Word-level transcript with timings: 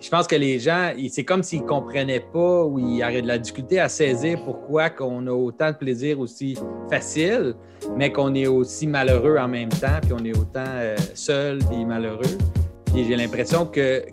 Je 0.00 0.10
pense 0.10 0.28
que 0.28 0.36
les 0.36 0.60
gens, 0.60 0.92
c'est 1.10 1.24
comme 1.24 1.42
s'ils 1.42 1.62
ne 1.62 1.66
comprenaient 1.66 2.24
pas 2.32 2.64
ou 2.64 2.78
ils 2.78 3.02
avaient 3.02 3.22
de 3.22 3.26
la 3.26 3.36
difficulté 3.38 3.80
à 3.80 3.88
saisir 3.88 4.40
pourquoi 4.44 4.90
qu'on 4.90 5.26
a 5.26 5.32
autant 5.32 5.72
de 5.72 5.76
plaisir 5.76 6.20
aussi 6.20 6.56
facile, 6.88 7.54
mais 7.96 8.12
qu'on 8.12 8.32
est 8.34 8.46
aussi 8.46 8.86
malheureux 8.86 9.36
en 9.38 9.48
même 9.48 9.70
temps, 9.70 9.98
puis 10.00 10.12
on 10.12 10.24
est 10.24 10.36
autant 10.38 10.62
euh, 10.66 10.96
seul 11.14 11.58
et 11.72 11.84
malheureux. 11.84 12.38
Puis 12.86 13.06
j'ai 13.06 13.16
l'impression 13.16 13.66
que, 13.66 14.04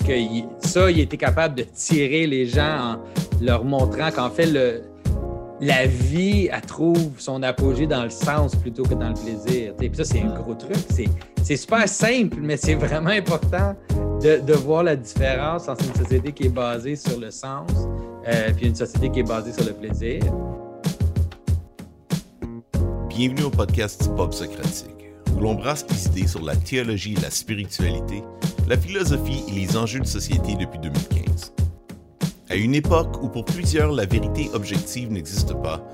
ça, 0.59 0.89
il 0.89 0.99
était 0.99 1.17
capable 1.17 1.55
de 1.55 1.63
tirer 1.63 2.25
les 2.25 2.47
gens 2.47 2.95
en 2.95 2.97
leur 3.39 3.63
montrant 3.63 4.09
qu'en 4.09 4.31
fait, 4.31 4.47
la 5.61 5.85
vie, 5.85 6.49
elle 6.51 6.61
trouve 6.61 7.11
son 7.19 7.43
apogée 7.43 7.85
dans 7.85 8.03
le 8.03 8.09
sens 8.09 8.55
plutôt 8.55 8.83
que 8.83 8.95
dans 8.95 9.09
le 9.09 9.13
plaisir. 9.13 9.73
Puis 9.77 9.91
ça, 9.93 10.03
c'est 10.03 10.21
un 10.21 10.33
gros 10.33 10.55
truc. 10.55 10.77
C'est 11.43 11.57
super 11.57 11.87
simple, 11.87 12.37
mais 12.41 12.57
c'est 12.57 12.73
vraiment 12.73 13.11
important 13.11 13.75
de, 14.25 14.53
voir 14.53 14.81
la 14.83 14.95
différence 14.95 15.69
entre 15.69 15.85
une 15.85 16.03
société 16.03 16.31
qui 16.31 16.45
est 16.45 16.49
basée 16.49 16.95
sur 16.95 17.19
le 17.19 17.29
sens 17.29 17.69
euh, 18.27 18.49
une 18.59 18.73
société 18.73 19.11
qui 19.11 19.19
est 19.19 19.23
basée 19.23 19.53
sur 19.53 19.65
le 19.65 19.73
plaisir. 19.73 20.23
Bienvenue 23.07 23.43
au 23.43 23.49
podcast 23.51 24.09
Pop 24.15 24.33
Socratique, 24.33 25.11
où 25.35 25.41
l'on 25.41 25.53
brasse 25.53 25.85
des 25.85 26.07
idées 26.07 26.27
sur 26.27 26.41
la 26.41 26.55
théologie 26.55 27.13
et 27.13 27.21
la 27.21 27.29
spiritualité, 27.29 28.23
la 28.67 28.77
philosophie 28.77 29.43
et 29.47 29.51
les 29.51 29.77
enjeux 29.77 29.99
de 29.99 30.07
société 30.07 30.55
depuis 30.55 30.79
2015. 30.79 31.53
À 32.49 32.55
une 32.55 32.73
époque 32.73 33.21
où 33.21 33.29
pour 33.29 33.45
plusieurs 33.45 33.91
la 33.91 34.07
vérité 34.07 34.49
objective 34.55 35.11
n'existe 35.11 35.53
pas, 35.61 35.87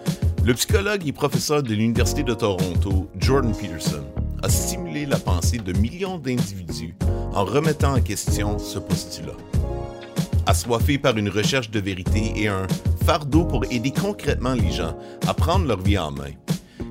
le 0.45 0.53
psychologue 0.53 1.05
et 1.05 1.11
professeur 1.11 1.63
de 1.63 1.73
l'Université 1.73 2.23
de 2.23 2.33
Toronto, 2.33 3.09
Jordan 3.19 3.53
Peterson, 3.53 4.03
a 4.43 4.49
stimulé 4.49 5.05
la 5.05 5.17
pensée 5.17 5.57
de 5.57 5.73
millions 5.73 6.17
d'individus 6.17 6.95
en 7.33 7.45
remettant 7.45 7.95
en 7.95 8.01
question 8.01 8.57
ce 8.59 8.79
postulat. 8.79 9.37
Assoiffé 10.45 10.97
par 10.97 11.17
une 11.17 11.29
recherche 11.29 11.69
de 11.69 11.79
vérité 11.79 12.33
et 12.35 12.47
un 12.47 12.67
fardeau 13.05 13.45
pour 13.45 13.65
aider 13.71 13.91
concrètement 13.91 14.53
les 14.53 14.71
gens 14.71 14.97
à 15.27 15.33
prendre 15.33 15.65
leur 15.65 15.81
vie 15.81 15.97
en 15.97 16.11
main, 16.11 16.31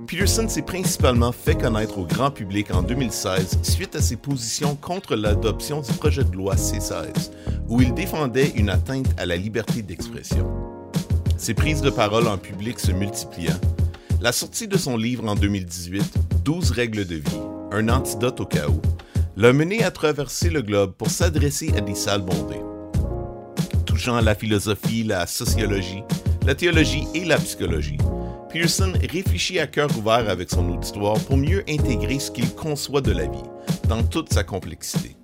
Peterson 0.07 0.49
s'est 0.49 0.63
principalement 0.63 1.31
fait 1.31 1.55
connaître 1.55 1.99
au 1.99 2.05
grand 2.05 2.33
public 2.33 2.75
en 2.75 2.83
2016 2.83 3.61
suite 3.63 3.95
à 3.95 4.03
ses 4.03 4.17
positions 4.17 4.75
contre 4.75 5.15
l'adoption 5.15 5.83
du 5.83 5.93
projet 5.93 6.25
de 6.25 6.35
loi 6.35 6.57
C16, 6.57 7.31
où 7.69 7.81
il 7.81 7.95
défendait 7.95 8.53
une 8.57 8.71
atteinte 8.71 9.07
à 9.19 9.27
la 9.27 9.37
liberté 9.37 9.83
d'expression. 9.83 10.51
Ses 11.37 11.55
prises 11.55 11.81
de 11.81 11.91
parole 11.91 12.27
en 12.27 12.39
public 12.39 12.81
se 12.81 12.91
multipliant, 12.91 13.55
la 14.21 14.33
sortie 14.33 14.67
de 14.67 14.77
son 14.77 14.97
livre 14.97 15.29
en 15.29 15.37
2018, 15.37 16.03
12 16.45 16.73
règles 16.73 17.07
de 17.07 17.15
vie, 17.15 17.41
un 17.73 17.89
antidote 17.89 18.41
au 18.41 18.47
chaos, 18.47 18.83
l'a 19.37 19.53
mené 19.53 19.83
à 19.83 19.91
traverser 19.91 20.51
le 20.51 20.63
globe 20.63 20.93
pour 20.93 21.11
s'adresser 21.11 21.73
à 21.77 21.81
des 21.81 21.95
salles 21.95 22.23
bondées. 22.23 22.63
Touchant 23.87 24.17
à 24.17 24.23
la 24.23 24.35
philosophie, 24.35 25.05
la 25.05 25.27
sociologie, 25.27 26.03
la 26.47 26.55
théologie 26.55 27.07
et 27.15 27.25
la 27.25 27.39
psychologie, 27.39 27.99
Pearson 28.51 28.93
réfléchit 29.11 29.61
à 29.61 29.67
cœur 29.67 29.89
ouvert 29.97 30.29
avec 30.29 30.51
son 30.51 30.69
auditoire 30.71 31.19
pour 31.21 31.37
mieux 31.37 31.63
intégrer 31.69 32.19
ce 32.19 32.31
qu'il 32.31 32.53
conçoit 32.55 33.01
de 33.01 33.13
la 33.13 33.27
vie, 33.27 33.43
dans 33.89 34.03
toute 34.03 34.33
sa 34.33 34.43
complexité. 34.43 35.17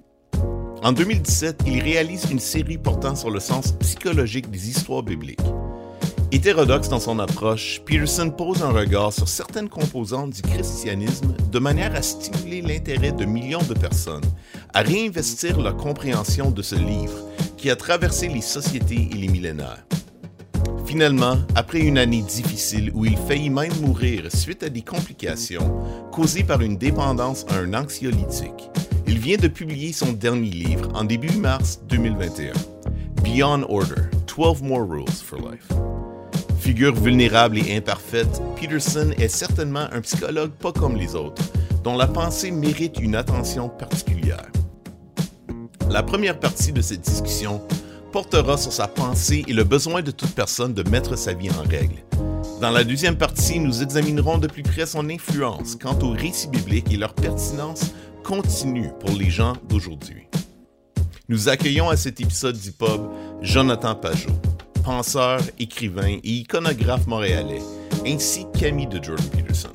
En 0.83 0.92
2017, 0.92 1.62
il 1.66 1.83
réalise 1.83 2.31
une 2.31 2.38
série 2.38 2.78
portant 2.78 3.16
sur 3.16 3.31
le 3.31 3.41
sens 3.41 3.72
psychologique 3.72 4.50
des 4.50 4.70
histoires 4.70 5.03
bibliques. 5.03 5.41
Hétérodoxe 6.32 6.88
dans 6.88 6.98
son 6.98 7.20
approche, 7.20 7.80
Peterson 7.84 8.30
pose 8.30 8.62
un 8.62 8.72
regard 8.72 9.12
sur 9.12 9.28
certaines 9.28 9.69
composantes 9.69 10.30
du 10.30 10.42
christianisme 10.42 11.34
de 11.52 11.58
manière 11.60 11.94
à 11.94 12.02
stimuler 12.02 12.62
l'intérêt 12.62 13.12
de 13.12 13.24
millions 13.24 13.62
de 13.62 13.74
personnes 13.74 14.24
à 14.74 14.82
réinvestir 14.82 15.60
leur 15.60 15.77
compréhension 15.77 16.50
de 16.50 16.62
ce 16.62 16.74
livre 16.74 17.16
qui 17.56 17.70
a 17.70 17.77
traversé 17.77 18.27
les 18.27 18.41
sociétés 18.41 19.08
et 19.12 19.14
les 19.14 19.28
millénaires. 19.28 19.86
Finalement, 20.84 21.36
après 21.54 21.80
une 21.80 21.98
année 21.98 22.22
difficile 22.22 22.91
où 22.92 23.04
il 23.04 23.16
faillit 23.16 23.50
même 23.50 23.74
mourir 23.80 24.25
suite 24.34 24.65
à 24.65 24.69
des 24.69 24.82
complications 24.82 25.81
causées 26.10 26.44
par 26.44 26.60
une 26.60 26.76
dépendance 26.76 27.47
à 27.48 27.59
un 27.59 27.72
anxiolytique, 27.72 28.70
il 29.06 29.19
vient 29.19 29.38
de 29.38 29.48
publier 29.48 29.92
son 29.92 30.12
dernier 30.12 30.50
livre 30.50 30.88
en 30.94 31.04
début 31.04 31.36
mars 31.36 31.81
2021, 31.88 32.53
Beyond 33.22 33.65
Order 33.69 34.03
12 34.26 34.62
More 34.62 34.88
Rules 34.88 35.22
for 35.25 35.38
Life. 35.38 35.69
Figure 36.66 36.97
vulnérable 36.97 37.59
et 37.59 37.77
imparfaite, 37.77 38.43
Peterson 38.60 39.12
est 39.19 39.28
certainement 39.28 39.87
un 39.93 40.00
psychologue 40.00 40.50
pas 40.50 40.72
comme 40.72 40.97
les 40.97 41.15
autres, 41.15 41.41
dont 41.84 41.97
la 41.97 42.09
pensée 42.09 42.50
mérite 42.50 42.99
une 42.99 43.15
attention 43.15 43.69
particulière. 43.69 44.50
La 45.88 46.03
première 46.03 46.41
partie 46.41 46.72
de 46.72 46.81
cette 46.81 47.03
discussion 47.03 47.62
portera 48.10 48.56
sur 48.56 48.72
sa 48.72 48.88
pensée 48.88 49.44
et 49.47 49.53
le 49.53 49.62
besoin 49.62 50.03
de 50.03 50.10
toute 50.10 50.34
personne 50.34 50.75
de 50.75 50.82
mettre 50.91 51.16
sa 51.16 51.34
vie 51.34 51.50
en 51.50 51.62
règle. 51.62 52.03
Dans 52.60 52.72
la 52.72 52.83
deuxième 52.83 53.16
partie, 53.16 53.60
nous 53.60 53.84
examinerons 53.84 54.38
de 54.38 54.48
plus 54.48 54.65
près 54.65 54.87
son 54.87 55.09
influence 55.09 55.77
quant 55.77 55.97
aux 56.00 56.15
récits 56.15 56.48
bibliques 56.48 56.93
et 56.93 56.97
leur 56.97 57.15
pertinence 57.15 57.93
continue 58.25 58.91
pour 58.98 59.16
les 59.16 59.31
gens 59.31 59.53
d'aujourd'hui. 59.69 60.27
Nous 61.28 61.48
accueillons 61.48 61.88
à 61.88 61.97
cet 61.97 62.21
épisode 62.21 62.59
du 62.59 62.72
pub 62.72 63.03
Jonathan 63.41 63.94
Pajot 63.94 64.33
penseur, 64.86 65.41
écrivain 65.58 66.19
et 66.22 66.30
iconographe 66.30 67.08
montréalais, 67.08 67.60
ainsi 68.06 68.47
qu'ami 68.56 68.86
de 68.86 69.02
Jordan 69.02 69.26
Peterson. 69.30 69.72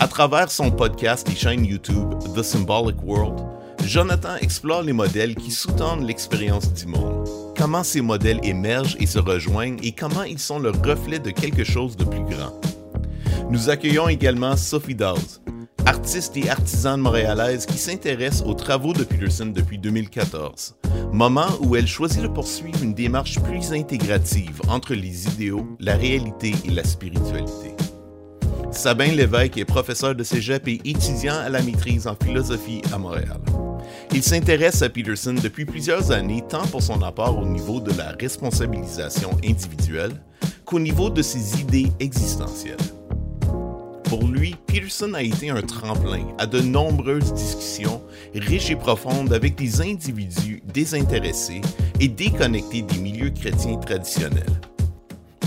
À 0.00 0.08
travers 0.08 0.50
son 0.50 0.68
podcast 0.72 1.28
et 1.30 1.36
chaîne 1.36 1.64
YouTube 1.64 2.12
The 2.34 2.42
Symbolic 2.42 2.96
World, 3.04 3.38
Jonathan 3.86 4.34
explore 4.40 4.82
les 4.82 4.92
modèles 4.92 5.36
qui 5.36 5.52
sous-tendent 5.52 6.08
l'expérience 6.08 6.74
du 6.74 6.86
monde, 6.86 7.28
comment 7.56 7.84
ces 7.84 8.00
modèles 8.00 8.40
émergent 8.42 8.96
et 8.98 9.06
se 9.06 9.20
rejoignent 9.20 9.78
et 9.80 9.92
comment 9.92 10.24
ils 10.24 10.40
sont 10.40 10.58
le 10.58 10.70
reflet 10.70 11.20
de 11.20 11.30
quelque 11.30 11.62
chose 11.62 11.96
de 11.96 12.02
plus 12.02 12.24
grand. 12.24 12.60
Nous 13.48 13.70
accueillons 13.70 14.08
également 14.08 14.56
Sophie 14.56 14.96
Dawes, 14.96 15.38
artiste 15.86 16.36
et 16.36 16.48
artisane 16.48 17.00
montréalaise 17.00 17.66
qui 17.66 17.78
s'intéresse 17.78 18.42
aux 18.46 18.54
travaux 18.54 18.92
de 18.92 19.04
Peterson 19.04 19.46
depuis 19.46 19.78
2014, 19.78 20.76
moment 21.12 21.48
où 21.60 21.76
elle 21.76 21.86
choisit 21.86 22.22
de 22.22 22.28
poursuivre 22.28 22.82
une 22.82 22.94
démarche 22.94 23.40
plus 23.40 23.72
intégrative 23.72 24.60
entre 24.68 24.94
les 24.94 25.26
idéaux, 25.28 25.66
la 25.80 25.94
réalité 25.96 26.54
et 26.64 26.70
la 26.70 26.84
spiritualité. 26.84 27.74
Sabin 28.70 29.12
Lévesque 29.12 29.58
est 29.58 29.64
professeur 29.64 30.14
de 30.14 30.24
cégep 30.24 30.66
et 30.66 30.80
étudiant 30.84 31.36
à 31.36 31.48
la 31.48 31.62
maîtrise 31.62 32.06
en 32.06 32.16
philosophie 32.16 32.80
à 32.92 32.98
Montréal. 32.98 33.40
Il 34.14 34.22
s'intéresse 34.22 34.82
à 34.82 34.88
Peterson 34.88 35.34
depuis 35.42 35.64
plusieurs 35.64 36.10
années 36.10 36.42
tant 36.48 36.66
pour 36.66 36.82
son 36.82 37.02
apport 37.02 37.38
au 37.38 37.44
niveau 37.44 37.80
de 37.80 37.92
la 37.96 38.12
responsabilisation 38.12 39.30
individuelle 39.44 40.12
qu'au 40.64 40.78
niveau 40.78 41.10
de 41.10 41.22
ses 41.22 41.60
idées 41.60 41.92
existentielles. 42.00 42.76
Pour 44.12 44.28
lui, 44.28 44.54
Peterson 44.66 45.14
a 45.14 45.22
été 45.22 45.48
un 45.48 45.62
tremplin 45.62 46.26
à 46.36 46.44
de 46.44 46.60
nombreuses 46.60 47.32
discussions 47.32 48.02
riches 48.34 48.70
et 48.70 48.76
profondes 48.76 49.32
avec 49.32 49.54
des 49.54 49.80
individus 49.80 50.62
désintéressés 50.66 51.62
et 51.98 52.08
déconnectés 52.08 52.82
des 52.82 52.98
milieux 52.98 53.30
chrétiens 53.30 53.76
traditionnels. 53.76 54.60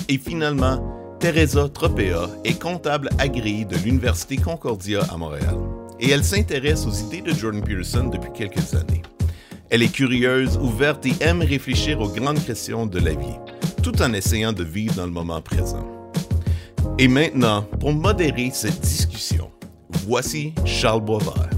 Et 0.09 0.17
finalement, 0.17 0.83
Teresa 1.19 1.69
Tropea 1.69 2.27
est 2.43 2.59
comptable 2.59 3.09
agréée 3.19 3.65
de 3.65 3.77
l'Université 3.77 4.37
Concordia 4.37 5.01
à 5.11 5.17
Montréal 5.17 5.57
et 5.99 6.09
elle 6.09 6.23
s'intéresse 6.23 6.87
aux 6.87 7.05
idées 7.05 7.21
de 7.21 7.37
Jordan 7.37 7.61
Peterson 7.61 8.09
depuis 8.11 8.31
quelques 8.33 8.73
années. 8.73 9.03
Elle 9.69 9.83
est 9.83 9.93
curieuse, 9.93 10.57
ouverte 10.57 11.05
et 11.05 11.13
aime 11.19 11.43
réfléchir 11.43 12.01
aux 12.01 12.09
grandes 12.09 12.43
questions 12.43 12.87
de 12.87 12.97
la 12.97 13.11
vie, 13.11 13.37
tout 13.83 14.01
en 14.01 14.11
essayant 14.13 14.53
de 14.53 14.63
vivre 14.63 14.95
dans 14.95 15.05
le 15.05 15.11
moment 15.11 15.39
présent. 15.39 15.94
Et 16.97 17.09
maintenant, 17.09 17.63
pour 17.81 17.91
modérer 17.91 18.51
cette 18.53 18.79
discussion, 18.79 19.51
voici 20.07 20.53
Charles 20.63 21.01
Boisvert. 21.01 21.49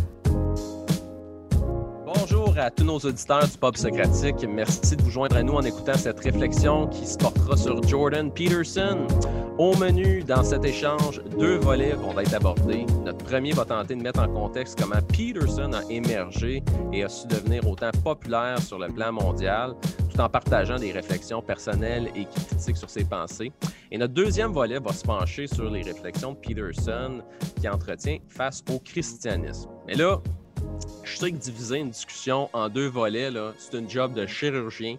Bonjour 2.03 2.55
à 2.57 2.71
tous 2.71 2.83
nos 2.83 2.97
auditeurs 2.97 3.47
du 3.47 3.55
Pop 3.55 3.77
Socratique. 3.77 4.43
Merci 4.49 4.95
de 4.95 5.03
vous 5.03 5.11
joindre 5.11 5.35
à 5.37 5.43
nous 5.43 5.53
en 5.53 5.61
écoutant 5.61 5.93
cette 5.93 6.19
réflexion 6.21 6.87
qui 6.87 7.05
se 7.05 7.19
portera 7.19 7.55
sur 7.55 7.83
Jordan 7.83 8.31
Peterson. 8.31 9.05
Au 9.59 9.75
menu, 9.75 10.23
dans 10.23 10.43
cet 10.43 10.65
échange, 10.65 11.21
deux 11.37 11.57
volets 11.57 11.93
vont 11.93 12.19
être 12.19 12.33
abordés. 12.33 12.87
Notre 13.05 13.23
premier 13.23 13.51
va 13.51 13.65
tenter 13.65 13.93
de 13.95 14.01
mettre 14.01 14.21
en 14.21 14.27
contexte 14.27 14.79
comment 14.81 15.01
Peterson 15.01 15.71
a 15.73 15.83
émergé 15.91 16.63
et 16.91 17.03
a 17.03 17.09
su 17.09 17.27
devenir 17.27 17.67
autant 17.67 17.91
populaire 18.03 18.59
sur 18.59 18.79
le 18.79 18.87
plan 18.87 19.11
mondial, 19.11 19.75
en 20.19 20.29
partageant 20.29 20.77
des 20.77 20.91
réflexions 20.91 21.41
personnelles 21.41 22.09
et 22.15 22.25
critiques 22.25 22.77
sur 22.77 22.89
ses 22.89 23.05
pensées. 23.05 23.51
Et 23.91 23.97
notre 23.97 24.13
deuxième 24.13 24.51
volet 24.51 24.79
va 24.79 24.91
se 24.93 25.03
pencher 25.03 25.47
sur 25.47 25.69
les 25.69 25.81
réflexions 25.81 26.33
de 26.33 26.37
Peterson 26.37 27.21
qui 27.59 27.67
entretient 27.67 28.17
face 28.27 28.63
au 28.71 28.79
christianisme. 28.79 29.69
Mais 29.87 29.95
là, 29.95 30.21
je 31.03 31.17
sais 31.17 31.31
que 31.31 31.37
diviser 31.37 31.77
une 31.77 31.89
discussion 31.89 32.49
en 32.53 32.69
deux 32.69 32.87
volets, 32.87 33.29
c'est 33.57 33.77
un 33.77 33.87
job 33.87 34.13
de 34.13 34.25
chirurgien. 34.25 34.97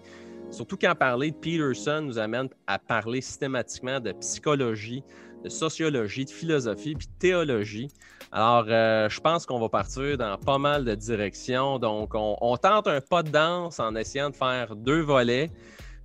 Surtout 0.50 0.79
quand 0.79 0.94
parler 0.94 1.31
de 1.31 1.37
Peterson 1.37 2.00
nous 2.03 2.19
amène 2.19 2.49
à 2.67 2.79
parler 2.79 3.20
systématiquement 3.20 4.00
de 4.00 4.12
psychologie, 4.12 5.03
de 5.43 5.49
sociologie, 5.49 6.25
de 6.25 6.31
philosophie, 6.31 6.94
puis 6.94 7.06
de 7.06 7.19
théologie. 7.19 7.88
Alors, 8.31 8.67
euh, 8.69 9.08
je 9.08 9.20
pense 9.20 9.46
qu'on 9.46 9.58
va 9.58 9.69
partir 9.69 10.19
dans 10.19 10.37
pas 10.37 10.58
mal 10.58 10.85
de 10.85 10.94
directions. 10.94 11.79
Donc, 11.79 12.11
on, 12.14 12.56
tente 12.56 12.87
un 12.87 13.00
pas 13.00 13.23
de 13.23 13.31
danse 13.31 13.81
en 13.81 13.94
essayant 13.94 14.31
de 14.31 14.37
faire 14.37 14.76
deux 14.76 15.00
volets. 15.00 15.50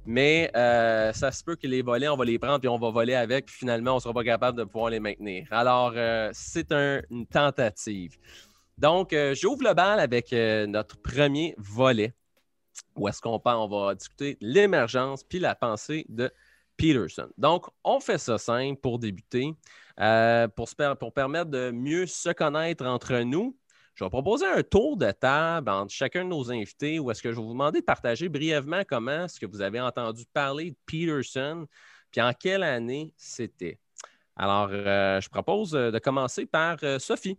Mais 0.05 0.51
euh, 0.55 1.13
ça 1.13 1.31
se 1.31 1.43
peut 1.43 1.55
que 1.55 1.65
les 1.65 1.81
volets, 1.81 2.09
on 2.09 2.17
va 2.17 2.25
les 2.25 2.37
prendre 2.37 2.59
puis 2.59 2.67
on 2.67 2.77
va 2.77 2.89
voler 2.89 3.15
avec, 3.15 3.45
puis 3.45 3.55
finalement, 3.55 3.93
on 3.93 3.95
ne 3.95 3.99
sera 4.01 4.13
pas 4.13 4.25
capable 4.25 4.57
de 4.57 4.65
pouvoir 4.65 4.89
les 4.89 4.99
maintenir. 4.99 5.47
Alors, 5.49 5.93
euh, 5.95 6.29
c'est 6.33 6.73
une 6.73 7.25
tentative. 7.25 8.17
Donc, 8.77 9.15
j'ouvre 9.33 9.63
le 9.63 9.73
bal 9.73 9.99
avec 9.99 10.33
notre 10.33 10.97
premier 10.97 11.55
volet, 11.57 12.13
où 12.97 13.07
est-ce 13.07 13.21
qu'on 13.21 13.39
on 13.45 13.67
va 13.67 13.95
discuter 13.95 14.37
l'émergence 14.41 15.23
puis 15.23 15.39
la 15.39 15.55
pensée 15.55 16.05
de 16.09 16.31
Peterson. 16.77 17.29
Donc, 17.37 17.65
on 17.83 17.99
fait 17.99 18.17
ça 18.17 18.37
simple 18.37 18.79
pour 18.79 18.99
débuter. 18.99 19.55
Euh, 19.99 20.47
pour, 20.47 20.67
permettre 21.13 21.51
de 21.51 21.71
mieux 21.71 22.07
se 22.07 22.29
connaître 22.29 22.85
entre 22.85 23.19
nous, 23.19 23.55
je 23.93 24.03
vais 24.03 24.09
proposer 24.09 24.47
un 24.47 24.63
tour 24.63 24.97
de 24.97 25.11
table 25.11 25.69
entre 25.69 25.91
chacun 25.91 26.23
de 26.23 26.29
nos 26.29 26.51
invités 26.51 26.97
où 26.97 27.11
est-ce 27.11 27.21
que 27.21 27.31
je 27.31 27.35
vais 27.35 27.43
vous 27.43 27.53
demander 27.53 27.81
de 27.81 27.85
partager 27.85 28.27
brièvement 28.27 28.81
comment 28.87 29.25
est-ce 29.25 29.39
que 29.39 29.45
vous 29.45 29.61
avez 29.61 29.79
entendu 29.79 30.25
parler 30.33 30.71
de 30.71 30.77
Peterson, 30.87 31.67
puis 32.11 32.21
en 32.21 32.33
quelle 32.33 32.63
année 32.63 33.13
c'était. 33.17 33.79
Alors, 34.35 34.69
euh, 34.71 35.21
je 35.21 35.29
propose 35.29 35.71
de 35.71 35.99
commencer 35.99 36.47
par 36.47 36.77
euh, 36.83 36.97
Sophie. 36.97 37.37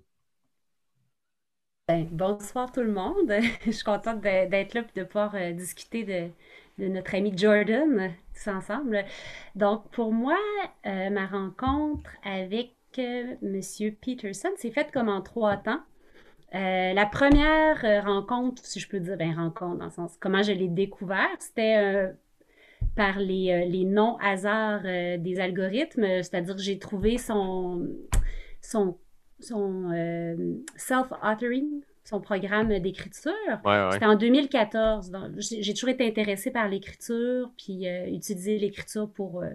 Ben, 1.89 2.07
bonsoir 2.11 2.71
tout 2.71 2.83
le 2.83 2.93
monde. 2.93 3.33
je 3.67 3.73
suis 3.73 3.85
contente 3.85 4.21
d'être 4.21 4.75
là 4.75 4.83
et 4.83 5.01
de 5.01 5.05
pouvoir 5.05 5.35
discuter 5.55 6.05
de, 6.05 6.31
de 6.79 6.89
notre 6.89 7.15
ami 7.15 7.33
Jordan, 7.37 8.13
tous 8.35 8.51
ensemble. 8.51 9.05
Donc, 9.55 9.89
pour 9.91 10.13
moi, 10.13 10.39
euh, 10.87 11.11
ma 11.11 11.27
rencontre 11.27 12.11
avec 12.25 12.73
euh, 12.99 13.35
Monsieur 13.43 13.93
Peterson 13.93 14.49
s'est 14.57 14.71
faite 14.71 14.91
comme 14.93 15.09
en 15.09 15.21
trois 15.21 15.57
temps. 15.57 15.81
Euh, 16.55 16.93
la 16.93 17.07
première 17.07 18.05
rencontre, 18.05 18.65
si 18.65 18.79
je 18.79 18.89
peux 18.89 19.01
dire, 19.01 19.17
ben, 19.17 19.35
rencontre 19.35 19.79
dans 19.79 19.87
le 19.87 19.91
sens 19.91 20.17
comment 20.21 20.43
je 20.43 20.53
l'ai 20.53 20.69
découvert, 20.69 21.29
c'était 21.41 22.13
par 22.95 23.19
les, 23.19 23.67
les 23.67 23.85
non-hasards 23.85 24.83
des 24.83 25.41
algorithmes, 25.41 26.23
c'est-à-dire 26.23 26.57
j'ai 26.59 26.79
trouvé 26.79 27.19
son, 27.19 27.89
son, 28.61 28.97
son 29.41 29.91
self-authoring, 30.77 31.83
son 32.05 32.21
programme 32.21 32.79
d'écriture. 32.81 33.33
C'était 33.93 34.05
en 34.05 34.17
2014. 34.17 35.11
J'ai 35.39 35.73
toujours 35.73 35.89
été 35.89 36.07
intéressée 36.07 36.51
par 36.51 36.69
l'écriture, 36.69 37.51
puis 37.57 37.89
euh, 37.89 38.07
utiliser 38.09 38.59
l'écriture 38.59 39.11
pour 39.11 39.43
euh, 39.43 39.49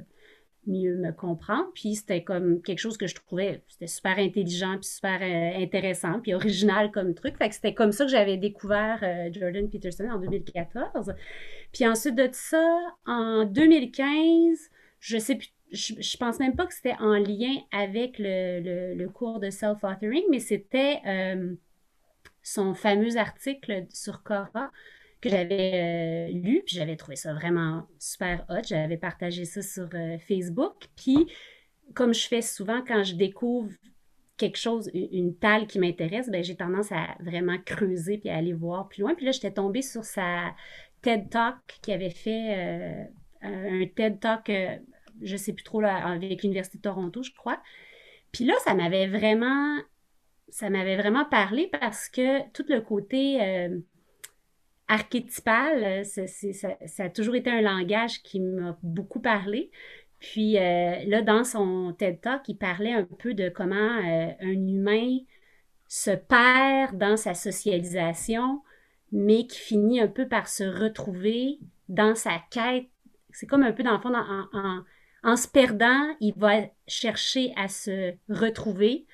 mieux 0.66 0.98
me 0.98 1.12
comprendre. 1.12 1.68
Puis 1.76 1.96
c'était 1.96 2.24
comme 2.24 2.62
quelque 2.64 2.80
chose 2.80 2.98
que 2.98 3.06
je 3.06 3.14
trouvais, 3.14 3.62
c'était 3.68 3.88
super 3.88 4.18
intelligent, 4.18 4.78
puis 4.78 4.90
super 4.90 5.20
euh, 5.22 5.64
intéressant, 5.64 6.20
puis 6.22 6.34
original 6.34 6.90
comme 6.92 7.14
truc. 7.14 7.38
Fait 7.38 7.50
que 7.50 7.56
c'était 7.56 7.76
comme 7.76 7.92
ça 7.92 8.06
que 8.06 8.12
j'avais 8.12 8.38
découvert 8.38 9.00
Jordan 9.32 9.70
Peterson 9.70 10.10
en 10.12 10.18
2014. 10.18 11.14
Puis 11.72 11.88
ensuite 11.88 12.16
de 12.16 12.30
ça, 12.32 12.80
en 13.06 13.46
2015, 13.46 14.72
je 15.00 15.18
sais 15.18 15.36
plus 15.36 15.50
je, 15.72 16.18
pense 16.18 16.40
même 16.40 16.56
pas 16.56 16.66
que 16.66 16.74
c'était 16.74 16.96
en 17.00 17.14
lien 17.14 17.56
avec 17.72 18.16
le, 18.18 18.96
le, 18.96 19.08
cours 19.08 19.40
de 19.40 19.52
self-authoring, 19.52 20.24
mais 20.32 20.40
c'était 20.40 21.00
son 22.54 22.74
fameux 22.74 23.18
article 23.18 23.86
sur 23.94 24.24
Cora 24.24 24.72
que 25.22 25.30
j'avais 25.30 26.30
euh, 26.30 26.34
lu, 26.34 26.64
puis 26.66 26.76
j'avais 26.76 26.96
trouvé 26.96 27.16
ça 27.16 27.34
vraiment 27.34 27.88
super 28.00 28.46
hot. 28.50 28.62
J'avais 28.68 28.98
partagé 28.98 29.46
ça 29.46 29.62
sur 29.62 29.90
euh, 29.94 30.18
Facebook. 30.28 30.88
Puis, 30.96 31.28
comme 31.94 32.14
je 32.14 32.28
fais 32.28 32.42
souvent 32.42 32.82
quand 32.88 33.04
je 33.04 33.16
découvre 33.16 33.72
quelque 34.38 34.58
chose, 34.58 34.90
une 34.94 35.36
talle 35.36 35.68
qui 35.68 35.80
m'intéresse, 35.80 36.30
ben, 36.30 36.44
j'ai 36.44 36.56
tendance 36.56 36.92
à 36.92 37.18
vraiment 37.20 37.58
creuser 37.66 38.18
puis 38.18 38.30
à 38.30 38.38
aller 38.38 38.54
voir 38.54 38.88
plus 38.88 39.02
loin. 39.02 39.14
Puis 39.14 39.26
là, 39.26 39.32
j'étais 39.32 39.52
tombée 39.52 39.82
sur 39.82 40.06
sa 40.06 40.56
TED 41.02 41.30
Talk 41.30 41.58
qui 41.82 41.92
avait 41.92 42.10
fait 42.10 42.56
euh, 42.58 43.04
un 43.42 43.86
TED 43.94 44.22
Talk, 44.22 44.50
je 45.22 45.36
sais 45.36 45.52
plus 45.52 45.64
trop, 45.64 45.82
avec 45.84 46.42
l'Université 46.44 46.78
de 46.78 46.84
Toronto, 46.84 47.22
je 47.22 47.32
crois. 47.34 47.62
Puis 48.32 48.46
là, 48.46 48.54
ça 48.64 48.74
m'avait 48.74 49.08
vraiment 49.08 49.78
ça 50.52 50.70
m'avait 50.70 50.98
vraiment 50.98 51.26
parlé 51.26 51.68
parce 51.68 52.10
que 52.10 52.48
tout 52.52 52.66
le 52.70 52.82
côté 52.82 53.42
euh, 53.42 53.80
archétypal, 54.88 55.84
euh, 55.84 56.04
ça, 56.04 57.04
a 57.04 57.10
toujours 57.10 57.36
été 57.36 57.50
un 57.50 57.62
langage 57.62 58.22
qui 58.24 58.40
m'a 58.40 58.78
beaucoup 58.84 59.20
parlé. 59.20 59.72
Puis 60.20 60.58
euh, 60.58 60.96
là, 61.06 61.22
dans 61.22 61.44
son 61.44 61.94
TED 61.98 62.22
Talk, 62.22 62.48
il 62.48 62.58
parlait 62.58 62.94
un 62.94 63.04
peu 63.04 63.34
de 63.34 63.50
comment 63.50 63.76
un 63.76 64.68
humain 64.68 65.20
se 65.88 66.12
perd 66.12 66.98
dans 66.98 67.18
sa 67.18 67.34
socialisation, 67.34 68.62
mais 69.12 69.48
qui 69.48 69.60
finit 69.60 70.02
un 70.02 70.08
peu 70.08 70.28
par 70.28 70.48
se 70.48 70.64
retrouver 70.64 71.60
dans 71.88 72.16
sa 72.16 72.42
quête. 72.52 72.90
C'est 73.32 73.48
comme 73.48 73.64
un 73.64 73.72
peu 73.72 73.84
dans 73.84 73.94
le 73.94 74.00
fond, 74.00 74.14
en 75.24 75.36
se 75.36 75.48
perdant, 75.48 76.16
il 76.20 76.34
va 76.36 76.62
chercher 76.88 77.54
à 77.58 77.68
se 77.68 78.14
retrouver 78.30 79.06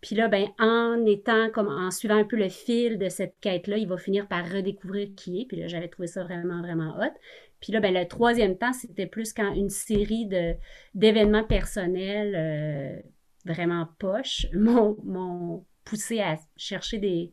puis 0.00 0.14
là, 0.14 0.28
ben, 0.28 0.46
en 0.58 1.04
étant 1.06 1.50
comme 1.50 1.68
en 1.68 1.90
suivant 1.90 2.16
un 2.16 2.24
peu 2.24 2.36
le 2.36 2.48
fil 2.48 2.98
de 2.98 3.08
cette 3.08 3.34
quête-là, 3.40 3.78
il 3.78 3.88
va 3.88 3.96
finir 3.96 4.28
par 4.28 4.48
redécouvrir 4.48 5.08
qui 5.16 5.40
est. 5.40 5.44
Puis 5.46 5.56
là, 5.56 5.68
j'avais 5.68 5.88
trouvé 5.88 6.06
ça 6.06 6.22
vraiment, 6.22 6.60
vraiment 6.60 6.96
hot. 6.98 7.12
Puis 7.60 7.72
là, 7.72 7.80
ben, 7.80 7.94
le 7.94 8.06
troisième 8.06 8.58
temps, 8.58 8.72
c'était 8.72 9.06
plus 9.06 9.32
quand 9.32 9.54
une 9.54 9.70
série 9.70 10.26
de, 10.26 10.54
d'événements 10.94 11.44
personnels 11.44 12.34
euh, 12.36 13.00
vraiment 13.44 13.88
poches 13.98 14.46
m'ont, 14.54 15.64
poussé 15.84 16.20
à 16.20 16.36
chercher 16.56 16.98
des, 16.98 17.32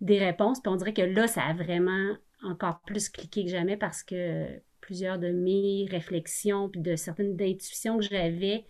des 0.00 0.18
réponses. 0.18 0.60
Puis 0.60 0.72
on 0.72 0.76
dirait 0.76 0.92
que 0.92 1.02
là, 1.02 1.26
ça 1.26 1.42
a 1.42 1.54
vraiment 1.54 2.16
encore 2.42 2.80
plus 2.84 3.08
cliqué 3.08 3.44
que 3.44 3.50
jamais 3.50 3.76
parce 3.76 4.02
que 4.02 4.46
plusieurs 4.80 5.18
de 5.18 5.28
mes 5.28 5.86
réflexions 5.88 6.68
puis 6.68 6.80
de 6.80 6.96
certaines 6.96 7.40
intuitions 7.40 7.98
que 7.98 8.04
j'avais 8.04 8.64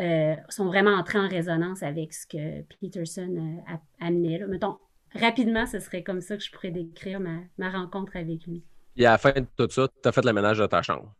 euh, 0.00 0.34
sont 0.48 0.66
vraiment 0.66 0.92
entrés 0.92 1.18
en 1.18 1.28
résonance 1.28 1.82
avec 1.82 2.14
ce 2.14 2.26
que 2.26 2.62
Peterson 2.80 3.36
euh, 3.36 3.72
a 3.74 4.06
amené. 4.06 4.38
Là. 4.38 4.46
Mettons, 4.46 4.78
rapidement, 5.14 5.66
ce 5.66 5.78
serait 5.78 6.02
comme 6.02 6.22
ça 6.22 6.38
que 6.38 6.42
je 6.42 6.50
pourrais 6.50 6.70
décrire 6.70 7.20
ma, 7.20 7.40
ma 7.58 7.70
rencontre 7.70 8.16
avec 8.16 8.46
lui. 8.46 8.62
Et 8.96 9.04
à 9.04 9.12
la 9.12 9.18
fin 9.18 9.32
de 9.32 9.46
tout 9.56 9.70
ça, 9.70 9.88
tu 10.02 10.08
as 10.08 10.12
fait 10.12 10.24
le 10.24 10.32
ménage 10.32 10.58
de 10.58 10.66
ta 10.66 10.80
chambre. 10.80 11.14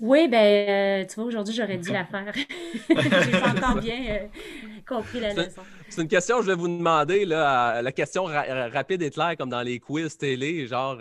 Oui, 0.00 0.28
ben, 0.28 0.68
euh, 0.68 1.06
tu 1.06 1.14
vois, 1.16 1.24
aujourd'hui, 1.24 1.54
j'aurais 1.54 1.76
dû 1.76 1.92
la 1.92 2.04
faire. 2.04 2.32
J'ai 2.88 3.40
pas 3.40 3.50
encore 3.50 3.80
bien 3.80 4.28
compris 4.88 5.20
la 5.20 5.34
leçon. 5.34 5.62
C'est 5.88 6.02
une 6.02 6.08
question 6.08 6.38
que 6.38 6.42
je 6.42 6.48
vais 6.48 6.56
vous 6.56 6.68
demander, 6.68 7.24
là, 7.24 7.80
la 7.82 7.92
question 7.92 8.24
rapide 8.24 9.02
et 9.02 9.10
claire, 9.10 9.36
comme 9.36 9.50
dans 9.50 9.62
les 9.62 9.78
quiz 9.78 10.16
télé. 10.16 10.66
Genre, 10.66 10.98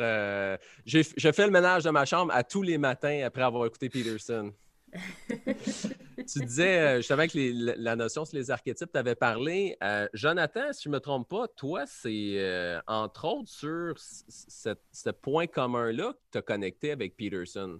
je 0.86 1.32
fais 1.32 1.46
le 1.46 1.52
ménage 1.52 1.84
de 1.84 1.90
ma 1.90 2.06
chambre 2.06 2.32
à 2.36 2.44
tous 2.44 2.62
les 2.62 2.78
matins 2.78 3.24
après 3.26 3.42
avoir 3.42 3.66
écouté 3.66 3.90
Peterson 3.90 4.54
tu 6.18 6.40
disais, 6.46 6.80
euh, 6.80 6.98
justement, 6.98 7.20
avec 7.20 7.32
la 7.34 7.96
notion 7.96 8.26
sur 8.26 8.38
les 8.38 8.52
archétypes, 8.52 8.92
tu 8.92 8.98
avais 8.98 9.16
parlé. 9.16 9.78
Euh, 9.84 10.08
Jonathan, 10.14 10.72
si 10.72 10.84
je 10.84 10.90
ne 10.90 10.94
me 10.96 11.00
trompe 11.00 11.28
pas, 11.30 11.48
toi, 11.48 11.86
c'est 11.86 12.36
euh, 12.38 12.80
entre 12.88 13.26
autres 13.26 13.50
sur 13.50 13.96
ce 13.98 15.10
point 15.10 15.48
commun-là 15.48 16.14
que 16.14 16.20
tu 16.32 16.38
as 16.38 16.42
connecté 16.42 16.92
avec 16.92 17.16
Peterson. 17.16 17.80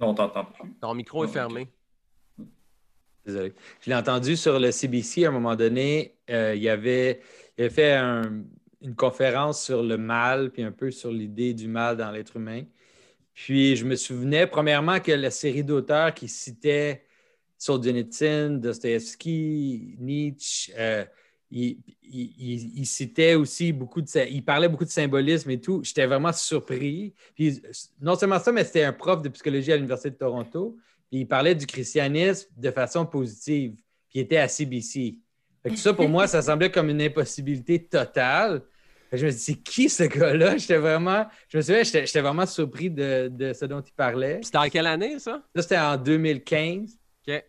Non, 0.00 0.08
on 0.08 0.14
t'entend 0.14 0.44
plus. 0.44 0.72
Ton 0.80 0.94
micro 0.94 1.24
est 1.24 1.28
fermé. 1.28 1.68
Désolé. 3.26 3.52
Je 3.82 3.90
l'ai 3.90 3.96
entendu 3.96 4.36
sur 4.36 4.58
le 4.58 4.70
CBC 4.70 5.26
à 5.26 5.28
un 5.28 5.32
moment 5.32 5.56
donné. 5.56 6.16
il, 6.28 6.56
y 6.56 6.70
avait, 6.70 7.20
il 7.58 7.64
avait 7.64 7.70
fait 7.70 7.96
une 8.80 8.96
conférence 8.96 9.62
sur 9.62 9.82
le 9.82 9.98
mal, 9.98 10.50
puis 10.50 10.62
un 10.62 10.72
peu 10.72 10.90
sur 10.90 11.10
l'idée 11.10 11.52
du 11.52 11.68
mal 11.68 11.98
dans 11.98 12.10
l'être 12.10 12.36
humain. 12.36 12.64
Puis 13.34 13.76
je 13.76 13.84
me 13.84 13.96
souvenais, 13.96 14.46
premièrement, 14.46 15.00
que 15.00 15.12
la 15.12 15.30
série 15.30 15.64
d'auteurs 15.64 16.14
qui 16.14 16.28
citaient 16.28 17.04
Solzhenitsyn, 17.56 18.58
Dostoevsky, 18.58 19.96
Nietzsche, 19.98 20.72
euh, 20.78 21.04
il, 21.50 22.86
citait 22.86 23.34
aussi 23.34 23.72
beaucoup 23.72 24.00
de. 24.00 24.08
Il 24.30 24.44
parlait 24.44 24.68
beaucoup 24.68 24.84
de 24.84 24.90
symbolisme 24.90 25.50
et 25.50 25.60
tout. 25.60 25.82
J'étais 25.82 26.06
vraiment 26.06 26.32
surpris. 26.32 27.14
Puis 27.34 27.60
non 28.00 28.14
seulement 28.14 28.38
ça, 28.38 28.52
mais 28.52 28.64
c'était 28.64 28.84
un 28.84 28.92
prof 28.92 29.20
de 29.20 29.28
psychologie 29.30 29.72
à 29.72 29.76
l'Université 29.76 30.10
de 30.10 30.16
Toronto. 30.16 30.76
Puis 31.10 31.20
il 31.20 31.26
parlait 31.26 31.54
du 31.54 31.66
christianisme 31.66 32.48
de 32.56 32.70
façon 32.70 33.04
positive. 33.04 33.74
Puis 34.08 34.18
il 34.18 34.20
était 34.20 34.38
à 34.38 34.48
CBC. 34.48 35.16
tout 35.66 35.76
ça, 35.76 35.92
pour 35.92 36.08
moi, 36.08 36.26
ça 36.26 36.40
semblait 36.40 36.70
comme 36.70 36.88
une 36.88 37.02
impossibilité 37.02 37.84
totale. 37.84 38.62
Je 39.12 39.26
me 39.26 39.30
suis 39.30 39.38
dit, 39.38 39.44
c'est 39.44 39.62
qui 39.62 39.88
ce 39.88 40.04
gars-là? 40.04 40.56
J'étais 40.58 40.76
vraiment, 40.76 41.26
je 41.48 41.56
me 41.56 41.62
souviens, 41.62 41.82
j'étais 41.82 42.20
vraiment 42.20 42.46
surpris 42.46 42.90
de, 42.90 43.52
ce 43.58 43.64
dont 43.64 43.80
il 43.80 43.92
parlait. 43.92 44.40
C'était 44.42 44.58
en 44.58 44.68
quelle 44.68 44.86
année, 44.86 45.18
ça? 45.18 45.42
Ça, 45.54 45.62
c'était 45.62 45.78
en 45.78 45.96
2015. 45.96 46.98
OK. 47.26 47.44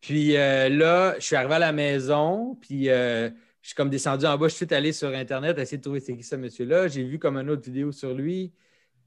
Puis 0.00 0.36
euh, 0.36 0.68
là, 0.68 1.16
je 1.18 1.24
suis 1.24 1.36
arrivé 1.36 1.54
à 1.54 1.58
la 1.58 1.72
maison, 1.72 2.56
puis 2.60 2.88
euh, 2.88 3.28
je 3.60 3.68
suis 3.68 3.74
comme 3.74 3.90
descendu 3.90 4.24
en 4.24 4.38
bas, 4.38 4.48
je 4.48 4.54
suis 4.54 4.66
allé 4.72 4.92
sur 4.92 5.08
Internet, 5.08 5.58
essayer 5.58 5.78
de 5.78 5.82
trouver 5.82 6.00
c'est 6.00 6.16
qui 6.16 6.22
ce 6.22 6.36
monsieur-là. 6.36 6.88
J'ai 6.88 7.04
vu 7.04 7.18
comme 7.18 7.36
une 7.36 7.50
autre 7.50 7.62
vidéo 7.62 7.92
sur 7.92 8.14
lui. 8.14 8.52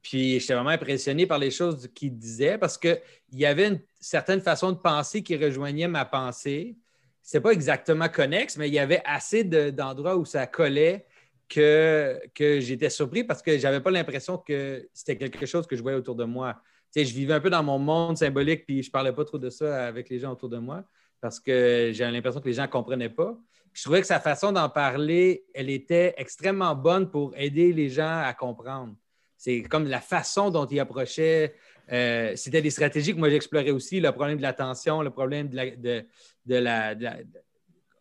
Puis 0.02 0.40
j'étais 0.40 0.54
vraiment 0.54 0.72
impressionné 0.72 1.28
par 1.28 1.38
les 1.38 1.52
choses 1.52 1.90
qu'il 1.94 2.18
disait 2.18 2.58
parce 2.58 2.78
qu'il 2.78 3.00
y 3.34 3.46
avait 3.46 3.68
une 3.68 3.80
certaine 4.00 4.42
façon 4.42 4.72
de 4.72 4.78
penser 4.78 5.22
qui 5.22 5.38
rejoignait 5.38 5.88
ma 5.88 6.06
pensée. 6.06 6.76
Ce 7.24 7.38
pas 7.38 7.52
exactement 7.52 8.10
connexe, 8.10 8.58
mais 8.58 8.68
il 8.68 8.74
y 8.74 8.80
avait 8.80 9.02
assez 9.06 9.44
d'endroits 9.44 10.18
où 10.18 10.26
ça 10.26 10.48
collait 10.48 11.06
que, 11.52 12.60
j'étais 12.60 12.90
surpris 12.90 13.24
parce 13.24 13.42
que 13.42 13.58
je 13.58 13.64
n'avais 13.64 13.82
pas 13.82 13.92
l'impression 13.92 14.38
que 14.38 14.88
c'était 14.94 15.18
quelque 15.18 15.46
chose 15.46 15.68
que 15.68 15.76
je 15.76 15.82
voyais 15.82 15.98
autour 15.98 16.16
de 16.16 16.24
moi. 16.24 16.62
Je 16.96 17.02
vivais 17.02 17.34
un 17.34 17.40
peu 17.40 17.50
dans 17.50 17.64
mon 17.64 17.80
monde 17.80 18.18
symbolique, 18.18 18.66
puis 18.66 18.82
je 18.84 18.90
ne 18.90 18.92
parlais 18.92 19.14
pas 19.14 19.26
trop 19.26 19.38
de 19.38 19.50
ça 19.50 19.88
avec 19.88 20.10
les 20.10 20.20
gens 20.20 20.32
autour 20.32 20.50
de 20.50 20.58
moi 20.58 20.84
parce 21.22 21.40
que 21.40 21.92
j'avais 21.94 22.12
l'impression 22.12 22.42
que 22.42 22.48
les 22.48 22.54
gens 22.54 22.64
ne 22.64 22.68
comprenaient 22.68 23.10
pas. 23.10 23.38
je 23.74 23.84
trouvais 23.84 24.02
que 24.02 24.08
sa 24.08 24.20
façon 24.20 24.52
d'en 24.52 24.70
parler, 24.70 25.46
elle 25.54 25.70
était 25.70 26.14
extrêmement 26.18 26.76
bonne 26.76 27.10
pour 27.10 27.34
aider 27.38 27.72
les 27.72 27.90
gens 27.90 28.22
à 28.24 28.34
comprendre. 28.34 28.96
C'est 29.38 29.62
comme 29.62 29.88
la 29.88 30.02
façon 30.02 30.50
dont 30.50 30.66
il 30.66 30.80
approchait. 30.80 31.56
Euh, 31.92 32.36
c'était 32.36 32.62
des 32.62 32.70
stratégies 32.70 33.14
que 33.14 33.20
moi 33.20 33.30
j'explorais 33.30 33.72
aussi, 33.72 34.00
le 34.00 34.12
problème 34.12 34.38
de 34.38 34.42
l'attention, 34.42 35.02
le 35.02 35.10
problème 35.10 35.50
de 35.50 36.56
la, 36.56 36.96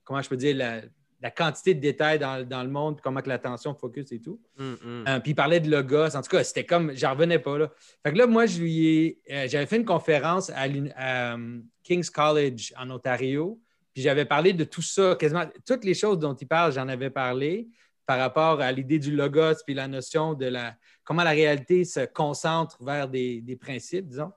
comment 0.04 0.23
je 0.23 0.28
peux 0.28 0.37
dire, 0.37 0.83
quantité 1.28 1.74
de 1.74 1.80
détails 1.80 2.18
dans, 2.18 2.62
le 2.62 2.68
monde, 2.70 3.00
comment 3.02 3.20
que 3.20 3.28
l'attention 3.28 3.74
focus 3.74 4.10
et 4.12 4.20
tout. 4.20 4.40
Mm, 4.56 4.64
mm. 4.64 5.04
Euh, 5.06 5.20
puis 5.20 5.32
il 5.32 5.34
parlait 5.34 5.60
de 5.60 5.70
logos. 5.70 6.16
En 6.16 6.22
tout 6.22 6.30
cas, 6.30 6.42
c'était 6.42 6.64
comme, 6.64 6.96
j'en 6.96 7.10
revenais 7.10 7.38
pas 7.38 7.58
là. 7.58 7.70
Fait 8.02 8.12
que 8.12 8.18
là, 8.18 8.26
moi, 8.26 8.46
je 8.46 8.60
lui 8.60 9.18
euh, 9.30 9.46
j'avais 9.46 9.66
fait 9.66 9.76
une 9.76 9.84
conférence 9.84 10.50
à, 10.50 11.36
King's 11.82 12.08
College 12.08 12.72
en 12.78 12.90
Ontario. 12.90 13.60
Puis 13.92 14.02
j'avais 14.02 14.24
parlé 14.24 14.52
de 14.54 14.64
tout 14.64 14.82
ça, 14.82 15.16
quasiment 15.18 15.44
toutes 15.66 15.84
les 15.84 15.94
choses 15.94 16.18
dont 16.18 16.34
il 16.34 16.46
parle, 16.46 16.72
j'en 16.72 16.88
avais 16.88 17.10
parlé 17.10 17.68
par 18.06 18.18
rapport 18.18 18.60
à 18.60 18.72
l'idée 18.72 18.98
du 18.98 19.14
logos, 19.14 19.62
puis 19.64 19.74
la 19.74 19.88
notion 19.88 20.34
de 20.34 20.46
la, 20.46 20.74
comment 21.04 21.22
la 21.22 21.30
réalité 21.30 21.84
se 21.84 22.06
concentre 22.06 22.82
vers 22.82 23.08
des, 23.08 23.58
principes, 23.60 24.06
disons. 24.06 24.32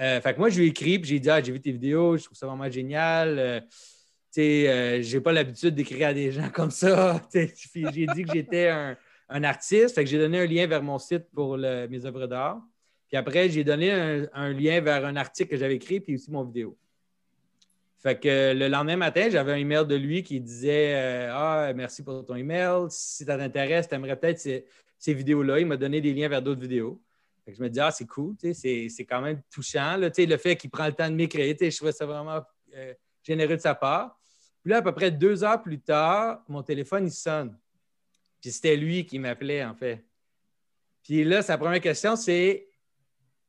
Euh, 0.00 0.20
fait 0.20 0.34
que 0.34 0.38
moi, 0.38 0.50
je 0.50 0.58
lui 0.58 0.66
ai 0.66 0.68
écrit, 0.68 0.98
puis 0.98 1.10
j'ai 1.10 1.20
dit, 1.20 1.30
ah, 1.30 1.42
j'ai 1.42 1.52
vu 1.52 1.60
tes 1.60 1.72
vidéos, 1.72 2.16
je 2.16 2.24
trouve 2.24 2.36
ça 2.36 2.46
vraiment 2.46 2.70
génial. 2.70 3.66
Euh, 4.38 4.42
euh, 4.42 5.02
j'ai 5.02 5.20
pas 5.20 5.32
l'habitude 5.32 5.74
d'écrire 5.74 6.08
à 6.08 6.14
des 6.14 6.30
gens 6.30 6.48
comme 6.50 6.70
ça. 6.70 7.20
j'ai 7.34 8.06
dit 8.06 8.24
que 8.24 8.32
j'étais 8.32 8.68
un, 8.68 9.44
artiste, 9.44 10.04
j'ai 10.04 10.18
donné 10.18 10.40
un 10.40 10.46
lien 10.46 10.66
vers 10.66 10.82
mon 10.82 10.98
site 10.98 11.24
pour 11.34 11.58
mes 11.58 12.04
œuvres 12.04 12.26
d'art. 12.26 12.60
Puis 13.08 13.16
après, 13.16 13.48
j'ai 13.48 13.64
donné 13.64 13.90
un, 14.32 14.52
lien 14.52 14.80
vers 14.80 15.04
un 15.04 15.16
article 15.16 15.50
que 15.50 15.56
j'avais 15.56 15.76
écrit, 15.76 16.00
puis 16.00 16.14
aussi 16.14 16.30
mon 16.30 16.44
vidéo. 16.44 16.76
Fait 17.98 18.18
que 18.18 18.54
le 18.54 18.68
lendemain 18.68 18.96
matin, 18.96 19.28
j'avais 19.28 19.52
un 19.52 19.56
email 19.56 19.84
de 19.86 19.96
lui 19.96 20.22
qui 20.22 20.40
disait 20.40 21.28
Ah, 21.30 21.72
merci 21.74 22.04
pour 22.04 22.24
ton 22.24 22.36
email. 22.36 22.86
Si 22.90 23.24
ça 23.24 23.36
t'intéresse, 23.36 23.88
tu 23.88 23.94
aimerais 23.94 24.16
peut-être 24.16 24.38
ces 24.38 25.14
vidéos-là. 25.14 25.58
Il 25.60 25.66
m'a 25.66 25.76
donné 25.76 26.00
des 26.00 26.12
liens 26.12 26.28
vers 26.28 26.42
d'autres 26.42 26.60
vidéos. 26.60 27.00
je 27.46 27.60
me 27.60 27.68
dis, 27.68 27.80
ah, 27.80 27.90
c'est 27.90 28.06
cool, 28.06 28.36
c'est 28.52 29.06
quand 29.08 29.20
même 29.20 29.40
touchant. 29.50 29.96
Le 29.96 30.36
fait 30.36 30.56
qu'il 30.56 30.70
prend 30.70 30.86
le 30.86 30.92
temps 30.92 31.10
de 31.10 31.14
m'écrire, 31.14 31.56
je 31.58 31.76
trouvais 31.76 31.92
ça 31.92 32.06
vraiment 32.06 32.40
euh, 32.76 32.94
généreux 33.22 33.56
de 33.56 33.60
sa 33.60 33.74
part. 33.74 34.17
Puis 34.68 34.72
là, 34.74 34.80
à 34.80 34.82
peu 34.82 34.92
près 34.92 35.10
deux 35.10 35.42
heures 35.44 35.62
plus 35.62 35.80
tard, 35.80 36.44
mon 36.46 36.62
téléphone, 36.62 37.06
il 37.06 37.10
sonne. 37.10 37.56
Puis 38.38 38.50
c'était 38.50 38.76
lui 38.76 39.06
qui 39.06 39.18
m'appelait, 39.18 39.64
en 39.64 39.74
fait. 39.74 40.04
Puis 41.02 41.24
là, 41.24 41.40
sa 41.40 41.56
première 41.56 41.80
question, 41.80 42.16
c'est 42.16 42.68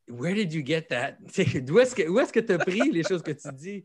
Where 0.08 0.34
did 0.34 0.50
you 0.50 0.64
get 0.64 0.84
that? 0.84 1.18
D'où 1.60 1.78
est-ce 1.78 2.32
que 2.32 2.40
tu 2.40 2.52
as 2.54 2.56
pris 2.56 2.90
les 2.90 3.02
choses 3.02 3.20
que 3.20 3.32
tu 3.32 3.52
dis? 3.52 3.84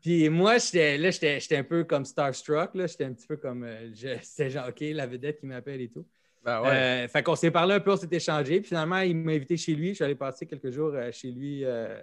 Puis 0.00 0.28
moi, 0.28 0.58
j'étais, 0.58 0.98
là, 0.98 1.10
j'étais, 1.10 1.56
un 1.56 1.64
peu 1.64 1.82
comme 1.82 2.04
starstruck. 2.04 2.70
J'étais 2.76 3.06
un 3.06 3.12
petit 3.12 3.26
peu 3.26 3.38
comme. 3.38 3.64
Euh, 3.64 3.90
c'était 4.22 4.50
genre, 4.50 4.68
OK, 4.68 4.82
la 4.82 5.08
vedette 5.08 5.40
qui 5.40 5.46
m'appelle 5.46 5.80
et 5.80 5.88
tout. 5.88 6.06
Ben 6.44 6.62
ouais. 6.62 6.68
Euh, 6.68 7.08
fait 7.08 7.24
qu'on 7.24 7.34
s'est 7.34 7.50
parlé 7.50 7.74
un 7.74 7.80
peu, 7.80 7.90
on 7.90 7.96
s'est 7.96 8.06
échangé. 8.08 8.60
Puis 8.60 8.68
finalement, 8.68 9.00
il 9.00 9.16
m'a 9.16 9.32
invité 9.32 9.56
chez 9.56 9.74
lui. 9.74 9.88
Je 9.88 9.94
suis 9.94 10.04
allé 10.04 10.14
passer 10.14 10.46
quelques 10.46 10.70
jours 10.70 10.92
euh, 10.94 11.10
chez 11.10 11.32
lui 11.32 11.64
euh, 11.64 12.00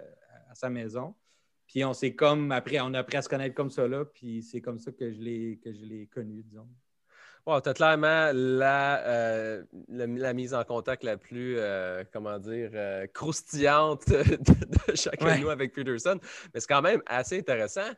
à 0.50 0.54
sa 0.54 0.68
maison. 0.68 1.14
Puis 1.70 1.84
on 1.84 1.94
s'est 1.94 2.16
comme 2.16 2.50
après, 2.50 2.80
on 2.80 2.92
a 2.94 2.98
appris 2.98 3.16
à 3.16 3.22
se 3.22 3.28
connaître 3.28 3.54
comme 3.54 3.70
ça 3.70 3.86
là. 3.86 4.04
Puis 4.04 4.42
c'est 4.42 4.60
comme 4.60 4.80
ça 4.80 4.90
que 4.90 5.12
je 5.12 5.20
l'ai 5.20 5.60
que 5.62 5.72
je 5.72 5.84
l'ai 5.84 6.08
connu, 6.08 6.42
disons. 6.42 6.68
Wow, 7.46 7.60
tu 7.60 7.68
as 7.68 7.74
clairement 7.74 8.32
la, 8.34 9.62
la, 9.88 10.32
mise 10.34 10.52
en 10.52 10.64
contact 10.64 11.04
la 11.04 11.16
plus, 11.16 11.58
comment 12.12 12.38
dire, 12.38 12.72
croustillante 13.14 14.08
de, 14.10 14.94
chacun 14.94 15.36
de 15.36 15.40
nous 15.42 15.48
avec 15.48 15.72
Peterson. 15.72 16.18
Mais 16.52 16.60
c'est 16.60 16.66
quand 16.66 16.82
même 16.82 17.02
assez 17.06 17.38
intéressant. 17.38 17.88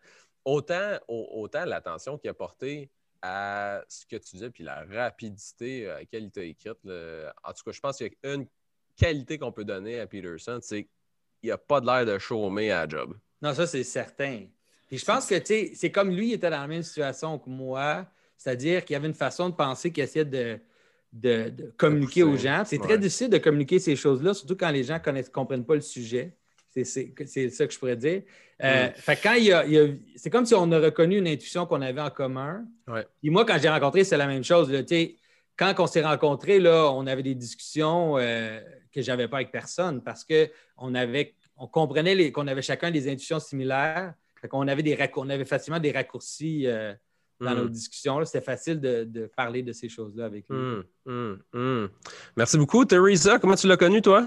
Autant, 0.45 0.99
autant 1.09 1.65
l'attention 1.65 2.19
qu'il 2.19 2.31
a 2.31 2.35
portée 2.35 2.91
à 3.23 3.83
ce 3.89 4.05
que 4.07 4.17
tu 4.17 4.37
disais, 4.37 4.51
puis 4.51 4.65
la 4.65 4.85
rapidité 4.85 5.89
à 5.89 6.01
laquelle 6.01 6.25
il 6.25 6.31
t'a 6.31 6.43
écrite. 6.43 6.79
En 7.43 7.53
tout 7.53 7.65
cas, 7.65 7.73
je 7.73 7.81
pense 7.81 7.97
qu'il 7.97 8.13
y 8.23 8.27
a 8.27 8.35
une 8.35 8.47
qualité 8.97 9.39
qu'on 9.39 9.53
peut 9.53 9.65
donner 9.65 9.99
à 9.99 10.07
Peterson, 10.07 10.61
c'est 10.63 10.89
qu'il 11.41 11.51
n'a 11.51 11.59
pas 11.59 11.81
de 11.81 11.87
l'air 11.87 12.07
de 12.07 12.19
chômer 12.19 12.71
à 12.71 12.87
la 12.87 12.89
job. 12.89 13.17
Non, 13.43 13.53
ça, 13.53 13.67
c'est 13.67 13.85
certain. 13.85 14.45
Puis 14.89 14.99
je 14.99 15.05
pense 15.05 15.27
que, 15.27 15.35
tu 15.35 15.47
sais, 15.47 15.73
c'est 15.75 15.91
comme 15.91 16.11
lui, 16.11 16.29
il 16.29 16.33
était 16.35 16.51
dans 16.51 16.61
la 16.61 16.67
même 16.67 16.83
situation 16.83 17.39
que 17.39 17.51
moi, 17.51 18.07
c'est-à-dire 18.37 18.85
qu'il 18.85 18.95
y 18.95 18.97
avait 18.97 19.09
une 19.09 19.15
façon 19.15 19.49
de 19.49 19.55
penser 19.55 19.93
qu'il 19.93 20.05
essayait 20.05 20.25
de, 20.25 20.59
de, 21.13 21.73
communiquer 21.77 22.23
aux 22.23 22.37
gens. 22.37 22.63
C'est 22.65 22.79
très 22.79 22.99
difficile 22.99 23.29
de 23.29 23.39
communiquer 23.39 23.79
ces 23.79 23.97
choses-là, 23.97 24.35
surtout 24.35 24.57
quand 24.57 24.71
les 24.71 24.85
gens 24.85 25.01
ne 25.05 25.23
comprennent 25.23 25.65
pas 25.65 25.75
le 25.75 25.81
sujet. 25.81 26.37
C'est 26.71 26.85
ça 26.85 27.67
que 27.67 27.73
je 27.73 27.79
pourrais 27.79 27.97
dire. 27.97 28.23
Euh, 28.63 28.91
fait 28.95 29.19
quand 29.23 29.35
il 29.35 29.45
y 29.45 29.53
a, 29.53 29.65
c'est 30.17 30.31
comme 30.31 30.47
si 30.47 30.55
on 30.55 30.71
a 30.73 30.79
reconnu 30.79 31.19
une 31.19 31.27
intuition 31.27 31.67
qu'on 31.67 31.83
avait 31.83 32.01
en 32.01 32.11
commun. 32.11 32.65
Et 33.23 33.31
moi, 33.31 33.45
quand 33.45 33.59
j'ai 33.61 33.69
rencontré, 33.69 34.05
c'est 34.05 34.17
la 34.17 34.27
même 34.27 34.45
chose. 34.45 34.71
Là, 34.71 34.83
quand 35.57 35.75
on 35.79 35.87
s'est 35.87 36.03
rencontrés, 36.03 36.61
là, 36.61 36.91
on 36.93 37.07
avait 37.07 37.23
des 37.23 37.35
discussions 37.35 38.17
euh, 38.19 38.61
que 38.93 39.03
je 39.03 39.11
n'avais 39.11 39.29
pas 39.29 39.39
avec 39.39 39.51
personne 39.53 40.03
parce 40.03 40.25
qu'on 40.25 40.95
avait, 40.95 41.35
on 41.63 41.69
comprenait 41.69 42.33
qu'on 42.33 42.49
avait 42.49 42.61
chacun 42.61 42.91
des 42.91 43.09
intuitions 43.09 43.39
similaires. 43.39 44.15
qu'on 44.51 44.67
avait, 44.67 44.83
des 44.83 44.99
on 45.15 45.31
avait 45.31 45.45
facilement 45.45 45.79
des 45.79 45.93
raccourcis 45.93 46.67
euh, 46.67 46.93
dans 47.41 47.55
nos 47.55 47.67
mm. 47.67 47.71
discussions. 47.71 48.25
C'était 48.25 48.45
facile 48.45 48.81
de, 48.81 49.31
parler 49.37 49.63
de 49.63 49.73
ces 49.73 49.89
choses-là 49.89 50.25
avec 50.25 50.47
lui. 50.49 50.59
Mm, 51.07 51.37
mm, 51.53 51.89
Merci 52.37 52.59
beaucoup. 52.59 52.85
Teresa, 52.85 53.39
comment 53.39 53.55
tu 53.55 53.69
l'as 53.69 53.77
connu, 53.77 54.03
toi? 54.03 54.27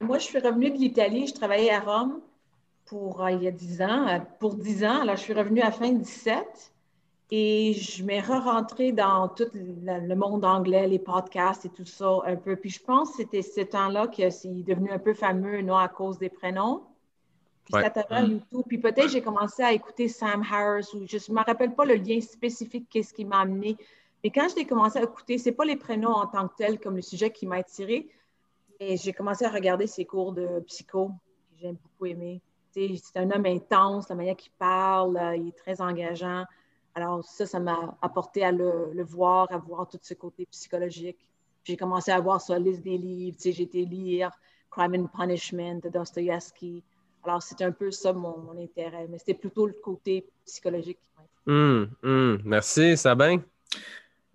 Moi, 0.00 0.18
je 0.18 0.24
suis 0.24 0.40
revenue 0.40 0.70
de 0.70 0.78
l'Italie. 0.78 1.28
Je 1.28 1.34
travaillais 1.34 1.70
à 1.70 1.78
Rome 1.78 2.20
pour, 2.86 3.24
euh, 3.24 3.30
il 3.30 3.44
y 3.44 3.46
a 3.46 3.52
10 3.52 3.82
ans. 3.82 4.08
Euh, 4.08 4.18
pour 4.40 4.56
10 4.56 4.84
ans, 4.84 5.04
là, 5.04 5.14
je 5.14 5.20
suis 5.20 5.34
revenue 5.34 5.60
à 5.60 5.70
fin 5.70 5.92
17 5.92 6.71
et 7.34 7.72
je 7.72 8.04
m'ai 8.04 8.20
re-rentrée 8.20 8.92
dans 8.92 9.26
tout 9.26 9.46
le 9.54 10.14
monde 10.14 10.44
anglais, 10.44 10.86
les 10.86 10.98
podcasts 10.98 11.64
et 11.64 11.70
tout 11.70 11.86
ça 11.86 12.18
un 12.26 12.36
peu. 12.36 12.56
Puis 12.56 12.68
je 12.68 12.84
pense 12.84 13.12
que 13.12 13.16
c'était 13.22 13.40
ce 13.40 13.62
temps-là 13.62 14.06
qu'il 14.08 14.26
est 14.26 14.62
devenu 14.62 14.90
un 14.90 14.98
peu 14.98 15.14
fameux, 15.14 15.62
non 15.62 15.78
à 15.78 15.88
cause 15.88 16.18
des 16.18 16.28
prénoms. 16.28 16.82
Puis 17.64 17.74
ouais. 17.74 17.90
à 18.10 18.20
YouTube. 18.20 18.64
Puis 18.68 18.76
peut-être 18.76 19.08
j'ai 19.08 19.22
commencé 19.22 19.62
à 19.62 19.72
écouter 19.72 20.08
Sam 20.08 20.42
Harris 20.42 20.88
ou 20.92 21.06
je 21.08 21.16
ne 21.16 21.34
me 21.34 21.42
rappelle 21.42 21.74
pas 21.74 21.86
le 21.86 21.94
lien 21.94 22.20
spécifique, 22.20 22.86
qu'est-ce 22.90 23.14
qui 23.14 23.24
m'a 23.24 23.40
amené. 23.40 23.78
Mais 24.22 24.28
quand 24.28 24.48
j'ai 24.54 24.66
commencé 24.66 24.98
à 24.98 25.02
écouter, 25.04 25.38
ce 25.38 25.48
n'est 25.48 25.54
pas 25.54 25.64
les 25.64 25.76
prénoms 25.76 26.12
en 26.12 26.26
tant 26.26 26.46
que 26.48 26.56
tels 26.58 26.78
comme 26.78 26.96
le 26.96 27.02
sujet 27.02 27.30
qui 27.30 27.46
m'a 27.46 27.56
attiré, 27.56 28.10
et 28.78 28.98
j'ai 28.98 29.14
commencé 29.14 29.46
à 29.46 29.50
regarder 29.50 29.86
ses 29.86 30.04
cours 30.04 30.32
de 30.32 30.60
psycho. 30.66 31.12
J'ai 31.58 31.72
beaucoup 31.72 32.04
aimé. 32.04 32.42
C'est 32.72 33.16
un 33.16 33.30
homme 33.30 33.46
intense, 33.46 34.10
la 34.10 34.16
manière 34.16 34.36
qu'il 34.36 34.52
parle, 34.52 35.16
euh, 35.16 35.36
il 35.36 35.48
est 35.48 35.56
très 35.56 35.80
engageant. 35.80 36.44
Alors 36.94 37.24
ça, 37.24 37.46
ça 37.46 37.58
m'a 37.58 37.96
apporté 38.02 38.44
à 38.44 38.52
le, 38.52 39.02
voir, 39.02 39.50
à 39.50 39.58
voir 39.58 39.88
tout 39.88 39.98
ce 40.02 40.14
côté 40.14 40.46
psychologique. 40.50 41.18
J'ai 41.64 41.76
commencé 41.76 42.10
à 42.10 42.20
voir 42.20 42.40
sa 42.40 42.58
liste 42.58 42.82
des 42.82 42.98
livres. 42.98 43.36
J'ai 43.42 43.62
été 43.62 43.84
lire 43.84 44.30
Crime 44.70 44.94
and 44.94 45.06
Punishment 45.16 45.80
de 45.82 45.88
Dostoevsky. 45.88 46.82
Alors 47.24 47.42
c'est 47.42 47.62
un 47.62 47.72
peu 47.72 47.90
ça 47.90 48.12
mon, 48.12 48.50
intérêt, 48.58 49.06
mais 49.08 49.18
c'était 49.18 49.34
plutôt 49.34 49.66
le 49.66 49.74
côté 49.74 50.26
psychologique. 50.44 50.98
Hum, 51.46 51.88
hum. 52.02 52.40
Merci, 52.44 52.96
Sabin. 52.96 53.42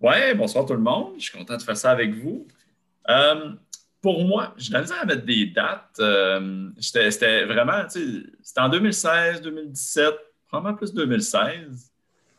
Oui, 0.00 0.34
bonsoir 0.36 0.64
tout 0.64 0.74
le 0.74 0.80
monde. 0.80 1.14
Je 1.18 1.24
suis 1.24 1.38
content 1.38 1.56
de 1.56 1.62
faire 1.62 1.76
ça 1.76 1.90
avec 1.90 2.14
vous. 2.14 2.46
Euh, 3.08 3.52
pour 4.00 4.24
moi, 4.24 4.54
j'ai 4.56 4.72
la 4.72 4.80
à 4.80 5.04
mettre 5.04 5.24
des 5.24 5.46
dates. 5.46 5.96
Euh, 5.98 6.70
c'était 6.80 7.44
vraiment, 7.44 7.88
c'était 7.88 8.60
en 8.60 8.68
2016, 8.68 9.42
2017, 9.42 10.14
probablement 10.46 10.76
plus 10.76 10.94
2016. 10.94 11.90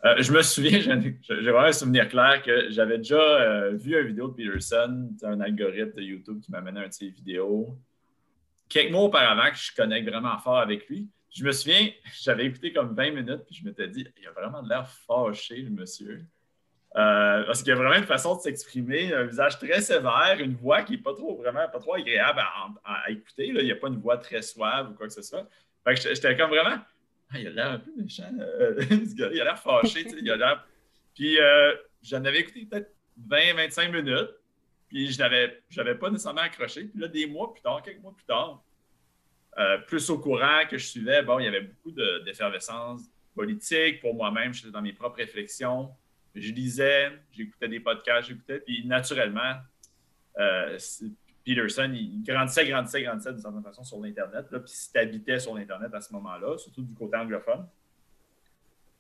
Euh, 0.06 0.16
je 0.20 0.32
me 0.32 0.42
souviens, 0.42 0.80
j'ai 1.22 1.36
vraiment 1.52 1.60
un 1.60 1.72
souvenir 1.72 2.08
clair 2.08 2.42
que 2.42 2.70
j'avais 2.70 2.98
déjà 2.98 3.18
euh, 3.18 3.72
vu 3.72 4.00
une 4.00 4.08
vidéo 4.08 4.30
de 4.30 4.34
Peterson, 4.34 5.10
un 5.24 5.42
algorithme 5.42 5.98
de 5.98 6.02
YouTube 6.02 6.40
qui 6.42 6.52
m'amenait 6.52 6.86
un 6.86 6.88
de 6.88 6.94
ses 6.94 7.10
vidéos. 7.10 7.78
Quelques 8.70 8.92
mois 8.92 9.04
auparavant, 9.04 9.50
que 9.52 9.58
je 9.58 9.76
connecte 9.76 10.08
vraiment 10.08 10.38
fort 10.38 10.60
avec 10.60 10.88
lui. 10.88 11.10
Je 11.32 11.44
me 11.44 11.52
souviens, 11.52 11.90
j'avais 12.22 12.46
écouté 12.46 12.72
comme 12.72 12.96
20 12.96 13.12
minutes, 13.12 13.44
puis 13.46 13.56
je 13.56 13.66
m'étais 13.66 13.88
dit, 13.88 14.08
il 14.18 14.28
a 14.28 14.32
vraiment 14.32 14.62
l'air 14.62 14.88
fâché, 14.88 15.58
le 15.58 15.72
monsieur. 15.72 16.26
Euh, 16.96 17.44
parce 17.44 17.60
qu'il 17.62 17.70
y 17.70 17.72
a 17.72 17.76
vraiment 17.76 17.98
une 17.98 18.06
façon 18.06 18.36
de 18.36 18.42
s'exprimer, 18.42 19.14
un 19.14 19.26
visage 19.26 19.60
très 19.60 19.80
sévère, 19.82 20.38
une 20.40 20.56
voix 20.56 20.82
qui 20.82 20.94
n'est 20.94 20.98
pas 20.98 21.14
trop 21.14 21.36
vraiment 21.36 21.68
pas 21.72 21.80
trop 21.80 21.94
agréable 21.94 22.42
à, 22.84 23.12
écouter. 23.12 23.48
Il 23.48 23.64
n'y 23.64 23.72
a 23.72 23.76
pas 23.76 23.90
une 23.90 24.00
voix 24.00 24.18
très 24.18 24.42
suave 24.42 24.92
ou 24.92 24.94
quoi 24.96 25.08
que 25.08 25.14
ce 25.14 25.22
soit. 25.22 25.48
Fait 25.84 25.94
que 25.94 26.02
j'étais 26.02 26.36
comme 26.36 26.50
vraiment. 26.50 26.78
Ah, 27.32 27.40
il 27.40 27.48
a 27.48 27.50
l'air 27.52 27.72
un 27.72 27.80
peu 27.80 27.92
méchant, 27.96 28.32
euh, 28.40 28.82
ce 28.90 29.16
gars 29.16 29.30
il 29.32 29.42
a 29.42 29.44
l'air 29.44 29.60
fâché, 29.60 30.06
il 30.20 30.32
a 30.32 30.36
l'air. 30.36 30.68
Puis 31.14 31.40
euh, 31.40 31.76
j'en 32.02 32.24
avais 32.26 32.40
écouté 32.40 32.66
peut-être 32.66 32.92
20-25 33.28 33.92
minutes. 33.92 34.30
puis 34.88 35.12
je 35.12 35.20
n'avais 35.20 35.96
pas 35.96 36.10
nécessairement 36.10 36.42
accroché. 36.42 36.86
Puis 36.86 37.00
là, 37.00 37.08
des 37.08 37.28
mois 37.28 37.54
plus 37.54 37.62
tard, 37.62 37.82
quelques 37.84 38.02
mois 38.02 38.16
plus 38.16 38.26
tard, 38.26 38.64
euh, 39.58 39.78
plus 39.80 40.10
au 40.10 40.20
courant 40.20 40.62
que 40.70 40.78
je 40.78 40.86
suivais, 40.86 41.22
bon, 41.22 41.40
il 41.40 41.46
y 41.46 41.48
avait 41.48 41.62
beaucoup 41.62 41.92
d'effervescence 41.92 43.02
politique. 43.36 44.00
Pour 44.00 44.16
moi-même, 44.16 44.54
j'étais 44.54 44.72
dans 44.72 44.82
mes 44.82 44.94
propres 44.94 45.18
réflexions. 45.18 45.92
Je 46.36 46.52
lisais, 46.52 47.12
j'écoutais 47.32 47.68
des 47.68 47.80
podcasts, 47.80 48.30
j'écoutais, 48.30 48.60
puis 48.60 48.86
naturellement, 48.86 49.56
euh, 50.38 50.78
Peterson, 51.50 51.92
il 51.96 52.22
grandissait, 52.24 52.68
grandissait, 52.68 53.02
grandissait 53.02 53.32
d'une 53.32 53.42
certaine 53.42 53.64
façon 53.64 53.84
sur 53.84 54.00
l'Internet. 54.00 54.46
Puis 54.50 54.62
si 54.66 54.92
tu 54.92 55.00
habitais 55.00 55.40
sur 55.40 55.56
l'Internet 55.56 55.92
à 55.96 56.00
ce 56.00 56.14
moment-là, 56.14 56.58
surtout 56.60 56.84
du 56.84 56.94
côté 56.94 57.18
anglophone, 57.18 57.68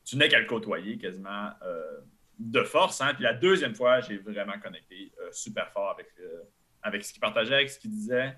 tu 0.03 0.17
n'es 0.17 0.27
qu'à 0.27 0.39
le 0.39 0.47
côtoyer 0.47 0.97
quasiment 0.97 1.51
euh, 1.61 1.99
de 2.39 2.63
force. 2.63 3.01
Hein? 3.01 3.13
Puis 3.13 3.23
la 3.23 3.35
deuxième 3.35 3.75
fois, 3.75 4.01
j'ai 4.01 4.17
vraiment 4.17 4.57
connecté 4.59 5.11
euh, 5.21 5.31
super 5.31 5.71
fort 5.71 5.91
avec, 5.91 6.07
euh, 6.19 6.41
avec 6.81 7.03
ce 7.05 7.13
qu'il 7.13 7.21
partageait, 7.21 7.53
avec 7.53 7.69
ce 7.69 7.77
qu'il 7.77 7.91
disait. 7.91 8.35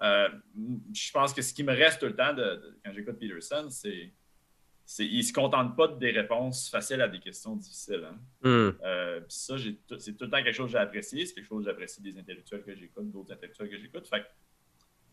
je 0.00 1.12
pense 1.12 1.34
que 1.34 1.42
ce 1.42 1.52
qui 1.52 1.62
me 1.62 1.74
reste 1.74 2.00
tout 2.00 2.06
le 2.06 2.16
temps 2.16 2.34
quand 2.34 2.92
j'écoute 2.92 3.18
Peterson, 3.18 3.68
c'est 3.68 4.14
il 4.98 5.18
ne 5.18 5.22
se 5.22 5.32
contente 5.32 5.76
pas 5.76 5.88
de 5.88 5.98
des 5.98 6.10
réponses 6.10 6.68
faciles 6.68 7.00
à 7.00 7.08
des 7.08 7.20
questions 7.20 7.56
difficiles. 7.56 8.04
Hein? 8.04 8.18
Hmm. 8.42 9.24
ça, 9.28 9.56
c'est 9.98 10.12
tout 10.12 10.24
le 10.24 10.30
temps 10.30 10.42
quelque 10.42 10.52
chose 10.52 10.66
que 10.66 10.72
j'ai 10.72 10.78
apprécié. 10.78 11.26
C'est 11.26 11.34
quelque 11.34 11.46
chose 11.46 11.64
que 11.64 11.70
j'apprécie 11.70 12.02
des 12.02 12.18
intellectuels 12.18 12.62
que 12.62 12.74
j'écoute, 12.74 13.10
d'autres 13.10 13.32
intellectuels 13.32 13.70
que 13.70 13.78
j'écoute. 13.78 14.08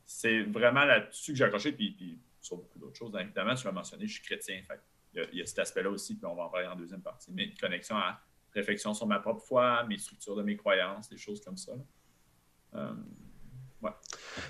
c'est 0.06 0.44
vraiment 0.44 0.86
là-dessus 0.86 1.34
que 1.34 1.38
j'ai 1.38 1.44
accroché. 1.46 1.72
Puis, 1.72 1.92
puis, 1.92 2.20
sur 2.42 2.58
beaucoup 2.58 2.80
d'autres 2.80 2.98
choses, 2.98 3.14
évidemment, 3.20 3.56
tu 3.56 3.66
l'as 3.66 3.72
mentionné, 3.72 4.08
je 4.08 4.14
suis 4.14 4.24
chrétien. 4.24 4.62
Fait 4.68 4.80
il 5.14 5.40
y, 5.40 5.42
a, 5.42 5.46
cet 5.46 5.60
aspect-là 5.60 5.90
aussi, 5.90 6.16
puis 6.16 6.26
on 6.26 6.36
va 6.36 6.44
en 6.44 6.50
parler 6.50 6.68
en 6.68 6.76
deuxième 6.76 7.02
partie, 7.02 7.32
mais 7.34 7.46
une 7.46 7.58
connexion 7.58 7.96
à 7.96 8.22
réflexion 8.54 8.94
sur 8.94 9.08
ma 9.08 9.20
propre 9.20 9.44
foi, 9.44 9.84
mes 9.86 9.98
structures 9.98 10.36
de 10.36 10.44
mes 10.44 10.56
croyances, 10.56 11.10
des 11.10 11.18
choses 11.18 11.42
comme 11.42 11.58
ça. 11.58 11.74
Euh, 12.76 12.94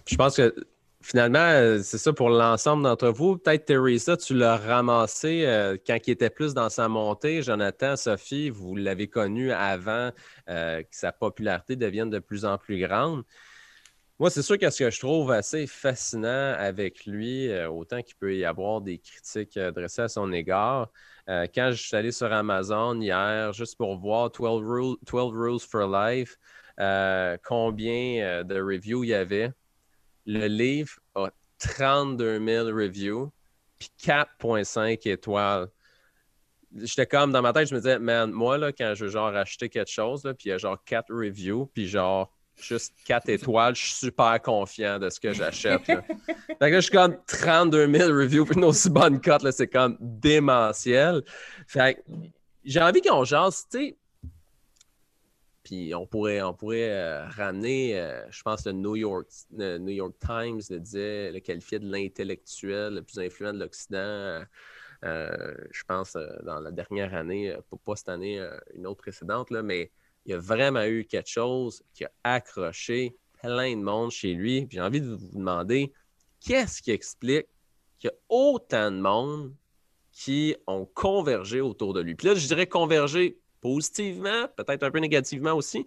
je 0.05 0.15
pense 0.15 0.35
que 0.35 0.53
finalement, 1.01 1.82
c'est 1.84 1.98
ça 1.98 2.13
pour 2.13 2.29
l'ensemble 2.29 2.84
d'entre 2.84 3.10
vous. 3.10 3.38
Peut-être 3.38 3.65
Teresa, 3.65 4.18
tu 4.18 4.34
l'as 4.34 4.58
ramassé 4.58 5.46
euh, 5.46 5.77
quand 5.86 5.98
il 6.06 6.12
était 6.12 6.29
plus 6.29 6.53
dans 6.53 6.70
sa 6.70 6.88
montée. 6.88 7.41
Jonathan, 7.41 7.96
Sophie, 7.96 8.50
vous 8.50 8.75
l'avez 8.75 9.08
connu 9.08 9.51
avant 9.51 10.12
euh, 10.50 10.82
que 10.82 10.88
sa 10.91 11.12
popularité 11.12 11.75
devienne 11.75 12.10
de 12.10 12.20
plus 12.20 12.46
en 12.46 12.58
plus 12.58 12.79
grande. 12.79 13.24
Moi, 14.20 14.29
c'est 14.29 14.41
sûr 14.41 14.58
que 14.58 14.70
ce 14.70 14.84
que 14.84 14.89
je 14.91 15.00
trouve 15.00 15.32
assez 15.32 15.65
fascinant 15.65 16.53
avec 16.58 17.06
lui, 17.06 17.48
euh, 17.48 17.70
autant 17.70 18.01
qu'il 18.01 18.15
peut 18.15 18.36
y 18.36 18.44
avoir 18.44 18.82
des 18.82 19.00
critiques 19.00 19.56
euh, 19.56 19.72
dressées 19.72 20.01
à 20.01 20.10
son 20.10 20.34
égard, 20.34 20.91
euh, 21.29 21.48
quand 21.56 21.72
je 21.72 21.82
suis 21.82 21.96
allé 21.96 22.12
sur 22.12 22.32
Amazon 22.34 23.00
hier, 23.00 23.53
juste 23.53 23.77
pour 23.77 23.98
voir 23.98 24.29
12, 24.29 24.98
12 25.03 25.34
Rules 25.34 25.60
for 25.62 25.88
Life, 25.88 26.38
combien 27.46 28.44
de 28.44 28.62
reviews 28.62 29.06
il 29.06 29.10
y 29.12 29.13
avait, 29.13 29.51
le 30.31 30.48
livre 30.48 30.91
a 31.15 31.29
32 31.57 32.45
000 32.45 32.67
reviews, 32.67 33.31
puis 33.79 33.89
4,5 34.00 35.09
étoiles 35.09 35.69
j'étais 36.75 37.05
comme 37.05 37.31
dans 37.31 37.41
ma 37.41 37.53
tête, 37.53 37.67
je 37.67 37.75
me 37.75 37.79
disais, 37.79 38.00
man, 38.00 38.31
moi, 38.31 38.57
là, 38.57 38.71
quand 38.71 38.93
je 38.95 39.05
veux 39.05 39.12
genre 39.12 39.36
acheter 39.36 39.69
quelque 39.69 39.89
chose, 39.89 40.21
puis 40.38 40.45
il 40.45 40.50
y 40.50 40.51
a 40.51 40.57
genre 40.57 40.77
4 40.86 41.12
reviews, 41.12 41.65
puis 41.74 41.88
genre 41.88 42.31
juste 42.62 42.93
4 43.05 43.29
étoiles, 43.29 43.75
je 43.75 43.86
suis 43.86 43.93
super 43.93 44.41
confiant 44.41 45.00
de 45.00 45.09
ce 45.09 45.19
que 45.19 45.33
j'achète. 45.33 45.83
fait 45.86 46.03
que 46.59 46.65
là, 46.65 46.75
je 46.75 46.81
suis 46.81 46.91
comme 46.91 47.17
32 47.25 47.91
000 47.91 48.09
reviews 48.12 48.45
pour 48.45 48.57
une 48.57 48.65
aussi 48.65 48.89
bonne 48.89 49.19
cote, 49.19 49.50
c'est 49.51 49.67
comme 49.67 49.98
démentiel. 50.00 51.24
Fait 51.67 51.95
que 51.95 52.01
j'ai 52.63 52.81
envie 52.81 53.01
qu'on 53.01 53.24
jase, 53.24 53.65
tu 53.71 53.79
sais. 53.79 53.98
Puis 55.69 55.93
on 55.93 56.07
pourrait, 56.07 56.41
on 56.41 56.55
pourrait 56.55 56.89
euh, 56.89 57.27
ramener, 57.27 57.99
euh, 57.99 58.25
je 58.31 58.41
pense, 58.41 58.65
le 58.65 58.71
New 58.71 58.95
York, 58.95 59.27
New 59.51 59.89
York 59.89 60.15
Times 60.19 60.61
le 60.71 60.79
disait, 60.79 61.31
le 61.31 61.39
qualifiait 61.41 61.77
de 61.77 61.91
l'intellectuel 61.91 62.95
le 62.95 63.03
plus 63.03 63.19
influent 63.19 63.53
de 63.53 63.59
l'Occident. 63.59 64.43
Euh, 65.05 65.53
je 65.69 65.83
pense 65.83 66.17
dans 66.41 66.59
la 66.59 66.71
dernière 66.71 67.13
année, 67.13 67.55
pas 67.85 67.95
cette 67.95 68.09
année, 68.09 68.43
une 68.73 68.88
autre 68.88 69.01
précédente, 69.01 69.51
là, 69.51 69.61
mais 69.61 69.91
il 70.25 70.31
y 70.31 70.33
a 70.33 70.39
vraiment 70.39 70.85
eu 70.85 71.05
quelque 71.05 71.29
chose 71.29 71.83
qui 71.93 72.03
a 72.03 72.11
accroché 72.23 73.15
plein 73.39 73.75
de 73.75 73.83
monde 73.83 74.09
chez 74.09 74.33
lui. 74.33 74.67
J'ai 74.71 74.81
envie 74.81 75.01
de 75.01 75.13
vous 75.13 75.38
demander 75.38 75.93
qu'est-ce 76.39 76.82
qui 76.82 76.89
explique 76.89 77.45
qu'il 77.99 78.10
y 78.10 78.12
a 78.12 78.17
autant 78.27 78.89
de 78.89 78.97
monde 78.97 79.53
qui 80.12 80.55
ont 80.65 80.88
convergé 80.88 81.62
autour 81.62 81.93
de 81.93 82.01
lui? 82.01 82.15
Puis 82.15 82.25
là, 82.25 82.34
je 82.34 82.47
dirais 82.47 82.65
converger 82.65 83.39
positivement, 83.62 84.48
peut-être 84.56 84.84
un 84.84 84.91
peu 84.91 85.00
négativement 85.00 85.54
aussi, 85.54 85.86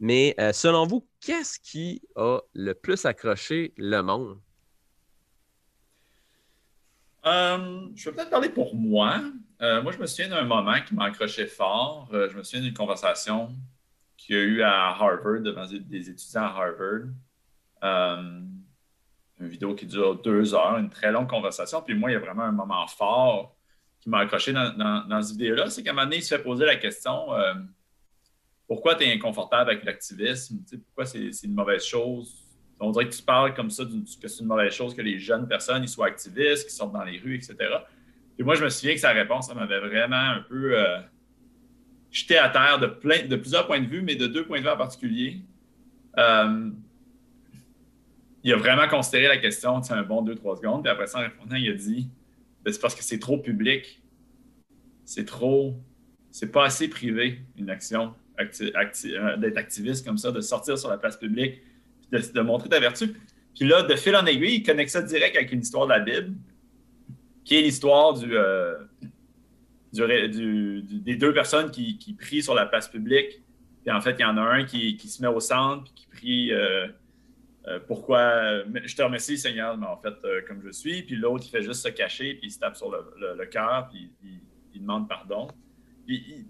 mais 0.00 0.34
euh, 0.38 0.52
selon 0.52 0.86
vous, 0.86 1.06
qu'est-ce 1.20 1.58
qui 1.58 2.02
a 2.16 2.40
le 2.54 2.74
plus 2.74 3.04
accroché 3.04 3.72
le 3.76 4.00
monde? 4.02 4.38
Euh, 7.26 7.88
je 7.94 8.10
vais 8.10 8.16
peut-être 8.16 8.30
parler 8.30 8.50
pour 8.50 8.74
moi. 8.74 9.22
Euh, 9.62 9.82
moi, 9.82 9.92
je 9.92 9.98
me 9.98 10.06
souviens 10.06 10.28
d'un 10.28 10.44
moment 10.44 10.80
qui 10.86 10.94
m'a 10.94 11.06
accroché 11.06 11.46
fort. 11.46 12.08
je 12.12 12.36
me 12.36 12.42
souviens 12.42 12.60
d'une 12.60 12.74
conversation 12.74 13.50
qu'il 14.16 14.36
y 14.36 14.38
a 14.38 14.42
eu 14.42 14.62
à 14.62 14.88
Harvard, 14.90 15.40
devant 15.40 15.66
des 15.66 16.10
étudiants 16.10 16.42
à 16.42 16.48
Harvard. 16.48 17.08
Une 19.40 19.48
vidéo 19.48 19.74
qui 19.74 19.86
dure 19.86 20.20
deux 20.20 20.54
heures, 20.54 20.78
une 20.78 20.90
très 20.90 21.10
longue 21.10 21.28
conversation. 21.28 21.82
Puis 21.82 21.94
moi, 21.94 22.10
il 22.10 22.14
y 22.14 22.16
a 22.16 22.20
vraiment 22.20 22.44
un 22.44 22.52
moment 22.52 22.86
fort 22.86 23.56
qui 24.04 24.10
m'a 24.10 24.18
accroché 24.18 24.52
dans, 24.52 25.22
cette 25.22 25.32
vidéo-là. 25.38 25.70
C'est 25.70 25.82
qu'à 25.82 25.90
un 25.90 25.94
moment 25.94 26.04
donné, 26.04 26.18
il 26.18 26.22
se 26.22 26.36
fait 26.36 26.42
poser 26.42 26.66
la 26.66 26.76
question 26.76 27.32
euh, 27.32 27.54
pourquoi 28.68 28.94
tu 28.96 29.04
es 29.04 29.12
inconfortable 29.12 29.70
avec 29.70 29.84
l'activisme? 29.84 30.58
Pourquoi 30.84 31.06
c'est 31.06 31.30
une 31.42 31.54
mauvaise 31.54 31.84
chose? 31.84 32.34
On 32.78 32.90
dirait 32.90 33.08
que 33.08 33.14
tu 33.14 33.22
parles 33.22 33.54
comme 33.54 33.70
ça, 33.70 33.84
que 33.84 34.28
c'est 34.28 34.40
une 34.40 34.46
mauvaise 34.46 34.74
chose 34.74 34.94
que 34.94 35.00
les 35.00 35.18
jeunes 35.18 35.48
personnes 35.48 35.86
soient 35.86 36.08
activistes, 36.08 36.64
qu'ils 36.64 36.74
sortent 36.74 36.92
dans 36.92 37.04
les 37.04 37.18
rues, 37.18 37.36
etc. 37.36 37.56
Puis 38.36 38.44
moi, 38.44 38.56
je 38.56 38.64
me 38.64 38.68
souviens 38.68 38.92
que 38.92 39.00
sa 39.00 39.12
réponse, 39.12 39.46
ça 39.46 39.54
m'avait 39.54 39.80
vraiment 39.80 40.16
un 40.16 40.40
peu. 40.46 40.78
Euh, 40.78 40.98
j'étais 42.10 42.36
à 42.36 42.50
terre 42.50 42.78
de, 42.78 42.86
plein, 42.88 43.24
de 43.26 43.36
plusieurs 43.36 43.66
points 43.66 43.80
de 43.80 43.86
vue, 43.86 44.02
mais 44.02 44.16
de 44.16 44.26
deux 44.26 44.44
points 44.44 44.58
de 44.58 44.64
vue 44.64 44.70
en 44.70 44.76
particulier. 44.76 45.40
Euh, 46.18 46.70
il 48.42 48.52
a 48.52 48.56
vraiment 48.56 48.86
considéré 48.86 49.28
la 49.28 49.38
question, 49.38 49.80
un 49.88 50.02
bon 50.02 50.20
deux, 50.20 50.34
trois 50.34 50.56
secondes, 50.56 50.82
puis 50.82 50.90
après 50.90 51.06
ça, 51.06 51.20
en 51.20 51.22
répondant, 51.22 51.56
il 51.56 51.70
a 51.70 51.74
dit 51.74 52.10
ben, 52.64 52.72
c'est 52.72 52.80
parce 52.80 52.94
que 52.94 53.04
c'est 53.04 53.18
trop 53.18 53.38
public. 53.38 54.02
C'est 55.04 55.26
trop. 55.26 55.76
C'est 56.30 56.50
pas 56.50 56.64
assez 56.64 56.88
privé, 56.88 57.42
une 57.56 57.70
action, 57.70 58.14
euh, 58.40 59.36
d'être 59.36 59.56
activiste 59.56 60.04
comme 60.04 60.18
ça, 60.18 60.32
de 60.32 60.40
sortir 60.40 60.76
sur 60.76 60.88
la 60.88 60.98
place 60.98 61.16
publique, 61.16 61.60
de, 62.10 62.18
de, 62.18 62.40
montrer 62.40 62.68
ta 62.68 62.80
vertu. 62.80 63.14
Puis 63.54 63.68
là, 63.68 63.82
de 63.82 63.94
fil 63.94 64.16
en 64.16 64.26
aiguille, 64.26 64.56
il 64.56 64.62
connecte 64.64 64.90
ça 64.90 65.02
direct 65.02 65.36
avec 65.36 65.52
une 65.52 65.60
histoire 65.60 65.86
de 65.86 65.92
la 65.92 66.00
Bible, 66.00 66.34
qui 67.44 67.56
est 67.56 67.62
l'histoire 67.62 68.14
du. 68.14 68.36
Euh, 68.36 68.74
des 69.92 71.14
deux 71.14 71.32
personnes 71.32 71.70
qui, 71.70 72.16
prient 72.18 72.42
sur 72.42 72.54
la 72.54 72.66
place 72.66 72.88
publique. 72.88 73.42
Puis 73.84 73.94
en 73.94 74.00
fait, 74.00 74.16
il 74.18 74.22
y 74.22 74.24
en 74.24 74.36
a 74.36 74.40
un 74.40 74.64
qui, 74.64 74.98
se 74.98 75.22
met 75.22 75.28
au 75.28 75.38
centre 75.38 75.84
puis 75.84 75.92
qui 75.94 76.06
prie 76.08 76.52
euh, 76.52 76.88
euh, 77.66 77.80
pourquoi 77.86 78.62
je 78.84 78.94
te 78.94 79.02
remercie, 79.02 79.38
Seigneur, 79.38 79.76
mais 79.76 79.86
en 79.86 79.96
fait, 79.96 80.14
euh, 80.24 80.42
comme 80.46 80.62
je 80.62 80.70
suis. 80.70 81.02
Puis 81.02 81.16
l'autre, 81.16 81.44
il 81.46 81.50
fait 81.50 81.62
juste 81.62 81.82
se 81.82 81.88
cacher, 81.88 82.34
puis 82.34 82.48
il 82.48 82.50
se 82.50 82.58
tape 82.58 82.76
sur 82.76 82.90
le, 82.90 83.46
cœur, 83.46 83.88
puis 83.90 84.12
il, 84.74 84.80
demande 84.80 85.08
pardon. 85.08 85.48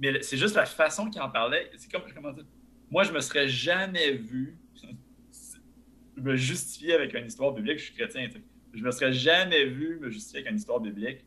mais 0.00 0.22
c'est 0.22 0.36
juste 0.36 0.56
la 0.56 0.66
façon 0.66 1.08
qu'il 1.08 1.22
en 1.22 1.30
parlait. 1.30 1.70
C'est 1.76 1.90
comme, 1.90 2.02
comment 2.14 2.32
dire, 2.32 2.44
moi, 2.90 3.04
je 3.04 3.12
me 3.12 3.20
serais 3.20 3.48
jamais 3.48 4.12
vu 4.12 4.58
me 6.16 6.34
justifier 6.36 6.94
avec 6.94 7.14
une 7.14 7.26
histoire 7.26 7.52
biblique. 7.52 7.78
Je 7.78 7.84
suis 7.84 7.94
chrétien. 7.94 8.28
Je 8.72 8.82
me 8.82 8.90
serais 8.90 9.12
jamais 9.12 9.66
vu 9.66 9.98
me 10.00 10.10
justifier 10.10 10.40
avec 10.40 10.50
une 10.50 10.58
histoire 10.58 10.80
biblique 10.80 11.24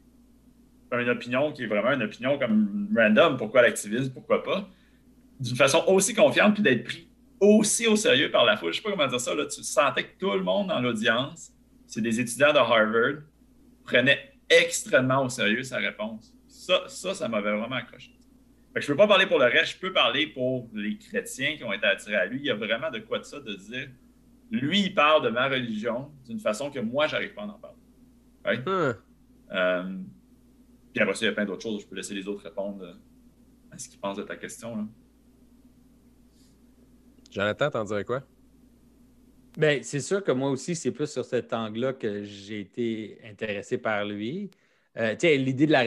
une 0.95 1.09
opinion 1.09 1.51
qui 1.51 1.63
est 1.63 1.67
vraiment 1.67 1.91
une 1.91 2.03
opinion 2.03 2.37
comme 2.39 2.89
random, 2.95 3.37
pourquoi 3.37 3.61
l'activisme, 3.61 4.11
pourquoi 4.13 4.43
pas, 4.43 4.69
d'une 5.39 5.55
façon 5.55 5.83
aussi 5.87 6.13
confiante, 6.13 6.53
puis 6.53 6.63
d'être 6.63 6.83
pris 6.83 7.06
aussi 7.39 7.87
au 7.87 7.95
sérieux 7.95 8.31
par 8.31 8.45
la 8.45 8.57
foule. 8.57 8.73
Je 8.73 8.79
ne 8.79 8.83
sais 8.83 8.89
pas 8.89 8.95
comment 8.95 9.07
dire 9.07 9.19
ça, 9.19 9.35
là, 9.35 9.45
tu 9.45 9.63
sentais 9.63 10.03
que 10.03 10.17
tout 10.19 10.31
le 10.31 10.43
monde 10.43 10.67
dans 10.67 10.79
l'audience, 10.79 11.51
c'est 11.85 12.01
des 12.01 12.19
étudiants 12.19 12.53
de 12.53 12.57
Harvard, 12.57 13.21
prenait 13.83 14.33
extrêmement 14.49 15.23
au 15.23 15.29
sérieux 15.29 15.63
sa 15.63 15.77
réponse. 15.77 16.33
Ça, 16.47 16.83
ça, 16.87 17.13
ça 17.13 17.27
m'avait 17.27 17.55
vraiment 17.55 17.75
accroché. 17.75 18.11
je 18.75 18.81
ne 18.81 18.87
peux 18.87 18.95
pas 18.95 19.07
parler 19.07 19.25
pour 19.25 19.39
le 19.39 19.45
reste, 19.45 19.73
je 19.73 19.77
peux 19.79 19.93
parler 19.93 20.27
pour 20.27 20.69
les 20.73 20.97
chrétiens 20.97 21.55
qui 21.57 21.63
ont 21.63 21.73
été 21.73 21.85
attirés 21.85 22.15
à 22.15 22.25
lui. 22.25 22.39
Il 22.39 22.45
y 22.45 22.51
a 22.51 22.55
vraiment 22.55 22.89
de 22.91 22.99
quoi 22.99 23.19
de 23.19 23.23
ça 23.23 23.39
de 23.39 23.53
dire, 23.53 23.89
lui, 24.51 24.81
il 24.81 24.93
parle 24.93 25.23
de 25.23 25.29
ma 25.29 25.47
religion 25.47 26.11
d'une 26.25 26.39
façon 26.39 26.71
que 26.71 26.79
moi, 26.79 27.07
j'arrive 27.07 27.33
pas 27.33 27.43
à 27.43 27.45
en 27.45 27.59
parler. 27.59 28.61
Hum. 28.65 28.95
Euh, 29.51 29.97
puis 30.93 31.01
après 31.01 31.15
il 31.21 31.25
y 31.25 31.27
a 31.27 31.31
plein 31.31 31.45
d'autres 31.45 31.63
choses. 31.63 31.81
Je 31.81 31.87
peux 31.87 31.95
laisser 31.95 32.13
les 32.13 32.27
autres 32.27 32.43
répondre 32.43 32.83
euh, 32.83 32.93
à 33.71 33.77
ce 33.77 33.89
qu'ils 33.89 33.99
pensent 33.99 34.17
de 34.17 34.23
ta 34.23 34.35
question. 34.35 34.75
Là. 34.75 34.83
Jonathan, 37.31 37.69
t'en 37.69 37.83
dirais 37.83 38.03
quoi? 38.03 38.23
Bien, 39.57 39.79
c'est 39.81 40.01
sûr 40.01 40.23
que 40.23 40.31
moi 40.31 40.51
aussi, 40.51 40.75
c'est 40.75 40.91
plus 40.91 41.09
sur 41.09 41.25
cet 41.25 41.51
angle-là 41.51 41.93
que 41.93 42.23
j'ai 42.23 42.59
été 42.59 43.19
intéressé 43.23 43.77
par 43.77 44.05
lui. 44.05 44.51
Euh, 44.97 45.15
l'idée 45.23 45.67
de 45.67 45.71
la 45.71 45.83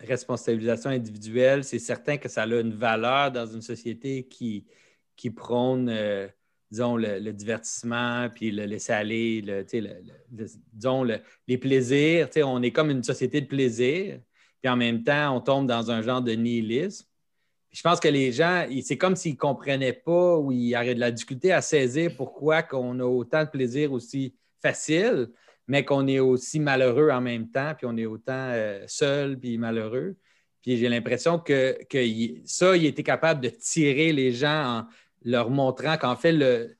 responsabilisation 0.00 0.90
individuelle, 0.90 1.64
c'est 1.64 1.78
certain 1.78 2.16
que 2.16 2.28
ça 2.28 2.42
a 2.42 2.46
une 2.46 2.74
valeur 2.74 3.32
dans 3.32 3.46
une 3.46 3.62
société 3.62 4.24
qui, 4.24 4.66
qui 5.16 5.30
prône 5.30 5.88
euh, 5.88 6.28
disons, 6.70 6.96
le, 6.96 7.32
divertissement, 7.32 8.28
puis 8.30 8.50
le 8.50 8.64
laisser 8.64 8.92
aller, 8.92 9.42
le, 9.42 9.64
disons, 10.72 11.04
les 11.46 11.58
plaisirs. 11.58 12.28
On 12.44 12.62
est 12.62 12.72
comme 12.72 12.90
une 12.90 13.02
société 13.02 13.40
de 13.40 13.46
plaisir, 13.46 14.20
puis 14.60 14.70
en 14.70 14.76
même 14.76 15.02
temps, 15.02 15.36
on 15.36 15.40
tombe 15.40 15.66
dans 15.66 15.90
un 15.90 16.02
genre 16.02 16.22
de 16.22 16.32
nihilisme. 16.32 17.06
Je 17.70 17.82
pense 17.82 18.00
que 18.00 18.08
les 18.08 18.32
gens, 18.32 18.66
c'est 18.82 18.96
comme 18.96 19.16
s'ils 19.16 19.34
ne 19.34 19.38
comprenaient 19.38 19.92
pas 19.92 20.36
ou 20.38 20.52
ils 20.52 20.74
auraient 20.74 20.94
de 20.94 21.00
la 21.00 21.10
difficulté 21.10 21.52
à 21.52 21.60
saisir 21.60 22.12
pourquoi 22.16 22.62
qu'on 22.62 22.98
a 23.00 23.04
autant 23.04 23.44
de 23.44 23.50
plaisir 23.50 23.92
aussi 23.92 24.34
facile, 24.62 25.28
mais 25.66 25.84
qu'on 25.84 26.06
est 26.06 26.18
aussi 26.18 26.60
malheureux 26.60 27.10
en 27.10 27.20
même 27.20 27.50
temps, 27.50 27.74
puis 27.76 27.86
on 27.86 27.96
est 27.96 28.06
autant 28.06 28.32
euh, 28.32 28.84
seul 28.86 29.38
puis 29.38 29.58
malheureux. 29.58 30.16
Puis 30.62 30.78
j'ai 30.78 30.88
l'impression 30.88 31.38
que, 31.38 31.78
que 31.88 31.98
ça, 32.46 32.76
il 32.76 32.86
était 32.86 33.02
capable 33.02 33.42
de 33.42 33.48
tirer 33.50 34.12
les 34.12 34.32
gens 34.32 34.78
en 34.78 34.86
leur 35.24 35.50
montrant 35.50 35.98
qu'en 35.98 36.16
fait, 36.16 36.32
le, 36.32 36.74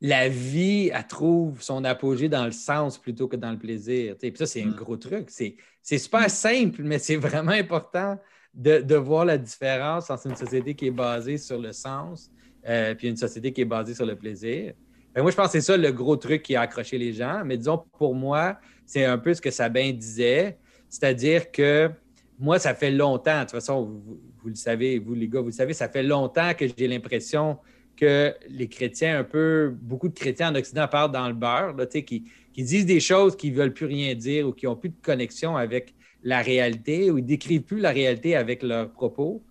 la 0.00 0.28
vie, 0.28 0.90
elle 0.92 1.06
trouve 1.06 1.62
son 1.62 1.84
apogée 1.84 2.28
dans 2.28 2.46
le 2.46 2.52
sens 2.52 2.98
plutôt 2.98 3.28
que 3.28 3.36
dans 3.36 3.52
le 3.52 3.58
plaisir. 3.58 4.16
Puis 4.18 4.32
ça, 4.36 4.46
c'est 4.46 4.62
un 4.62 4.66
mm. 4.66 4.74
gros 4.74 4.96
truc. 4.96 5.28
C'est 5.28 5.98
super 5.98 6.30
simple, 6.30 6.82
mais 6.82 6.98
c'est 6.98 7.16
vraiment 7.16 7.52
important 7.52 8.18
de, 8.54 8.94
voir 8.94 9.24
la 9.24 9.38
différence 9.38 10.10
entre 10.10 10.26
une 10.28 10.36
société 10.36 10.74
qui 10.74 10.86
est 10.86 10.92
basée 10.92 11.38
sur 11.38 11.58
le 11.58 11.72
sens 11.72 12.30
euh, 12.66 12.94
puis 12.94 13.08
une 13.08 13.16
société 13.16 13.52
qui 13.52 13.62
est 13.62 13.66
basée 13.66 13.94
sur 13.94 14.06
le 14.06 14.16
plaisir. 14.16 14.74
Moi, 15.16 15.30
je 15.30 15.36
pense 15.36 15.46
que 15.46 15.52
c'est 15.52 15.60
ça 15.60 15.76
le 15.76 15.92
gros 15.92 16.16
truc 16.16 16.42
qui 16.42 16.56
a 16.56 16.62
accroché 16.62 16.98
les 16.98 17.12
gens. 17.12 17.42
Mais 17.44 17.56
disons, 17.56 17.84
pour 17.98 18.14
moi, 18.14 18.58
c'est 18.84 19.04
un 19.04 19.18
peu 19.18 19.32
ce 19.32 19.40
que 19.40 19.50
Sabin 19.50 19.92
disait, 19.92 20.58
c'est-à-dire 20.88 21.50
que 21.50 21.90
moi, 22.38 22.58
ça 22.58 22.74
fait 22.74 22.90
longtemps, 22.90 23.38
de 23.38 23.42
toute 23.42 23.52
façon, 23.52 24.02
vous, 24.42 24.48
le 24.48 24.54
savez, 24.56 24.98
vous 24.98 25.14
les 25.14 25.28
gars, 25.28 25.40
vous 25.40 25.46
le 25.46 25.52
savez, 25.52 25.72
ça 25.72 25.88
fait 25.88 26.02
longtemps 26.02 26.52
que 26.54 26.66
j'ai 26.76 26.88
l'impression 26.88 27.58
que 27.96 28.34
les 28.48 28.68
chrétiens, 28.68 29.20
un 29.20 29.24
peu, 29.24 29.72
beaucoup 29.80 30.08
de 30.08 30.14
chrétiens 30.14 30.50
en 30.50 30.56
Occident 30.56 30.88
parlent 30.88 31.12
dans 31.12 31.28
le 31.28 31.34
beurre, 31.34 31.74
là, 31.76 31.86
qui, 31.86 32.24
qui 32.52 32.62
disent 32.64 32.86
des 32.86 32.98
choses 32.98 33.36
qui 33.36 33.52
ne 33.52 33.56
veulent 33.56 33.72
plus 33.72 33.86
rien 33.86 34.14
dire 34.16 34.48
ou 34.48 34.52
qui 34.52 34.66
n'ont 34.66 34.74
plus 34.74 34.88
de 34.88 35.00
connexion 35.00 35.56
avec 35.56 35.94
la 36.24 36.40
réalité 36.40 37.10
ou 37.10 37.18
ils 37.18 37.24
décrivent 37.24 37.62
plus 37.62 37.80
la 37.80 37.90
réalité 37.90 38.34
avec 38.34 38.62
leurs 38.62 38.90
propos. 38.90 39.42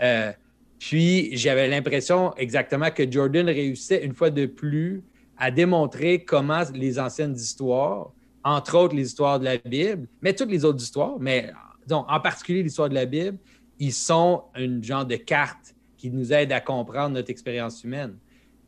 Euh, 0.00 0.32
puis 0.78 1.36
j'avais 1.36 1.66
l'impression 1.66 2.34
exactement 2.36 2.90
que 2.90 3.10
Jordan 3.10 3.46
réussissait 3.46 4.04
une 4.04 4.14
fois 4.14 4.30
de 4.30 4.46
plus 4.46 5.02
à 5.36 5.50
démontrer 5.50 6.24
comment 6.24 6.62
les 6.74 6.98
anciennes 6.98 7.34
histoires, 7.34 8.12
entre 8.44 8.76
autres 8.76 8.94
les 8.94 9.06
histoires 9.06 9.40
de 9.40 9.46
la 9.46 9.56
Bible, 9.56 10.06
mais 10.22 10.34
toutes 10.34 10.50
les 10.50 10.64
autres 10.64 10.82
histoires, 10.82 11.18
mais 11.18 11.50
donc, 11.88 12.04
en 12.08 12.20
particulier 12.20 12.62
l'histoire 12.62 12.88
de 12.88 12.94
la 12.94 13.06
Bible, 13.06 13.38
ils 13.78 13.92
sont 13.92 14.42
une 14.56 14.84
genre 14.84 15.06
de 15.06 15.16
carte 15.16 15.74
qui 15.96 16.10
nous 16.10 16.32
aide 16.32 16.52
à 16.52 16.60
comprendre 16.60 17.14
notre 17.14 17.30
expérience 17.30 17.82
humaine. 17.82 18.16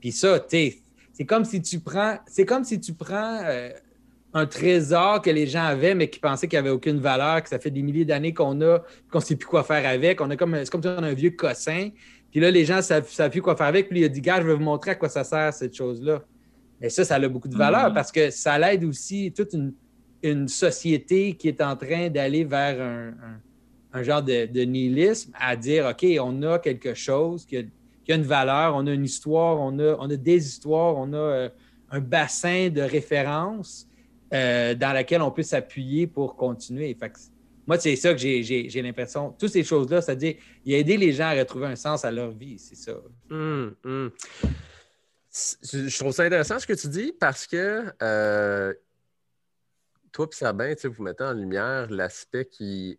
Puis 0.01 0.13
ça, 0.13 0.45
c'est 0.49 0.81
comme 1.27 1.45
si 1.45 1.61
tu 1.61 1.81
prends, 1.81 2.19
c'est 2.27 2.47
comme 2.47 2.65
si 2.65 2.81
tu 2.81 2.95
prends 2.95 3.41
euh, 3.45 3.71
un 4.33 4.47
trésor 4.47 5.23
que 5.23 5.31
les 5.31 5.47
gens 5.47 5.65
avaient, 5.65 5.95
mais 5.95 6.09
qui 6.09 6.21
pensaient 6.21 6.47
qu'il 6.47 6.59
n'y 6.59 6.67
avait 6.67 6.71
aucune 6.71 6.99
valeur, 6.99 7.43
que 7.43 7.49
ça 7.49 7.59
fait 7.59 7.71
des 7.71 7.83
milliers 7.83 8.05
d'années 8.05 8.33
qu'on 8.33 8.61
a, 8.61 8.83
qu'on 9.11 9.19
ne 9.19 9.25
sait 9.25 9.37
plus 9.37 9.49
quoi 9.49 9.65
faire 9.65 9.87
avec. 9.87 10.21
On 10.21 10.31
a 10.31 10.37
comme, 10.37 10.57
c'est 10.57 10.71
comme 10.71 10.83
si 10.83 10.89
on 10.89 11.03
a 11.03 11.07
un 11.07 11.15
vieux 11.15 11.31
cossin. 11.31 11.91
Puis 12.31 12.41
là, 12.41 12.51
les 12.51 12.65
gens 12.65 12.77
ne 12.77 12.83
savent, 12.83 13.31
plus 13.31 13.43
quoi 13.43 13.57
faire 13.57 13.67
avec. 13.67 13.89
Puis 13.89 14.01
il 14.01 14.05
a 14.05 14.09
dit, 14.09 14.21
gars, 14.21 14.41
je 14.41 14.47
vais 14.47 14.55
vous 14.55 14.63
montrer 14.63 14.93
à 14.93 14.95
quoi 14.95 15.09
ça 15.09 15.25
sert, 15.25 15.53
cette 15.53 15.75
chose-là. 15.75 16.23
Et 16.81 16.89
ça, 16.89 17.05
ça 17.05 17.17
a 17.17 17.29
beaucoup 17.29 17.49
de 17.49 17.57
valeur 17.57 17.91
mm-hmm. 17.91 17.95
parce 17.95 18.13
que 18.13 18.31
ça 18.31 18.59
l'aide 18.59 18.85
aussi 18.85 19.33
toute 19.37 19.53
une, 19.53 19.73
une, 20.23 20.49
société 20.49 21.35
qui 21.35 21.49
est 21.49 21.61
en 21.61 21.77
train 21.77 22.09
d'aller 22.09 22.45
vers 22.45 22.81
un 22.81 23.13
un 23.93 24.03
genre 24.03 24.23
de, 24.23 24.65
nihilisme 24.65 25.33
à 25.39 25.57
dire 25.57 25.87
OK, 25.87 26.07
on 26.21 26.43
a 26.43 26.59
quelque 26.59 26.95
chose 26.95 27.45
qui 27.45 27.57
a, 27.57 27.63
une 28.09 28.23
valeur, 28.23 28.75
on 28.75 28.87
a 28.89 28.93
une 28.93 29.05
histoire, 29.05 29.61
on 29.61 29.79
a, 29.79 29.97
on 30.01 30.11
a 30.11 30.17
des 30.17 30.45
histoires, 30.45 30.97
on 30.97 31.13
a 31.13 31.17
euh, 31.17 31.49
un 31.93 32.01
bassin 32.01 32.69
de 32.69 32.81
référence 32.81 33.87
euh, 34.33 34.75
dans 34.75 34.93
laquelle 34.93 35.23
on 35.23 35.31
peut 35.31 35.43
s'appuyer 35.43 36.07
pour 36.07 36.37
continuer. 36.37 36.97
moi, 37.67 37.79
c'est 37.79 37.97
ça 37.97 38.13
que 38.13 38.19
j'ai 38.19 38.83
l'impression. 38.83 39.35
Toutes 39.39 39.51
ces 39.51 39.65
choses-là, 39.65 40.01
c'est-à-dire, 40.01 40.37
il 40.65 40.75
a 40.75 40.79
aidé 40.79 40.97
les 40.97 41.13
gens 41.13 41.27
à 41.27 41.35
retrouver 41.35 41.67
un 41.67 41.77
sens 41.77 42.05
à 42.05 42.11
leur 42.11 42.31
vie, 42.31 42.59
c'est 42.59 42.77
ça. 42.77 42.93
Hum, 43.31 43.75
hum. 43.85 44.11
Je 45.33 45.97
trouve 45.99 46.13
ça 46.13 46.25
intéressant 46.25 46.59
ce 46.59 46.67
que 46.67 46.73
tu 46.73 46.89
dis 46.89 47.13
parce 47.13 47.47
que 47.47 47.85
euh, 48.03 48.75
toi 50.13 50.27
et 50.31 50.35
Sabin, 50.35 50.75
vous 50.83 51.03
mettez 51.03 51.25
en 51.25 51.33
lumière 51.33 51.89
l'aspect 51.89 52.47
qui 52.47 52.99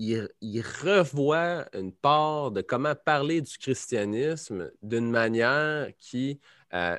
revoit 0.00 1.64
une 1.72 1.92
part 1.92 2.50
de 2.50 2.60
comment 2.60 2.94
parler 2.94 3.40
du 3.40 3.56
christianisme 3.56 4.70
d'une 4.82 5.10
manière 5.10 5.92
qui 5.98 6.40
euh, 6.74 6.98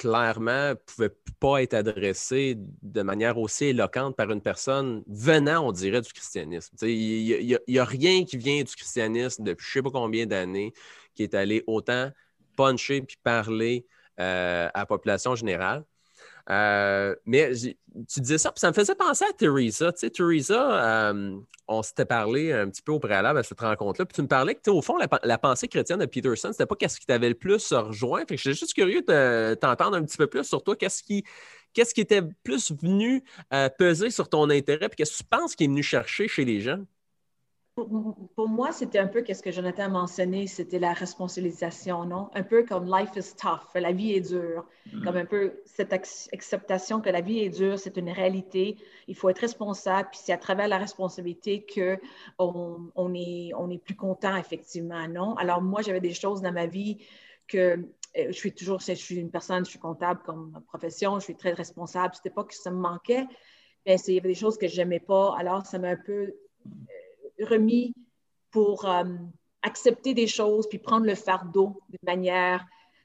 clairement 0.00 0.70
ne 0.70 0.74
pouvait 0.74 1.14
pas 1.40 1.62
être 1.62 1.74
adressée 1.74 2.56
de 2.56 3.02
manière 3.02 3.36
aussi 3.36 3.66
éloquente 3.66 4.16
par 4.16 4.30
une 4.30 4.40
personne 4.40 5.04
venant, 5.06 5.68
on 5.68 5.72
dirait, 5.72 6.00
du 6.00 6.10
christianisme. 6.10 6.74
Il 6.80 7.60
n'y 7.68 7.78
a, 7.78 7.84
rien 7.84 8.24
qui 8.24 8.38
vient 8.38 8.62
du 8.62 8.74
christianisme 8.74 9.44
depuis 9.44 9.66
je 9.66 9.78
ne 9.78 9.82
sais 9.82 9.82
pas 9.82 9.98
combien 9.98 10.24
d'années 10.24 10.72
qui 11.14 11.22
est 11.22 11.34
allé 11.34 11.62
autant 11.66 12.10
puncher 12.56 13.02
puis 13.02 13.18
parler 13.22 13.86
euh, 14.18 14.70
à 14.72 14.78
la 14.78 14.86
population 14.86 15.34
générale. 15.34 15.84
Euh, 16.50 17.14
mais 17.26 17.52
tu 17.54 18.20
disais 18.20 18.38
ça, 18.38 18.50
puis 18.50 18.60
ça 18.60 18.68
me 18.68 18.72
faisait 18.72 18.94
penser 18.94 19.24
à 19.24 19.32
Theresa. 19.32 19.92
Tu 19.92 20.00
sais, 20.00 20.10
Theresa, 20.10 21.10
euh, 21.10 21.38
on 21.68 21.82
s'était 21.82 22.04
parlé 22.04 22.52
un 22.52 22.68
petit 22.68 22.82
peu 22.82 22.92
au 22.92 22.98
préalable 22.98 23.38
à 23.38 23.42
cette 23.44 23.60
rencontre-là. 23.60 24.04
Puis 24.04 24.16
tu 24.16 24.22
me 24.22 24.26
parlais 24.26 24.56
que, 24.56 24.70
au 24.70 24.82
fond, 24.82 24.96
la, 24.98 25.38
pensée 25.38 25.68
chrétienne 25.68 26.00
de 26.00 26.06
Peterson, 26.06 26.50
c'était 26.50 26.66
pas 26.66 26.74
qu'est-ce 26.74 26.98
qui 26.98 27.06
t'avait 27.06 27.28
le 27.28 27.36
plus 27.36 27.72
rejoint. 27.72 28.20
Fait 28.20 28.34
que 28.34 28.36
j'étais 28.36 28.56
juste 28.56 28.74
curieux 28.74 29.02
de 29.02 29.54
t'entendre 29.54 29.96
un 29.96 30.02
petit 30.02 30.16
peu 30.16 30.26
plus 30.26 30.44
sur 30.44 30.64
toi. 30.64 30.74
Qu'est-ce 30.74 31.04
qui, 31.04 31.24
qu'est-ce 31.72 31.94
qui 31.94 32.00
était 32.00 32.22
plus 32.42 32.72
venu 32.72 33.22
euh, 33.52 33.68
peser 33.78 34.10
sur 34.10 34.28
ton 34.28 34.50
intérêt? 34.50 34.88
Puis 34.88 34.96
qu'est-ce 34.96 35.12
que 35.12 35.18
tu 35.18 35.24
penses 35.24 35.54
qui 35.54 35.64
est 35.64 35.68
venu 35.68 35.84
chercher 35.84 36.26
chez 36.26 36.44
les 36.44 36.60
gens? 36.60 36.80
Pour, 37.84 38.48
moi, 38.48 38.72
c'était 38.72 38.98
un 38.98 39.06
peu 39.06 39.24
ce 39.26 39.42
que 39.42 39.50
Jonathan 39.50 39.84
a 39.84 39.88
mentionné, 39.88 40.46
c'était 40.46 40.78
la 40.78 40.92
responsabilisation, 40.92 42.04
non? 42.04 42.30
Un 42.34 42.42
peu 42.42 42.64
comme 42.64 42.86
life 42.86 43.10
is 43.16 43.34
tough, 43.36 43.74
la 43.74 43.92
vie 43.92 44.14
est 44.14 44.20
dure, 44.20 44.66
mm-hmm. 44.86 45.04
comme 45.04 45.16
un 45.16 45.24
peu 45.24 45.60
cette 45.64 45.92
acceptation 45.92 47.00
que 47.00 47.10
la 47.10 47.20
vie 47.20 47.40
est 47.40 47.50
dure, 47.50 47.78
c'est 47.78 47.96
une 47.96 48.10
réalité, 48.10 48.76
il 49.08 49.14
faut 49.14 49.28
être 49.28 49.38
responsable, 49.38 50.08
puis 50.10 50.20
c'est 50.22 50.32
à 50.32 50.38
travers 50.38 50.68
la 50.68 50.78
responsabilité 50.78 51.66
qu'on 51.74 52.90
on 52.94 53.14
est, 53.14 53.50
on 53.56 53.70
est 53.70 53.82
plus 53.82 53.96
content, 53.96 54.36
effectivement, 54.36 55.06
non? 55.08 55.34
Alors 55.36 55.62
moi, 55.62 55.82
j'avais 55.82 56.00
des 56.00 56.14
choses 56.14 56.42
dans 56.42 56.52
ma 56.52 56.66
vie 56.66 56.98
que 57.46 57.58
euh, 58.18 58.26
je 58.28 58.32
suis 58.32 58.52
toujours, 58.52 58.80
je 58.80 58.92
suis 58.92 59.16
une 59.16 59.30
personne, 59.30 59.64
je 59.64 59.70
suis 59.70 59.78
comptable 59.78 60.20
comme 60.24 60.60
profession, 60.66 61.18
je 61.18 61.24
suis 61.24 61.36
très 61.36 61.52
responsable, 61.52 62.14
c'était 62.14 62.30
pas 62.30 62.44
que 62.44 62.54
ça 62.54 62.70
me 62.70 62.78
manquait, 62.78 63.26
mais 63.86 63.96
il 64.06 64.14
y 64.14 64.18
avait 64.18 64.28
des 64.28 64.34
choses 64.34 64.58
que 64.58 64.68
je 64.68 64.76
n'aimais 64.78 65.00
pas, 65.00 65.36
alors 65.38 65.66
ça 65.66 65.78
m'a 65.78 65.90
un 65.90 65.96
peu 65.96 66.34
remis 67.44 67.94
pour 68.50 68.84
euh, 68.84 69.04
accepter 69.62 70.14
des 70.14 70.26
choses 70.26 70.68
puis 70.68 70.78
prendre 70.78 71.06
le 71.06 71.14
fardeau 71.14 71.80
d'une 71.88 71.98
manière. 72.06 72.64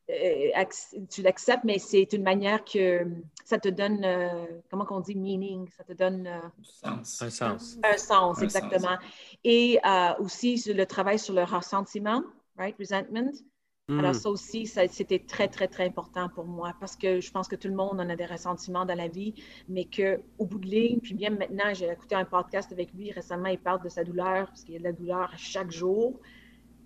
Euh, 0.10 0.64
tu 1.10 1.24
l'acceptes, 1.24 1.64
mais 1.64 1.80
c'est 1.80 2.14
une 2.14 2.22
manière 2.22 2.64
que 2.64 3.08
ça 3.44 3.58
te 3.58 3.70
donne, 3.70 4.04
euh, 4.06 4.46
comment 4.70 4.86
on 4.92 5.00
dit, 5.00 5.16
meaning, 5.16 5.68
ça 5.76 5.84
te 5.84 5.94
donne 5.94 6.30
sens. 6.62 7.22
un 7.22 7.30
sens. 7.30 7.78
Un 7.84 7.98
sens, 7.98 8.42
exactement. 8.42 8.98
Et 9.44 9.80
aussi 10.20 10.62
le 10.68 10.86
travail 10.86 11.18
sur 11.18 11.34
le 11.34 11.44
ressentiment, 11.44 12.22
right, 12.58 12.76
resentment. 12.78 13.32
Alors, 13.88 14.12
hmm. 14.12 14.14
ça 14.16 14.30
aussi, 14.32 14.66
c'était 14.66 15.20
très, 15.20 15.48
très, 15.48 15.68
très 15.68 15.86
important 15.86 16.28
pour 16.30 16.46
moi 16.46 16.74
parce 16.80 16.96
que 16.96 17.22
je 17.22 17.32
pense 17.32 17.48
que 17.48 17.56
tout 17.56 17.68
le 17.68 17.76
monde 17.76 18.00
en 18.00 18.10
a 18.10 18.16
des 18.16 18.26
ressentiments 18.26 18.84
dans 18.84 18.96
la 18.96 19.08
vie, 19.08 19.36
mais 19.70 19.86
qu'au 19.86 20.46
bout 20.46 20.58
de 20.58 20.66
ligne, 20.66 21.00
puis 21.00 21.14
bien 21.14 21.30
maintenant, 21.30 21.72
j'ai 21.72 21.92
écouté 21.92 22.16
un 22.16 22.26
podcast 22.26 22.72
avec 22.72 22.92
lui 22.96 23.12
récemment, 23.12 23.50
il 23.50 23.60
parle 23.60 23.84
de 23.84 23.90
sa 23.90 24.04
douleur 24.04 24.48
parce 24.48 24.64
qu'il 24.64 24.74
y 24.74 24.78
a 24.78 24.80
de 24.80 24.86
la 24.86 24.92
douleur 24.92 25.32
à 25.32 25.38
chaque 25.38 25.70
jour. 25.70 26.20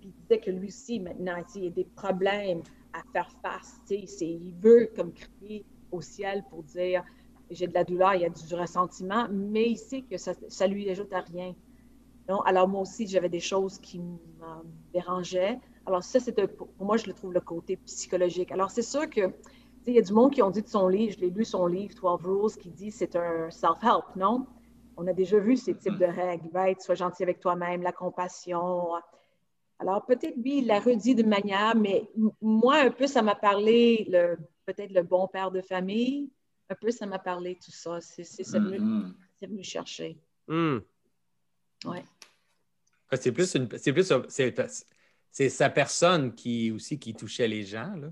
Puis 0.02 0.10
il 0.10 0.14
disait 0.24 0.40
que 0.40 0.52
lui 0.52 0.68
aussi, 0.68 1.00
maintenant, 1.00 1.42
il 1.56 1.64
y 1.64 1.68
a 1.68 1.70
des 1.70 1.86
problèmes 1.86 2.64
à 2.92 3.02
faire 3.14 3.32
face. 3.42 3.80
Il 3.90 4.54
veut 4.60 4.92
comme 4.94 5.14
crier 5.14 5.66
au 5.94 6.02
ciel 6.02 6.44
pour 6.50 6.64
dire 6.64 7.06
j'ai 7.50 7.68
de 7.68 7.74
la 7.74 7.86
douleur, 7.86 8.14
il 8.16 8.22
y 8.22 8.26
a 8.26 8.30
du 8.30 8.56
ressentiment, 8.56 9.26
mais 9.32 9.70
il 9.70 9.78
sait 9.78 10.02
que 10.02 10.18
ça 10.18 10.34
ne 10.34 10.74
lui 10.74 10.90
ajoute 10.90 11.14
à 11.14 11.22
rien. 11.22 11.56
Non? 12.28 12.42
Alors, 12.42 12.68
moi 12.68 12.82
aussi, 12.82 13.08
j'avais 13.08 13.30
des 13.30 13.40
choses 13.40 13.80
qui 13.80 14.00
me 14.00 14.18
dérangeaient. 14.94 15.60
Alors, 15.90 16.04
ça, 16.04 16.20
c'est 16.20 16.34
pour 16.56 16.70
moi, 16.80 16.98
je 16.98 17.08
le 17.08 17.14
trouve 17.14 17.34
le 17.34 17.40
côté 17.40 17.76
psychologique. 17.78 18.52
Alors, 18.52 18.70
c'est 18.70 18.84
sûr 18.84 19.10
que, 19.10 19.34
il 19.88 19.96
y 19.96 19.98
a 19.98 20.04
du 20.04 20.14
monde 20.14 20.32
qui 20.32 20.44
ont 20.44 20.52
dit 20.52 20.62
de 20.62 20.68
son 20.68 20.88
livre, 20.88 21.16
je 21.16 21.20
l'ai 21.20 21.32
lu 21.32 21.44
son 21.44 21.66
livre, 21.66 21.96
12 21.96 22.22
Rules, 22.24 22.62
qui 22.62 22.70
dit 22.70 22.92
c'est 22.92 23.16
un 23.16 23.50
self-help, 23.50 24.16
non? 24.16 24.46
On 24.98 25.08
a 25.08 25.14
déjà 25.14 25.40
vu 25.40 25.58
ces 25.58 25.76
types 25.76 25.98
de 25.98 26.06
règles, 26.06 26.48
right? 26.54 26.80
Sois 26.80 26.94
gentil 26.94 27.24
avec 27.24 27.40
toi-même, 27.40 27.82
la 27.82 27.92
compassion. 27.92 28.92
Alors, 29.80 30.06
peut-être 30.06 30.36
lui, 30.38 30.60
il 30.60 30.68
l'a 30.68 30.80
redit 30.80 31.16
de 31.16 31.24
manière, 31.24 31.76
mais 31.76 32.08
moi, 32.40 32.82
un 32.82 32.92
peu, 32.92 33.08
ça 33.08 33.24
m'a 33.24 33.34
parlé, 33.34 34.06
le, 34.12 34.38
peut-être 34.68 34.92
le 34.92 35.02
bon 35.02 35.28
père 35.28 35.50
de 35.50 35.62
famille, 35.62 36.30
un 36.70 36.76
peu, 36.76 36.92
ça 36.92 37.08
m'a 37.08 37.18
parlé 37.18 37.56
tout 37.56 37.72
ça. 37.72 38.00
C'est, 38.00 38.22
venu, 38.60 38.78
mm-hmm. 38.78 39.14
venu, 39.42 39.64
chercher. 39.64 40.20
Mm. 40.48 40.78
Ouais. 41.86 42.04
C'est 43.14 43.32
plus 43.32 43.56
une. 43.56 43.68
C'est 43.80 43.92
plus 43.92 44.14
c'est 45.32 45.50
sa 45.50 45.70
personne 45.70 46.34
qui 46.34 46.72
aussi 46.72 47.00
qui 47.00 47.14
touchait 47.14 47.48
les 47.48 47.64
gens. 47.64 47.94
Là. 47.96 48.12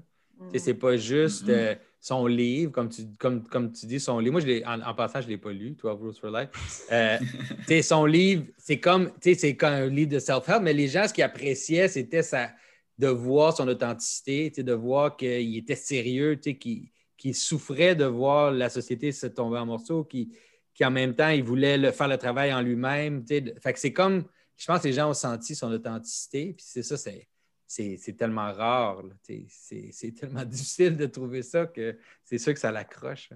sais, 0.51 0.60
C'est 0.60 0.73
pas 0.73 0.97
juste 0.97 1.49
euh, 1.49 1.75
son 1.99 2.27
livre, 2.27 2.71
comme 2.71 2.89
tu, 2.89 3.03
comme, 3.17 3.43
comme 3.43 3.71
tu 3.71 3.86
dis, 3.86 3.99
son 3.99 4.19
livre. 4.19 4.34
Moi, 4.34 4.41
je 4.41 4.63
en, 4.65 4.82
en, 4.82 4.93
passant, 4.93 5.21
je 5.21 5.25
ne 5.25 5.32
l'ai 5.32 5.38
pas 5.38 5.51
lu, 5.51 5.71
12 5.71 5.99
Rules 5.99 6.13
for 6.13 6.32
Life. 6.32 6.49
Euh, 6.91 7.17
son 7.82 8.06
livre, 8.06 8.45
c'est 8.58 8.80
comme, 8.80 9.12
c'est 9.21 9.56
comme 9.56 9.73
un 9.73 9.88
livre 9.88 10.12
de 10.12 10.19
self-help, 10.19 10.62
mais 10.62 10.73
les 10.73 10.88
gens, 10.88 11.08
ce 11.08 11.13
qu'ils 11.13 11.23
appréciaient, 11.23 11.88
c'était 11.88 12.21
de 12.97 13.08
voir 13.08 13.56
son 13.56 13.67
authenticité, 13.67 14.49
de 14.49 14.73
voir 14.73 15.17
qu'il 15.17 15.58
était 15.58 15.75
sérieux, 15.75 16.36
qu'il 16.36 17.36
souffrait 17.36 17.95
de 17.95 18.06
voir 18.06 18.51
la 18.51 18.69
société 18.69 19.12
se 19.12 19.27
tomber 19.27 19.58
en 19.58 19.65
morceaux, 19.65 20.03
qui 20.03 20.32
en 20.86 20.91
même 20.91 21.15
temps, 21.15 21.30
il 21.30 21.43
voulait 21.43 21.77
le, 21.77 21.91
faire 21.91 22.08
le 22.08 22.17
travail 22.17 22.53
en 22.53 22.62
lui-même. 22.62 23.25
Fait 23.27 23.73
que 23.73 23.80
c'est 23.80 23.93
comme, 23.93 24.25
je 24.58 24.65
pense 24.65 24.82
que 24.82 24.88
les 24.88 24.93
gens 24.93 25.10
ont 25.10 25.13
senti 25.13 25.56
son 25.56 25.72
authenticité, 25.72 26.54
puis 26.54 26.65
c'est 26.67 26.84
ça, 26.84 26.98
c'est 26.98 27.28
c'est 27.67 28.15
tellement 28.17 28.54
rare. 28.54 29.04
C'est 29.50 30.15
tellement 30.17 30.46
difficile 30.46 30.96
de 30.96 31.06
trouver 31.06 31.43
ça 31.43 31.65
que 31.65 31.98
c'est 32.24 32.38
sûr 32.38 32.54
que 32.54 32.60
ça 32.60 32.72
l'accroche. 32.72 33.30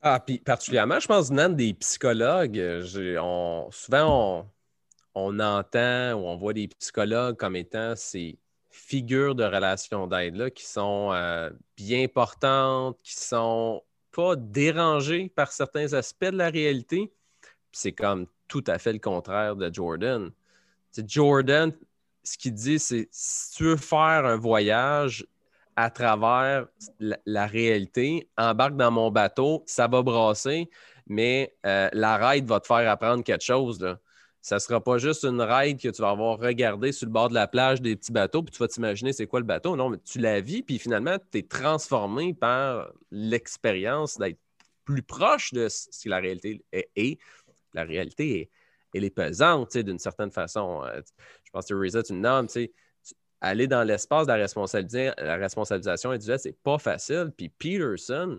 Ah, 0.00 0.20
puis 0.20 0.38
particulièrement, 0.38 1.00
je 1.00 1.08
pense, 1.08 1.30
Nan, 1.30 1.56
des 1.56 1.74
psychologues, 1.74 2.60
on, 3.20 3.68
souvent 3.72 4.46
on, 5.14 5.40
entend 5.40 6.12
ou 6.12 6.26
on 6.26 6.36
voit 6.36 6.52
des 6.52 6.68
psychologues 6.68 7.36
comme 7.36 7.56
étant 7.56 7.96
ces 7.96 8.38
figures 8.70 9.34
de 9.34 9.44
relations 9.44 10.06
d'aide 10.06 10.50
qui 10.50 10.64
sont 10.64 11.10
euh, 11.12 11.50
bien 11.76 12.06
portantes, 12.08 12.98
qui 13.02 13.14
sont 13.14 13.82
pas 14.10 14.36
dérangées 14.36 15.28
par 15.34 15.52
certains 15.52 15.92
aspects 15.92 16.24
de 16.24 16.36
la 16.36 16.50
réalité. 16.50 17.12
C'est 17.74 17.92
comme 17.92 18.26
tout 18.48 18.64
à 18.66 18.78
fait 18.78 18.92
le 18.92 18.98
contraire 18.98 19.56
de 19.56 19.72
Jordan. 19.72 20.30
Jordan, 21.06 21.72
ce 22.22 22.38
qu'il 22.38 22.54
dit, 22.54 22.78
c'est 22.78 23.08
si 23.10 23.56
tu 23.56 23.64
veux 23.64 23.76
faire 23.76 24.24
un 24.24 24.36
voyage 24.36 25.26
à 25.76 25.90
travers 25.90 26.66
la, 27.00 27.46
réalité, 27.46 28.28
embarque 28.38 28.76
dans 28.76 28.92
mon 28.92 29.10
bateau, 29.10 29.64
ça 29.66 29.88
va 29.88 30.02
brasser, 30.02 30.70
mais 31.08 31.52
euh, 31.66 31.88
la 31.92 32.16
ride 32.16 32.46
va 32.46 32.60
te 32.60 32.66
faire 32.68 32.88
apprendre 32.88 33.24
quelque 33.24 33.44
chose. 33.44 33.80
Là. 33.80 33.98
Ça 34.40 34.56
ne 34.56 34.60
sera 34.60 34.80
pas 34.80 34.98
juste 34.98 35.24
une 35.24 35.40
ride 35.40 35.80
que 35.80 35.88
tu 35.88 36.00
vas 36.00 36.10
avoir 36.10 36.38
regardé 36.38 36.92
sur 36.92 37.06
le 37.06 37.12
bord 37.12 37.28
de 37.28 37.34
la 37.34 37.48
plage 37.48 37.82
des 37.82 37.96
petits 37.96 38.12
bateaux, 38.12 38.42
puis 38.42 38.52
tu 38.52 38.58
vas 38.58 38.68
t'imaginer 38.68 39.12
c'est 39.12 39.26
quoi 39.26 39.40
le 39.40 39.46
bateau. 39.46 39.74
Non, 39.74 39.88
mais 39.88 39.98
tu 40.04 40.20
la 40.20 40.40
vis, 40.40 40.62
puis 40.62 40.78
finalement, 40.78 41.16
tu 41.32 41.38
es 41.38 41.42
transformé 41.42 42.34
par 42.34 42.92
l'expérience 43.10 44.16
d'être 44.16 44.38
plus 44.84 45.02
proche 45.02 45.52
de 45.52 45.68
ce 45.68 45.88
que 46.04 46.08
la 46.08 46.18
réalité 46.18 46.62
est. 46.72 47.18
La 47.74 47.84
réalité 47.84 48.50
elle 48.94 49.04
est 49.04 49.10
pesante, 49.10 49.76
d'une 49.76 49.98
certaine 49.98 50.30
façon. 50.30 50.82
Euh, 50.84 51.00
je 51.44 51.50
pense 51.50 51.66
que 51.66 51.74
Reza, 51.74 52.02
tu 52.02 52.14
nommes, 52.14 52.48
aller 53.40 53.66
dans 53.66 53.82
l'espace 53.82 54.26
de 54.26 54.32
la, 54.32 55.14
la 55.18 55.36
responsabilisation 55.36 56.10
individuelle, 56.10 56.38
c'est 56.38 56.58
pas 56.62 56.78
facile. 56.78 57.32
Puis 57.36 57.48
Peterson, 57.48 58.38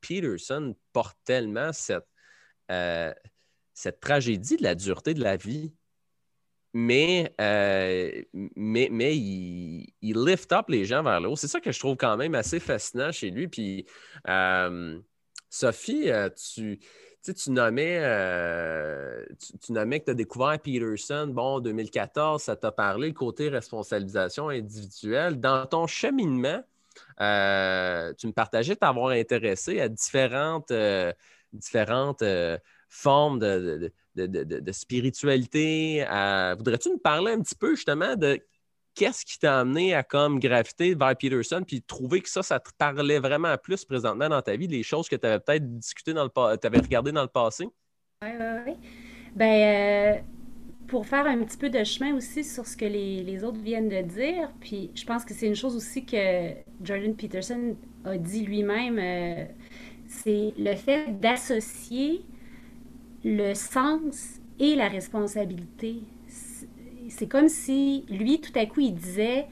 Peterson 0.00 0.74
porte 0.92 1.18
tellement 1.24 1.72
cette, 1.72 2.06
euh, 2.70 3.12
cette 3.74 4.00
tragédie 4.00 4.56
de 4.56 4.62
la 4.62 4.74
dureté 4.74 5.14
de 5.14 5.22
la 5.22 5.36
vie. 5.36 5.74
Mais, 6.72 7.34
euh, 7.40 8.22
mais, 8.54 8.88
mais 8.92 9.16
il, 9.16 9.86
il, 10.02 10.24
lift 10.24 10.52
up 10.52 10.66
les 10.68 10.84
gens 10.84 11.02
vers 11.02 11.20
le 11.20 11.28
haut. 11.30 11.36
C'est 11.36 11.48
ça 11.48 11.58
que 11.58 11.72
je 11.72 11.78
trouve 11.78 11.96
quand 11.96 12.18
même 12.18 12.34
assez 12.34 12.60
fascinant 12.60 13.10
chez 13.12 13.30
lui. 13.30 13.48
Puis, 13.48 13.86
Sophie, 15.48 16.10
tu, 16.36 16.78
tu 17.34 17.50
nommais, 17.50 17.98
euh, 18.00 19.24
tu, 19.60 19.72
nommais 19.72 20.00
que 20.00 20.06
tu 20.06 20.10
as 20.10 20.14
découvert 20.14 20.58
Peterson, 20.58 21.28
bon, 21.28 21.60
2014, 21.60 22.42
ça 22.42 22.56
t'a 22.56 22.72
parlé, 22.72 23.08
le 23.08 23.14
côté 23.14 23.48
responsabilisation 23.48 24.48
individuelle. 24.48 25.40
Dans 25.40 25.66
ton 25.66 25.86
cheminement, 25.86 26.62
euh, 27.20 28.12
tu 28.14 28.26
me 28.26 28.32
partageais 28.32 28.76
t'avoir 28.76 29.10
intéressé 29.10 29.80
à 29.80 29.88
différentes, 29.88 30.70
euh, 30.70 31.12
différentes 31.52 32.24
formes 32.88 33.38
de, 33.38 33.92
de 34.14 34.72
spiritualité. 34.72 36.04
Voudrais-tu 36.56 36.90
nous 36.90 36.98
parler 36.98 37.32
un 37.32 37.40
petit 37.40 37.56
peu 37.56 37.74
justement 37.74 38.16
de 38.16 38.40
qu'est-ce 38.96 39.24
qui 39.24 39.38
t'a 39.38 39.60
amené 39.60 39.94
à 39.94 40.02
comme 40.02 40.40
graviter 40.40 40.94
vers 40.94 41.16
Peterson 41.16 41.62
puis 41.64 41.82
trouver 41.82 42.22
que 42.22 42.28
ça, 42.28 42.42
ça 42.42 42.58
te 42.58 42.70
parlait 42.76 43.20
vraiment 43.20 43.56
plus 43.58 43.84
présentement 43.84 44.28
dans 44.28 44.42
ta 44.42 44.56
vie, 44.56 44.66
les 44.66 44.82
choses 44.82 45.08
que 45.08 45.14
tu 45.14 45.26
avais 45.26 45.38
peut-être 45.38 45.78
discuté 45.78 46.14
dans 46.14 46.24
le 46.24 46.56
tu 46.56 46.66
avais 46.66 46.80
regardé 46.80 47.12
dans 47.12 47.22
le 47.22 47.28
passé? 47.28 47.68
Oui, 48.22 48.30
oui, 48.40 48.46
oui. 48.66 48.72
Ben, 49.36 50.16
euh, 50.16 50.20
pour 50.88 51.06
faire 51.06 51.26
un 51.26 51.44
petit 51.44 51.58
peu 51.58 51.68
de 51.68 51.84
chemin 51.84 52.14
aussi 52.14 52.42
sur 52.42 52.66
ce 52.66 52.76
que 52.76 52.86
les, 52.86 53.44
autres 53.44 53.60
viennent 53.60 53.90
de 53.90 54.00
dire, 54.00 54.50
puis 54.60 54.90
je 54.94 55.04
pense 55.04 55.24
que 55.24 55.34
c'est 55.34 55.46
une 55.46 55.54
chose 55.54 55.76
aussi 55.76 56.06
que 56.06 56.52
Jordan 56.82 57.14
Peterson 57.14 57.76
a 58.04 58.16
dit 58.16 58.44
lui-même, 58.44 58.98
euh, 58.98 59.44
c'est 60.08 60.54
le 60.56 60.74
fait 60.74 61.20
d'associer 61.20 62.24
le 63.24 63.52
sens 63.54 64.40
et 64.58 64.74
la 64.74 64.88
responsabilité 64.88 66.00
c'est 67.08 67.28
comme 67.28 67.48
si 67.48 68.04
lui, 68.08 68.40
tout 68.40 68.56
à 68.58 68.66
coup, 68.66 68.80
il 68.80 68.94
disait 68.94 69.46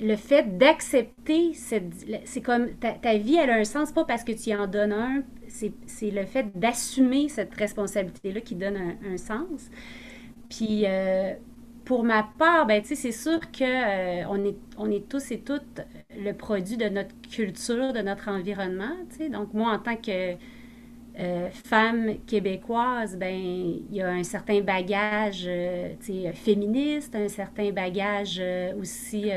le 0.00 0.16
fait 0.16 0.56
d'accepter, 0.56 1.52
c'est 1.54 2.40
comme 2.40 2.68
ta, 2.76 3.16
vie, 3.18 3.36
elle 3.36 3.50
a 3.50 3.56
un 3.56 3.64
sens, 3.64 3.92
pas 3.92 4.04
parce 4.04 4.24
que 4.24 4.32
tu 4.32 4.54
en 4.54 4.66
donnes 4.66 4.92
un, 4.92 5.22
c'est 5.48 6.10
le 6.10 6.24
fait 6.24 6.58
d'assumer 6.58 7.28
cette 7.28 7.54
responsabilité-là 7.54 8.40
qui 8.40 8.54
donne 8.54 8.76
un, 8.76 9.16
sens. 9.16 9.70
Puis 10.48 10.84
euh, 10.86 11.34
pour 11.84 12.04
ma 12.04 12.22
part, 12.38 12.66
ben, 12.66 12.82
c'est 12.84 13.12
sûr 13.12 13.40
qu'on 13.50 13.64
euh, 13.64 14.44
est, 14.44 14.56
on 14.78 14.90
est 14.90 15.08
tous 15.08 15.30
et 15.30 15.40
toutes 15.40 15.80
le 16.16 16.32
produit 16.32 16.76
de 16.76 16.88
notre 16.88 17.14
culture, 17.30 17.92
de 17.92 18.00
notre 18.00 18.28
environnement. 18.28 18.96
Donc 19.30 19.52
moi, 19.52 19.72
en 19.72 19.78
tant 19.78 19.96
que 19.96 20.34
euh, 21.18 21.48
femme 21.50 22.14
québécoise, 22.28 23.16
ben 23.16 23.34
il 23.34 23.96
y 23.96 24.00
a 24.00 24.08
un 24.08 24.22
certain 24.22 24.60
bagage 24.60 25.46
euh, 25.48 25.94
féministe, 26.32 27.16
un 27.16 27.26
certain 27.26 27.72
bagage 27.72 28.38
euh, 28.40 28.72
aussi 28.80 29.30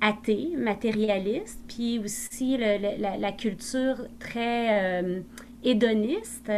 athée, 0.00 0.52
matérialiste, 0.56 1.60
puis 1.66 1.98
aussi 1.98 2.56
la, 2.56 3.32
culture 3.32 4.06
très 4.20 5.02
hédoniste, 5.64 6.52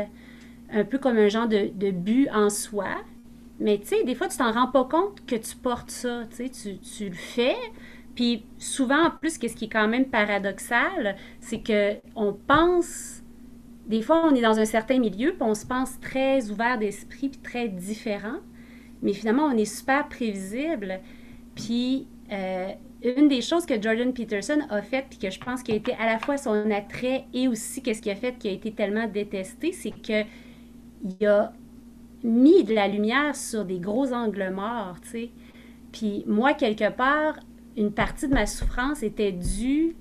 un 0.70 0.84
peu 0.84 0.98
comme 0.98 1.16
un 1.16 1.28
genre 1.28 1.48
de, 1.48 1.90
but 1.90 2.28
en 2.30 2.50
soi. 2.50 2.88
Mais 3.58 3.78
tu 3.78 3.86
sais, 3.86 4.04
des 4.04 4.14
fois, 4.14 4.28
tu 4.28 4.36
t'en 4.36 4.52
rends 4.52 4.70
pas 4.70 4.84
compte 4.84 5.24
que 5.26 5.36
tu 5.36 5.56
portes 5.56 5.90
ça, 5.90 6.24
tu, 6.36 6.78
tu 6.78 7.08
le 7.08 7.14
fais, 7.14 7.56
puis 8.14 8.44
souvent, 8.58 9.06
en 9.06 9.10
plus, 9.10 9.34
ce 9.34 9.38
qui 9.38 9.64
est 9.64 9.72
quand 9.72 9.88
même 9.88 10.06
paradoxal, 10.06 11.16
c'est 11.40 11.60
que 11.62 11.96
on 12.14 12.34
pense 12.34 13.19
des 13.90 14.02
fois, 14.02 14.24
on 14.24 14.32
est 14.36 14.40
dans 14.40 14.60
un 14.60 14.64
certain 14.64 15.00
milieu, 15.00 15.32
puis 15.32 15.42
on 15.42 15.54
se 15.54 15.66
pense 15.66 15.98
très 15.98 16.48
ouvert 16.48 16.78
d'esprit, 16.78 17.28
puis 17.28 17.40
très 17.40 17.66
différent. 17.66 18.38
Mais 19.02 19.12
finalement, 19.12 19.46
on 19.46 19.56
est 19.56 19.64
super 19.64 20.08
prévisible. 20.08 21.00
Puis, 21.56 22.06
euh, 22.30 22.68
une 23.02 23.26
des 23.26 23.40
choses 23.40 23.66
que 23.66 23.82
Jordan 23.82 24.12
Peterson 24.12 24.60
a 24.70 24.80
fait, 24.80 25.06
puis 25.10 25.18
que 25.18 25.28
je 25.28 25.40
pense 25.40 25.64
qui 25.64 25.72
a 25.72 25.74
été 25.74 25.92
à 25.94 26.06
la 26.06 26.20
fois 26.20 26.36
son 26.36 26.70
attrait 26.70 27.24
et 27.34 27.48
aussi 27.48 27.82
qu'est-ce 27.82 28.00
qu'il 28.00 28.12
a 28.12 28.14
fait 28.14 28.38
qui 28.38 28.46
a 28.46 28.52
été 28.52 28.70
tellement 28.70 29.08
détesté, 29.08 29.72
c'est 29.72 29.90
qu'il 29.90 31.26
a 31.26 31.52
mis 32.22 32.62
de 32.62 32.72
la 32.72 32.86
lumière 32.86 33.34
sur 33.34 33.64
des 33.64 33.80
gros 33.80 34.12
angles 34.12 34.50
morts, 34.50 35.00
tu 35.02 35.08
sais. 35.08 35.30
Puis 35.90 36.22
moi, 36.28 36.54
quelque 36.54 36.92
part, 36.92 37.40
une 37.76 37.90
partie 37.90 38.28
de 38.28 38.34
ma 38.34 38.46
souffrance 38.46 39.02
était 39.02 39.32
due 39.32 39.96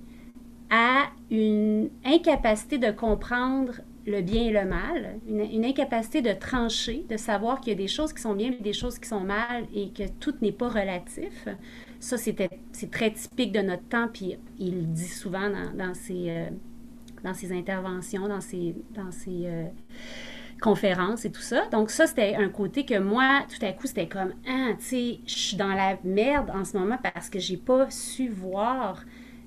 à 0.69 1.09
une 1.31 1.89
incapacité 2.05 2.77
de 2.77 2.91
comprendre 2.91 3.81
le 4.05 4.21
bien 4.21 4.43
et 4.43 4.51
le 4.51 4.65
mal, 4.65 5.19
une, 5.27 5.65
incapacité 5.65 6.21
de 6.21 6.33
trancher, 6.33 7.05
de 7.09 7.17
savoir 7.17 7.59
qu'il 7.61 7.73
y 7.73 7.75
a 7.75 7.77
des 7.77 7.87
choses 7.87 8.11
qui 8.11 8.21
sont 8.21 8.33
bien 8.33 8.51
et 8.51 8.61
des 8.61 8.73
choses 8.73 8.97
qui 8.97 9.07
sont 9.07 9.19
mal 9.19 9.65
et 9.73 9.89
que 9.89 10.03
tout 10.19 10.33
n'est 10.41 10.51
pas 10.51 10.69
relatif. 10.69 11.47
Ça, 11.99 12.17
c'est 12.17 12.91
très 12.91 13.11
typique 13.11 13.51
de 13.51 13.59
notre 13.59 13.87
temps, 13.87 14.07
puis 14.11 14.37
il 14.57 14.75
le 14.75 14.85
dit 14.85 15.07
souvent 15.07 15.49
dans, 15.75 15.93
ses, 15.93 16.29
euh, 16.29 16.49
dans 17.23 17.33
ses 17.33 17.51
interventions, 17.51 18.27
dans 18.27 18.41
ses, 18.41 18.75
dans 18.95 19.11
ses 19.11 19.45
euh, 19.45 19.65
conférences 20.59 21.25
et 21.25 21.31
tout 21.31 21.41
ça. 21.41 21.67
Donc 21.67 21.89
ça, 21.89 22.07
c'était 22.07 22.35
un 22.35 22.49
côté 22.49 22.85
que 22.85 22.97
moi, 22.97 23.43
tout 23.49 23.63
à 23.63 23.71
coup, 23.73 23.85
c'était 23.85 24.07
comme, 24.07 24.33
ah, 24.47 24.71
tu 24.79 24.85
sais, 24.85 25.19
je 25.25 25.33
suis 25.33 25.57
dans 25.57 25.73
la 25.73 25.97
merde 26.03 26.49
en 26.51 26.63
ce 26.63 26.77
moment 26.77 26.97
parce 27.13 27.29
que 27.29 27.39
j'ai 27.39 27.57
pas 27.57 27.89
su 27.89 28.29
voir 28.29 29.03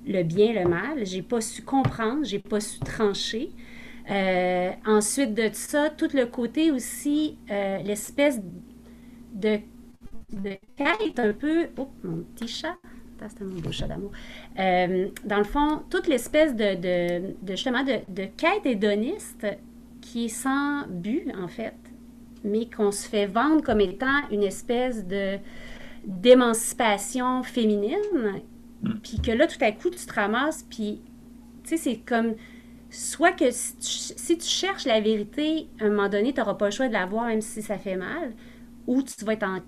le 0.07 0.23
bien, 0.23 0.53
le 0.53 0.69
mal. 0.69 1.05
J'ai 1.07 1.23
pas 1.23 1.41
su 1.41 1.62
comprendre, 1.62 2.25
j'ai 2.25 2.38
pas 2.38 2.61
su 2.61 2.79
trancher. 2.81 3.51
Euh, 4.11 4.71
ensuite 4.87 5.35
de 5.35 5.49
ça, 5.53 5.91
tout 5.91 6.09
le 6.15 6.27
côté 6.27 6.71
aussi, 6.71 7.38
euh, 7.51 7.79
l'espèce 7.79 8.41
de, 9.33 9.59
de 10.33 10.57
quête 10.77 11.19
un 11.19 11.33
peu. 11.33 11.69
Oh, 11.79 11.88
mon 12.03 12.25
petit 12.35 12.49
chat. 12.49 12.77
C'était 13.29 13.45
mon 13.45 13.61
beau 13.61 13.71
chat 13.71 13.87
d'amour. 13.87 14.11
Euh, 14.59 15.09
dans 15.25 15.38
le 15.38 15.45
fond, 15.45 15.83
toute 15.91 16.09
l'espèce 16.09 16.57
de, 16.57 16.75
de, 16.75 17.35
justement 17.51 17.85
de, 17.85 17.99
de 18.09 18.25
quête 18.37 18.67
hédoniste 18.67 19.47
qui 20.01 20.25
est 20.25 20.29
sans 20.29 20.87
but, 20.88 21.31
en 21.41 21.47
fait, 21.47 21.77
mais 22.43 22.67
qu'on 22.69 22.91
se 22.91 23.09
fait 23.09 23.27
vendre 23.27 23.62
comme 23.62 23.81
étant 23.81 24.29
une 24.31 24.43
espèce 24.43 25.07
de 25.07 25.38
d'émancipation 26.05 27.45
féminine, 27.45 28.43
puis 29.03 29.21
que 29.21 29.31
là, 29.31 29.47
tout 29.47 29.62
à 29.62 29.73
coup, 29.73 29.90
tu 29.90 30.05
te 30.05 30.12
ramasses, 30.12 30.64
puis, 30.68 31.01
tu 31.64 31.71
sais, 31.71 31.77
c'est 31.77 31.97
comme, 31.97 32.35
soit 32.90 33.33
que 33.33 33.47
si 33.51 34.38
tu, 34.38 34.47
cherches 34.47 34.87
la 34.87 35.01
vérité, 35.01 35.68
à 35.81 35.85
un 35.85 35.90
moment 35.90 36.09
donné, 36.09 36.33
tu 36.33 36.40
n'auras 36.40 36.55
pas 36.55 36.66
le 36.66 36.71
choix 36.73 36.88
de 36.88 36.92
la 36.92 37.07
voir, 37.07 37.27
même 37.27 37.40
si 37.40 37.62
ça 37.62 37.79
fait 37.79 37.97
mal, 37.97 38.33
ou 38.87 39.03
tu 39.03 39.25
vas 39.25 39.35
être 39.35 39.47
en 39.47 39.61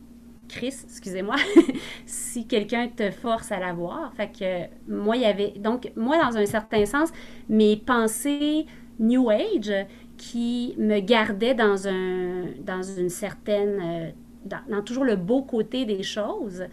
crise, 0.49 0.85
excusez-moi, 0.85 1.37
si 2.07 2.47
quelqu'un 2.47 2.89
te 2.89 3.11
force 3.11 3.51
à 3.53 3.61
la 3.61 3.73
voir. 3.73 4.13
Fait 4.15 4.31
que, 4.31 4.93
moi, 4.93 5.17
il 5.17 5.23
y 5.23 5.27
avait, 5.27 5.55
donc, 5.57 5.91
moi, 5.97 6.19
dans 6.19 6.37
un 6.37 6.47
certain 6.47 6.85
sens, 6.85 7.11
mes 7.49 7.77
pensées 7.77 8.67
New 8.99 9.31
Age 9.31 9.87
qui 10.17 10.75
me 10.79 11.01
gardaient 11.01 11.55
dans, 11.55 11.89
un, 11.89 12.47
dans 12.61 12.83
une 12.83 13.09
certaine... 13.09 13.81
Euh, 13.83 14.11
dans, 14.45 14.83
toujours 14.83 15.05
le 15.05 15.17
beau 15.17 15.43
côté 15.43 15.87
des 15.87 16.03
choses, 16.03 16.65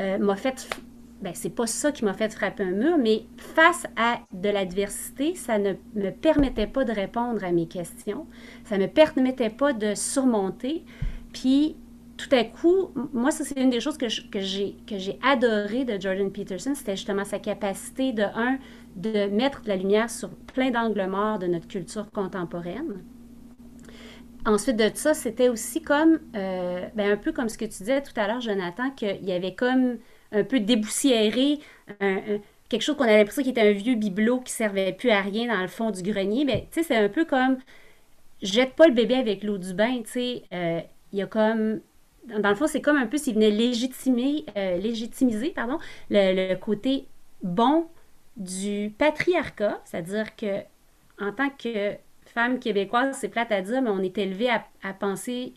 euh, 0.00 0.18
m'a 0.18 0.34
fait 0.34 0.68
ben, 1.22 1.32
c'est 1.34 1.50
pas 1.50 1.68
ça 1.68 1.92
qui 1.92 2.04
m'a 2.04 2.14
fait 2.14 2.32
frapper 2.32 2.64
un 2.64 2.72
mur, 2.72 2.98
mais 2.98 3.22
face 3.36 3.86
à 3.96 4.18
de 4.32 4.48
l'adversité, 4.48 5.34
ça 5.36 5.56
ne 5.58 5.74
me 5.94 6.10
permettait 6.10 6.66
pas 6.66 6.84
de 6.84 6.92
répondre 6.92 7.44
à 7.44 7.52
mes 7.52 7.66
questions, 7.66 8.26
ça 8.64 8.76
ne 8.76 8.82
me 8.82 8.88
permettait 8.88 9.50
pas 9.50 9.72
de 9.72 9.94
surmonter. 9.94 10.84
Puis, 11.32 11.76
tout 12.16 12.28
à 12.34 12.42
coup, 12.44 12.90
moi, 13.12 13.30
ça, 13.30 13.44
c'est 13.44 13.58
une 13.60 13.70
des 13.70 13.80
choses 13.80 13.96
que, 13.96 14.06
que 14.30 14.40
j'ai 14.40 15.18
adoré 15.22 15.84
de 15.84 16.00
Jordan 16.00 16.30
Peterson, 16.30 16.74
c'était 16.74 16.96
justement 16.96 17.24
sa 17.24 17.38
capacité 17.38 18.12
de, 18.12 18.22
un, 18.22 18.58
de 18.96 19.26
mettre 19.26 19.62
de 19.62 19.68
la 19.68 19.76
lumière 19.76 20.10
sur 20.10 20.30
plein 20.30 20.70
d'angles 20.70 21.06
morts 21.06 21.38
de 21.38 21.46
notre 21.46 21.68
culture 21.68 22.10
contemporaine. 22.10 23.02
Ensuite 24.44 24.76
de 24.76 24.90
ça, 24.92 25.14
c'était 25.14 25.48
aussi 25.48 25.82
comme, 25.82 26.18
euh, 26.34 26.88
ben, 26.96 27.12
un 27.12 27.16
peu 27.16 27.30
comme 27.30 27.48
ce 27.48 27.56
que 27.56 27.64
tu 27.64 27.78
disais 27.78 28.02
tout 28.02 28.12
à 28.16 28.26
l'heure, 28.26 28.40
Jonathan, 28.40 28.90
qu'il 28.90 29.24
y 29.24 29.30
avait 29.30 29.54
comme 29.54 29.98
un 30.32 30.44
peu 30.44 30.60
déboussiéré, 30.60 31.58
quelque 32.72 32.82
chose 32.82 32.96
qu'on 32.96 33.04
avait 33.04 33.18
l'impression 33.18 33.42
qu'il 33.42 33.50
était 33.50 33.68
un 33.68 33.72
vieux 33.72 33.94
bibelot 33.96 34.40
qui 34.40 34.52
servait 34.52 34.92
plus 34.92 35.10
à 35.10 35.20
rien 35.20 35.54
dans 35.54 35.60
le 35.60 35.68
fond 35.68 35.90
du 35.90 36.02
grenier. 36.02 36.44
Mais 36.46 36.66
tu 36.72 36.80
sais, 36.80 36.82
c'est 36.82 36.96
un 36.96 37.08
peu 37.10 37.26
comme 37.26 37.58
jette 38.40 38.72
pas 38.74 38.86
le 38.86 38.94
bébé 38.94 39.14
avec 39.14 39.44
l'eau 39.44 39.58
du 39.58 39.74
bain. 39.74 40.00
Tu 40.04 40.10
sais, 40.10 40.42
euh, 40.52 40.80
il 41.12 41.18
y 41.18 41.22
a 41.22 41.26
comme 41.26 41.80
dans 42.26 42.48
le 42.48 42.54
fond, 42.54 42.66
c'est 42.66 42.80
comme 42.80 42.96
un 42.96 43.06
peu 43.06 43.18
s'il 43.18 43.34
venait 43.34 43.50
légitimer, 43.50 44.46
euh, 44.56 44.78
légitimiser 44.78 45.50
pardon, 45.50 45.78
le, 46.08 46.54
côté 46.54 47.06
bon 47.42 47.86
du 48.36 48.92
patriarcat, 48.96 49.80
c'est-à-dire 49.84 50.34
que 50.36 50.60
en 51.20 51.32
tant 51.32 51.50
que 51.50 51.92
femme 52.24 52.58
québécoise, 52.58 53.16
c'est 53.20 53.28
plate 53.28 53.52
à 53.52 53.60
dire, 53.60 53.82
mais 53.82 53.90
on 53.90 53.98
est 53.98 54.16
élevé 54.16 54.48
à 54.48 54.92
penser 54.94 55.52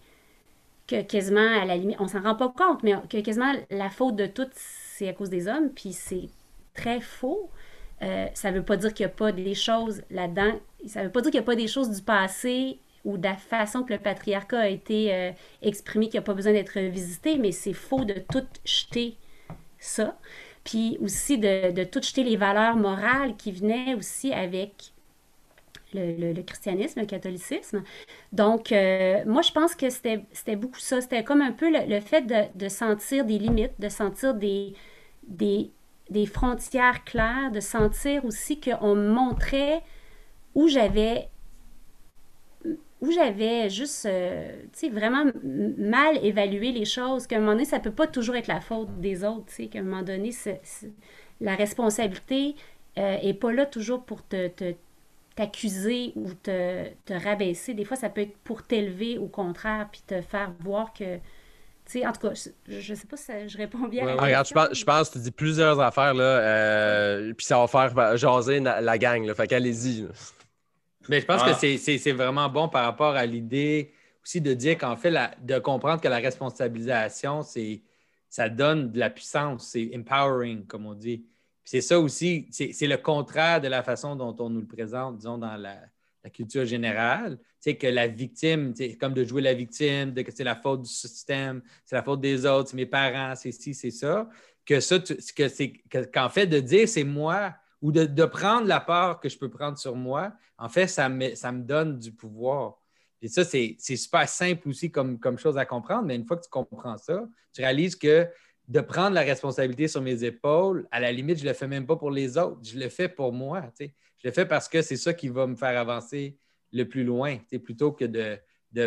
que 0.88 1.02
quasiment 1.02 1.62
à 1.62 1.66
la 1.66 1.78
limite, 1.78 1.98
on 2.00 2.08
s'en 2.08 2.22
rend 2.22 2.36
pas 2.36 2.54
compte, 2.56 2.84
mais 2.84 2.94
que 3.10 3.20
quasiment 3.22 3.54
la 3.72 3.90
faute 3.90 4.16
de 4.16 4.26
tout, 4.26 4.48
c'est 4.54 5.10
à 5.10 5.14
cause 5.14 5.30
des 5.30 5.48
hommes, 5.48 5.70
puis 5.70 5.94
c'est 5.94 6.30
très 6.74 7.00
faux. 7.02 7.50
Euh, 8.02 8.28
ça 8.34 8.52
ne 8.52 8.58
veut 8.58 8.66
pas 8.66 8.78
dire 8.78 8.94
qu'il 8.94 9.06
n'y 9.06 9.12
a 9.12 9.16
pas 9.16 9.32
des 9.32 9.56
choses 9.56 10.04
là-dedans. 10.12 10.60
Ça 10.86 11.02
ne 11.02 11.06
veut 11.06 11.12
pas 11.12 11.22
dire 11.22 11.32
qu'il 11.32 11.40
n'y 11.40 11.46
a 11.46 11.48
pas 11.48 11.56
des 11.56 11.68
choses 11.68 11.90
du 11.90 12.02
passé 12.02 12.80
ou 13.04 13.18
de 13.18 13.24
la 13.24 13.36
façon 13.36 13.84
que 13.84 13.94
le 13.94 14.00
patriarcat 14.00 14.60
a 14.60 14.68
été 14.68 15.14
euh, 15.14 15.32
exprimé 15.62 16.10
qui 16.10 16.18
n'a 16.18 16.22
pas 16.22 16.34
besoin 16.34 16.54
d'être 16.54 16.80
visité, 16.80 17.38
mais 17.38 17.52
c'est 17.52 17.74
faux 17.74 18.04
de 18.04 18.16
tout 18.32 18.46
jeter 18.66 19.18
ça. 19.80 20.18
Puis 20.64 20.98
aussi 21.00 21.38
de, 21.38 21.72
de 21.72 21.84
tout 21.84 22.02
jeter 22.02 22.24
les 22.24 22.36
valeurs 22.36 22.76
morales 22.76 23.38
qui 23.38 23.52
venaient 23.52 23.94
aussi 23.94 24.34
avec 24.34 24.95
le, 25.96 26.42
christianisme, 26.42 27.02
le 27.02 27.06
catholicisme. 27.06 27.84
Donc, 28.32 28.72
euh, 28.72 29.24
moi, 29.26 29.42
je 29.42 29.52
pense 29.52 29.76
que 29.76 29.90
c'était 29.90 30.56
beaucoup 30.56 30.80
ça. 30.80 31.02
C'était 31.02 31.24
comme 31.24 31.42
un 31.42 31.52
peu 31.52 31.70
le, 31.72 32.00
fait 32.00 32.26
de, 32.56 32.70
sentir 32.70 33.26
des 33.26 33.40
limites, 33.40 33.80
de 33.80 33.90
sentir 33.90 34.34
des, 34.34 34.74
des, 35.28 36.26
frontières 36.26 37.04
claires, 37.04 37.52
de 37.52 37.60
sentir 37.60 38.26
aussi 38.26 38.60
qu'on 38.60 38.96
me 38.96 39.10
montrait 39.10 39.82
où 40.54 40.68
j'avais 40.68 41.30
où 43.02 43.12
j'avais 43.12 43.70
juste, 43.70 44.06
euh, 44.06 44.64
vraiment 44.92 45.26
mal 45.78 46.18
évalué 46.24 46.72
les 46.72 46.86
choses, 46.86 47.28
qu'à 47.28 47.36
un 47.38 47.40
moment 47.40 47.52
donné, 47.52 47.66
ça 47.66 47.80
peut 47.80 47.92
pas 47.92 48.08
toujours 48.08 48.36
être 48.36 48.48
la 48.48 48.62
faute 48.62 49.00
des 49.00 49.24
autres, 49.24 49.52
qu'à 49.70 49.80
un 49.80 49.84
moment 49.84 50.02
donné, 50.02 50.32
la 51.42 51.56
responsabilité 51.56 52.56
euh, 52.98 53.18
est 53.22 53.34
pas 53.34 53.52
là 53.52 53.66
toujours 53.66 54.04
pour 54.04 54.26
te, 54.26 54.74
t'accuser 55.36 56.14
ou 56.16 56.34
te, 56.34 56.90
te, 57.06 57.14
rabaisser. 57.14 57.74
Des 57.74 57.86
fois, 57.86 57.98
ça 57.98 58.10
peut 58.10 58.22
être 58.22 58.38
pour 58.40 58.64
t'élever 58.64 59.18
au 59.18 59.28
contraire, 59.28 59.90
puis 59.92 60.02
te 60.06 60.22
faire 60.22 60.54
voir 60.60 60.94
que. 60.94 61.18
Tu 61.86 62.00
sais, 62.00 62.08
en 62.08 62.12
tout 62.14 62.28
cas, 62.28 62.34
je, 62.68 62.92
ne 62.92 62.96
sais 62.96 63.06
pas 63.06 63.18
si 63.18 63.32
je 63.48 63.58
réponds 63.58 63.88
bien. 63.88 64.08
à 64.08 64.16
regarde, 64.16 64.48
je 64.48 64.54
pense, 64.54 64.70
je 64.74 64.84
pense, 64.84 65.10
que 65.10 65.14
tu 65.14 65.20
dis 65.20 65.32
plusieurs 65.32 65.80
affaires, 65.80 66.16
là, 66.16 66.24
euh, 66.24 67.34
puis 67.34 67.46
ça 67.46 67.60
va 67.60 67.68
faire 67.68 68.18
jaser 68.18 68.60
la, 68.60 68.98
gang, 68.98 69.24
là, 69.24 69.36
fait 69.36 69.46
qu'allez-y. 69.46 70.08
Mais 71.10 71.22
je 71.22 71.26
pense 71.28 71.44
que 71.44 71.52
ah. 71.52 71.78
c'est 71.88 72.12
vraiment 72.12 72.50
bon 72.50 72.70
par 72.70 72.86
rapport 72.86 73.16
à 73.16 73.28
l'idée 73.28 73.94
aussi 74.24 74.42
de 74.42 74.56
dire 74.56 74.80
qu'en 74.80 74.96
fait, 74.96 75.12
la, 75.12 75.32
de 75.44 75.60
comprendre 75.60 76.02
que 76.02 76.08
la 76.08 76.18
responsabilisation, 76.18 77.44
c'est 77.44 77.84
ça 78.30 78.50
donne 78.50 78.92
de 78.92 79.00
la 79.00 79.12
puissance, 79.12 79.68
c'est 79.68 79.92
empowering, 79.96 80.66
comme 80.66 80.88
on 80.88 80.96
dit 80.96 81.24
c'est 81.66 81.82
ça 81.82 82.00
aussi, 82.00 82.48
c'est 82.52 82.88
le 82.88 82.98
contraire 82.98 83.60
de 83.60 83.68
la 83.68 83.82
façon 83.82 84.16
dont 84.16 84.36
on 84.40 84.50
nous 84.50 84.62
le 84.62 84.68
présente, 84.68 85.18
disons, 85.18 85.40
dans 85.40 85.58
la, 85.58 85.82
culture 86.34 86.66
générale. 86.66 87.38
C'est 87.60 87.76
que 87.76 87.86
la 87.86 88.08
victime, 88.08 88.74
c'est 88.76 88.98
comme 88.98 89.14
de 89.14 89.24
jouer 89.24 89.44
la 89.44 89.54
victime, 89.54 90.12
de 90.12 90.24
que 90.24 90.32
c'est 90.32 90.44
la 90.44 90.56
faute 90.56 90.82
du 90.82 90.90
système, 90.90 91.62
c'est 91.86 91.96
la 91.96 92.02
faute 92.02 92.22
des 92.22 92.48
autres, 92.48 92.70
c'est 92.70 92.78
mes 92.78 92.88
parents, 92.88 93.36
c'est 93.36 93.52
ci, 93.52 93.76
c'est 93.76 93.92
ça. 93.92 94.28
Que 94.66 94.80
ça, 94.80 94.98
c'est 95.06 95.74
qu'en 96.12 96.30
fait, 96.30 96.48
de 96.48 96.60
dire 96.60 96.88
c'est 96.88 97.04
moi 97.04 97.54
ou 97.80 97.92
de, 97.92 98.26
prendre 98.26 98.68
la 98.68 98.80
part 98.80 99.20
que 99.20 99.30
je 99.30 99.38
peux 99.38 99.50
prendre 99.50 99.78
sur 99.78 99.96
moi, 99.96 100.34
en 100.58 100.70
fait, 100.70 100.88
ça 100.88 101.10
me, 101.10 101.36
ça 101.36 101.52
me 101.52 101.62
donne 101.64 102.00
du 102.00 102.12
pouvoir. 102.12 102.82
Et 103.22 103.28
ça, 103.28 103.44
c'est 103.44 103.78
super 103.80 104.28
simple 104.28 104.70
aussi 104.70 104.92
comme, 104.92 105.20
comme 105.20 105.38
chose 105.38 105.58
à 105.58 105.66
comprendre, 105.66 106.06
mais 106.06 106.16
une 106.16 106.26
fois 106.26 106.38
que 106.38 106.44
tu 106.44 106.50
comprends 106.50 106.98
ça, 106.98 107.24
tu 107.54 107.62
réalises 107.62 107.96
que 107.96 108.28
de 108.68 108.82
prendre 108.82 109.14
la 109.14 109.22
responsabilité 109.22 109.88
sur 109.88 110.02
mes 110.02 110.24
épaules, 110.24 110.88
à 110.92 111.00
la 111.00 111.12
limite, 111.12 111.38
je 111.38 111.44
ne 111.44 111.50
le 111.50 111.54
fais 111.54 111.68
même 111.68 111.86
pas 111.86 111.96
pour 111.96 112.12
les 112.12 112.38
autres, 112.38 112.60
je 112.64 112.80
le 112.80 112.90
fais 112.90 113.10
pour 113.10 113.32
moi. 113.32 113.72
Je 113.80 113.88
le 114.24 114.32
fais 114.32 114.46
parce 114.46 114.68
que 114.68 114.82
c'est 114.82 114.98
ça 114.98 115.14
qui 115.14 115.30
va 115.30 115.46
me 115.46 115.56
faire 115.56 115.78
avancer 115.80 116.38
le 116.72 116.84
plus 116.86 117.04
loin, 117.04 117.38
plutôt 117.64 117.92
que 117.92 118.06
de, 118.06 118.40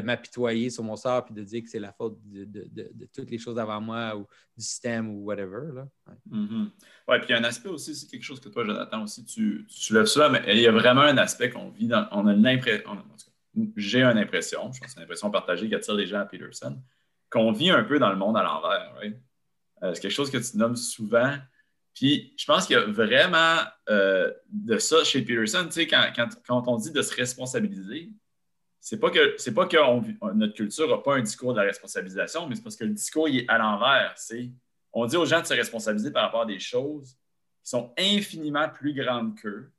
m'apitoyer 0.02 0.68
sur 0.68 0.84
mon 0.84 0.96
sort 0.96 1.26
et 1.30 1.32
de 1.32 1.42
dire 1.42 1.62
que 1.62 1.70
c'est 1.70 1.78
la 1.78 1.92
faute 1.92 2.18
de, 2.24 3.08
toutes 3.14 3.30
les 3.30 3.38
choses 3.38 3.58
avant 3.58 3.80
moi 3.80 4.16
ou 4.16 4.26
du 4.56 4.62
système 4.62 5.08
ou 5.08 5.24
whatever. 5.24 5.72
Là. 5.72 5.88
Mm-hmm. 6.30 6.70
puis 7.06 7.20
il 7.28 7.30
y 7.30 7.32
a 7.32 7.38
un 7.38 7.44
aspect 7.44 7.70
aussi, 7.70 7.94
c'est 7.94 8.06
quelque 8.06 8.24
chose 8.24 8.40
que 8.40 8.50
toi, 8.50 8.66
Jonathan, 8.66 9.04
aussi, 9.04 9.24
tu, 9.24 9.66
tu 9.66 10.06
ça, 10.06 10.28
mais 10.28 10.42
il 10.48 10.60
y 10.60 10.66
a 10.66 10.72
vraiment 10.72 11.02
un 11.02 11.16
aspect 11.16 11.48
qu'on 11.50 11.70
vit 11.70 11.86
dans. 11.86 12.06
On 12.10 12.26
a 12.26 12.34
l'impression. 12.34 12.84
J'ai 13.76 14.02
une 14.02 14.18
impression, 14.18 14.60
je 14.72 14.78
pense 14.78 14.80
que 14.80 14.90
c'est 14.90 14.98
une 14.98 15.04
impression 15.04 15.30
partagée 15.30 15.68
qui 15.68 15.74
attire 15.74 15.94
les 15.94 16.06
gens 16.06 16.20
à 16.20 16.26
Peterson, 16.26 16.78
qu'on 17.30 17.52
vit 17.52 17.70
un 17.70 17.82
peu 17.82 17.98
dans 17.98 18.10
le 18.10 18.16
monde 18.16 18.36
à 18.36 18.42
l'envers. 18.42 18.94
Right? 18.96 19.16
Euh, 19.82 19.94
c'est 19.94 20.00
quelque 20.00 20.12
chose 20.12 20.30
que 20.30 20.38
tu 20.38 20.56
nommes 20.56 20.76
souvent. 20.76 21.34
Puis 21.94 22.32
je 22.36 22.44
pense 22.44 22.66
qu'il 22.66 22.76
y 22.76 22.78
a 22.78 22.86
vraiment 22.86 23.58
euh, 23.88 24.32
de 24.52 24.78
ça 24.78 25.02
chez 25.04 25.22
Peterson. 25.22 25.64
Tu 25.66 25.72
sais, 25.72 25.86
quand, 25.86 26.68
on 26.68 26.76
dit 26.76 26.92
de 26.92 27.02
se 27.02 27.14
responsabiliser, 27.14 28.10
c'est 28.80 29.00
pas 29.00 29.10
que 29.10 29.34
c'est 29.36 29.52
pas 29.52 29.66
que 29.66 29.76
notre 30.34 30.54
culture 30.54 30.88
n'a 30.88 30.98
pas 30.98 31.16
un 31.16 31.22
discours 31.22 31.52
de 31.52 31.58
la 31.58 31.64
responsabilisation, 31.64 32.46
mais 32.46 32.54
c'est 32.54 32.62
parce 32.62 32.76
que 32.76 32.84
le 32.84 32.94
discours 32.94 33.28
est 33.28 33.44
à 33.48 33.58
l'envers. 33.58 34.14
on 34.92 35.06
dit 35.06 35.16
aux 35.16 35.26
gens 35.26 35.40
de 35.40 35.46
se 35.46 35.54
responsabiliser 35.54 36.12
par 36.12 36.22
rapport 36.24 36.42
à 36.42 36.46
des 36.46 36.60
choses 36.60 37.14
qui 37.64 37.70
sont 37.70 37.92
infiniment 37.98 38.68
plus 38.68 38.94
grandes 38.94 39.36
qu'eux, 39.36 39.72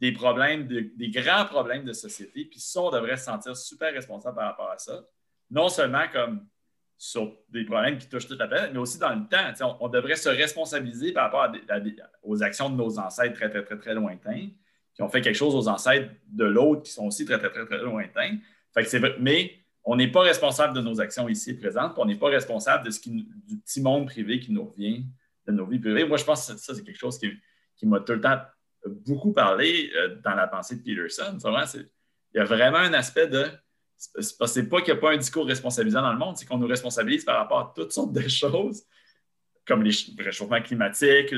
des 0.00 0.12
problèmes, 0.12 0.66
des 0.66 1.10
grands 1.10 1.46
problèmes 1.46 1.84
de 1.84 1.92
société, 1.92 2.46
puis 2.46 2.58
ça, 2.58 2.80
on 2.80 2.90
devrait 2.90 3.16
se 3.16 3.26
sentir 3.26 3.56
super 3.56 3.92
responsable 3.92 4.36
par 4.36 4.46
rapport 4.46 4.70
à 4.70 4.78
ça. 4.78 5.04
Non 5.50 5.68
seulement 5.68 6.08
comme 6.12 6.46
sur 7.02 7.34
des 7.48 7.64
problèmes 7.64 7.96
qui 7.96 8.06
touchent 8.10 8.26
toute 8.26 8.38
la 8.38 8.46
planète, 8.46 8.72
mais 8.74 8.78
aussi 8.78 8.98
dans 8.98 9.14
le 9.14 9.26
temps. 9.26 9.78
On, 9.80 9.88
devrait 9.88 10.16
se 10.16 10.28
responsabiliser 10.28 11.12
par 11.12 11.32
rapport 11.32 11.50
aux 12.22 12.42
actions 12.42 12.68
de 12.68 12.76
nos 12.76 12.98
ancêtres 12.98 13.32
très, 13.32 13.48
très, 13.48 13.64
très, 13.64 13.78
très 13.78 13.94
lointains, 13.94 14.48
qui 14.94 15.00
ont 15.00 15.08
fait 15.08 15.22
quelque 15.22 15.36
chose 15.36 15.54
aux 15.54 15.66
ancêtres 15.66 16.10
de 16.28 16.44
l'autre 16.44 16.82
qui 16.82 16.92
sont 16.92 17.06
aussi 17.06 17.24
très, 17.24 17.38
très, 17.38 17.48
très, 17.48 17.64
très 17.64 17.78
lointains. 17.78 18.36
Mais 19.18 19.54
on 19.82 19.96
n'est 19.96 20.10
pas 20.10 20.20
responsable 20.20 20.74
de 20.74 20.82
nos 20.82 21.00
actions 21.00 21.26
ici 21.26 21.54
présentes, 21.54 21.94
on 21.96 22.04
n'est 22.04 22.18
pas 22.18 22.28
responsable 22.28 22.84
de 22.84 22.90
ce 22.90 23.00
qui, 23.00 23.10
du 23.46 23.56
petit 23.56 23.80
monde 23.80 24.04
privé 24.04 24.38
qui 24.38 24.52
nous 24.52 24.66
revient 24.66 25.06
de 25.46 25.52
nos 25.52 25.64
vies 25.64 25.78
privées. 25.78 26.04
Moi, 26.04 26.18
je 26.18 26.24
pense 26.24 26.52
que 26.52 26.58
ça, 26.58 26.74
c'est 26.74 26.84
quelque 26.84 26.98
chose 26.98 27.18
qui, 27.18 27.32
qui 27.76 27.86
m'a 27.86 28.00
tout 28.00 28.12
le 28.12 28.20
temps 28.20 28.42
beaucoup 29.06 29.32
parlé 29.32 29.90
euh, 29.96 30.16
dans 30.22 30.34
la 30.34 30.46
pensée 30.48 30.76
de 30.76 30.82
Peterson. 30.82 31.38
il 31.40 31.86
y 32.34 32.40
a 32.40 32.44
vraiment 32.44 32.76
un 32.76 32.92
aspect 32.92 33.26
de 33.26 33.46
c'est 34.00 34.68
pas 34.68 34.80
qu'il 34.80 34.94
n'y 34.94 34.98
a 34.98 35.00
pas 35.00 35.12
un 35.12 35.18
discours 35.18 35.46
responsabilisant 35.46 36.00
dans 36.00 36.12
le 36.12 36.18
monde, 36.18 36.36
c'est 36.36 36.46
qu'on 36.46 36.56
nous 36.56 36.66
responsabilise 36.66 37.24
par 37.24 37.36
rapport 37.36 37.58
à 37.58 37.72
toutes 37.76 37.92
sortes 37.92 38.12
de 38.12 38.26
choses, 38.28 38.82
comme 39.66 39.82
les, 39.82 39.92
le 40.16 40.24
réchauffement 40.24 40.60
climatique, 40.62 41.34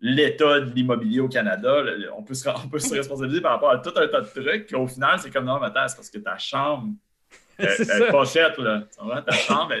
l'état 0.00 0.60
de 0.60 0.72
l'immobilier 0.72 1.20
au 1.20 1.28
Canada. 1.28 1.82
on, 2.16 2.22
peut 2.22 2.34
se, 2.34 2.48
responsabiliser 2.94 3.40
par 3.40 3.52
rapport 3.52 3.70
à 3.70 3.78
tout 3.78 3.92
un 3.96 4.06
tas 4.06 4.20
de 4.20 4.26
trucs. 4.26 4.72
Au 4.72 4.86
final, 4.86 5.18
c'est 5.18 5.30
comme 5.30 5.44
non, 5.44 5.58
mais 5.60 5.68
c'est 5.88 5.96
parce 5.96 6.10
que 6.10 6.18
ta 6.18 6.38
chambre 6.38 6.92
elle, 7.58 7.68
est 7.68 8.10
pochette. 8.10 8.58
Là. 8.58 8.86
Ta 9.26 9.32
chambre 9.32 9.74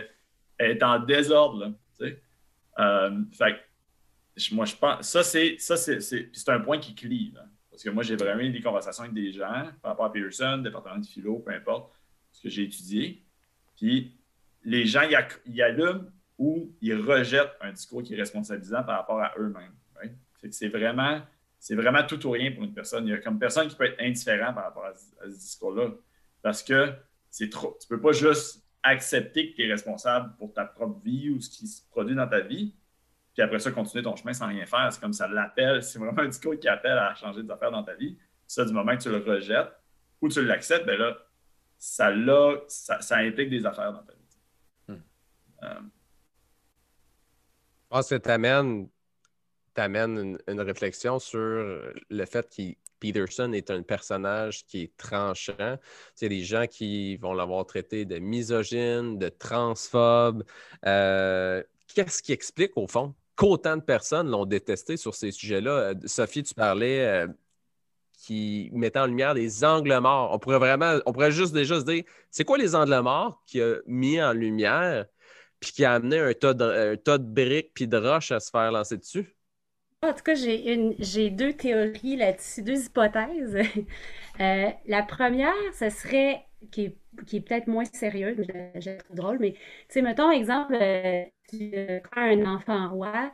est 0.58 0.82
en 0.82 0.98
désordre. 0.98 1.72
Euh, 2.78 3.20
fait 3.36 3.60
moi, 4.52 4.64
je 4.64 4.74
pense, 4.74 5.08
ça, 5.08 5.22
c'est, 5.22 5.58
un 6.48 6.60
point 6.60 6.78
qui 6.78 6.94
clive. 6.94 7.40
Parce 7.82 7.90
que 7.90 7.94
moi, 7.94 8.04
j'ai 8.04 8.14
vraiment 8.14 8.42
eu 8.42 8.50
des 8.50 8.60
conversations 8.60 9.02
avec 9.02 9.12
des 9.12 9.32
gens 9.32 9.68
par 9.82 9.90
rapport 9.90 10.04
à 10.04 10.12
Peterson, 10.12 10.58
département 10.58 10.98
de 10.98 11.04
philo, 11.04 11.40
peu 11.40 11.50
importe 11.50 11.92
ce 12.30 12.42
que 12.42 12.48
j'ai 12.48 12.62
étudié. 12.62 13.24
Puis 13.76 14.16
les 14.62 14.86
gens 14.86 15.02
y, 15.02 15.60
allument 15.60 16.04
ou 16.38 16.72
ils 16.80 16.94
rejettent 16.94 17.56
un 17.60 17.72
discours 17.72 18.04
qui 18.04 18.14
est 18.14 18.16
responsabilisant 18.16 18.84
par 18.84 18.98
rapport 18.98 19.20
à 19.20 19.32
eux-mêmes. 19.36 19.74
c'est 20.52 20.68
vraiment, 20.68 21.22
c'est 21.58 21.74
vraiment 21.74 22.04
tout 22.06 22.24
ou 22.24 22.30
rien 22.30 22.52
pour 22.52 22.62
une 22.62 22.72
personne. 22.72 23.04
Il 23.08 23.10
y 23.10 23.14
a 23.14 23.18
comme 23.18 23.40
personne 23.40 23.66
qui 23.66 23.74
peut 23.74 23.86
être 23.86 24.00
indifférent 24.00 24.54
par 24.54 24.62
rapport 24.62 24.84
à, 24.84 24.94
ce 24.94 25.36
discours-là. 25.36 25.90
Parce 26.40 26.62
que 26.62 26.92
c'est 27.30 27.50
trop. 27.50 27.76
Tu 27.80 27.92
ne 27.92 27.96
peux 27.96 28.00
pas 28.00 28.12
juste 28.12 28.62
accepter 28.84 29.50
que 29.50 29.56
tu 29.56 29.64
es 29.64 29.68
responsable 29.68 30.36
pour 30.36 30.52
ta 30.52 30.66
propre 30.66 31.00
vie 31.02 31.30
ou 31.30 31.40
ce 31.40 31.50
qui 31.50 31.66
se 31.66 31.82
produit 31.90 32.14
dans 32.14 32.28
ta 32.28 32.42
vie, 32.42 32.76
puis 33.34 33.42
après 33.42 33.58
ça, 33.58 33.70
continuer 33.70 34.04
ton 34.04 34.14
chemin 34.14 34.32
sans 34.32 34.48
rien 34.48 34.66
faire. 34.66 34.92
C'est 34.92 35.00
comme 35.00 35.12
ça 35.12 35.26
l'appelle. 35.26 35.82
C'est 35.82 35.98
vraiment 35.98 36.20
un 36.20 36.28
discours 36.28 36.58
qui 36.58 36.68
appelle 36.68 36.98
à 36.98 37.14
changer 37.14 37.42
des 37.42 37.50
affaires 37.50 37.70
dans 37.70 37.82
ta 37.82 37.94
vie. 37.94 38.18
Ça, 38.46 38.64
du 38.64 38.72
moment 38.72 38.96
que 38.96 39.02
tu 39.02 39.08
le 39.08 39.18
rejettes 39.18 39.72
ou 40.20 40.28
tu 40.28 40.44
l'acceptes, 40.44 40.86
ben 40.86 40.98
là, 40.98 41.16
ça, 41.78 42.12
ça, 42.68 43.00
ça 43.00 43.16
implique 43.16 43.48
des 43.48 43.64
affaires 43.64 43.92
dans 43.92 44.02
ta 44.02 44.12
vie. 44.12 44.22
Euh, 45.62 45.80
je 47.82 47.88
pense 47.88 48.08
que 48.08 48.14
tu 48.16 48.30
amènes, 48.30 48.88
une, 50.48 50.60
réflexion 50.60 51.18
sur 51.18 51.38
le 51.38 52.24
fait 52.26 52.48
que 52.54 52.62
Peterson 53.00 53.52
est 53.52 53.70
un 53.70 53.82
personnage 53.82 54.64
qui 54.64 54.82
est 54.82 54.96
tranchant. 54.96 55.78
Il 56.20 56.22
y 56.22 56.24
a 56.24 56.28
des 56.28 56.42
gens 56.42 56.66
qui 56.66 57.16
vont 57.16 57.34
l'avoir 57.34 57.66
traité 57.66 58.04
de 58.04 58.18
misogyne, 58.18 59.18
de 59.18 59.28
transphobe. 59.28 60.44
Euh, 60.86 61.62
qu'est-ce 61.94 62.22
qui 62.22 62.32
explique, 62.32 62.72
au 62.76 62.86
fond, 62.86 63.14
qu'autant 63.36 63.76
de 63.76 63.82
personnes 63.82 64.28
l'ont 64.28 64.46
détesté 64.46 64.96
sur 64.96 65.14
ces 65.14 65.30
sujets-là? 65.30 65.70
Euh, 65.70 65.94
Sophie, 66.06 66.42
tu 66.42 66.54
parlais 66.54 67.26
qui 68.22 68.70
mettait 68.72 69.00
en 69.00 69.06
lumière 69.06 69.34
des 69.34 69.64
angles 69.64 69.98
morts. 69.98 70.30
On 70.32 70.38
pourrait 70.38 70.58
vraiment, 70.58 70.98
on 71.06 71.12
pourrait 71.12 71.32
juste 71.32 71.52
déjà 71.52 71.80
se 71.80 71.84
dire, 71.84 72.04
c'est 72.30 72.44
quoi 72.44 72.56
les 72.56 72.74
angles 72.74 73.00
morts 73.00 73.42
qui 73.46 73.60
a 73.60 73.76
mis 73.86 74.22
en 74.22 74.32
lumière 74.32 75.06
puis 75.58 75.72
qui 75.72 75.84
a 75.84 75.94
amené 75.94 76.18
un 76.18 76.32
tas 76.32 76.54
de, 76.54 76.94
tas 76.96 77.18
de 77.18 77.24
briques 77.24 77.72
puis 77.74 77.88
de 77.88 77.96
roches 77.96 78.30
à 78.30 78.40
se 78.40 78.50
faire 78.50 78.70
lancer 78.70 78.96
dessus? 78.96 79.36
En 80.02 80.12
tout 80.14 80.22
cas, 80.24 80.34
j'ai, 80.34 80.72
une, 80.74 80.94
j'ai 80.98 81.30
deux 81.30 81.52
théories 81.52 82.16
là-dessus, 82.16 82.62
deux 82.62 82.86
hypothèses. 82.86 83.56
Euh, 84.40 84.70
la 84.86 85.02
première, 85.02 85.52
ce 85.78 85.90
serait, 85.90 86.42
qui 86.70 86.84
est, 86.86 86.96
qui 87.26 87.36
est 87.36 87.40
peut-être 87.42 87.66
moins 87.66 87.84
sérieuse, 87.84 88.38
mais 88.48 88.72
j'ai 88.80 88.96
drôle, 89.10 89.36
mais 89.40 89.52
tu 89.52 89.58
sais, 89.90 90.02
mettons, 90.02 90.30
exemple, 90.30 90.74
euh, 90.80 91.22
tu 91.50 91.70
prends 92.10 92.22
un 92.22 92.46
enfant 92.46 92.88
roi, 92.88 93.30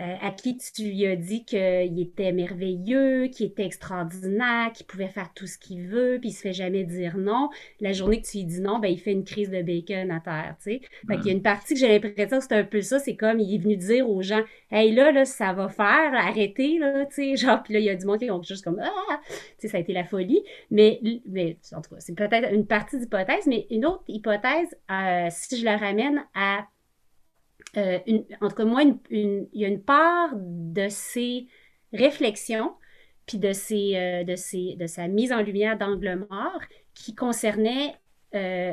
euh, 0.00 0.14
à 0.22 0.30
qui 0.30 0.56
tu 0.56 0.84
lui 0.84 1.06
as 1.06 1.16
dit 1.16 1.44
qu'il 1.44 2.00
était 2.00 2.32
merveilleux, 2.32 3.26
qu'il 3.28 3.46
était 3.46 3.66
extraordinaire, 3.66 4.72
qu'il 4.72 4.86
pouvait 4.86 5.08
faire 5.08 5.32
tout 5.34 5.46
ce 5.46 5.58
qu'il 5.58 5.86
veut, 5.86 6.18
puis 6.18 6.30
il 6.30 6.32
se 6.32 6.40
fait 6.40 6.54
jamais 6.54 6.84
dire 6.84 7.18
non. 7.18 7.50
La 7.80 7.92
journée 7.92 8.22
que 8.22 8.26
tu 8.26 8.38
lui 8.38 8.44
dis 8.44 8.60
non, 8.60 8.78
ben, 8.78 8.88
il 8.88 8.98
fait 8.98 9.12
une 9.12 9.24
crise 9.24 9.50
de 9.50 9.60
bacon 9.60 10.10
à 10.10 10.20
terre, 10.20 10.56
tu 10.62 10.72
sais. 10.72 10.80
Fait 11.06 11.16
qu'il 11.16 11.26
y 11.26 11.30
a 11.30 11.32
une 11.32 11.42
partie 11.42 11.74
que 11.74 11.80
j'ai 11.80 11.88
l'impression 11.88 12.38
que 12.38 12.44
c'est 12.44 12.56
un 12.56 12.64
peu 12.64 12.80
ça, 12.80 12.98
c'est 12.98 13.16
comme 13.16 13.38
il 13.38 13.54
est 13.54 13.58
venu 13.58 13.76
dire 13.76 14.08
aux 14.08 14.22
gens, 14.22 14.42
hey 14.70 14.92
là, 14.94 15.12
là, 15.12 15.24
ça 15.26 15.52
va 15.52 15.68
faire, 15.68 16.14
arrêtez, 16.14 16.78
là, 16.78 17.04
tu 17.06 17.14
sais. 17.14 17.36
Genre, 17.36 17.62
puis 17.62 17.74
là, 17.74 17.80
il 17.80 17.84
y 17.84 17.90
a 17.90 17.94
du 17.94 18.06
monde 18.06 18.18
qui 18.18 18.30
ont 18.30 18.42
juste 18.42 18.64
comme, 18.64 18.80
ah, 18.82 19.20
tu 19.28 19.34
sais, 19.58 19.68
ça 19.68 19.76
a 19.76 19.80
été 19.80 19.92
la 19.92 20.04
folie. 20.04 20.42
Mais, 20.70 21.00
mais 21.26 21.58
en 21.72 21.82
tout 21.82 21.94
cas, 21.94 22.00
c'est 22.00 22.14
peut-être 22.14 22.52
une 22.52 22.66
partie 22.66 22.98
d'hypothèse, 22.98 23.46
mais 23.46 23.66
une 23.70 23.84
autre 23.84 24.04
hypothèse, 24.08 24.74
euh, 24.90 25.28
si 25.30 25.58
je 25.58 25.64
la 25.64 25.76
ramène 25.76 26.24
à 26.34 26.66
euh, 27.76 27.98
en 28.40 28.48
tout 28.48 28.54
cas, 28.54 28.64
moi, 28.64 28.82
il 29.10 29.48
y 29.52 29.64
a 29.64 29.68
une 29.68 29.82
part 29.82 30.30
de 30.34 30.88
ces 30.88 31.46
réflexions, 31.92 32.74
puis 33.26 33.38
de, 33.38 33.52
ces, 33.52 33.96
euh, 33.96 34.24
de, 34.24 34.36
ces, 34.36 34.76
de 34.76 34.86
sa 34.86 35.08
mise 35.08 35.32
en 35.32 35.42
lumière 35.42 35.78
d'angle 35.78 36.26
mort, 36.30 36.60
qui 36.94 37.14
concernait 37.14 37.94
euh, 38.34 38.72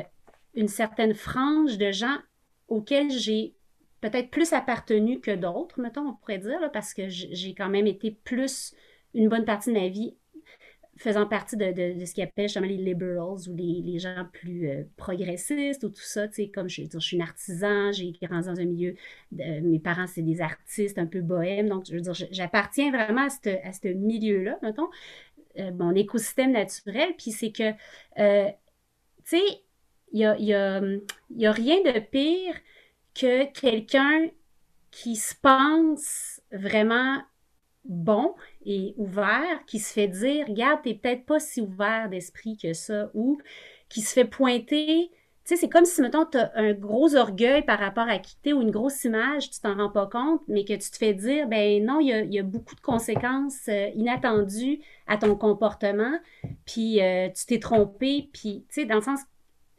une 0.54 0.68
certaine 0.68 1.14
frange 1.14 1.78
de 1.78 1.92
gens 1.92 2.18
auxquels 2.68 3.10
j'ai 3.10 3.54
peut-être 4.00 4.30
plus 4.30 4.52
appartenu 4.52 5.20
que 5.20 5.34
d'autres, 5.34 5.80
mettons, 5.80 6.08
on 6.08 6.14
pourrait 6.14 6.38
dire, 6.38 6.70
parce 6.72 6.94
que 6.94 7.08
j'ai 7.08 7.54
quand 7.54 7.68
même 7.68 7.86
été 7.86 8.10
plus 8.10 8.74
une 9.14 9.28
bonne 9.28 9.44
partie 9.44 9.70
de 9.70 9.78
ma 9.78 9.88
vie 9.88 10.16
faisant 11.00 11.26
partie 11.26 11.56
de, 11.56 11.72
de, 11.72 12.04
ce 12.04 12.12
qu'ils 12.12 12.24
appellent 12.24 12.46
justement 12.46 12.66
les 12.66 12.76
liberals 12.76 13.48
ou 13.48 13.56
les, 13.56 13.80
les 13.82 13.98
gens 13.98 14.26
plus 14.32 14.68
euh, 14.68 14.84
progressistes 14.98 15.82
ou 15.82 15.88
tout 15.88 16.02
ça, 16.02 16.28
tu 16.28 16.34
sais, 16.34 16.48
comme 16.48 16.68
je, 16.68 16.82
je 16.92 16.98
suis 16.98 17.16
une 17.16 17.22
artisan, 17.22 17.90
j'ai 17.90 18.12
grandi 18.22 18.46
dans 18.46 18.60
un 18.60 18.64
milieu, 18.66 18.94
de, 19.32 19.60
mes 19.60 19.78
parents 19.78 20.06
c'est 20.06 20.22
des 20.22 20.42
artistes 20.42 20.98
un 20.98 21.06
peu 21.06 21.22
bohèmes, 21.22 21.70
donc 21.70 21.86
je 21.86 21.94
veux 21.94 22.02
dire, 22.02 22.12
j'appartiens 22.30 22.90
vraiment 22.90 23.26
à 23.26 23.72
ce 23.72 23.88
milieu-là, 23.88 24.58
mettons, 24.62 24.88
euh, 25.58 25.72
mon 25.72 25.94
écosystème 25.94 26.52
naturel, 26.52 27.14
puis 27.16 27.30
c'est 27.30 27.50
que, 27.50 27.72
euh, 28.18 28.50
tu 29.24 29.38
sais, 29.38 29.42
il 30.12 30.18
n'y 30.18 30.26
a, 30.26 30.36
y 30.38 30.52
a, 30.52 30.82
y 31.34 31.46
a 31.46 31.52
rien 31.52 31.80
de 31.82 31.98
pire 31.98 32.54
que 33.14 33.50
quelqu'un 33.58 34.28
qui 34.90 35.16
se 35.16 35.34
pense 35.34 36.42
vraiment 36.52 37.22
bon 37.84 38.34
et 38.64 38.94
ouvert 38.96 39.64
qui 39.66 39.78
se 39.78 39.92
fait 39.92 40.08
dire 40.08 40.46
Regarde, 40.48 40.80
t'es 40.82 40.94
peut-être 40.94 41.24
pas 41.24 41.40
si 41.40 41.60
ouvert 41.60 42.08
d'esprit 42.08 42.56
que 42.56 42.72
ça, 42.72 43.10
ou 43.14 43.38
qui 43.88 44.00
se 44.00 44.12
fait 44.12 44.24
pointer. 44.24 45.10
Tu 45.44 45.56
sais, 45.56 45.56
c'est 45.56 45.68
comme 45.68 45.86
si, 45.86 46.00
mettons, 46.02 46.26
tu 46.26 46.38
as 46.38 46.52
un 46.54 46.74
gros 46.74 47.16
orgueil 47.16 47.62
par 47.62 47.78
rapport 47.78 48.08
à 48.08 48.18
quitter 48.18 48.52
ou 48.52 48.60
une 48.60 48.70
grosse 48.70 49.04
image, 49.04 49.50
tu 49.50 49.60
t'en 49.60 49.74
rends 49.74 49.90
pas 49.90 50.06
compte, 50.06 50.42
mais 50.48 50.64
que 50.64 50.74
tu 50.74 50.90
te 50.90 50.96
fais 50.96 51.14
dire 51.14 51.48
Ben 51.48 51.84
non, 51.84 51.98
il 52.00 52.32
y 52.32 52.38
a, 52.38 52.42
beaucoup 52.42 52.74
de 52.74 52.80
conséquences 52.80 53.68
euh, 53.68 53.88
inattendues 53.94 54.80
à 55.06 55.16
ton 55.16 55.34
comportement, 55.34 56.12
puis 56.66 57.00
euh, 57.00 57.28
tu 57.30 57.46
t'es 57.46 57.58
trompé, 57.58 58.28
puis, 58.32 58.64
tu 58.68 58.82
sais, 58.82 58.84
dans 58.84 58.96
le 58.96 59.02
sens. 59.02 59.20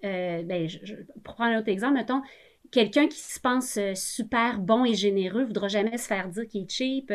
Euh, 0.03 0.41
ben, 0.41 0.67
je, 0.67 0.95
pour 1.23 1.35
prendre 1.35 1.55
un 1.55 1.59
autre 1.59 1.69
exemple, 1.69 1.93
mettons, 1.93 2.23
quelqu'un 2.71 3.07
qui 3.07 3.19
se 3.19 3.39
pense 3.39 3.77
super 3.93 4.57
bon 4.59 4.83
et 4.83 4.95
généreux 4.95 5.43
voudra 5.43 5.67
jamais 5.67 5.95
se 5.99 6.07
faire 6.07 6.27
dire 6.27 6.47
qu'il 6.47 6.63
est 6.63 6.71
cheap, 6.71 7.13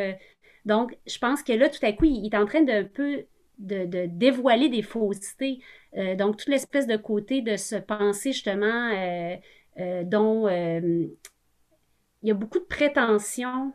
donc, 0.67 0.99
je 1.07 1.17
pense 1.19 1.45
que 1.45 1.53
là, 1.53 1.71
tout 1.71 1.85
à 1.87 1.93
coup, 1.93 2.05
il, 2.05 2.27
est 2.27 2.37
en 2.37 2.45
train 2.45 2.63
de 2.63 2.83
peu 2.83 3.25
de, 3.59 4.07
dévoiler 4.07 4.69
des 4.69 4.83
faussetés. 4.83 5.63
Euh, 5.97 6.17
donc, 6.17 6.37
toute 6.37 6.49
l'espèce 6.49 6.89
de 6.89 6.97
côté 6.97 7.41
de 7.41 7.57
se 7.57 7.77
penser 7.77 8.33
justement 8.33 8.91
euh, 8.93 9.37
euh, 9.79 10.03
dont 10.03 10.49
il 10.49 12.29
y 12.29 12.31
a 12.33 12.35
beaucoup 12.35 12.59
de 12.59 12.65
prétentions 12.65 13.73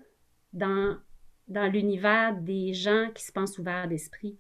dans, 0.52 0.98
dans 1.48 1.72
l'univers 1.72 2.36
des 2.36 2.74
gens 2.74 3.10
qui 3.16 3.24
se 3.24 3.32
pensent 3.32 3.58
ouverts 3.58 3.88
d'esprit. 3.88 4.38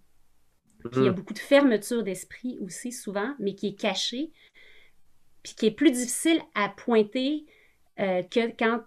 il 0.91 1.03
y 1.03 1.07
a 1.07 1.09
mm-hmm. 1.09 1.13
beaucoup 1.13 1.33
de 1.33 1.39
fermeture 1.39 2.03
d'esprit 2.03 2.59
aussi, 2.59 2.91
souvent, 2.91 3.33
mais 3.39 3.55
qui 3.55 3.67
est 3.67 3.79
cachée, 3.79 4.33
puis 5.41 5.55
qui 5.55 5.67
est 5.67 5.71
plus 5.71 5.91
difficile 5.91 6.41
à 6.53 6.67
pointer 6.67 7.45
que 7.97 8.57
quand 8.57 8.81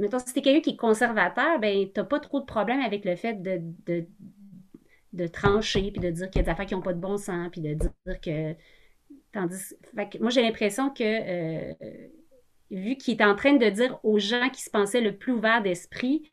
mettons, 0.00 0.18
si 0.18 0.32
t'es 0.32 0.42
quelqu'un 0.42 0.60
qui 0.60 0.70
est 0.70 0.76
conservateur, 0.76 1.58
ben, 1.60 1.88
t'as 1.92 2.04
pas 2.04 2.20
trop 2.20 2.40
de 2.40 2.46
problème 2.46 2.80
avec 2.80 3.04
le 3.04 3.16
fait 3.16 3.34
de, 3.34 3.62
de, 5.12 5.26
trancher, 5.26 5.90
puis 5.90 6.00
de 6.00 6.10
dire 6.10 6.30
qu'il 6.30 6.40
y 6.40 6.42
a 6.42 6.44
des 6.44 6.50
affaires 6.50 6.66
qui 6.66 6.74
n'ont 6.74 6.82
pas 6.82 6.92
de 6.94 7.00
bon 7.00 7.16
sens, 7.16 7.48
puis 7.50 7.60
de 7.60 7.74
dire 7.74 8.20
que. 8.22 8.54
Tandis. 9.32 9.74
moi, 10.20 10.30
j'ai 10.30 10.42
l'impression 10.42 10.90
que, 10.90 11.04
euh, 11.04 11.74
vu 12.70 12.96
qu'il 12.96 13.20
est 13.20 13.24
en 13.24 13.36
train 13.36 13.52
de 13.52 13.68
dire 13.68 14.00
aux 14.02 14.18
gens 14.18 14.48
qui 14.50 14.62
se 14.62 14.70
pensaient 14.70 15.00
le 15.00 15.16
plus 15.16 15.32
ouverts 15.32 15.62
d'esprit, 15.62 16.30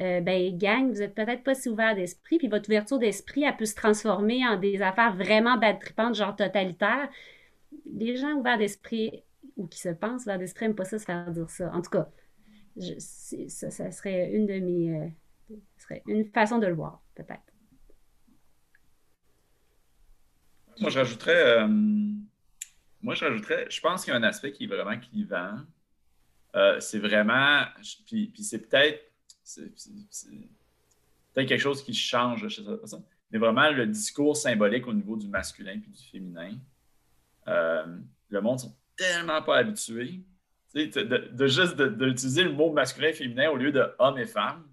euh, 0.00 0.20
ben, 0.20 0.56
gang, 0.56 0.90
vous 0.90 1.02
êtes 1.02 1.14
peut-être 1.14 1.44
pas 1.44 1.54
si 1.54 1.68
ouvert 1.68 1.94
d'esprit, 1.94 2.38
puis 2.38 2.48
votre 2.48 2.68
ouverture 2.68 2.98
d'esprit, 2.98 3.44
elle 3.44 3.56
peut 3.56 3.66
se 3.66 3.74
transformer 3.74 4.46
en 4.46 4.56
des 4.56 4.82
affaires 4.82 5.14
vraiment 5.14 5.58
bad 5.58 5.78
tripantes, 5.78 6.14
genre 6.14 6.34
totalitaires. 6.34 7.08
Les 7.92 8.16
gens 8.16 8.32
ouverts 8.32 8.58
d'esprit 8.58 9.22
ou 9.56 9.66
qui 9.66 9.78
se 9.78 9.90
pensent 9.90 10.22
ouverts 10.22 10.38
d'esprit 10.38 10.66
n'aiment 10.66 10.74
pas 10.74 10.84
ça 10.84 10.98
se 10.98 11.04
faire 11.04 11.30
dire 11.30 11.50
ça. 11.50 11.70
En 11.74 11.82
tout 11.82 11.90
cas, 11.90 12.08
ça, 12.78 13.90
serait 13.90 14.30
une 14.32 14.46
de 14.46 14.58
mes. 14.60 14.98
Euh, 14.98 15.08
serait 15.78 16.02
une 16.06 16.24
façon 16.26 16.58
de 16.58 16.66
le 16.66 16.74
voir, 16.74 17.02
peut-être. 17.14 17.40
Moi, 20.80 20.90
je 20.90 20.98
rajouterais. 20.98 21.60
Euh, 21.60 21.68
moi, 23.02 23.14
je. 23.14 23.26
Je 23.68 23.80
pense 23.80 24.04
qu'il 24.04 24.12
y 24.12 24.16
a 24.16 24.18
un 24.18 24.22
aspect 24.22 24.52
qui 24.52 24.64
est 24.64 24.68
vraiment 24.68 24.98
clivant. 24.98 25.58
Euh, 26.54 26.80
c'est 26.80 26.98
vraiment. 26.98 27.64
Puis, 28.06 28.28
puis 28.28 28.42
c'est 28.42 28.58
peut-être. 28.58 29.04
C'est 29.42 30.26
quelque 31.34 31.58
chose 31.58 31.82
qui 31.82 31.94
change 31.94 32.46
chez 32.48 32.62
cette 32.62 32.78
personne. 32.78 33.04
Mais 33.30 33.38
vraiment, 33.38 33.70
le 33.70 33.86
discours 33.86 34.36
symbolique 34.36 34.86
au 34.86 34.92
niveau 34.92 35.16
du 35.16 35.28
masculin 35.28 35.78
puis 35.78 35.90
du 35.90 36.02
féminin. 36.02 36.58
le 37.46 38.40
monde 38.40 38.60
sont 38.60 38.76
tellement 38.96 39.42
pas 39.42 39.58
habitués 39.58 40.22
de, 40.74 41.46
juste 41.46 41.80
d'utiliser 41.80 42.44
le 42.44 42.52
mot 42.52 42.72
masculin 42.72 43.08
et 43.08 43.12
féminin 43.12 43.50
au 43.50 43.56
lieu 43.56 43.72
de 43.72 43.84
homme 43.98 44.18
et 44.18 44.26
femme. 44.26 44.64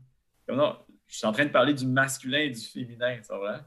non, 0.47 0.77
je 1.07 1.17
suis 1.17 1.25
en 1.25 1.31
train 1.31 1.45
de 1.45 1.51
parler 1.51 1.73
du 1.73 1.85
masculin 1.85 2.39
et 2.39 2.49
du 2.49 2.61
féminin, 2.61 3.17
c'est 3.21 3.33
vrai? 3.33 3.59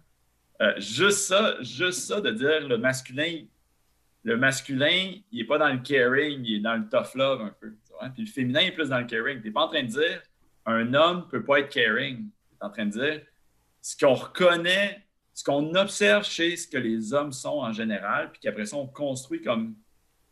Euh, 0.62 0.74
juste 0.78 1.20
ça, 1.20 1.56
juste 1.62 2.00
ça 2.00 2.20
de 2.20 2.30
dire 2.30 2.68
le 2.68 2.76
masculin, 2.76 3.44
le 4.22 4.36
masculin, 4.36 5.14
il 5.32 5.38
n'est 5.38 5.44
pas 5.44 5.58
dans 5.58 5.72
le 5.72 5.78
caring, 5.78 6.44
il 6.44 6.56
est 6.56 6.60
dans 6.60 6.76
le 6.76 6.88
tough 6.88 7.14
love 7.14 7.40
un 7.40 7.54
peu. 7.60 7.74
Puis 8.14 8.24
le 8.24 8.30
féminin 8.30 8.60
est 8.60 8.72
plus 8.72 8.88
dans 8.88 8.98
le 8.98 9.06
caring. 9.06 9.40
Tu 9.40 9.48
n'es 9.48 9.52
pas 9.52 9.62
en 9.62 9.68
train 9.68 9.82
de 9.82 9.88
dire 9.88 10.22
un 10.66 10.94
homme 10.94 11.18
ne 11.18 11.22
peut 11.22 11.44
pas 11.44 11.60
être 11.60 11.70
caring. 11.70 12.18
Tu 12.18 12.56
es 12.60 12.64
en 12.64 12.70
train 12.70 12.86
de 12.86 12.90
dire 12.90 13.22
ce 13.80 13.96
qu'on 13.96 14.14
reconnaît, 14.14 15.06
ce 15.32 15.44
qu'on 15.44 15.74
observe 15.74 16.24
chez 16.24 16.56
ce 16.56 16.68
que 16.68 16.78
les 16.78 17.12
hommes 17.14 17.32
sont 17.32 17.58
en 17.58 17.72
général, 17.72 18.30
puis 18.30 18.40
qu'après 18.40 18.66
ça, 18.66 18.76
on 18.76 18.86
construit 18.86 19.42
comme. 19.42 19.76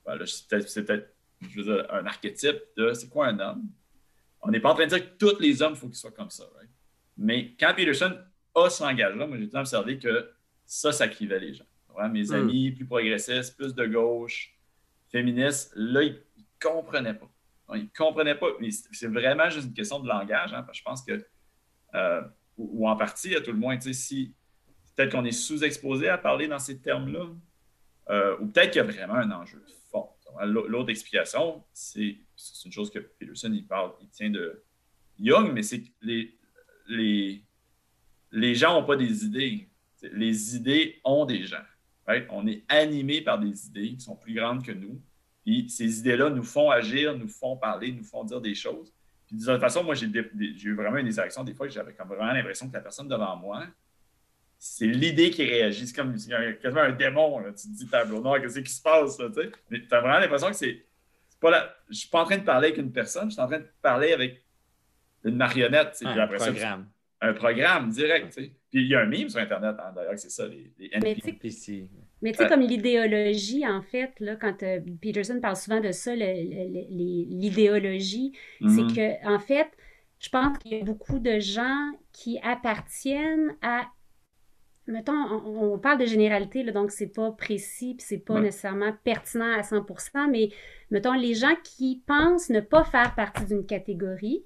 Ben 0.05 0.19
c'est 0.27 0.85
peut-être 0.87 1.15
un 1.91 2.07
archétype 2.07 2.59
de 2.77 2.93
c'est 2.93 3.09
quoi 3.09 3.29
un 3.29 3.39
homme? 3.39 3.65
On 4.43 4.51
n'est 4.51 4.61
pas 4.61 4.71
en 4.71 4.75
train 4.75 4.85
de 4.85 4.91
dire 4.91 5.05
que 5.05 5.17
tous 5.19 5.41
les 5.41 5.63
hommes, 5.63 5.73
il 5.75 5.79
faut 5.79 5.89
qu'ils 5.89 5.97
soient 5.97 6.13
comme 6.13 6.31
ça. 6.31 6.45
Mais 7.17 7.55
quand 7.59 7.75
Peterson 7.75 8.17
a 8.55 8.71
ce 8.71 8.83
langage-là, 8.83 9.27
moi, 9.27 9.37
j'ai 9.39 9.59
observé 9.59 9.99
que 9.99 10.31
ça, 10.65 10.93
ça 10.93 11.09
clivait 11.09 11.41
les 11.41 11.55
gens. 11.55 11.65
Mes 12.11 12.27
hmm. 12.27 12.35
amis 12.35 12.71
plus 12.71 12.87
progressistes, 12.87 13.57
plus 13.57 13.75
de 13.75 13.87
gauche, 13.87 14.57
féministes, 15.11 15.73
là, 15.75 16.03
ils 16.03 16.13
ne 16.13 16.43
comprenaient 16.61 17.15
pas. 17.15 17.29
Ils 17.75 17.85
ne 17.85 17.89
comprenaient 17.97 18.37
pas. 18.37 18.47
C'est 18.93 19.09
vraiment 19.09 19.51
juste 19.51 19.67
une 19.67 19.75
question 19.75 19.99
de 20.01 20.09
langage. 20.09 20.53
Hein, 20.53 20.63
parce 20.63 20.73
que 20.73 20.79
je 20.79 20.83
pense 20.85 21.03
que, 21.03 21.27
euh, 21.95 22.23
ou, 22.57 22.89
en 22.89 22.97
partie, 22.97 23.35
à 23.35 23.41
tout 23.41 23.53
le 23.53 23.59
moins, 23.59 23.79
si 23.81 24.35
peut-être 24.95 25.13
qu'on 25.13 25.25
est 25.25 25.33
sous-exposé 25.33 26.09
à 26.09 26.19
parler 26.19 26.49
dans 26.49 26.59
ces 26.59 26.81
termes-là, 26.81 27.27
euh, 28.11 28.37
ou 28.41 28.47
peut-être 28.47 28.71
qu'il 28.71 28.83
y 28.83 28.85
a 28.85 28.91
vraiment 28.91 29.15
un 29.15 29.31
enjeu 29.31 29.63
fort. 29.91 30.18
L'autre 30.45 30.91
explication, 30.91 31.65
c'est 31.73 32.17
une 32.65 32.73
chose 32.73 32.91
que 32.91 32.99
Peterson, 32.99 33.51
il 33.53 33.67
parle, 33.67 33.93
il 34.01 34.09
tient 34.09 34.31
de 34.31 34.63
Young, 35.19 35.53
mais 35.53 35.63
c'est 35.63 35.83
que 35.83 35.89
les, 36.03 36.37
les, 36.89 37.43
les 38.31 38.55
gens 38.55 38.81
n'ont 38.81 38.87
pas 38.87 38.97
des 38.97 39.25
idées. 39.25 39.69
Les 40.03 40.57
idées 40.57 41.01
ont 41.05 41.25
des 41.25 41.45
gens. 41.45 41.65
On 42.31 42.47
est 42.47 42.65
animé 42.69 43.21
par 43.21 43.39
des 43.39 43.67
idées 43.67 43.95
qui 43.95 44.01
sont 44.01 44.17
plus 44.17 44.35
grandes 44.35 44.65
que 44.65 44.73
nous. 44.73 45.01
Puis 45.45 45.69
ces 45.69 46.01
idées-là 46.01 46.31
nous 46.31 46.43
font 46.43 46.71
agir, 46.71 47.17
nous 47.17 47.29
font 47.29 47.57
parler, 47.57 47.93
nous 47.93 48.05
font 48.05 48.25
dire 48.25 48.41
des 48.41 48.55
choses. 48.55 48.93
Puis 49.27 49.37
de 49.37 49.45
toute 49.45 49.61
façon, 49.61 49.85
moi, 49.85 49.95
j'ai 49.95 50.07
eu 50.07 50.75
vraiment 50.75 50.97
une 50.97 51.07
des 51.07 51.19
actions 51.19 51.45
des 51.45 51.53
fois 51.55 51.67
que 51.67 51.73
j'avais 51.73 51.93
vraiment 51.93 52.33
l'impression 52.33 52.69
que 52.69 52.73
la 52.73 52.81
personne 52.81 53.09
devant 53.09 53.37
moi, 53.37 53.67
c'est 54.59 54.87
l'idée 54.87 55.31
qui 55.31 55.45
réagit. 55.45 55.87
C'est 55.87 55.95
comme 55.95 56.15
quasiment 56.15 56.81
un 56.81 56.93
démon. 56.93 57.43
Tu 57.47 57.69
te 57.69 57.77
dis 57.77 57.87
tableau 57.87 58.21
noir, 58.21 58.41
qu'est-ce 58.41 58.61
qui 58.61 58.73
se 58.73 58.83
passe? 58.83 59.19
Mais 59.71 59.81
tu 59.81 59.95
as 59.95 60.01
vraiment 60.01 60.19
l'impression 60.19 60.49
que 60.49 60.57
c'est. 60.57 60.85
Pas 61.41 61.51
la... 61.51 61.77
Je 61.87 61.93
ne 61.93 61.95
suis 61.95 62.09
pas 62.09 62.23
en 62.23 62.25
train 62.25 62.39
de 62.39 62.43
parler 62.43 62.69
avec 62.69 62.79
une 62.79 62.91
personne, 62.91 63.29
je 63.29 63.35
suis 63.35 63.41
en 63.41 63.47
train 63.47 63.61
de 63.61 63.69
parler 63.81 64.13
avec 64.13 64.43
une 65.25 65.37
marionnette. 65.37 65.97
un 66.05 66.27
programme. 66.27 66.89
un 67.21 67.33
programme 67.33 67.91
direct. 67.91 68.35
Puis 68.35 68.83
il 68.83 68.89
y 68.89 68.95
a 68.95 69.01
un 69.01 69.07
meme 69.07 69.29
sur 69.29 69.41
Internet, 69.41 69.75
hein, 69.79 69.93
d'ailleurs, 69.95 70.19
c'est 70.19 70.31
ça, 70.31 70.47
les, 70.47 70.73
les 70.79 70.91
NPC. 70.93 71.89
Mais 72.21 72.33
tu 72.33 72.39
sais, 72.39 72.49
comme 72.49 72.61
l'idéologie, 72.61 73.67
en 73.67 73.81
fait, 73.81 74.13
là, 74.19 74.37
quand 74.37 74.63
euh, 74.63 74.81
Peterson 75.01 75.41
parle 75.41 75.57
souvent 75.57 75.81
de 75.81 75.91
ça, 75.93 76.15
l'idéologie, 76.15 78.33
c'est 78.61 78.67
mm-hmm. 78.67 78.95
que, 78.95 79.27
en 79.27 79.39
fait, 79.39 79.71
je 80.19 80.29
pense 80.29 80.59
qu'il 80.59 80.77
y 80.77 80.81
a 80.81 80.85
beaucoup 80.85 81.21
de 81.21 81.39
gens 81.39 81.93
qui 82.13 82.39
appartiennent 82.43 83.57
à. 83.63 83.87
Mettons, 84.89 85.13
on, 85.13 85.79
parle 85.79 85.99
de 85.99 86.07
généralité, 86.07 86.63
là, 86.63 86.73
donc 86.73 86.91
c'est 86.91 87.13
pas 87.13 87.31
précis, 87.31 87.95
puis 87.95 88.07
c'est 88.09 88.19
pas 88.19 88.41
nécessairement 88.41 88.93
pertinent 89.05 89.53
à 89.53 89.61
100% 89.61 90.31
mais 90.31 90.49
mettons, 90.91 91.13
les 91.13 91.35
gens 91.35 91.55
qui 91.63 92.03
pensent 92.07 92.49
ne 92.49 92.61
pas 92.61 92.85
faire 92.85 93.15
partie 93.15 93.45
d'une 93.45 93.67
catégorie, 93.67 94.45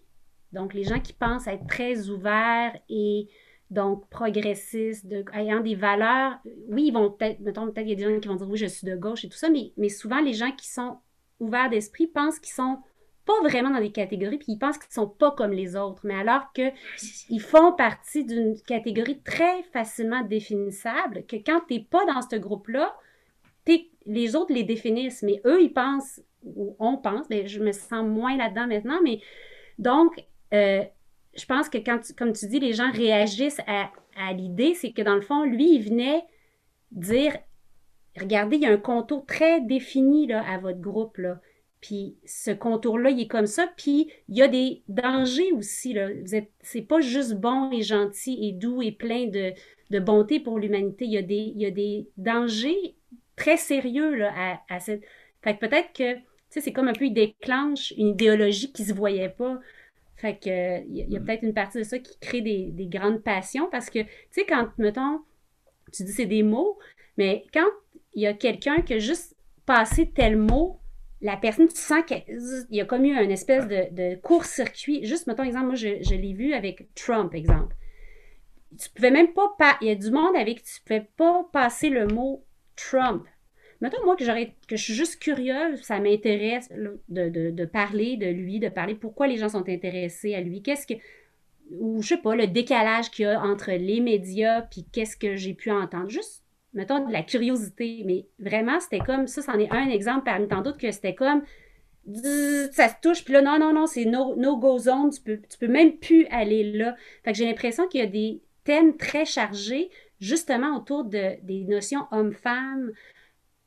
donc 0.52 0.74
les 0.74 0.82
gens 0.82 0.98
qui 0.98 1.12
pensent 1.12 1.46
être 1.46 1.66
très 1.68 2.10
ouverts 2.10 2.76
et 2.88 3.28
donc 3.70 4.08
progressistes, 4.10 5.06
de, 5.06 5.24
ayant 5.32 5.60
des 5.60 5.74
valeurs. 5.74 6.34
Oui, 6.68 6.86
ils 6.88 6.92
vont 6.92 7.10
peut-être, 7.10 7.40
mettons, 7.40 7.64
peut-être 7.66 7.86
qu'il 7.86 7.98
y 7.98 8.04
a 8.04 8.06
des 8.06 8.14
gens 8.14 8.20
qui 8.20 8.28
vont 8.28 8.34
dire 8.34 8.50
oui, 8.50 8.58
je 8.58 8.66
suis 8.66 8.86
de 8.86 8.96
gauche 8.96 9.24
et 9.24 9.28
tout 9.28 9.38
ça, 9.38 9.48
mais, 9.48 9.72
mais 9.76 9.88
souvent 9.88 10.20
les 10.20 10.34
gens 10.34 10.52
qui 10.52 10.68
sont 10.68 10.98
ouverts 11.40 11.70
d'esprit 11.70 12.06
pensent 12.06 12.38
qu'ils 12.38 12.52
sont 12.52 12.78
pas 13.24 13.40
vraiment 13.42 13.70
dans 13.70 13.80
des 13.80 13.92
catégories, 13.92 14.38
puis 14.38 14.52
ils 14.52 14.58
pensent 14.58 14.78
qu'ils 14.78 14.88
ne 14.88 15.06
sont 15.06 15.08
pas 15.08 15.30
comme 15.32 15.52
les 15.52 15.76
autres, 15.76 16.02
mais 16.04 16.14
alors 16.14 16.52
qu'ils 16.52 17.40
font 17.40 17.72
partie 17.72 18.24
d'une 18.24 18.60
catégorie 18.66 19.20
très 19.22 19.62
facilement 19.72 20.22
définissable, 20.22 21.24
que 21.26 21.36
quand 21.36 21.60
tu 21.68 21.74
n'es 21.74 21.80
pas 21.80 22.04
dans 22.06 22.22
ce 22.22 22.36
groupe-là, 22.36 22.94
les 24.06 24.34
autres 24.34 24.52
les 24.52 24.64
définissent, 24.64 25.22
mais 25.22 25.40
eux, 25.46 25.62
ils 25.62 25.72
pensent, 25.72 26.20
ou 26.42 26.76
on 26.78 26.96
pense, 26.96 27.28
mais 27.30 27.46
je 27.46 27.62
me 27.62 27.72
sens 27.72 28.04
moins 28.04 28.36
là-dedans 28.36 28.66
maintenant, 28.66 28.98
mais 29.02 29.20
donc, 29.78 30.24
euh, 30.52 30.82
je 31.34 31.44
pense 31.46 31.68
que 31.68 31.78
quand, 31.78 32.00
comme 32.16 32.32
tu 32.32 32.46
dis, 32.46 32.60
les 32.60 32.72
gens 32.72 32.90
réagissent 32.90 33.60
à, 33.66 33.90
l'idée, 34.32 34.74
c'est 34.74 34.92
que 34.92 35.02
dans 35.02 35.14
le 35.14 35.22
fond, 35.22 35.44
lui, 35.44 35.74
il 35.76 35.82
venait 35.82 36.24
dire 36.90 37.36
regardez, 38.18 38.56
il 38.56 38.62
y 38.62 38.66
a 38.66 38.70
un 38.70 38.76
contour 38.76 39.24
très 39.24 39.62
défini 39.62 40.26
là, 40.26 40.44
à 40.46 40.58
votre 40.58 40.80
groupe. 40.80 41.16
Là. 41.16 41.40
Puis 41.82 42.16
ce 42.24 42.52
contour-là, 42.52 43.10
il 43.10 43.20
est 43.20 43.26
comme 43.26 43.46
ça. 43.46 43.70
Puis 43.76 44.08
il 44.28 44.36
y 44.38 44.42
a 44.42 44.48
des 44.48 44.82
dangers 44.88 45.52
aussi. 45.52 45.92
Là. 45.92 46.08
Vous 46.22 46.34
êtes, 46.34 46.50
c'est 46.62 46.82
pas 46.82 47.00
juste 47.00 47.34
bon 47.34 47.70
et 47.72 47.82
gentil 47.82 48.38
et 48.40 48.52
doux 48.52 48.80
et 48.80 48.92
plein 48.92 49.26
de, 49.26 49.52
bonté 49.98 50.40
pour 50.40 50.58
l'humanité. 50.58 51.04
Il 51.04 51.12
y, 51.12 51.18
a 51.18 51.22
des, 51.22 51.52
il 51.54 51.60
y 51.60 51.66
a 51.66 51.70
des 51.70 52.08
dangers 52.16 52.94
très 53.36 53.58
sérieux 53.58 54.14
là, 54.14 54.32
à, 54.34 54.74
à 54.74 54.80
cette. 54.80 55.02
Fait 55.42 55.56
que 55.56 55.66
peut-être 55.66 55.92
que, 55.92 56.14
tu 56.14 56.22
sais, 56.48 56.60
c'est 56.60 56.72
comme 56.72 56.86
un 56.86 56.92
peu, 56.92 57.06
il 57.06 57.12
déclenche 57.12 57.92
une 57.98 58.08
idéologie 58.08 58.72
qui 58.72 58.84
se 58.84 58.94
voyait 58.94 59.28
pas. 59.28 59.58
Fait 60.16 60.36
que 60.36 60.86
il 60.86 61.10
y 61.10 61.16
a, 61.16 61.20
mm. 61.20 61.24
peut-être 61.24 61.42
une 61.42 61.52
partie 61.52 61.78
de 61.78 61.82
ça 61.82 61.98
qui 61.98 62.16
crée 62.20 62.40
des, 62.42 62.86
grandes 62.86 63.24
passions 63.24 63.68
parce 63.72 63.90
que, 63.90 63.98
tu 63.98 64.08
sais, 64.30 64.46
quand, 64.46 64.68
mettons, 64.78 65.20
tu 65.92 66.04
dis 66.04 66.12
c'est 66.12 66.26
des 66.26 66.44
mots, 66.44 66.78
mais 67.18 67.44
quand 67.52 67.66
il 68.14 68.22
y 68.22 68.26
a 68.26 68.34
quelqu'un 68.34 68.82
qui 68.82 68.94
a 68.94 68.98
juste 69.00 69.36
passé 69.66 70.12
tel 70.14 70.36
mot, 70.36 70.78
la 71.22 71.36
personne, 71.36 71.68
tu 71.68 71.76
sens 71.76 72.02
qu'il 72.04 72.66
y 72.70 72.80
a 72.80 72.84
comme 72.84 73.04
eu 73.04 73.16
une 73.16 73.30
espèce 73.30 73.66
de, 73.68 74.16
court-circuit. 74.16 75.04
Juste, 75.06 75.26
mettons, 75.28 75.44
exemple, 75.44 75.66
moi, 75.66 75.74
je, 75.76 76.14
l'ai 76.14 76.32
vu 76.32 76.52
avec 76.52 76.92
Trump, 76.94 77.34
exemple. 77.34 77.76
Tu 78.78 78.90
pouvais 78.90 79.10
même 79.10 79.32
pas, 79.32 79.54
il 79.80 79.88
y 79.88 79.90
a 79.90 79.94
du 79.94 80.10
monde 80.10 80.34
avec 80.34 80.62
qui 80.62 80.74
tu 80.74 80.80
pouvais 80.84 81.06
pas 81.16 81.48
passer 81.52 81.90
le 81.90 82.06
mot 82.08 82.44
Trump. 82.74 83.24
Mettons, 83.80 84.04
moi, 84.04 84.16
que, 84.16 84.24
que 84.66 84.76
je 84.76 84.82
suis 84.82 84.94
juste 84.94 85.20
curieuse, 85.20 85.80
ça 85.82 86.00
m'intéresse 86.00 86.68
de, 87.08 87.64
parler 87.66 88.16
de 88.16 88.26
lui, 88.26 88.58
de 88.58 88.68
parler 88.68 88.94
pourquoi 88.94 89.26
les 89.26 89.36
gens 89.36 89.48
sont 89.48 89.68
intéressés 89.68 90.34
à 90.34 90.40
lui. 90.40 90.62
Qu'est-ce 90.62 90.86
que. 90.86 90.94
Ou 91.78 92.02
je 92.02 92.08
sais 92.08 92.16
pas, 92.18 92.34
le 92.34 92.48
décalage 92.48 93.10
qu'il 93.10 93.24
y 93.24 93.28
a 93.28 93.40
entre 93.40 93.70
les 93.70 94.00
médias 94.00 94.62
puis 94.62 94.84
qu'est-ce 94.92 95.16
que 95.16 95.36
j'ai 95.36 95.54
pu 95.54 95.70
entendre. 95.70 96.10
Juste, 96.10 96.41
mettons, 96.74 97.06
de 97.06 97.12
la 97.12 97.22
curiosité. 97.22 98.02
Mais 98.04 98.26
vraiment, 98.38 98.80
c'était 98.80 99.00
comme. 99.00 99.26
Ça, 99.26 99.42
c'en 99.42 99.58
est 99.58 99.70
un 99.70 99.88
exemple 99.88 100.24
parmi 100.24 100.48
tant 100.48 100.62
d'autres 100.62 100.78
que 100.78 100.90
c'était 100.90 101.14
comme. 101.14 101.42
Ça 102.72 102.88
se 102.88 102.94
touche, 103.00 103.24
puis 103.24 103.32
là, 103.32 103.42
non, 103.42 103.58
non, 103.58 103.72
non, 103.72 103.86
c'est 103.86 104.04
no, 104.04 104.56
go 104.56 104.78
zone, 104.78 105.10
tu 105.10 105.20
peux, 105.20 105.40
tu 105.48 105.56
peux 105.58 105.68
même 105.68 105.98
plus 105.98 106.26
aller 106.26 106.72
là. 106.72 106.96
Fait 107.24 107.32
que 107.32 107.38
j'ai 107.38 107.46
l'impression 107.46 107.86
qu'il 107.86 108.00
y 108.00 108.04
a 108.04 108.08
des 108.08 108.42
thèmes 108.64 108.96
très 108.96 109.24
chargés, 109.24 109.88
justement 110.18 110.76
autour 110.76 111.04
de, 111.04 111.36
des 111.44 111.64
notions 111.64 112.06
homme-femme, 112.10 112.90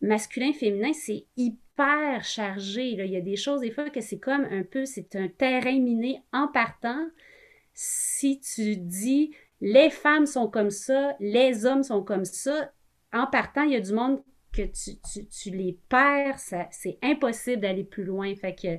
masculin, 0.01 0.51
féminin, 0.51 0.91
c'est 0.93 1.25
hyper 1.37 2.23
chargé. 2.23 2.89
Il 2.89 3.05
y 3.05 3.15
a 3.15 3.21
des 3.21 3.37
choses, 3.37 3.61
des 3.61 3.71
fois, 3.71 3.89
que 3.89 4.01
c'est 4.01 4.19
comme 4.19 4.45
un 4.51 4.63
peu, 4.63 4.85
c'est 4.85 5.15
un 5.15 5.29
terrain 5.29 5.79
miné 5.79 6.21
en 6.33 6.47
partant. 6.49 7.07
Si 7.73 8.39
tu 8.41 8.75
dis 8.75 9.31
les 9.61 9.89
femmes 9.89 10.25
sont 10.25 10.49
comme 10.49 10.69
ça, 10.69 11.15
les 11.19 11.65
hommes 11.65 11.83
sont 11.83 12.03
comme 12.03 12.25
ça, 12.25 12.71
en 13.13 13.27
partant, 13.27 13.63
il 13.63 13.71
y 13.71 13.75
a 13.75 13.81
du 13.81 13.93
monde 13.93 14.21
que 14.53 14.63
tu, 14.63 15.49
les 15.49 15.77
perds, 15.89 16.39
c'est 16.39 16.97
impossible 17.01 17.61
d'aller 17.61 17.83
plus 17.83 18.03
loin. 18.03 18.33
Fait 18.35 18.55
que. 18.55 18.77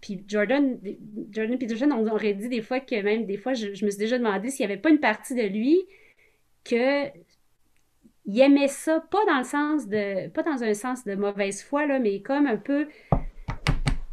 Puis 0.00 0.24
Jordan, 0.26 0.78
Jordan 1.30 1.58
Peterson, 1.58 1.90
on 1.90 2.06
aurait 2.06 2.32
dit 2.32 2.48
des 2.48 2.62
fois 2.62 2.80
que 2.80 3.02
même 3.02 3.26
des 3.26 3.36
fois, 3.36 3.52
je, 3.52 3.74
je 3.74 3.84
me 3.84 3.90
suis 3.90 3.98
déjà 3.98 4.16
demandé 4.16 4.48
s'il 4.48 4.66
n'y 4.66 4.72
avait 4.72 4.80
pas 4.80 4.88
une 4.88 5.00
partie 5.00 5.34
de 5.34 5.42
lui 5.42 5.78
que 6.64 7.10
il 8.26 8.40
aimait 8.40 8.68
ça, 8.68 9.00
pas 9.10 9.24
dans 9.26 9.38
le 9.38 9.44
sens 9.44 9.88
de, 9.88 10.28
pas 10.28 10.42
dans 10.42 10.62
un 10.62 10.74
sens 10.74 11.04
de 11.04 11.14
mauvaise 11.14 11.62
foi, 11.62 11.86
là, 11.86 11.98
mais 11.98 12.20
comme 12.22 12.46
un 12.46 12.56
peu, 12.56 12.86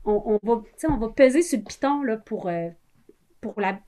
on, 0.06 0.40
va, 0.42 0.64
on 0.90 0.98
va 0.98 1.10
peser 1.10 1.42
sur 1.42 1.60
le 1.60 1.64
piton 1.66 2.02
là, 2.04 2.18
pour, 2.18 2.48
euh, 2.48 2.70
pour 3.42 3.60
la. 3.60 3.80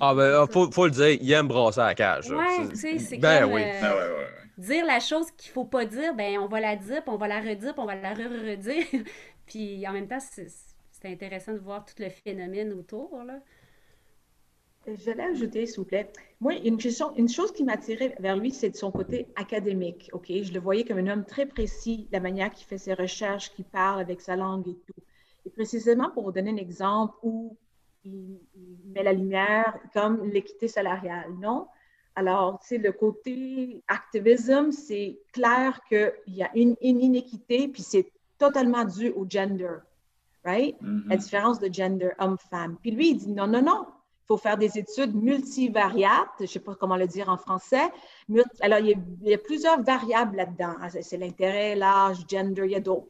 Ah, 0.00 0.14
ben, 0.14 0.22
euh, 0.22 0.46
faut, 0.46 0.70
faut 0.70 0.86
le 0.86 0.90
dire, 0.90 1.10
il 1.10 1.32
aime 1.32 1.48
brasser 1.48 1.80
à 1.80 1.86
la 1.86 1.94
cage. 1.94 2.30
Ouais, 2.30 2.68
tu 2.70 2.76
sais, 2.76 2.98
c'est 2.98 3.18
ben, 3.18 3.42
comme. 3.42 3.52
Oui. 3.54 3.62
Euh, 3.62 3.80
ah, 3.82 3.94
ouais, 3.94 4.02
ouais, 4.02 4.28
dire 4.58 4.84
la 4.86 5.00
chose 5.00 5.30
qu'il 5.32 5.50
faut 5.50 5.64
pas 5.64 5.84
dire, 5.84 6.14
ben, 6.14 6.38
on 6.38 6.46
va 6.46 6.60
la 6.60 6.76
dire, 6.76 7.02
puis 7.02 7.12
on 7.12 7.16
va 7.16 7.28
la 7.28 7.40
redire, 7.40 7.72
puis 7.72 7.82
on 7.82 7.86
va 7.86 7.94
la 7.94 8.14
re-redire. 8.14 8.84
puis 9.46 9.86
en 9.86 9.92
même 9.92 10.08
temps, 10.08 10.20
c'est 10.20 10.48
intéressant 11.04 11.52
de 11.52 11.58
voir 11.58 11.84
tout 11.84 11.94
le 11.98 12.08
phénomène 12.08 12.72
autour, 12.72 13.22
là. 13.24 13.40
J'allais 14.86 15.24
ajouter, 15.24 15.64
s'il 15.66 15.78
vous 15.78 15.86
plaît. 15.86 16.10
Moi, 16.40 16.54
une, 16.56 16.78
une 17.16 17.28
chose 17.28 17.52
qui 17.52 17.64
m'attirait 17.64 18.14
vers 18.20 18.36
lui, 18.36 18.50
c'est 18.50 18.68
de 18.68 18.76
son 18.76 18.90
côté 18.90 19.26
académique. 19.34 20.10
OK? 20.12 20.26
Je 20.28 20.52
le 20.52 20.60
voyais 20.60 20.84
comme 20.84 20.98
un 20.98 21.06
homme 21.06 21.24
très 21.24 21.46
précis, 21.46 22.06
la 22.12 22.20
manière 22.20 22.50
qu'il 22.52 22.66
fait 22.66 22.76
ses 22.76 22.92
recherches, 22.92 23.50
qu'il 23.54 23.64
parle 23.64 24.00
avec 24.00 24.20
sa 24.20 24.36
langue 24.36 24.68
et 24.68 24.76
tout. 24.86 25.00
Et 25.46 25.50
précisément 25.50 26.10
pour 26.10 26.24
vous 26.24 26.32
donner 26.32 26.50
un 26.50 26.56
exemple 26.56 27.14
où 27.22 27.56
il, 28.04 28.38
met 28.94 29.02
la 29.02 29.12
lumière 29.12 29.76
comme 29.92 30.24
l'équité 30.30 30.68
salariale, 30.68 31.32
non? 31.40 31.66
Alors, 32.16 32.60
tu 32.60 32.68
sais, 32.68 32.78
le 32.78 32.92
côté 32.92 33.82
activisme, 33.88 34.70
c'est 34.70 35.18
clair 35.32 35.80
qu'il 35.88 36.12
y 36.28 36.42
a 36.44 36.50
une, 36.54 36.76
une 36.80 37.00
inéquité, 37.00 37.66
puis 37.68 37.82
c'est 37.82 38.08
totalement 38.38 38.84
dû 38.84 39.10
au 39.10 39.26
gender. 39.28 39.78
right? 40.44 40.76
Mhm. 40.80 41.04
La 41.08 41.16
différence 41.16 41.58
de 41.58 41.72
gender 41.72 42.10
homme-femme. 42.18 42.76
Puis 42.80 42.90
lui, 42.92 43.10
il 43.10 43.16
dit 43.16 43.32
non, 43.32 43.46
non, 43.48 43.62
non. 43.62 43.86
Il 43.88 44.26
faut 44.26 44.36
faire 44.36 44.56
des 44.56 44.78
études 44.78 45.14
multivariates, 45.14 46.28
je 46.38 46.44
ne 46.44 46.48
sais 46.48 46.60
pas 46.60 46.74
comment 46.74 46.96
le 46.96 47.06
dire 47.06 47.28
en 47.28 47.36
français. 47.36 47.90
Alors, 48.60 48.78
il 48.78 48.86
y 48.88 48.94
a, 48.94 48.96
il 49.22 49.28
y 49.28 49.34
a 49.34 49.38
plusieurs 49.38 49.82
variables 49.82 50.36
là-dedans. 50.36 50.76
Ah, 50.80 50.88
C'est- 50.90 51.02
C'est 51.02 51.16
l'intérêt, 51.18 51.74
l'âge, 51.74 52.24
gender, 52.28 52.62
il 52.64 52.70
y 52.72 52.76
a 52.76 52.80
d'autres. 52.80 53.06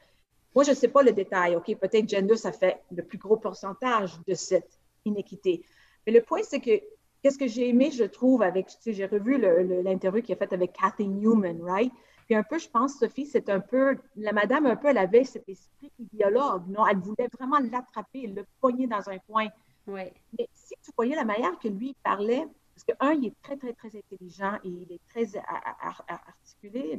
Moi, 0.55 0.65
je 0.65 0.71
ne 0.71 0.77
sais 0.77 0.89
pas 0.89 1.03
le 1.03 1.13
détail, 1.13 1.57
OK? 1.57 1.77
Peut-être 1.79 2.09
gender, 2.09 2.37
ça 2.37 2.53
fait 2.53 2.81
le 2.91 3.03
plus 3.05 3.19
gros 3.19 3.37
pourcentage 3.37 4.13
de 4.27 4.35
cette 4.35 4.79
inéquité. 5.05 5.65
Mais 6.07 6.13
le 6.13 6.23
point, 6.23 6.43
c'est 6.43 6.61
que 6.61 6.81
qu'est-ce 7.23 7.39
que 7.39 7.47
j'ai 7.47 7.69
aimé, 7.69 7.91
je 7.91 8.05
trouve, 8.05 8.43
avec, 8.43 8.67
tu 8.67 8.77
sais, 8.81 8.93
j'ai 8.93 9.07
revu 9.07 9.39
l'interview 9.83 10.23
qu'il 10.23 10.35
a 10.35 10.37
faite 10.37 10.53
avec 10.53 10.73
Kathy 10.73 11.09
Newman, 11.09 11.63
right? 11.63 11.93
Puis 12.27 12.35
un 12.35 12.43
peu, 12.43 12.59
je 12.59 12.69
pense, 12.69 12.99
Sophie, 12.99 13.27
c'est 13.27 13.49
un 13.49 13.61
peu, 13.61 13.97
la 14.17 14.33
madame, 14.33 14.67
un 14.67 14.77
peu, 14.77 14.89
elle 14.89 14.99
avait 14.99 15.25
cet 15.25 15.49
esprit 15.49 15.93
idéologue, 15.99 16.69
non? 16.69 16.87
Elle 16.87 16.99
voulait 16.99 17.29
vraiment 17.39 17.59
l'attraper, 17.59 18.27
le 18.27 18.45
pogner 18.61 18.87
dans 18.87 19.09
un 19.09 19.19
coin. 19.19 19.49
Oui. 19.87 20.03
Mais 20.39 20.49
si 20.53 20.75
tu 20.83 20.91
voyais 20.97 21.15
la 21.15 21.25
manière 21.25 21.59
que 21.59 21.69
lui 21.69 21.95
parlait, 22.03 22.47
parce 22.75 22.85
que, 22.85 22.93
un, 23.01 23.13
il 23.13 23.27
est 23.27 23.43
très, 23.43 23.57
très, 23.57 23.73
très 23.73 23.97
intelligent 23.97 24.55
et 24.65 24.69
il 24.69 24.93
est 24.93 25.01
très 25.11 25.39
articulé, 25.39 26.99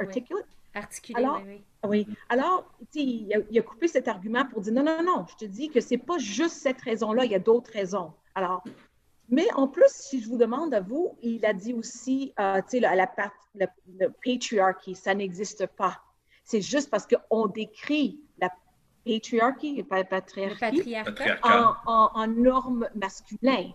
articulate. 0.00 0.46
Articulé, 0.74 1.18
Alors- 1.22 1.42
oui, 1.44 1.62
oui. 1.84 2.06
Oui. 2.08 2.16
Alors, 2.28 2.64
il 2.94 3.32
a, 3.34 3.38
il 3.50 3.58
a 3.58 3.62
coupé 3.62 3.88
cet 3.88 4.08
argument 4.08 4.44
pour 4.46 4.62
dire 4.62 4.72
non, 4.72 4.82
non, 4.82 5.02
non, 5.02 5.26
je 5.30 5.36
te 5.36 5.44
dis 5.44 5.68
que 5.68 5.80
c'est 5.80 5.98
pas 5.98 6.18
juste 6.18 6.56
cette 6.56 6.80
raison-là, 6.80 7.24
il 7.24 7.30
y 7.30 7.34
a 7.34 7.38
d'autres 7.38 7.70
raisons. 7.72 8.12
Alors, 8.34 8.64
mais 9.28 9.46
en 9.54 9.68
plus, 9.68 9.88
si 9.88 10.20
je 10.20 10.28
vous 10.28 10.38
demande 10.38 10.74
à 10.74 10.80
vous, 10.80 11.16
il 11.22 11.44
a 11.46 11.52
dit 11.52 11.74
aussi, 11.74 12.32
euh, 12.38 12.60
tu 12.62 12.70
sais, 12.70 12.80
la, 12.80 12.94
la, 12.96 13.10
le, 13.54 14.08
patriarchy, 14.24 14.94
ça 14.94 15.14
n'existe 15.14 15.66
pas. 15.66 16.00
C'est 16.44 16.60
juste 16.60 16.90
parce 16.90 17.06
qu'on 17.06 17.46
décrit 17.46 18.20
la 18.38 18.50
patriarchy, 19.04 19.76
le 19.76 19.84
patriarcat. 19.84 21.40
En, 21.42 21.92
en, 21.92 22.10
en 22.14 22.26
normes 22.26 22.88
masculines. 22.94 23.72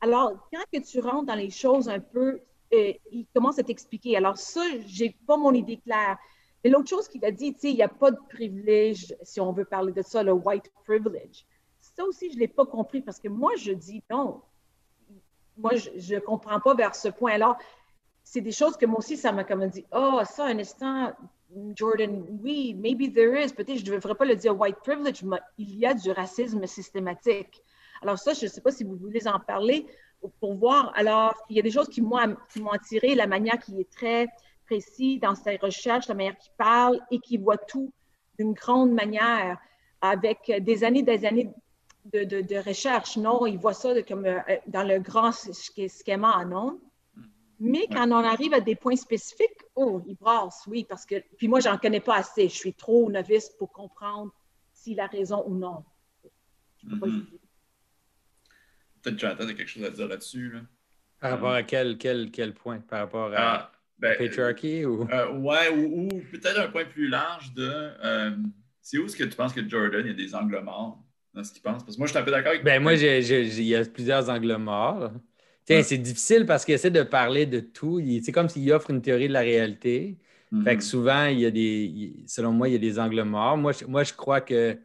Alors, 0.00 0.48
quand 0.52 0.80
tu 0.80 1.00
rentres 1.00 1.26
dans 1.26 1.34
les 1.34 1.50
choses 1.50 1.88
un 1.88 2.00
peu, 2.00 2.40
euh, 2.72 2.92
il 3.10 3.26
commence 3.34 3.58
à 3.58 3.62
t'expliquer. 3.62 4.16
Alors, 4.16 4.36
ça, 4.36 4.62
j'ai 4.86 5.16
pas 5.26 5.36
mon 5.36 5.52
idée 5.52 5.78
claire. 5.78 6.18
Et 6.64 6.70
l'autre 6.70 6.88
chose 6.88 7.08
qu'il 7.08 7.24
a 7.24 7.30
dit, 7.30 7.54
tu 7.54 7.60
sais, 7.60 7.70
il 7.70 7.76
n'y 7.76 7.82
a 7.82 7.88
pas 7.88 8.10
de 8.10 8.18
privilège, 8.28 9.14
si 9.22 9.40
on 9.40 9.52
veut 9.52 9.64
parler 9.64 9.92
de 9.92 10.02
ça, 10.02 10.22
le 10.22 10.32
white 10.32 10.70
privilege. 10.84 11.46
Ça 11.80 12.04
aussi, 12.04 12.30
je 12.30 12.34
ne 12.34 12.40
l'ai 12.40 12.48
pas 12.48 12.66
compris 12.66 13.00
parce 13.00 13.18
que 13.18 13.28
moi, 13.28 13.52
je 13.56 13.72
dis 13.72 14.02
non. 14.10 14.42
Moi, 15.56 15.72
je 15.74 16.14
ne 16.14 16.20
comprends 16.20 16.60
pas 16.60 16.74
vers 16.74 16.94
ce 16.94 17.08
point-là. 17.08 17.58
C'est 18.22 18.40
des 18.40 18.52
choses 18.52 18.76
que 18.76 18.86
moi 18.86 18.98
aussi, 18.98 19.16
ça 19.16 19.32
m'a 19.32 19.44
comme 19.44 19.66
dit, 19.68 19.84
oh, 19.92 20.20
ça, 20.24 20.46
un 20.46 20.58
instant, 20.58 21.12
Jordan, 21.74 22.24
oui, 22.42 22.74
maybe 22.74 23.12
there 23.12 23.42
is. 23.42 23.52
Peut-être 23.52 23.78
je 23.78 23.90
ne 23.90 23.96
devrais 23.96 24.14
pas 24.14 24.24
le 24.24 24.36
dire 24.36 24.58
white 24.58 24.78
privilege, 24.84 25.22
mais 25.22 25.38
il 25.56 25.76
y 25.76 25.86
a 25.86 25.94
du 25.94 26.10
racisme 26.10 26.66
systématique. 26.66 27.62
Alors 28.02 28.18
ça, 28.18 28.32
je 28.32 28.44
ne 28.44 28.50
sais 28.50 28.60
pas 28.60 28.70
si 28.70 28.84
vous 28.84 28.96
voulez 28.96 29.26
en 29.28 29.40
parler 29.40 29.86
pour 30.40 30.54
voir. 30.54 30.92
Alors, 30.96 31.34
il 31.48 31.56
y 31.56 31.60
a 31.60 31.62
des 31.62 31.70
choses 31.70 31.88
qui 31.88 32.00
m'ont 32.00 32.36
qui 32.52 32.60
m'ont 32.60 32.70
attiré, 32.70 33.14
la 33.14 33.26
manière 33.26 33.58
qui 33.58 33.80
est 33.80 33.90
très 33.90 34.28
précis 34.66 35.18
dans 35.18 35.34
ses 35.34 35.56
recherches, 35.56 36.08
la 36.08 36.14
manière 36.14 36.36
qu'il 36.36 36.52
parle 36.56 37.00
et 37.10 37.18
qui 37.20 37.36
voit 37.38 37.56
tout 37.58 37.92
d'une 38.38 38.52
grande 38.52 38.92
manière 38.92 39.58
avec 40.00 40.50
des 40.60 40.84
années 40.84 41.02
des 41.02 41.24
années 41.24 41.50
de, 42.12 42.24
de, 42.24 42.40
de 42.40 42.56
recherche. 42.56 43.16
Non, 43.16 43.46
il 43.46 43.58
voit 43.58 43.74
ça 43.74 43.94
de- 43.94 44.00
comme 44.00 44.24
euh, 44.26 44.38
dans 44.66 44.82
le 44.86 44.98
grand 45.00 45.30
sch- 45.30 46.04
schéma, 46.04 46.44
non? 46.44 46.80
Mais 47.60 47.88
quand 47.88 48.08
on 48.12 48.24
arrive 48.24 48.54
à 48.54 48.60
des 48.60 48.76
points 48.76 48.94
spécifiques, 48.94 49.64
oh, 49.74 50.00
il 50.06 50.14
brasse, 50.14 50.62
oui, 50.68 50.84
parce 50.84 51.04
que. 51.04 51.16
Puis 51.36 51.48
moi, 51.48 51.58
j'en 51.58 51.76
connais 51.76 51.98
pas 52.00 52.14
assez. 52.16 52.48
Je 52.48 52.54
suis 52.54 52.72
trop 52.74 53.10
novice 53.10 53.50
pour 53.58 53.72
comprendre 53.72 54.30
s'il 54.72 55.00
a 55.00 55.06
raison 55.06 55.42
ou 55.46 55.54
non. 55.56 55.84
Je 56.76 56.88
peux 56.88 56.98
pas 57.00 57.06
Mhm. 57.06 57.12
juger. 57.12 57.37
Peut-être 59.02 59.18
Jonathan 59.18 59.44
a 59.48 59.54
quelque 59.54 59.68
chose 59.68 59.84
à 59.84 59.90
dire 59.90 60.08
là-dessus. 60.08 60.50
Là. 60.52 60.60
Par 61.20 61.30
rapport 61.32 61.52
à 61.52 61.62
quel, 61.62 61.98
quel, 61.98 62.30
quel 62.30 62.52
point? 62.54 62.78
Par 62.80 63.00
rapport 63.00 63.32
à 63.32 63.36
Ah, 63.36 63.72
ben, 63.98 64.16
patriarchy 64.16 64.84
ou? 64.84 65.08
euh, 65.10 65.32
ouais, 65.38 65.68
ou, 65.70 66.04
ou 66.04 66.08
peut-être 66.32 66.58
un 66.60 66.68
point 66.68 66.84
plus 66.84 67.08
large 67.08 67.52
de 67.54 67.68
euh, 68.04 68.36
c'est 68.80 68.98
où 68.98 69.06
est-ce 69.06 69.16
que 69.16 69.24
tu 69.24 69.36
penses 69.36 69.52
que 69.52 69.68
Jordan, 69.68 70.00
il 70.04 70.08
y 70.08 70.10
a 70.10 70.14
des 70.14 70.34
angles 70.34 70.60
morts 70.60 71.02
dans 71.34 71.44
ce 71.44 71.52
qu'il 71.52 71.62
pense? 71.62 71.82
Parce 71.84 71.96
que 71.96 72.00
moi, 72.00 72.06
je 72.06 72.12
suis 72.12 72.18
un 72.18 72.22
peu 72.24 72.30
d'accord 72.30 72.50
avec 72.50 72.64
Ben 72.64 72.82
moi, 72.82 72.94
il 72.94 73.62
y 73.62 73.74
a 73.74 73.84
plusieurs 73.84 74.30
angles 74.30 74.56
morts. 74.56 75.12
Tiens, 75.64 75.76
Ouais. 75.78 75.82
c'est 75.82 75.98
difficile 75.98 76.46
parce 76.46 76.64
qu'il 76.64 76.74
essaie 76.74 76.90
de 76.90 77.02
parler 77.02 77.44
de 77.44 77.60
tout. 77.60 78.00
C'est 78.22 78.32
comme 78.32 78.48
s'il 78.48 78.72
offre 78.72 78.90
une 78.90 79.02
théorie 79.02 79.28
de 79.28 79.34
la 79.34 79.40
réalité. 79.40 80.18
Mhm. 80.50 80.64
Fait 80.64 80.76
que 80.78 80.82
souvent, 80.82 81.26
il 81.26 81.40
y 81.40 81.46
a 81.46 81.50
des, 81.50 82.24
selon 82.26 82.52
moi, 82.52 82.68
il 82.68 82.72
y 82.72 82.76
a 82.76 82.78
des 82.78 82.98
angles 82.98 83.22
morts. 83.24 83.58
Moi, 83.58 83.72
je, 83.72 83.84
moi, 83.84 84.02
je 84.04 84.14
crois 84.14 84.40
que, 84.40 84.78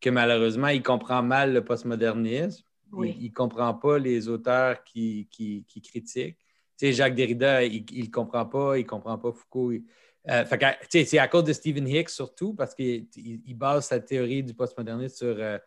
que 0.00 0.10
malheureusement, 0.10 0.68
il 0.68 0.82
comprend 0.82 1.22
mal 1.24 1.52
le 1.52 1.64
postmodernisme. 1.64 2.62
Oui. 2.92 3.16
Il 3.20 3.28
ne 3.28 3.34
comprend 3.34 3.74
pas 3.74 3.98
les 3.98 4.28
auteurs 4.28 4.82
qui, 4.84 5.28
qui, 5.30 5.64
qui 5.68 5.80
critiquent. 5.80 6.38
Tu 6.78 6.86
sais, 6.86 6.92
Jacques 6.92 7.14
Derrida, 7.14 7.64
il 7.64 7.84
ne 8.04 8.10
comprend 8.10 8.46
pas, 8.46 8.78
il 8.78 8.82
ne 8.84 8.88
comprend 8.88 9.18
pas 9.18 9.32
Foucault. 9.32 9.72
Il- 9.72 9.84
euh, 10.30 10.44
c'est 10.90 11.18
à 11.18 11.28
cause 11.28 11.44
de 11.44 11.52
Stephen 11.52 11.88
Hicks 11.88 12.10
surtout, 12.10 12.54
parce 12.54 12.74
qu'il 12.74 13.06
il- 13.16 13.40
il 13.46 13.54
base 13.54 13.86
sa 13.86 13.98
théorie 14.00 14.42
du 14.42 14.54
postmodernisme 14.54 15.16
sur, 15.16 15.36
euh, 15.38 15.58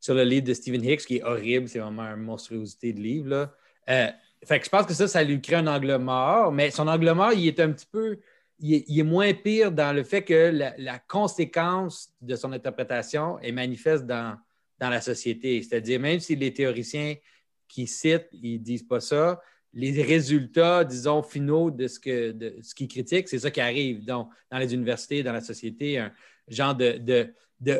sur 0.00 0.14
le 0.14 0.24
livre 0.24 0.46
de 0.46 0.54
Stephen 0.54 0.84
Hicks, 0.84 1.04
qui 1.06 1.16
est 1.16 1.22
horrible, 1.22 1.68
c'est 1.68 1.78
vraiment 1.78 2.02
une 2.04 2.22
monstruosité 2.22 2.92
de 2.92 3.00
livre. 3.00 3.28
Là. 3.28 3.52
Euh, 3.88 4.08
fait 4.44 4.58
que 4.58 4.64
je 4.64 4.70
pense 4.70 4.86
que 4.86 4.94
ça, 4.94 5.06
ça 5.08 5.22
lui 5.22 5.40
crée 5.40 5.56
un 5.56 5.66
angle 5.66 5.96
mort, 5.98 6.52
mais 6.52 6.70
son 6.70 6.88
angle 6.88 7.12
mort, 7.12 7.32
il 7.32 7.46
est 7.46 7.60
un 7.60 7.72
petit 7.72 7.86
peu. 7.86 8.18
Il 8.58 8.74
est, 8.74 8.84
il 8.88 8.98
est 8.98 9.02
moins 9.02 9.34
pire 9.34 9.70
dans 9.70 9.94
le 9.94 10.02
fait 10.02 10.22
que 10.22 10.50
la, 10.50 10.74
la 10.78 10.98
conséquence 10.98 12.10
de 12.22 12.36
son 12.36 12.52
interprétation 12.52 13.38
est 13.40 13.52
manifeste 13.52 14.06
dans, 14.06 14.36
dans 14.78 14.90
la 14.90 15.00
société. 15.00 15.62
C'est-à-dire, 15.62 16.00
même 16.00 16.20
si 16.20 16.36
les 16.36 16.52
théoriciens 16.52 17.14
qui 17.68 17.86
citent, 17.86 18.28
ils 18.32 18.58
ne 18.58 18.64
disent 18.64 18.86
pas 18.86 19.00
ça, 19.00 19.40
les 19.72 20.02
résultats, 20.02 20.84
disons, 20.84 21.22
finaux 21.22 21.70
de 21.70 21.86
ce 21.86 22.00
que 22.00 22.34
ce 22.62 22.74
qu'ils 22.74 22.88
critiquent, 22.88 23.28
c'est 23.28 23.40
ça 23.40 23.50
qui 23.50 23.60
arrive. 23.60 24.04
Donc, 24.04 24.30
dans 24.50 24.58
les 24.58 24.72
universités, 24.72 25.22
dans 25.22 25.34
la 25.34 25.42
société, 25.42 25.98
un 25.98 26.12
genre 26.48 26.74
de, 26.74 27.34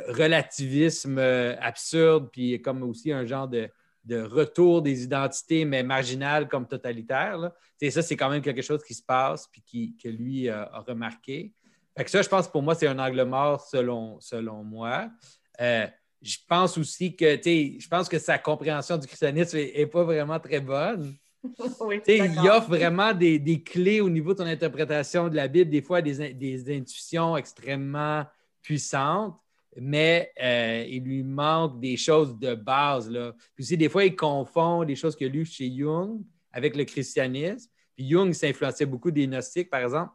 relativisme 0.08 1.18
euh, 1.18 1.56
absurde, 1.58 2.28
puis 2.30 2.60
comme 2.60 2.82
aussi 2.82 3.12
un 3.12 3.24
genre 3.24 3.48
de, 3.48 3.70
retour 4.08 4.82
des 4.82 5.02
identités, 5.02 5.64
mais 5.64 5.82
marginales 5.82 6.48
comme 6.48 6.66
sais, 7.80 7.90
ça, 7.90 8.02
c'est 8.02 8.16
quand 8.16 8.30
même 8.30 8.42
quelque 8.42 8.62
chose 8.62 8.84
qui 8.84 8.94
se 8.94 9.02
passe, 9.02 9.48
puis 9.48 9.62
qui, 9.62 9.96
que 9.96 10.08
lui 10.08 10.48
euh, 10.48 10.64
a 10.66 10.80
remarqué. 10.80 11.52
Fait 11.96 12.08
ça, 12.08 12.20
je 12.20 12.28
pense, 12.28 12.46
pour 12.46 12.62
moi, 12.62 12.74
c'est 12.74 12.86
un 12.86 12.98
angle 12.98 13.24
mort 13.24 13.62
selon, 13.62 14.20
selon 14.20 14.62
moi. 14.62 15.10
Euh, 15.60 15.86
je 16.22 16.36
pense 16.48 16.78
aussi 16.78 17.14
que, 17.14 17.36
tu 17.36 17.42
sais, 17.42 17.76
je 17.78 17.88
pense 17.88 18.08
que 18.08 18.18
sa 18.18 18.38
compréhension 18.38 18.96
du 18.96 19.06
christianisme 19.06 19.58
n'est 19.58 19.86
pas 19.86 20.04
vraiment 20.04 20.40
très 20.40 20.60
bonne. 20.60 21.14
oui, 21.80 22.00
il 22.08 22.48
offre 22.48 22.68
vraiment 22.68 23.12
des, 23.12 23.38
des 23.38 23.62
clés 23.62 24.00
au 24.00 24.10
niveau 24.10 24.32
de 24.32 24.38
ton 24.38 24.46
interprétation 24.46 25.28
de 25.28 25.36
la 25.36 25.48
Bible, 25.48 25.70
des 25.70 25.82
fois 25.82 26.02
des, 26.02 26.34
des 26.34 26.76
intuitions 26.76 27.36
extrêmement 27.36 28.24
puissantes, 28.62 29.36
mais 29.78 30.32
euh, 30.42 30.84
il 30.88 31.04
lui 31.04 31.22
manque 31.22 31.78
des 31.80 31.96
choses 31.96 32.36
de 32.38 32.54
base. 32.54 33.10
Là. 33.10 33.32
Puis 33.54 33.62
aussi, 33.62 33.76
des 33.76 33.88
fois, 33.88 34.04
il 34.04 34.16
confond 34.16 34.84
des 34.84 34.96
choses 34.96 35.14
qu'il 35.14 35.28
a 35.28 35.30
lues 35.30 35.44
chez 35.44 35.70
Jung 35.70 36.22
avec 36.50 36.74
le 36.74 36.84
christianisme. 36.84 37.70
Puis 37.94 38.08
Jung 38.08 38.32
s'influençait 38.32 38.86
beaucoup 38.86 39.10
des 39.10 39.26
gnostiques, 39.26 39.70
par 39.70 39.82
exemple. 39.82 40.12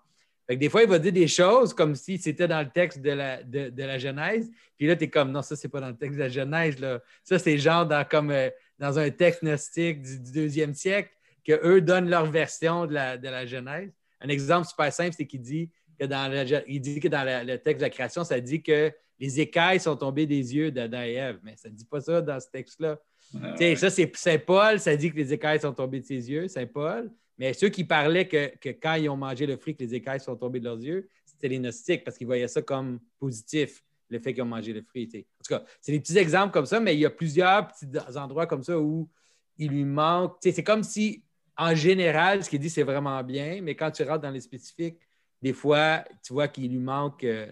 Fait 0.52 0.56
que 0.58 0.60
des 0.60 0.68
fois, 0.68 0.84
il 0.84 0.90
va 0.90 1.00
dire 1.00 1.14
des 1.14 1.30
choses 1.30 1.74
comme 1.74 1.96
si 1.96 2.18
c'était 2.18 2.46
dans 2.46 2.60
le 2.60 2.70
texte 2.70 3.00
de 3.00 3.12
la, 3.12 3.42
de, 3.42 3.70
de 3.70 3.84
la 3.84 3.98
Genèse. 3.98 4.52
Puis 4.78 4.86
là, 4.86 4.98
tu 4.98 5.06
es 5.06 5.10
comme, 5.10 5.32
non, 5.32 5.42
ça, 5.42 5.56
c'est 5.56 5.70
pas 5.70 5.80
dans 5.80 5.88
le 5.88 5.96
texte 5.96 6.18
de 6.18 6.24
la 6.24 6.28
Genèse. 6.28 6.78
Là. 6.78 7.00
Ça, 7.24 7.40
c'est 7.40 7.58
genre 7.58 7.86
dans, 7.88 8.04
comme, 8.04 8.32
euh, 8.32 8.50
dans 8.78 9.00
un 9.00 9.10
texte 9.12 9.46
gnostique 9.46 10.02
du, 10.02 10.20
du 10.20 10.32
deuxième 10.34 10.74
siècle 10.74 11.10
qu'eux 11.46 11.80
donnent 11.80 12.10
leur 12.10 12.26
version 12.26 12.86
de 12.86 12.94
la, 12.94 13.18
de 13.18 13.30
la 13.30 13.46
Genèse. 13.46 13.94
Un 14.20 14.28
exemple 14.28 14.68
super 14.68 14.92
simple, 14.92 15.16
c'est 15.18 15.26
qu'il 15.26 15.40
dit 15.40 15.70
que 15.98 16.06
dans, 16.06 16.30
le, 16.30 16.62
il 16.68 16.82
dit 16.82 17.00
que 17.00 17.08
dans 17.08 17.24
la- 17.24 17.46
le 17.46 17.58
texte 17.58 17.80
de 17.80 17.86
la 17.86 17.90
création, 17.90 18.26
ça 18.26 18.38
dit 18.42 18.62
que 18.62 18.92
les 19.22 19.40
écailles 19.40 19.80
sont 19.80 19.96
tombées 19.96 20.26
des 20.26 20.54
yeux 20.54 20.70
d'Adam 20.70 21.02
et 21.02 21.14
Ève. 21.14 21.40
Mais 21.44 21.56
ça 21.56 21.70
ne 21.70 21.76
dit 21.76 21.86
pas 21.86 22.02
ça 22.02 22.22
dans 22.22 22.42
ce 22.42 22.50
texte-là. 22.52 23.00
Ah, 23.42 23.56
ouais. 23.58 23.76
Ça, 23.78 23.90
c'est 23.90 24.12
Saint 24.18 24.38
Paul, 24.40 24.82
ça 24.82 24.98
dit 24.98 25.12
que 25.12 25.16
les 25.16 25.32
écailles 25.32 25.62
sont 25.62 25.72
tombées 25.74 26.02
de 26.02 26.06
ses 26.06 26.30
yeux, 26.30 26.50
Saint 26.50 26.66
Paul. 26.66 27.10
Mais 27.38 27.54
ceux 27.54 27.70
qui 27.70 27.84
parlaient 27.84 28.28
que, 28.28 28.56
que 28.58 28.70
quand 28.70 28.96
ils 28.96 29.10
ont 29.10 29.18
mangé 29.18 29.46
le 29.46 29.58
fruit, 29.58 29.76
que 29.76 29.84
les 29.84 29.96
écailles 29.96 30.20
sont 30.20 30.36
tombées 30.36 30.60
de 30.60 30.66
leurs 30.66 30.80
yeux, 30.82 31.10
c'était 31.26 31.48
les 31.48 31.58
gnostiques 31.60 32.04
parce 32.04 32.18
qu'ils 32.18 32.28
voyaient 32.28 32.48
ça 32.48 32.62
comme 32.62 33.00
positif, 33.20 33.84
le 34.10 34.20
fait 34.20 34.34
qu'ils 34.34 34.44
ont 34.44 34.48
mangé 34.48 34.74
le 34.74 34.82
fruit. 34.84 35.10
En 35.14 35.44
tout 35.44 35.50
cas, 35.56 35.64
c'est 35.80 35.92
des 35.92 36.00
petits 36.00 36.18
exemples 36.18 36.52
comme 36.54 36.66
ça, 36.66 36.80
mais 36.80 36.94
il 36.96 37.00
y 37.00 37.06
a 37.06 37.10
plusieurs 37.10 37.68
petits 37.68 37.88
endroits 38.18 38.46
comme 38.46 38.64
ça 38.64 38.78
où 38.80 39.10
il 39.58 39.70
lui 39.72 39.86
manque. 39.86 40.38
C'est 40.42 40.64
comme 40.64 40.84
si, 40.84 41.24
en 41.58 41.74
général, 41.74 42.44
ce 42.44 42.50
qu'il 42.50 42.60
dit, 42.60 42.70
c'est 42.70 42.84
vraiment 42.84 43.24
bien, 43.24 43.60
mais 43.62 43.76
quand 43.76 43.90
tu 43.92 44.04
rentres 44.04 44.22
dans 44.22 44.32
les 44.32 44.42
spécifiques, 44.42 44.98
des 45.42 45.54
fois, 45.54 46.04
tu 46.24 46.34
vois 46.34 46.48
qu'il 46.48 46.70
lui 46.70 46.80
manque. 46.80 47.24
euh, 47.24 47.48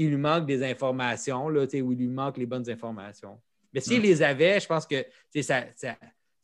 il 0.00 0.10
lui 0.10 0.16
manque 0.16 0.46
des 0.46 0.62
informations, 0.62 1.48
là, 1.48 1.64
où 1.64 1.92
il 1.92 1.98
lui 1.98 2.06
manque 2.06 2.36
les 2.38 2.46
bonnes 2.46 2.70
informations. 2.70 3.36
Mais 3.74 3.80
s'il 3.80 3.98
Mm. 3.98 4.02
les 4.04 4.22
avait, 4.22 4.60
je 4.60 4.66
pense 4.68 4.86
que 4.86 5.04
ça, 5.42 5.64
ça, 5.74 5.96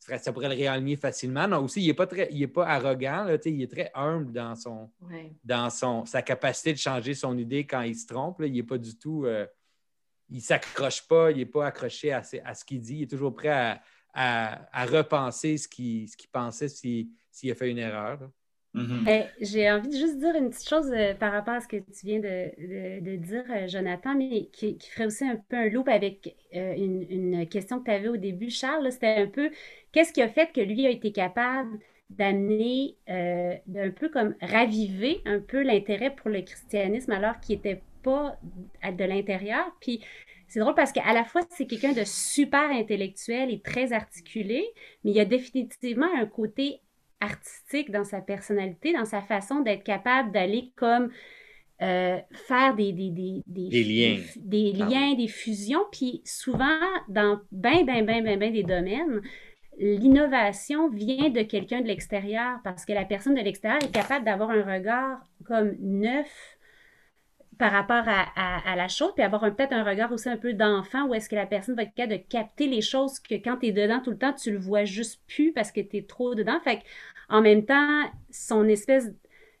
ça- 0.05 0.31
pourrait 0.33 0.49
le 0.49 0.55
réaligner 0.55 0.95
facilement. 0.95 1.47
Non, 1.47 1.63
aussi, 1.63 1.81
il 1.81 1.87
n'est 1.87 1.93
pas, 1.93 2.07
très, 2.07 2.27
il 2.31 2.41
est 2.41 2.47
pas 2.47 2.67
arrogant, 2.67 3.23
là, 3.23 3.37
il 3.45 3.61
est 3.61 3.71
très 3.71 3.91
humble 3.93 4.31
dans, 4.31 4.55
son, 4.55 4.89
Ouais. 5.01 5.33
dans 5.43 5.69
son, 5.69 6.05
sa 6.05 6.21
capacité 6.21 6.73
de 6.73 6.77
changer 6.77 7.13
son 7.13 7.37
idée 7.37 7.65
quand 7.65 7.81
il 7.81 7.95
se 7.95 8.05
trompe. 8.05 8.39
là. 8.39 8.47
Il 8.47 8.53
n'est 8.53 8.63
pas 8.63 8.77
du 8.77 8.97
tout. 8.97 9.25
euh, 9.25 9.45
il 10.29 10.37
ne 10.37 10.41
s'accroche 10.41 11.07
pas, 11.07 11.31
il 11.31 11.37
n'est 11.37 11.45
pas 11.45 11.67
accroché 11.67 12.11
à, 12.11 12.23
ce 12.23 12.65
qu'il 12.65 12.81
dit, 12.81 12.95
il 12.97 13.03
est 13.03 13.09
toujours 13.09 13.33
prêt 13.35 13.79
à, 14.13 14.85
repenser 14.85 15.57
ce 15.57 15.67
qu'il 15.67 16.09
pensait 16.31 16.67
s'il 16.69 17.51
a 17.51 17.55
fait 17.55 17.69
une 17.69 17.77
erreur. 17.77 18.29
Mm-hmm. 18.75 19.09
Eh, 19.09 19.45
j'ai 19.45 19.71
envie 19.71 19.87
de 19.87 19.95
juste 19.95 20.17
dire 20.17 20.35
une 20.35 20.49
petite 20.49 20.67
chose 20.67 20.91
euh, 20.91 21.13
par 21.13 21.31
rapport 21.31 21.53
à 21.53 21.61
ce 21.61 21.67
que 21.67 21.77
tu 21.77 22.05
viens 22.05 22.19
de, 22.19 23.15
dire, 23.15 23.45
euh, 23.49 23.67
Jonathan, 23.67 24.15
mais 24.15 24.49
qui, 24.51 24.77
ferait 24.91 25.05
aussi 25.05 25.23
un 25.23 25.37
peu 25.37 25.55
un 25.55 25.69
loop 25.69 25.87
avec 25.87 26.35
euh, 26.53 26.75
une, 26.75 27.47
question 27.47 27.79
que 27.79 27.85
tu 27.85 27.91
avais 27.91 28.09
au 28.09 28.17
début, 28.17 28.49
Charles. 28.49 28.91
C'était 28.91 29.15
un 29.15 29.27
peu 29.27 29.49
qu'est-ce 29.93 30.11
qui 30.11 30.21
a 30.21 30.27
fait 30.27 30.51
que 30.51 30.59
lui 30.59 30.85
a 30.85 30.89
été 30.89 31.13
capable 31.13 31.79
d'amener, 32.09 32.97
d'un 33.07 33.89
peu 33.89 34.09
comme 34.09 34.35
raviver 34.41 35.21
un 35.25 35.39
peu 35.39 35.63
l'intérêt 35.63 36.13
pour 36.13 36.29
le 36.29 36.41
christianisme 36.41 37.11
alors 37.11 37.39
qu'il 37.39 37.55
n'était 37.55 37.81
pas 38.03 38.37
de 38.83 39.03
l'intérieur? 39.03 39.65
Puis 39.79 40.01
c'est 40.47 40.59
drôle 40.59 40.75
parce 40.75 40.91
qu'à 40.91 41.13
la 41.13 41.23
fois, 41.23 41.41
c'est 41.49 41.65
quelqu'un 41.65 41.93
de 41.93 42.03
super 42.03 42.69
intellectuel 42.69 43.51
et 43.51 43.59
très 43.59 43.93
articulé, 43.93 44.65
mais 45.03 45.11
il 45.11 45.17
y 45.17 45.19
a 45.19 45.25
définitivement 45.25 46.07
un 46.15 46.25
côté 46.27 46.81
artistique 47.19 47.91
dans 47.91 48.03
sa 48.03 48.21
personnalité, 48.21 48.93
dans 48.93 49.05
sa 49.05 49.21
façon 49.21 49.61
d'être 49.61 49.83
capable 49.83 50.31
d'aller 50.31 50.71
comme 50.75 51.09
euh, 51.81 52.17
faire 52.31 52.75
des, 52.75 52.93
des, 52.93 53.09
des, 53.09 53.43
des, 53.47 53.83
liens, 53.83 54.23
des, 54.37 54.71
liens, 54.71 55.13
des 55.15 55.27
fusions. 55.27 55.83
Puis 55.91 56.21
souvent, 56.23 56.79
dans 57.09 57.39
bien, 57.51 57.83
bien, 57.83 58.01
bien, 58.01 58.21
bien, 58.21 58.37
bien 58.37 58.51
des 58.51 58.63
domaines, 58.63 59.21
l'innovation 59.77 60.89
vient 60.89 61.29
de 61.29 61.41
quelqu'un 61.41 61.81
de 61.81 61.87
l'extérieur 61.87 62.59
parce 62.63 62.85
que 62.85 62.93
la 62.93 63.03
personne 63.05 63.35
de 63.35 63.41
l'extérieur 63.41 63.83
est 63.83 63.91
capable 63.91 64.25
d'avoir 64.25 64.51
un 64.51 64.63
regard 64.63 65.19
comme 65.45 65.75
neuf 65.79 66.54
par 67.57 67.71
rapport 67.71 68.03
à, 68.07 68.75
la 68.75 68.87
chose, 68.87 69.11
puis 69.15 69.23
avoir 69.23 69.41
peut-être 69.55 69.73
un 69.73 69.83
regard 69.83 70.11
aussi 70.11 70.29
un 70.29 70.37
peu 70.37 70.53
d'enfant 70.53 71.07
où 71.07 71.13
est-ce 71.13 71.29
que 71.29 71.35
la 71.35 71.45
personne 71.45 71.75
va 71.75 71.83
être 71.83 71.93
capable 71.93 72.21
de 72.21 72.27
capter 72.27 72.67
les 72.67 72.81
choses 72.81 73.19
que 73.19 73.35
quand 73.35 73.57
tu 73.57 73.67
es 73.67 73.71
dedans 73.71 74.01
tout 74.01 74.11
le 74.11 74.17
temps, 74.17 74.33
tu 74.33 74.51
le 74.51 74.57
vois 74.57 74.85
juste 74.85 75.21
plus 75.27 75.51
parce 75.53 75.71
que 75.71 75.81
tu 75.81 75.97
es 75.97 76.03
trop 76.03 76.35
dedans. 76.35 76.59
Fait 76.63 76.81
en 77.29 77.41
même 77.41 77.65
temps, 77.65 78.03
son 78.29 78.67
espèce 78.67 79.11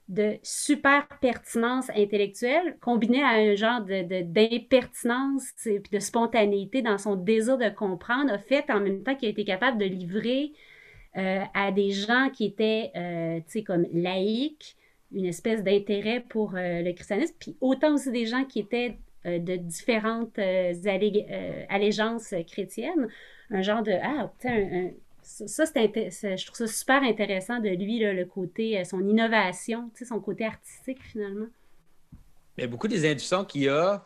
de 0.07 0.37
super 0.43 1.07
pertinence 1.19 1.89
intellectuelle 1.95 2.77
combinée 2.79 3.23
à 3.23 3.29
un 3.29 3.55
genre 3.55 3.81
d'impertinence 3.81 5.43
de, 5.65 5.71
et 5.71 5.81
de 5.91 5.99
spontanéité 5.99 6.81
dans 6.83 6.99
son 6.99 7.15
désir 7.15 7.57
de 7.57 7.69
comprendre 7.69 8.31
a 8.31 8.37
fait 8.37 8.69
en 8.69 8.81
même 8.81 9.03
temps 9.03 9.15
qu'il 9.15 9.27
a 9.27 9.31
été 9.31 9.45
capable 9.45 9.79
de 9.79 9.85
livrer 9.85 10.51
euh, 11.17 11.41
à 11.53 11.71
des 11.71 11.91
gens 11.91 12.29
qui 12.29 12.45
étaient, 12.45 12.91
euh, 12.95 13.37
tu 13.47 13.59
sais, 13.59 13.63
comme 13.63 13.87
laïcs, 13.93 14.75
une 15.11 15.25
espèce 15.25 15.63
d'intérêt 15.63 16.23
pour 16.27 16.55
euh, 16.55 16.81
le 16.81 16.93
christianisme, 16.93 17.35
puis 17.39 17.55
autant 17.61 17.93
aussi 17.93 18.11
des 18.11 18.25
gens 18.25 18.43
qui 18.45 18.59
étaient 18.59 18.97
euh, 19.25 19.39
de 19.39 19.55
différentes 19.55 20.37
euh, 20.39 21.65
allégeances 21.69 22.33
chrétiennes, 22.47 23.07
un 23.51 23.61
genre 23.61 23.83
de 23.83 23.93
ah, 24.01 24.31
un, 24.45 24.89
ça, 25.21 25.65
c'est 25.65 26.37
je 26.37 26.45
trouve 26.45 26.57
ça 26.57 26.67
super 26.67 27.01
intéressant 27.01 27.59
de 27.59 27.69
lui, 27.69 27.99
le 27.99 28.25
côté, 28.25 28.83
son 28.85 29.01
innovation, 29.07 29.89
son 30.07 30.19
côté 30.19 30.45
artistique 30.45 31.01
finalement. 31.01 31.47
Mais 32.57 32.67
beaucoup 32.67 32.87
des 32.87 33.09
intuitions 33.09 33.43
qu'il 33.43 33.63
y 33.63 33.69
a, 33.69 34.05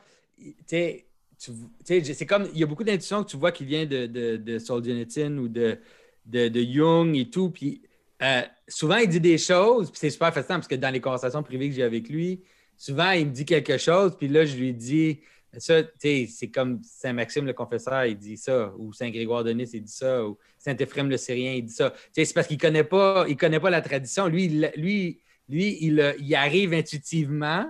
c'est 1.37 2.25
comme, 2.25 2.47
il 2.53 2.59
y 2.59 2.63
a 2.63 2.65
beaucoup 2.65 2.85
d'intuitions 2.85 3.23
que 3.23 3.29
tu 3.29 3.37
vois 3.37 3.51
qui 3.51 3.65
viennent 3.65 3.89
de, 3.89 4.05
de, 4.07 4.37
de 4.37 4.59
Solzhenitsyn 4.59 5.37
ou 5.37 5.49
de, 5.49 5.77
de, 6.25 6.47
de, 6.47 6.61
Jung 6.61 7.15
et 7.15 7.29
tout, 7.29 7.49
puis 7.49 7.81
euh, 8.21 8.41
souvent, 8.67 8.97
il 8.97 9.07
dit 9.07 9.19
des 9.19 9.37
choses, 9.37 9.89
puis 9.89 9.99
c'est 9.99 10.09
super 10.09 10.33
fascinant 10.33 10.55
parce 10.55 10.67
que 10.67 10.75
dans 10.75 10.89
les 10.89 10.99
conversations 10.99 11.41
privées 11.43 11.69
que 11.69 11.75
j'ai 11.75 11.83
avec 11.83 12.09
lui, 12.09 12.43
souvent, 12.77 13.11
il 13.11 13.27
me 13.27 13.31
dit 13.31 13.45
quelque 13.45 13.77
chose, 13.77 14.15
puis 14.17 14.27
là, 14.27 14.45
je 14.45 14.55
lui 14.55 14.73
dis 14.73 15.19
ça, 15.57 15.81
tu 15.83 15.89
sais, 15.97 16.27
c'est 16.29 16.49
comme 16.49 16.81
Saint-Maxime 16.83 17.45
le 17.45 17.53
confesseur, 17.53 18.05
il 18.05 18.17
dit 18.17 18.37
ça, 18.37 18.71
ou 18.77 18.93
Saint-Grégoire 18.93 19.43
de 19.43 19.51
Nice, 19.51 19.71
il 19.73 19.83
dit 19.83 19.91
ça, 19.91 20.25
ou 20.25 20.37
Saint-Éphrem 20.59 21.09
le 21.09 21.17
Syrien, 21.17 21.53
il 21.53 21.65
dit 21.65 21.73
ça. 21.73 21.89
Tu 21.89 21.97
sais, 22.11 22.25
c'est 22.25 22.33
parce 22.33 22.47
qu'il 22.47 22.59
connaît, 22.59 22.83
pas, 22.83 23.25
il 23.27 23.35
connaît 23.35 23.59
pas 23.59 23.69
la 23.69 23.81
tradition. 23.81 24.27
Lui, 24.27 24.47
lui, 24.75 25.19
lui 25.47 25.77
il, 25.81 26.15
il 26.19 26.35
arrive 26.35 26.73
intuitivement, 26.73 27.65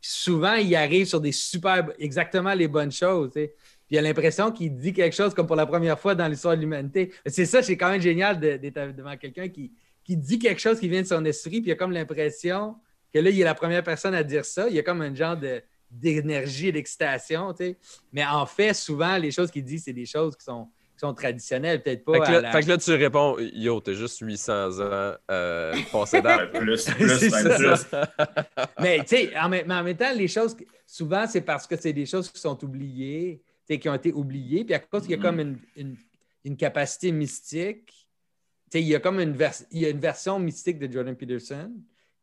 souvent, 0.00 0.54
il 0.54 0.74
arrive 0.76 1.06
sur 1.06 1.20
des 1.20 1.32
super, 1.32 1.90
exactement 1.98 2.54
les 2.54 2.68
bonnes 2.68 2.92
choses. 2.92 3.32
Tu 3.32 3.40
sais. 3.40 3.54
Puis 3.86 3.96
il 3.96 3.98
a 3.98 4.02
l'impression 4.02 4.50
qu'il 4.50 4.76
dit 4.76 4.92
quelque 4.92 5.14
chose 5.14 5.32
comme 5.34 5.46
pour 5.46 5.56
la 5.56 5.66
première 5.66 5.98
fois 5.98 6.14
dans 6.14 6.26
l'histoire 6.26 6.56
de 6.56 6.60
l'humanité. 6.60 7.12
C'est 7.26 7.46
ça, 7.46 7.62
c'est 7.62 7.76
quand 7.76 7.90
même 7.90 8.00
génial 8.00 8.38
d'être 8.38 8.96
devant 8.96 9.16
quelqu'un 9.16 9.48
qui, 9.48 9.72
qui 10.06 10.16
dit 10.16 10.38
quelque 10.38 10.60
chose 10.60 10.78
qui 10.78 10.88
vient 10.88 11.02
de 11.02 11.06
son 11.06 11.24
esprit, 11.24 11.60
puis 11.60 11.70
il 11.70 11.72
a 11.72 11.74
comme 11.74 11.90
l'impression 11.90 12.76
que 13.12 13.18
là, 13.18 13.28
il 13.28 13.40
est 13.40 13.44
la 13.44 13.56
première 13.56 13.82
personne 13.82 14.14
à 14.14 14.22
dire 14.22 14.44
ça. 14.44 14.68
Il 14.68 14.76
y 14.76 14.78
a 14.78 14.84
comme 14.84 15.02
un 15.02 15.12
genre 15.12 15.36
d'énergie 15.90 16.68
et 16.68 16.72
d'excitation, 16.72 17.52
tu 17.52 17.64
sais. 17.64 17.76
Mais 18.12 18.24
en 18.24 18.46
fait, 18.46 18.72
souvent, 18.72 19.16
les 19.18 19.32
choses 19.32 19.50
qu'il 19.50 19.64
dit, 19.64 19.80
c'est 19.80 19.92
des 19.92 20.06
choses 20.06 20.36
qui 20.36 20.44
sont, 20.44 20.68
sont 20.96 21.12
traditionnelles, 21.12 21.82
peut-être 21.82 22.04
pas. 22.04 22.12
Fait 22.12 22.20
que, 22.20 22.38
là, 22.38 22.52
fait 22.52 22.62
que, 22.62 22.68
là, 22.68 22.78
tu 22.78 22.92
réponds 22.92 23.36
Yo, 23.52 23.80
t'es 23.80 23.94
juste 23.94 24.20
800 24.20 24.78
ans 24.78 25.14
euh, 25.28 25.74
passé 25.90 26.22
plus, 26.54 26.84
plus, 26.84 27.18
plus. 27.18 27.86
mais 28.80 29.00
tu 29.00 29.16
sais, 29.16 29.36
en, 29.36 29.48
même 29.48 29.96
temps, 29.96 30.12
les 30.14 30.28
choses, 30.28 30.56
souvent, 30.86 31.26
c'est 31.26 31.40
parce 31.40 31.66
que 31.66 31.74
c'est 31.74 31.92
des 31.92 32.06
choses 32.06 32.30
qui 32.30 32.40
sont 32.40 32.64
oubliées, 32.64 33.42
qui 33.68 33.88
ont 33.88 33.94
été 33.94 34.12
oubliées, 34.12 34.64
puis 34.64 34.74
à 34.74 34.78
cause 34.78 35.02
qu'il 35.02 35.10
y 35.10 35.14
a 35.14 35.18
comme 35.18 35.40
mm-hmm. 35.40 35.56
une, 35.74 35.96
une 36.44 36.56
capacité 36.56 37.10
mystique 37.10 38.05
il 38.80 38.88
y 38.88 38.94
a 38.94 39.00
comme 39.00 39.20
une, 39.20 39.36
il 39.70 39.80
y 39.80 39.86
a 39.86 39.90
une 39.90 40.00
version 40.00 40.38
mystique 40.38 40.78
de 40.78 40.90
Jordan 40.90 41.16
Peterson 41.16 41.72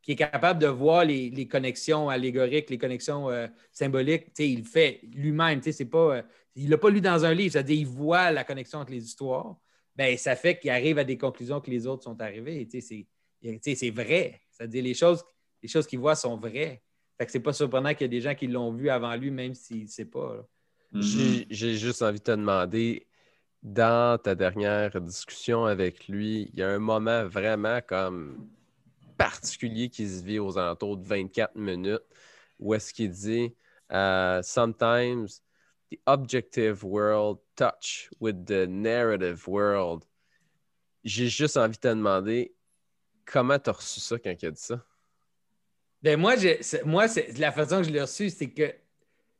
qui 0.04 0.12
est 0.12 0.16
capable 0.16 0.60
de 0.60 0.66
voir 0.66 1.04
les, 1.04 1.48
connexions 1.48 2.10
allégoriques, 2.10 2.68
les 2.68 2.76
connexions 2.76 3.30
euh, 3.30 3.46
symboliques. 3.72 4.26
Il 4.38 4.58
le 4.58 4.64
fait 4.64 5.00
lui-même. 5.14 5.60
Pas, 5.60 6.16
euh, 6.16 6.22
il 6.56 6.66
ne 6.66 6.70
l'a 6.70 6.78
pas 6.78 6.90
lu 6.90 7.00
dans 7.00 7.24
un 7.24 7.32
livre, 7.32 7.52
c'est-à-dire 7.52 7.78
il 7.78 7.86
voit 7.86 8.30
la 8.30 8.44
connexion 8.44 8.80
entre 8.80 8.92
les 8.92 9.02
histoires. 9.02 9.56
Ben, 9.96 10.16
ça 10.18 10.36
fait 10.36 10.58
qu'il 10.58 10.70
arrive 10.70 10.98
à 10.98 11.04
des 11.04 11.16
conclusions 11.16 11.60
que 11.60 11.70
les 11.70 11.86
autres 11.86 12.02
sont 12.02 12.20
arrivés. 12.20 12.68
C'est 12.70 13.90
vrai. 13.90 14.42
C'est-à-dire 14.50 14.84
les 14.84 14.94
choses, 14.94 15.24
les 15.62 15.68
choses 15.68 15.86
qu'il 15.86 16.00
voit 16.00 16.16
sont 16.16 16.36
vraies. 16.36 16.82
Fait 17.16 17.26
que 17.26 17.32
c'est 17.32 17.40
pas 17.40 17.52
surprenant 17.52 17.94
qu'il 17.94 18.02
y 18.02 18.04
a 18.04 18.08
des 18.08 18.20
gens 18.20 18.34
qui 18.34 18.46
l'ont 18.46 18.72
vu 18.72 18.90
avant 18.90 19.14
lui, 19.16 19.30
même 19.30 19.54
s'il 19.54 19.84
ne 19.84 19.88
sait 19.88 20.04
pas. 20.04 20.46
J'ai 20.92 21.76
juste 21.76 22.02
envie 22.02 22.18
de 22.18 22.24
te 22.24 22.30
demander, 22.30 23.06
dans 23.64 24.18
ta 24.18 24.34
dernière 24.34 25.00
discussion 25.00 25.64
avec 25.64 26.06
lui, 26.06 26.50
il 26.52 26.60
y 26.60 26.62
a 26.62 26.68
un 26.68 26.78
moment 26.78 27.26
vraiment 27.26 27.80
comme 27.80 28.46
particulier 29.16 29.88
qui 29.88 30.06
se 30.06 30.22
vit 30.22 30.38
aux 30.38 30.58
alentours 30.58 30.98
de 30.98 31.04
24 31.04 31.56
minutes 31.56 32.04
où 32.58 32.74
est-ce 32.74 32.92
qu'il 32.92 33.10
dit 33.10 33.54
uh, 33.90 34.40
Sometimes 34.42 35.40
the 35.90 35.98
objective 36.06 36.84
world 36.84 37.38
touch 37.56 38.10
with 38.20 38.44
the 38.44 38.66
narrative 38.68 39.48
world. 39.48 40.04
J'ai 41.02 41.28
juste 41.28 41.56
envie 41.56 41.76
de 41.76 41.80
te 41.80 41.88
demander 41.88 42.54
comment 43.24 43.58
tu 43.58 43.70
as 43.70 43.72
reçu 43.72 44.00
ça 44.00 44.18
quand 44.18 44.34
il 44.42 44.46
a 44.46 44.50
dit 44.50 44.60
ça? 44.60 44.84
Ben 46.02 46.20
moi, 46.20 46.34
moi 46.84 47.06
la 47.38 47.50
façon 47.50 47.78
que 47.78 47.84
je 47.84 47.90
l'ai 47.90 48.02
reçu, 48.02 48.28
c'est 48.28 48.50
que 48.50 48.74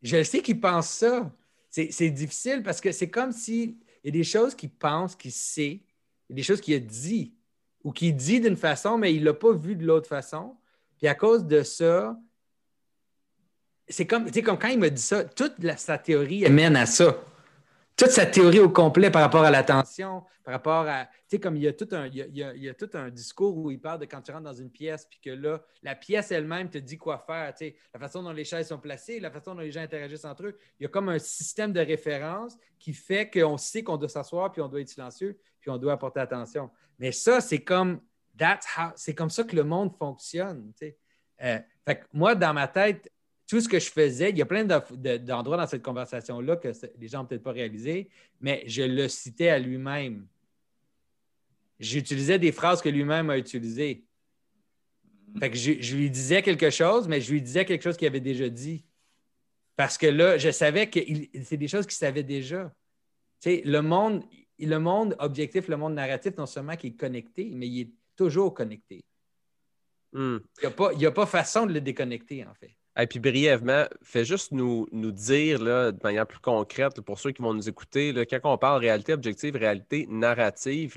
je 0.03 0.23
sais 0.23 0.41
qu'il 0.41 0.61
pense 0.61 0.89
ça. 0.89 1.31
C'est 1.71 2.11
difficile 2.11 2.63
parce 2.63 2.81
que 2.81 2.93
c'est 2.93 3.11
comme 3.11 3.33
si 3.33 3.77
il 4.05 4.09
y 4.09 4.11
a 4.11 4.13
des 4.13 4.25
choses 4.25 4.55
qu'il 4.55 4.71
pense, 4.71 5.17
qu'il 5.17 5.33
sait, 5.33 5.81
il 6.29 6.31
y 6.31 6.33
a 6.33 6.37
des 6.37 6.43
choses 6.43 6.61
qu'il 6.61 6.75
a 6.75 6.79
dit 6.79 7.35
ou 7.83 7.91
qu'il 7.91 8.15
dit 8.15 8.41
d'une 8.41 8.57
façon, 8.57 8.99
mais 8.99 9.15
il 9.15 9.21
ne 9.21 9.27
l'a 9.27 9.35
pas 9.35 9.53
vu 9.53 9.75
de 9.75 9.85
l'autre 9.85 10.09
façon. 10.09 10.57
Puis 10.99 11.09
à 11.09 11.15
cause 11.15 11.45
de 11.45 11.63
ça, 11.63 12.17
c'est 13.89 14.07
comme, 14.07 14.31
comme 14.31 14.59
quand 14.59 14.69
il 14.69 14.79
m'a 14.79 14.91
dit 14.91 15.03
ça, 15.03 15.25
toute 15.25 15.55
sa 15.77 15.99
théorie 15.99 16.49
mène 16.51 16.77
à 16.77 16.87
ça 16.87 17.17
toute 17.97 18.11
sa 18.11 18.27
théorie 18.27 18.61
au 18.61 18.69
complet 18.69 19.11
par 19.11 19.23
rapport 19.23 19.45
à 19.45 19.51
l'attention, 19.51 20.25
par 20.43 20.53
rapport 20.53 20.87
à, 20.89 21.07
tu 21.07 21.13
sais, 21.29 21.41
comme 21.41 21.57
il 21.57 21.63
y, 21.63 21.69
a 21.69 21.73
tout 21.73 21.89
un, 21.93 22.07
il, 22.07 22.17
y 22.17 23.11
discours 23.13 23.57
où 23.57 23.71
il 23.71 23.81
parle 23.81 24.01
de 24.01 24.05
quand 24.05 24.21
tu 24.21 24.33
rentres 24.33 24.45
dans 24.45 24.53
une 24.53 24.71
pièce, 24.71 25.07
puis 25.09 25.21
que 25.23 25.31
là, 25.31 25.63
la 25.83 25.95
pièce 25.95 26.33
elle-même 26.33 26.69
te 26.71 26.79
dit 26.79 26.99
quoi 26.99 27.19
faire, 27.19 27.55
tu 27.55 27.67
sais, 27.67 27.77
la 27.93 28.01
façon 28.01 28.23
dont 28.23 28.33
les 28.33 28.45
chaises 28.45 28.69
sont 28.69 28.79
placées, 28.79 29.21
la 29.21 29.31
façon 29.31 29.55
dont 29.55 29.61
les 29.61 29.71
gens 29.71 29.83
interagissent 29.83 30.25
entre 30.25 30.47
eux. 30.47 30.59
Il 30.81 30.83
y 30.83 30.87
a 30.87 30.89
comme 30.89 31.09
un 31.09 31.19
système 31.19 31.73
de 31.73 31.81
référence 31.81 32.57
qui 32.79 32.93
fait 32.93 33.31
qu'on 33.31 33.57
sait 33.57 33.85
qu'on 33.85 33.97
doit 33.97 34.09
s'asseoir, 34.09 34.51
puis 34.51 34.61
on 34.61 34.69
doit 34.69 34.81
être 34.81 34.89
silencieux, 34.89 35.39
puis 35.61 35.71
on 35.71 35.79
doit 35.79 35.93
apporter 35.93 36.21
attention. 36.21 36.71
Mais 36.99 37.13
ça, 37.13 37.41
c'est 37.41 37.63
comme, 37.63 38.01
c'est 38.97 39.15
comme 39.15 39.31
ça 39.31 39.45
que 39.45 39.55
le 39.55 39.65
monde 39.65 39.97
fonctionne, 39.97 40.73
tu 40.79 40.87
sais. 40.87 40.99
Euh, 41.43 41.59
fait 41.85 41.97
que 41.97 42.05
moi, 42.13 42.35
dans 42.35 42.55
ma 42.55 42.69
tête, 42.69 43.11
tout 43.47 43.61
ce 43.61 43.69
que 43.69 43.79
je 43.79 43.91
faisais, 43.91 44.31
il 44.31 44.39
y 44.39 44.43
a 44.43 44.47
plein 44.47 44.65
d'endroits 44.65 45.57
dans 45.57 45.67
cette 45.67 45.83
conversation-là 45.83 46.57
que 46.57 46.73
les 46.99 47.09
gens 47.09 47.19
n'ont 47.21 47.27
peut-être 47.27 47.43
pas 47.43 47.53
réalisé, 47.53 48.09
mais 48.41 48.65
je 48.67 48.83
le 48.83 49.09
citais 49.09 49.49
à 49.49 49.59
lui-même. 49.59 50.27
J'utilisais 51.79 52.39
des 52.39 52.53
phrases 52.53 52.81
que 52.81 52.89
lui-même 52.89 53.31
a 53.31 53.37
utilisées. 53.37 54.05
Fait 55.39 55.51
que 55.51 55.57
je, 55.57 55.97
lui 55.97 56.11
disais 56.11 56.43
quelque 56.43 56.71
chose, 56.71 57.09
mais 57.09 57.21
je 57.21 57.33
lui 57.33 57.43
disais 57.43 57.65
quelque 57.65 57.83
chose 57.83 57.97
qu'il 57.97 58.07
avait 58.07 58.21
déjà 58.21 58.49
dit. 58.49 58.85
Parce 59.77 59.99
que 59.99 60.07
là, 60.07 60.39
je 60.39 60.51
savais 60.51 60.89
que 60.89 61.01
c'est 61.43 61.57
des 61.57 61.69
choses 61.69 61.87
qu'il 61.87 61.97
savait 61.97 62.23
déjà. 62.23 62.73
Tu 63.41 63.51
sais, 63.51 63.63
le 63.65 63.83
monde, 63.83 64.23
le 64.59 64.79
monde 64.79 65.17
objectif, 65.19 65.67
le 65.69 65.77
monde 65.77 65.95
narratif, 65.95 66.37
non 66.39 66.47
seulement 66.47 66.77
qui 66.77 66.89
est 66.89 66.97
connecté, 66.97 67.51
mais 67.53 67.67
il 67.67 67.81
est 67.81 67.91
toujours 68.15 68.55
connecté. 68.55 69.05
Hmm. 70.13 70.39
Il 70.63 70.99
n'y 70.99 71.07
a, 71.07 71.09
a, 71.09 71.13
pas 71.13 71.27
façon 71.27 71.67
de 71.67 71.73
le 71.73 71.81
déconnecter, 71.81 72.47
en 72.47 72.55
fait. 72.55 72.77
Et 72.97 73.07
puis 73.09 73.19
brièvement, 73.19 73.87
fais 74.03 74.25
juste 74.25 74.53
nous, 74.53 74.87
nous 74.93 75.11
dire 75.11 75.61
là, 75.61 75.91
de 75.91 75.99
manière 76.03 76.27
plus 76.27 76.39
concrète 76.39 77.01
pour 77.01 77.19
ceux 77.19 77.33
qui 77.33 77.43
vont 77.43 77.53
nous 77.53 77.69
écouter, 77.69 78.15
quand 78.31 78.53
on 78.53 78.59
parle 78.59 78.81
réalité 78.81 79.13
objective, 79.13 79.57
réalité 79.57 80.07
narrative, 80.09 80.97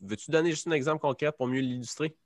veux-tu 0.00 0.30
donner 0.30 0.50
juste 0.50 0.66
un 0.66 0.72
exemple 0.72 1.02
concret 1.02 1.30
pour 1.30 1.46
mieux 1.46 1.60
l'illustrer? 1.60 2.16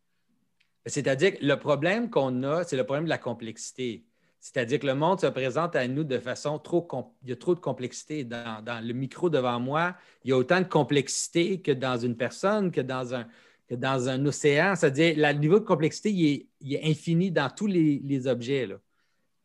C'est-à-dire 0.86 1.38
que 1.38 1.44
le 1.44 1.58
problème 1.58 2.08
qu'on 2.08 2.42
a, 2.44 2.64
c'est 2.64 2.76
le 2.76 2.84
problème 2.84 3.04
de 3.04 3.10
la 3.10 3.18
complexité. 3.18 4.04
C'est-à-dire 4.40 4.80
que 4.80 4.86
le 4.86 4.94
monde 4.94 5.20
se 5.20 5.26
présente 5.26 5.76
à 5.76 5.86
nous 5.86 6.04
de 6.04 6.18
façon 6.18 6.58
trop... 6.58 6.88
Il 7.22 7.28
y 7.28 7.32
a 7.32 7.36
trop 7.36 7.54
de 7.54 7.60
complexité. 7.60 8.24
Dans, 8.24 8.82
le 8.82 8.94
micro 8.94 9.28
devant 9.28 9.60
moi, 9.60 9.94
il 10.24 10.30
y 10.30 10.32
a 10.32 10.36
autant 10.38 10.60
de 10.60 10.66
complexité 10.66 11.60
que 11.60 11.72
dans 11.72 11.98
une 11.98 12.16
personne, 12.16 12.70
que 12.70 12.80
dans 12.80 13.14
un, 13.14 13.26
dans 13.70 14.08
un 14.08 14.24
océan. 14.24 14.74
C'est-à-dire 14.76 15.14
le 15.18 15.38
niveau 15.38 15.60
de 15.60 15.64
complexité, 15.66 16.10
il 16.10 16.74
est, 16.74 16.88
infini 16.90 17.30
dans 17.30 17.50
tous 17.50 17.66
les, 17.66 18.26
objets. 18.26 18.66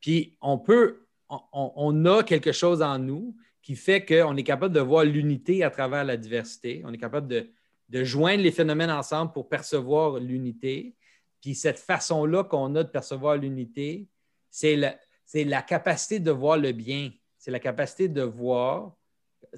Puis 0.05 0.37
on 0.39 0.59
peut... 0.59 1.07
On, 1.51 2.05
a 2.05 2.21
quelque 2.21 2.51
chose 2.51 2.83
en 2.83 2.99
nous 2.99 3.35
qui 3.63 3.75
fait 3.75 4.05
qu'on 4.05 4.37
est 4.37 4.43
capable 4.43 4.75
de 4.75 4.79
voir 4.79 5.03
l'unité 5.03 5.63
à 5.63 5.71
travers 5.71 6.03
la 6.03 6.15
diversité. 6.15 6.83
On 6.85 6.93
est 6.93 6.99
capable 6.99 7.27
de, 7.27 8.03
joindre 8.03 8.43
les 8.43 8.51
phénomènes 8.51 8.91
ensemble 8.91 9.31
pour 9.31 9.49
percevoir 9.49 10.19
l'unité. 10.19 10.95
Puis 11.41 11.55
cette 11.55 11.79
façon-là 11.79 12.43
qu'on 12.43 12.75
a 12.75 12.83
de 12.83 12.89
percevoir 12.89 13.37
l'unité, 13.37 14.07
c'est 14.51 14.75
la, 14.75 15.61
capacité 15.63 16.19
de 16.19 16.29
voir 16.29 16.57
le 16.57 16.71
bien. 16.71 17.09
C'est 17.39 17.49
la 17.49 17.59
capacité 17.59 18.07
de 18.07 18.21
voir. 18.21 18.95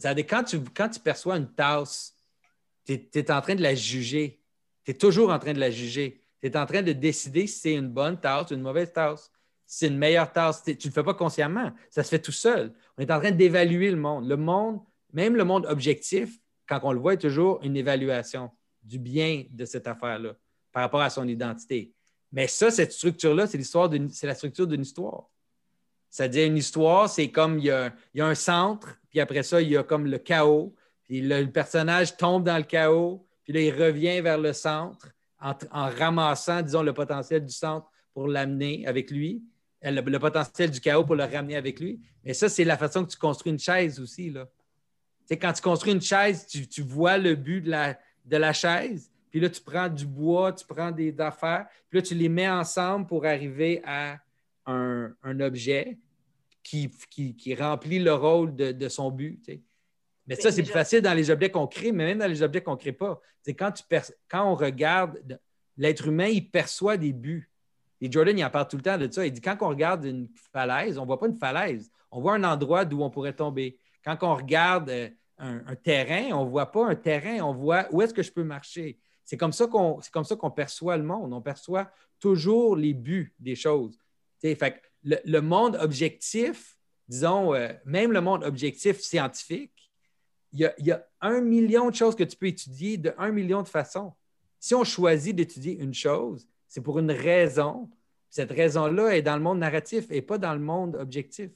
quand 0.01 0.43
tu, 0.45 0.61
quand 0.73 0.87
tu 0.87 1.01
perçois 1.01 1.35
une 1.35 1.53
tasse, 1.53 2.15
tu 2.85 2.93
es, 2.93 3.31
en 3.31 3.41
train 3.41 3.55
de 3.55 3.63
la 3.63 3.75
juger. 3.75 4.41
Tu 4.85 4.91
es 4.91 4.93
toujours 4.93 5.29
en 5.29 5.39
train 5.39 5.51
de 5.51 5.59
la 5.59 5.71
juger. 5.71 6.23
Tu 6.39 6.47
es 6.47 6.55
en 6.55 6.65
train 6.65 6.83
de 6.83 6.93
décider 6.93 7.47
si 7.47 7.59
c'est 7.59 7.73
une 7.73 7.89
bonne 7.89 8.17
tasse 8.17 8.51
ou 8.51 8.53
une 8.53 8.61
mauvaise 8.61 8.93
tasse. 8.93 9.29
C'est 9.67 9.87
une 9.87 9.97
meilleure 9.97 10.31
tasse. 10.31 10.63
Tu 10.63 10.71
ne 10.71 10.83
le 10.85 10.91
fais 10.91 11.03
pas 11.03 11.13
consciemment. 11.13 11.71
Ça 11.89 12.03
se 12.03 12.09
fait 12.09 12.19
tout 12.19 12.31
seul. 12.31 12.73
On 12.97 13.01
est 13.01 13.11
en 13.11 13.19
train 13.19 13.31
d'évaluer 13.31 13.91
le 13.91 13.97
monde. 13.97 14.27
Le 14.27 14.37
monde, 14.37 14.79
même 15.13 15.35
le 15.35 15.43
monde 15.43 15.65
objectif, 15.67 16.39
quand 16.67 16.79
on 16.83 16.93
le 16.93 16.99
voit, 16.99 17.13
est 17.13 17.17
toujours 17.17 17.59
une 17.63 17.75
évaluation 17.75 18.49
du 18.81 18.97
bien 18.97 19.43
de 19.51 19.65
cette 19.65 19.87
affaire-là 19.87 20.35
par 20.71 20.83
rapport 20.83 21.01
à 21.01 21.09
son 21.09 21.27
identité. 21.27 21.93
Mais 22.31 22.47
ça, 22.47 22.71
cette 22.71 22.93
structure-là, 22.93 23.47
c'est 23.47 23.57
l'histoire 23.57 23.89
c'est 24.11 24.27
la 24.27 24.35
structure 24.35 24.67
d'une 24.67 24.81
histoire. 24.81 25.29
C'est-à-dire, 26.09 26.47
une 26.47 26.57
histoire, 26.57 27.09
c'est 27.09 27.29
comme 27.29 27.59
il 27.59 27.65
y, 27.65 27.71
a, 27.71 27.93
un 28.19 28.35
centre, 28.35 28.97
puis 29.09 29.19
après 29.19 29.43
ça, 29.43 29.61
il 29.61 29.69
y 29.69 29.77
a 29.77 29.83
comme 29.83 30.05
le 30.05 30.17
chaos, 30.17 30.73
puis 31.03 31.21
le, 31.21 31.45
personnage 31.45 32.17
tombe 32.17 32.43
dans 32.43 32.57
le 32.57 32.63
chaos, 32.63 33.25
puis 33.43 33.53
là, 33.53 33.61
il 33.61 33.71
revient 33.71 34.21
vers 34.21 34.37
le 34.37 34.53
centre 34.53 35.09
en, 35.39 35.53
ramassant, 35.71 36.61
disons, 36.61 36.81
le 36.81 36.93
potentiel 36.93 37.45
du 37.45 37.53
centre 37.53 37.89
pour 38.13 38.27
l'amener 38.27 38.85
avec 38.87 39.11
lui, 39.11 39.43
le, 39.81 40.19
potentiel 40.19 40.71
du 40.71 40.79
chaos 40.79 41.05
pour 41.05 41.15
le 41.15 41.23
ramener 41.23 41.55
avec 41.55 41.79
lui. 41.79 41.99
Mais 42.23 42.33
ça, 42.33 42.49
c'est 42.49 42.63
la 42.63 42.77
façon 42.77 43.05
que 43.05 43.11
tu 43.11 43.17
construis 43.17 43.51
une 43.51 43.59
chaise 43.59 43.99
aussi. 43.99 44.29
Là. 44.29 44.47
quand 45.31 45.53
tu 45.53 45.61
construis 45.61 45.93
une 45.93 46.01
chaise, 46.01 46.45
tu, 46.47 46.81
vois 46.81 47.17
le 47.17 47.35
but 47.35 47.61
de 47.61 47.69
la, 47.69 47.99
de 48.25 48.37
la 48.37 48.53
chaise, 48.53 49.11
puis 49.29 49.39
là, 49.39 49.49
tu 49.49 49.61
prends 49.61 49.89
du 49.89 50.05
bois, 50.05 50.53
tu 50.53 50.65
prends 50.65 50.91
des 50.91 51.13
affaires, 51.19 51.67
puis 51.89 51.99
là, 51.99 52.01
tu 52.01 52.15
les 52.15 52.29
mets 52.29 52.49
ensemble 52.49 53.07
pour 53.07 53.25
arriver 53.25 53.81
à 53.85 54.19
un, 54.65 55.13
objet 55.39 55.97
qui, 56.63 56.89
qui, 57.09 57.55
remplit 57.55 57.99
le 57.99 58.13
rôle 58.13 58.55
de, 58.55 58.89
son 58.89 59.11
but. 59.11 59.39
Mais 60.25 60.35
ça, 60.35 60.51
c'est 60.51 60.63
plus 60.63 60.73
facile 60.73 61.01
dans 61.01 61.13
les 61.13 61.29
objets 61.29 61.49
qu'on 61.49 61.67
crée, 61.67 61.91
mais 61.91 62.05
même 62.05 62.19
dans 62.19 62.27
les 62.27 62.41
objets 62.41 62.61
qu'on 62.61 62.73
ne 62.73 62.77
crée 62.77 62.91
pas. 62.91 63.21
C'est 63.41 63.53
quand, 63.53 63.71
tu 63.71 63.83
quand 64.27 64.51
on 64.51 64.55
regarde, 64.55 65.39
l'être 65.77 66.07
humain, 66.07 66.27
il 66.27 66.49
perçoit 66.49 66.97
des 66.97 67.13
buts. 67.13 67.49
Et 68.01 68.11
Jordan, 68.11 68.37
il 68.37 68.45
en 68.45 68.49
parle 68.49 68.67
tout 68.67 68.77
le 68.77 68.83
temps 68.83 68.97
de 68.97 69.11
ça. 69.11 69.25
Il 69.25 69.31
dit 69.31 69.41
quand 69.41 69.57
on 69.61 69.69
regarde 69.69 70.05
une 70.05 70.27
falaise, 70.53 70.97
on 70.97 71.01
ne 71.01 71.07
voit 71.07 71.19
pas 71.19 71.27
une 71.27 71.37
falaise, 71.37 71.91
on 72.11 72.21
voit 72.21 72.33
un 72.35 72.43
endroit 72.43 72.85
d'où 72.85 73.01
on 73.01 73.09
pourrait 73.09 73.33
tomber. 73.33 73.77
Quand 74.03 74.17
on 74.21 74.35
regarde 74.35 74.89
euh, 74.89 75.09
un, 75.37 75.75
terrain, 75.75 76.35
on 76.35 76.45
ne 76.45 76.49
voit 76.49 76.71
pas 76.71 76.87
un 76.87 76.95
terrain, 76.95 77.41
on 77.41 77.53
voit 77.53 77.87
où 77.91 78.01
est-ce 78.01 78.13
que 78.13 78.23
je 78.23 78.31
peux 78.31 78.43
marcher. 78.43 78.99
C'est 79.23 79.37
comme 79.37 79.51
ça 79.51 79.67
qu'on 79.67 79.99
qu'on 80.39 80.51
perçoit 80.51 80.97
le 80.97 81.03
monde. 81.03 81.33
On 81.33 81.41
perçoit 81.41 81.91
toujours 82.19 82.75
les 82.75 82.93
buts 82.93 83.33
des 83.39 83.55
choses. 83.55 83.97
fait 84.41 84.81
le, 85.03 85.39
monde 85.39 85.77
objectif, 85.81 86.77
disons, 87.07 87.53
euh, 87.53 87.69
même 87.85 88.11
le 88.11 88.21
monde 88.21 88.43
objectif 88.43 88.99
scientifique, 88.99 89.91
il 90.53 90.71
y, 90.79 90.91
a, 90.91 91.05
un 91.21 91.41
million 91.41 91.89
de 91.89 91.95
choses 91.95 92.15
que 92.15 92.23
tu 92.23 92.37
peux 92.37 92.47
étudier 92.47 92.97
de 92.97 93.13
un 93.17 93.31
million 93.31 93.61
de 93.61 93.67
façons. 93.67 94.13
Si 94.59 94.73
on 94.73 94.83
choisit 94.83 95.35
d'étudier 95.35 95.77
une 95.77 95.93
chose, 95.93 96.47
c'est 96.67 96.81
pour 96.81 96.99
une 96.99 97.11
raison. 97.11 97.89
Cette 98.29 98.51
raison-là 98.51 99.15
est 99.15 99.21
dans 99.21 99.35
le 99.35 99.41
monde 99.41 99.59
narratif 99.59 100.05
et 100.09 100.21
pas 100.21 100.37
dans 100.37 100.53
le 100.53 100.59
monde 100.59 100.95
objectif. 100.99 101.49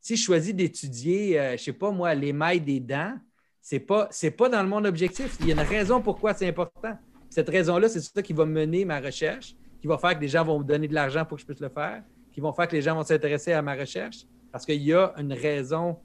Si 0.00 0.16
je 0.16 0.22
choisis 0.22 0.54
d'étudier, 0.54 1.38
euh, 1.38 1.48
je 1.48 1.52
ne 1.52 1.56
sais 1.58 1.72
pas 1.72 1.90
moi, 1.90 2.14
les 2.14 2.32
mailles 2.32 2.60
des 2.60 2.80
dents, 2.80 3.14
c'est 3.60 3.80
pas, 3.80 4.08
pas 4.36 4.48
dans 4.48 4.62
le 4.62 4.68
monde 4.68 4.86
objectif. 4.86 5.36
Il 5.40 5.48
y 5.48 5.50
a 5.50 5.54
une 5.54 5.68
raison 5.68 6.00
pourquoi 6.00 6.34
c'est 6.34 6.48
important. 6.48 6.96
Cette 7.28 7.48
raison-là, 7.48 7.88
c'est 7.88 8.00
ça 8.00 8.22
qui 8.22 8.32
va 8.32 8.46
mener 8.46 8.84
ma 8.84 9.00
recherche, 9.00 9.54
qui 9.80 9.86
va 9.86 9.98
faire 9.98 10.14
que 10.14 10.20
des 10.20 10.28
gens 10.28 10.44
vont 10.44 10.58
me 10.60 10.64
donner 10.64 10.88
de 10.88 10.94
l'argent 10.94 11.24
pour 11.24 11.36
que 11.36 11.42
je 11.42 11.46
puisse 11.46 11.60
le 11.60 11.68
faire, 11.68 12.02
qui 12.32 12.40
vont 12.40 12.52
faire 12.52 12.68
que 12.68 12.76
les 12.76 12.82
gens 12.82 12.94
vont 12.94 13.04
s'intéresser 13.04 13.52
à 13.52 13.60
ma 13.60 13.74
recherche, 13.74 14.24
parce 14.50 14.64
qu'il 14.64 14.82
y 14.82 14.94
a 14.94 15.12
une 15.18 15.32
raison 15.32 15.98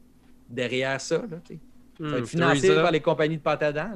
derrière 0.49 0.99
ça. 0.99 1.17
Là, 1.17 1.39
ça 1.47 2.03
va 2.03 2.17
être 2.17 2.23
hmm, 2.23 2.25
financé 2.25 2.75
par 2.75 2.91
les 2.91 2.99
compagnies 2.99 3.37
de 3.37 3.41
pâte 3.41 3.63
à 3.63 3.71
dents. 3.71 3.91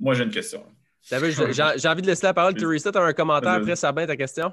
Moi, 0.00 0.14
j'ai 0.14 0.24
une 0.24 0.30
question. 0.30 0.64
J'ai 1.02 1.88
envie 1.88 2.02
de 2.02 2.06
laisser 2.06 2.26
la 2.26 2.34
parole. 2.34 2.54
Teresa, 2.54 2.92
tu 2.92 2.98
as 2.98 3.02
un 3.02 3.12
commentaire 3.12 3.52
après 3.52 3.76
Sabin, 3.76 4.06
ta 4.06 4.16
question? 4.16 4.52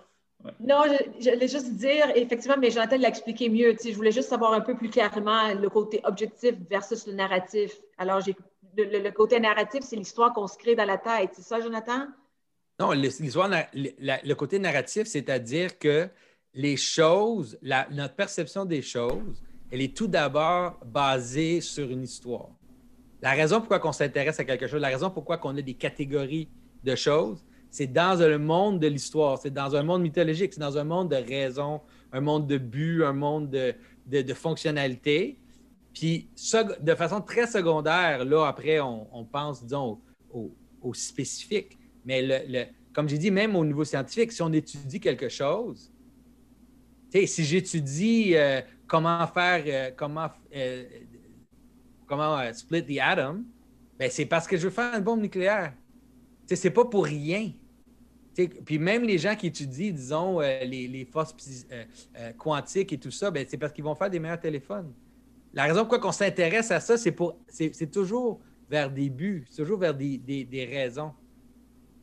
Non, 0.61 0.83
je, 1.19 1.31
voulais 1.31 1.47
juste 1.47 1.73
dire, 1.73 2.05
effectivement, 2.15 2.55
mais 2.57 2.71
Jonathan 2.71 2.97
l'a 2.97 3.09
expliqué 3.09 3.49
mieux. 3.49 3.75
je 3.83 3.93
voulais 3.93 4.11
juste 4.11 4.29
savoir 4.29 4.53
un 4.53 4.61
peu 4.61 4.75
plus 4.75 4.89
clairement 4.89 5.53
le 5.53 5.69
côté 5.69 5.99
objectif 6.05 6.55
versus 6.69 7.05
le 7.07 7.13
narratif. 7.13 7.73
Alors, 7.97 8.21
le, 8.77 9.09
côté 9.11 9.39
narratif, 9.39 9.81
c'est 9.83 9.97
l'histoire 9.97 10.33
qu'on 10.33 10.47
se 10.47 10.57
crée 10.57 10.75
dans 10.75 10.85
la 10.85 10.97
tête. 10.97 11.31
C'est 11.33 11.41
ça, 11.41 11.59
Jonathan? 11.59 12.07
Non, 12.79 12.91
l'histoire, 12.91 13.49
le, 13.73 14.33
côté 14.33 14.59
narratif, 14.59 15.07
c'est-à-dire 15.07 15.77
que 15.77 16.07
les 16.53 16.77
choses, 16.77 17.59
notre 17.91 18.15
perception 18.15 18.63
des 18.63 18.81
choses, 18.81 19.43
elle 19.71 19.81
est 19.81 19.95
tout 19.95 20.07
d'abord 20.07 20.79
basée 20.85 21.59
sur 21.59 21.89
une 21.89 22.03
histoire. 22.03 22.49
La 23.21 23.31
raison 23.31 23.59
pourquoi 23.59 23.81
on 23.87 23.91
s'intéresse 23.91 24.39
à 24.39 24.45
quelque 24.45 24.67
chose, 24.67 24.81
la 24.81 24.87
raison 24.87 25.09
pourquoi 25.09 25.39
on 25.43 25.57
a 25.57 25.61
des 25.61 25.73
catégories 25.73 26.47
de 26.83 26.95
choses, 26.95 27.43
c'est 27.69 27.87
dans 27.87 28.19
le 28.19 28.39
monde 28.39 28.79
de 28.79 28.87
l'histoire, 28.87 29.37
c'est 29.37 29.53
dans 29.53 29.75
un 29.75 29.83
monde 29.83 30.01
mythologique, 30.01 30.53
c'est 30.53 30.59
dans 30.59 30.77
un 30.77 30.83
monde 30.83 31.11
de 31.11 31.17
raison, 31.17 31.81
un 32.11 32.21
monde 32.21 32.47
de 32.47 32.57
but, 32.57 33.03
un 33.03 33.13
monde 33.13 33.49
de, 33.49 34.33
fonctionnalité. 34.33 35.37
Puis, 35.93 36.29
de 36.81 36.95
façon 36.95 37.21
très 37.21 37.45
secondaire, 37.45 38.25
là, 38.25 38.45
après, 38.47 38.79
on, 38.79 39.25
pense, 39.31 39.63
disons, 39.63 39.99
au, 40.31 40.93
spécifique. 40.93 41.77
Mais 42.05 42.71
comme 42.93 43.07
j'ai 43.07 43.17
dit, 43.17 43.31
même 43.31 43.55
au 43.55 43.65
niveau 43.65 43.83
scientifique, 43.83 44.31
si 44.31 44.41
on 44.41 44.51
étudie 44.51 44.99
quelque 44.99 45.29
chose, 45.29 45.91
si 47.11 47.43
j'étudie 47.43 48.35
euh, 48.35 48.61
comment 48.87 49.25
faire, 49.27 49.63
euh, 49.67 49.91
comment, 49.95 50.29
euh, 50.55 50.83
comment 52.09 52.41
split 52.53 52.83
the 52.83 52.99
atom, 52.99 53.45
ben, 53.99 54.09
c'est 54.09 54.25
parce 54.25 54.47
que 54.47 54.57
je 54.57 54.63
veux 54.63 54.73
faire 54.73 54.95
une 54.95 55.03
bombe 55.03 55.21
nucléaire. 55.21 55.73
C'est 56.47 56.71
pas 56.71 56.85
pour 56.85 57.05
rien. 57.05 57.51
puis 58.65 58.79
même 58.79 59.03
les 59.03 59.17
gens 59.17 59.35
qui 59.35 59.47
étudient, 59.47 59.91
disons, 59.91 60.41
euh, 60.41 60.63
les, 60.63 61.05
forces 61.11 61.35
euh, 61.71 61.83
euh, 62.17 62.31
quantiques 62.33 62.93
et 62.93 62.97
tout 62.97 63.11
ça, 63.11 63.29
ben, 63.29 63.45
c'est 63.47 63.57
parce 63.57 63.73
qu'ils 63.73 63.83
vont 63.83 63.95
faire 63.95 64.09
des 64.09 64.19
meilleurs 64.19 64.39
téléphones. 64.39 64.91
La 65.53 65.63
raison 65.63 65.85
pourquoi 65.85 66.09
on 66.09 66.11
s'intéresse 66.11 66.71
à 66.71 66.79
ça, 66.79 66.97
c'est 66.97 67.11
pour 67.11 67.37
c'est 67.47 67.91
toujours 67.91 68.39
vers 68.69 68.89
des 68.89 69.09
buts, 69.09 69.45
c'est 69.49 69.63
toujours 69.63 69.79
vers 69.79 69.93
des, 69.95 70.69
raisons. 70.71 71.11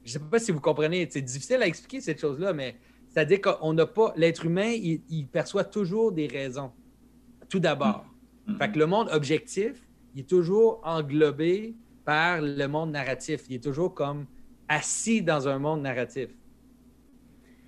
Je 0.04 0.10
ne 0.10 0.12
sais 0.12 0.30
pas 0.30 0.38
si 0.38 0.52
vous 0.52 0.60
comprenez, 0.60 1.08
c'est 1.10 1.22
difficile 1.22 1.62
à 1.62 1.66
expliquer 1.66 2.00
cette 2.00 2.20
chose-là, 2.20 2.52
mais 2.52 2.76
c'est-à-dire 3.08 3.40
qu'on 3.40 3.72
n'a 3.72 3.86
pas. 3.86 4.12
L'être 4.16 4.44
humain, 4.44 4.70
il, 4.70 5.26
perçoit 5.28 5.64
toujours 5.64 6.12
des 6.12 6.26
raisons, 6.26 6.72
tout 7.48 7.60
d'abord. 7.60 8.04
Mm-hmm. 8.46 8.58
Fait 8.58 8.72
que 8.72 8.78
le 8.78 8.86
monde 8.86 9.08
objectif, 9.12 9.85
il 10.16 10.20
est 10.20 10.24
toujours 10.24 10.80
englobé 10.82 11.74
par 12.06 12.40
le 12.40 12.66
monde 12.66 12.90
narratif. 12.92 13.42
Il 13.50 13.56
est 13.56 13.62
toujours 13.62 13.92
comme 13.92 14.24
assis 14.66 15.20
dans 15.20 15.46
un 15.46 15.58
monde 15.58 15.82
narratif. 15.82 16.30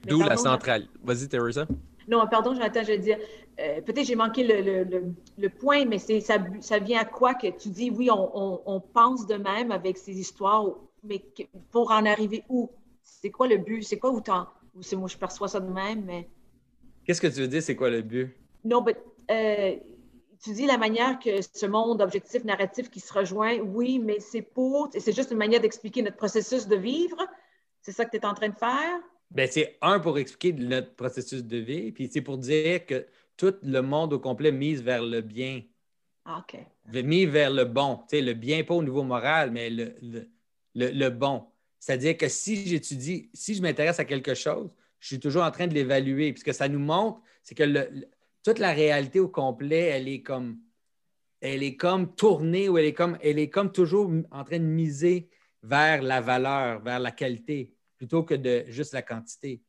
D'où 0.06 0.22
la 0.22 0.38
centrale. 0.38 0.86
Vas-y, 1.04 1.28
Teresa. 1.28 1.66
Non, 2.08 2.26
pardon, 2.26 2.54
Jonathan, 2.54 2.80
je 2.84 2.92
veux 2.92 2.98
dire, 2.98 3.18
euh, 3.60 3.82
peut-être 3.82 4.06
j'ai 4.06 4.14
manqué 4.14 4.44
le, 4.44 5.48
point, 5.48 5.84
mais 5.84 5.98
c'est 5.98 6.20
ça, 6.20 6.38
ça, 6.60 6.78
vient 6.78 7.00
à 7.00 7.04
quoi 7.04 7.34
que 7.34 7.48
tu 7.48 7.68
dis, 7.68 7.90
oui, 7.90 8.08
on, 8.10 8.82
pense 8.94 9.26
de 9.26 9.34
même 9.34 9.70
avec 9.70 9.98
ces 9.98 10.18
histoires, 10.18 10.64
mais 11.04 11.22
pour 11.70 11.90
en 11.90 12.06
arriver 12.06 12.44
où? 12.48 12.70
C'est 13.02 13.30
quoi 13.30 13.46
le 13.46 13.58
but? 13.58 13.82
C'est 13.82 13.98
quoi 13.98 14.10
où, 14.10 14.22
c'est 14.80 14.96
moi 14.96 15.08
je 15.08 15.18
perçois 15.18 15.48
ça 15.48 15.60
de 15.60 15.70
même, 15.70 16.04
mais... 16.06 16.30
Qu'est-ce 17.04 17.20
que 17.20 17.26
tu 17.26 17.40
veux 17.40 17.48
dire, 17.48 17.62
c'est 17.62 17.76
quoi 17.76 17.90
le 17.90 18.00
but? 18.00 18.34
Non, 18.64 18.82
mais 18.82 18.96
euh, 19.30 19.76
tu 20.42 20.52
dis 20.52 20.66
la 20.66 20.78
manière 20.78 21.18
que 21.18 21.40
ce 21.42 21.66
monde 21.66 22.00
objectif 22.00 22.44
narratif 22.44 22.90
qui 22.90 23.00
se 23.00 23.12
rejoint, 23.12 23.58
oui, 23.58 23.98
mais 23.98 24.20
c'est 24.20 24.42
pour, 24.42 24.88
c'est 24.92 25.14
juste 25.14 25.30
une 25.30 25.38
manière 25.38 25.60
d'expliquer 25.60 26.02
notre 26.02 26.16
processus 26.16 26.66
de 26.66 26.76
vivre. 26.76 27.18
C'est 27.82 27.92
ça 27.92 28.04
que 28.04 28.10
tu 28.10 28.16
es 28.18 28.26
en 28.26 28.34
train 28.34 28.48
de 28.48 28.56
faire? 28.56 28.98
Ben, 29.30 29.48
c'est 29.50 29.76
un 29.82 30.00
pour 30.00 30.18
expliquer 30.18 30.52
notre 30.52 30.94
processus 30.94 31.44
de 31.44 31.58
vie, 31.58 31.92
puis 31.92 32.08
c'est 32.12 32.22
pour 32.22 32.38
dire 32.38 32.86
que 32.86 33.06
tout 33.36 33.54
le 33.62 33.80
monde 33.80 34.12
au 34.12 34.18
complet 34.18 34.52
mise 34.52 34.82
vers 34.82 35.02
le 35.02 35.20
bien. 35.20 35.62
Ah, 36.24 36.42
OK. 36.42 36.58
Mis 37.04 37.26
vers 37.26 37.50
le 37.50 37.64
bon. 37.64 37.96
Tu 38.08 38.16
sais, 38.16 38.20
le 38.20 38.34
bien 38.34 38.64
pas 38.64 38.74
au 38.74 38.82
niveau 38.82 39.02
moral, 39.02 39.50
mais 39.50 39.70
le, 39.70 39.94
le, 40.02 40.28
le, 40.74 41.08
bon. 41.08 41.46
C'est-à-dire 41.78 42.16
que 42.16 42.28
si 42.28 42.66
j'étudie, 42.66 43.30
si 43.32 43.54
je 43.54 43.62
m'intéresse 43.62 44.00
à 44.00 44.04
quelque 44.04 44.34
chose, 44.34 44.70
je 44.98 45.06
suis 45.08 45.20
toujours 45.20 45.42
en 45.42 45.50
train 45.50 45.66
de 45.66 45.74
l'évaluer. 45.74 46.32
Puis 46.32 46.40
ce 46.40 46.44
que 46.44 46.52
ça 46.52 46.68
nous 46.68 46.78
montre, 46.78 47.20
c'est 47.42 47.54
que 47.54 47.62
toute 48.42 48.58
la 48.58 48.72
réalité 48.72 49.20
au 49.20 49.28
complet, 49.28 49.84
elle 49.84 50.08
est 50.08 50.22
comme 50.22 50.58
elle 51.40 51.62
est 51.62 51.76
comme 51.76 52.14
tournée 52.16 52.68
ou 52.68 52.78
elle 52.78 52.86
est 52.86 53.48
comme, 53.50 53.72
toujours 53.72 54.10
en 54.32 54.42
train 54.42 54.58
de 54.58 54.64
miser 54.64 55.28
vers 55.62 56.02
la 56.02 56.20
valeur, 56.20 56.80
vers 56.82 56.98
la 56.98 57.12
qualité, 57.12 57.72
plutôt 57.96 58.24
que 58.24 58.34
de 58.34 58.64
juste 58.66 58.92
la 58.92 59.02
quantité. 59.02 59.62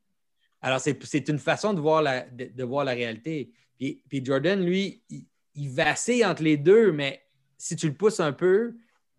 Alors, 0.62 0.80
c'est 0.80 1.30
une 1.30 1.38
façon 1.38 1.74
de 1.74 1.80
voir 1.80 2.02
la, 2.02 2.94
réalité. 2.94 3.52
Puis, 3.78 4.04
puis, 4.10 4.26
Jordan, 4.26 4.60
lui, 4.66 5.04
il, 5.10 5.26
il 5.56 5.70
vacille 5.70 6.26
entre 6.26 6.44
les 6.44 6.58
deux, 6.58 6.92
mais 6.92 7.22
si 7.58 7.76
tu 7.76 7.88
le 7.88 7.94
pousses 7.94 8.20
un 8.20 8.34
peu, 8.34 8.76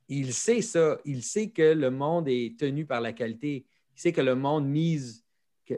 il 0.09 0.33
sait 0.35 0.63
ça. 0.63 0.99
Il 1.05 1.23
sait 1.23 1.51
que 1.51 1.75
le 1.75 1.91
monde 1.91 2.29
est 2.29 2.59
tenu 2.59 2.87
par 2.87 3.01
la 3.01 3.13
qualité. 3.13 3.67
Il 3.97 4.01
sait 4.01 4.13
que 4.13 4.21
le 4.21 4.35
monde 4.35 4.67
mise, 4.67 5.25
que, 5.67 5.75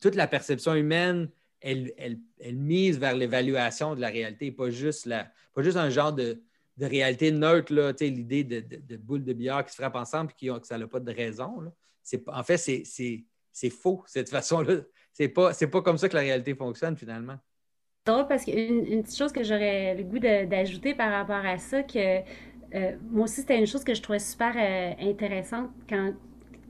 toute 0.00 0.14
la 0.14 0.26
perception 0.26 0.74
humaine, 0.74 1.30
elle, 1.62 2.18
mise 2.52 2.98
vers 2.98 3.14
l'évaluation 3.16 3.94
de 3.94 4.00
la 4.00 4.08
réalité, 4.08 4.50
pas 4.50 4.70
juste, 4.70 5.08
un 5.08 5.90
genre 5.90 6.12
de, 6.12 6.42
réalité 6.80 7.30
neutre, 7.30 7.72
l'idée 8.00 8.44
de, 8.44 8.60
de, 8.60 8.96
boules 8.96 9.24
de 9.24 9.32
billard 9.32 9.64
qui 9.64 9.72
se 9.72 9.76
frappent 9.76 9.96
ensemble 9.96 10.32
et 10.40 10.48
que 10.48 10.66
ça 10.66 10.78
n'a 10.78 10.86
pas 10.86 11.00
de 11.00 11.12
raison. 11.12 11.72
En 12.26 12.42
fait, 12.42 12.56
c'est 12.56 13.70
faux, 13.70 14.02
cette 14.06 14.30
façon-là. 14.30 14.80
C'est 15.12 15.28
pas, 15.28 15.52
pas 15.52 15.82
comme 15.82 15.98
ça 15.98 16.08
que 16.08 16.16
la 16.16 16.22
réalité 16.22 16.54
fonctionne 16.54 16.96
finalement. 16.96 17.36
Drôle 18.04 18.26
parce 18.26 18.44
qu'une 18.44 18.84
une 18.86 19.02
petite 19.02 19.16
chose 19.16 19.30
que 19.30 19.44
j'aurais 19.44 19.94
le 19.94 20.02
goût 20.02 20.18
d'ajouter 20.18 20.94
par 20.94 21.12
rapport 21.12 21.44
à 21.44 21.58
ça, 21.58 21.84
que 21.84 22.22
euh, 22.74 22.96
moi 23.10 23.24
aussi, 23.24 23.42
c'était 23.42 23.58
une 23.58 23.66
chose 23.66 23.84
que 23.84 23.94
je 23.94 24.02
trouvais 24.02 24.18
super 24.18 24.54
euh, 24.56 25.08
intéressante 25.08 25.70
quand. 25.88 26.14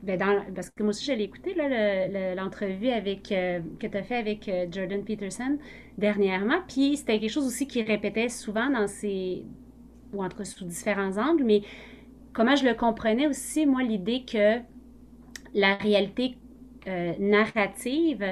Ben, 0.02 0.18
parce 0.54 0.70
que 0.70 0.82
moi 0.82 0.90
aussi, 0.90 1.04
je 1.04 1.12
l'ai 1.12 1.24
écouté, 1.24 1.54
l'entrevue 1.54 2.88
euh, 2.90 3.60
que 3.78 3.86
tu 3.86 3.96
as 3.96 4.02
fait 4.02 4.16
avec 4.16 4.50
Jordan 4.72 5.04
Peterson 5.04 5.58
dernièrement. 5.96 6.58
Puis 6.66 6.96
c'était 6.96 7.20
quelque 7.20 7.30
chose 7.30 7.46
aussi 7.46 7.66
qu'il 7.66 7.86
répétait 7.86 8.28
souvent 8.28 8.68
dans 8.68 8.88
ses. 8.88 9.44
ou 10.12 10.22
entre 10.22 10.44
sous 10.44 10.64
différents 10.64 11.16
angles, 11.18 11.44
mais 11.44 11.62
comment 12.32 12.56
je 12.56 12.64
le 12.66 12.74
comprenais 12.74 13.28
aussi, 13.28 13.64
moi, 13.64 13.82
l'idée 13.82 14.24
que 14.24 14.58
la 15.54 15.74
réalité 15.74 16.36
narrative 17.20 18.24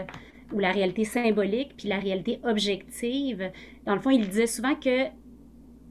ou 0.53 0.59
la 0.59 0.73
réalité 0.73 1.05
symbolique, 1.05 1.77
puis 1.77 1.89
la 1.89 2.01
réalité 2.01 2.41
objective, 2.43 3.53
dans 3.87 3.95
le 3.95 4.01
fond, 4.01 4.11
il 4.11 4.29
disait 4.29 4.49
souvent 4.49 4.75
que 4.75 5.07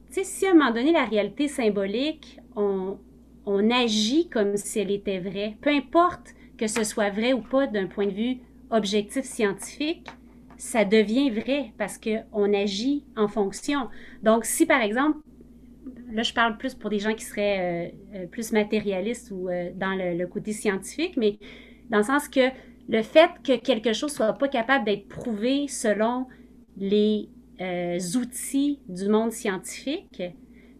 sais, 0.09 0.23
si 0.23 0.45
à 0.45 0.51
un 0.51 0.53
moment 0.53 0.71
donné, 0.71 0.91
la 0.91 1.05
réalité 1.05 1.47
symbolique, 1.47 2.39
on, 2.55 2.97
on 3.45 3.69
agit 3.71 4.29
comme 4.29 4.57
si 4.57 4.79
elle 4.79 4.91
était 4.91 5.19
vraie, 5.19 5.57
peu 5.61 5.69
importe 5.69 6.33
que 6.57 6.67
ce 6.67 6.83
soit 6.83 7.09
vrai 7.09 7.33
ou 7.33 7.41
pas 7.41 7.67
d'un 7.67 7.87
point 7.87 8.07
de 8.07 8.11
vue 8.11 8.37
objectif 8.69 9.23
scientifique, 9.23 10.07
ça 10.57 10.83
devient 10.83 11.29
vrai 11.29 11.73
parce 11.77 11.97
qu'on 11.97 12.53
agit 12.53 13.05
en 13.15 13.27
fonction. 13.27 13.87
Donc, 14.23 14.45
si 14.45 14.65
par 14.65 14.81
exemple, 14.81 15.19
là 16.11 16.23
je 16.23 16.33
parle 16.33 16.57
plus 16.57 16.75
pour 16.75 16.89
des 16.89 16.99
gens 16.99 17.13
qui 17.13 17.23
seraient 17.23 17.91
euh, 18.13 18.17
euh, 18.17 18.27
plus 18.27 18.51
matérialistes 18.51 19.31
ou 19.31 19.49
euh, 19.49 19.69
dans 19.75 19.95
le, 19.95 20.25
côté 20.27 20.51
scientifique, 20.51 21.15
mais 21.17 21.39
dans 21.89 21.99
le 21.99 22.03
sens 22.03 22.27
que 22.27 22.49
le 22.89 23.01
fait 23.01 23.29
que 23.43 23.57
quelque 23.57 23.93
chose 23.93 24.11
soit 24.11 24.33
pas 24.33 24.47
capable 24.47 24.85
d'être 24.85 25.07
prouvé 25.07 25.67
selon 25.67 26.27
les 26.77 27.29
outils 28.15 28.79
du 28.87 29.09
monde 29.09 29.33
scientifique, 29.33 30.23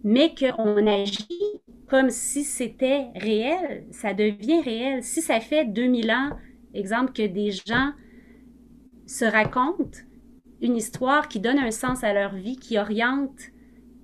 mais 0.04 0.34
qu'on 0.36 0.88
agit 0.88 1.62
comme 1.88 2.10
si 2.10 2.44
c'était 2.44 3.08
réel, 3.16 3.86
ça 3.92 4.14
devient 4.14 4.62
réel. 4.62 5.04
Si 5.04 5.22
ça 5.22 5.40
fait 5.40 5.66
2000 5.66 6.12
ans, 6.12 6.30
exemple, 6.74 7.14
que 7.14 7.26
des 7.26 7.52
gens 7.52 7.92
se 9.08 9.26
racontent 9.26 10.00
une 10.62 10.76
histoire 10.76 11.28
qui 11.28 11.40
donne 11.40 11.58
un 11.58 11.72
sens 11.72 12.04
à 12.04 12.14
leur 12.14 12.36
vie, 12.36 12.58
qui 12.58 12.78
oriente 12.78 13.40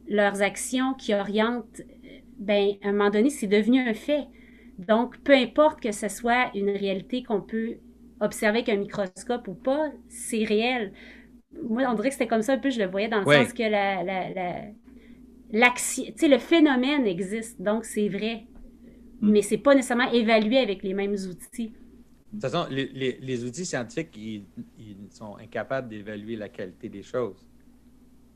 leurs 0.07 0.41
actions, 0.41 0.93
qui 0.93 1.13
oriente, 1.13 1.81
ben, 2.39 2.73
à 2.83 2.89
un 2.89 2.91
moment 2.91 3.09
donné, 3.09 3.29
c'est 3.29 3.47
devenu 3.47 3.79
un 3.87 3.93
fait. 3.93 4.25
Donc, 4.79 5.19
peu 5.19 5.33
importe 5.33 5.79
que 5.81 5.91
ce 5.91 6.07
soit 6.07 6.49
une 6.55 6.69
réalité 6.69 7.23
qu'on 7.23 7.41
peut 7.41 7.77
observer 8.19 8.59
avec 8.59 8.69
un 8.69 8.77
microscope 8.77 9.47
ou 9.47 9.53
pas, 9.53 9.91
c'est 10.07 10.43
réel 10.43 10.91
moi, 11.63 11.83
on 11.87 11.93
dirait 11.93 12.09
que 12.09 12.13
c'était 12.13 12.27
comme 12.27 12.41
ça 12.41 12.53
un 12.53 12.57
peu, 12.57 12.69
je 12.69 12.79
le 12.79 12.87
voyais 12.87 13.07
dans 13.07 13.19
le 13.19 13.25
sens 13.25 13.53
que 13.53 13.63
la, 13.63 14.03
la, 14.03 14.61
le 15.51 16.37
phénomène 16.37 17.05
existe, 17.07 17.61
donc 17.61 17.85
c'est 17.85 18.09
vrai. 18.09 18.45
Hmm. 19.21 19.31
Mais 19.31 19.41
c'est 19.41 19.57
pas 19.57 19.75
nécessairement 19.75 20.11
évalué 20.11 20.57
avec 20.57 20.83
les 20.83 20.93
mêmes 20.93 21.13
outils. 21.13 21.73
De 22.33 22.41
toute 22.41 22.51
façon, 22.51 22.67
les, 22.69 23.43
outils 23.45 23.65
scientifiques, 23.65 24.17
ils, 24.17 24.45
sont 25.09 25.37
incapables 25.37 25.87
d'évaluer 25.87 26.35
la 26.35 26.49
qualité 26.49 26.89
des 26.89 27.03
choses. 27.03 27.47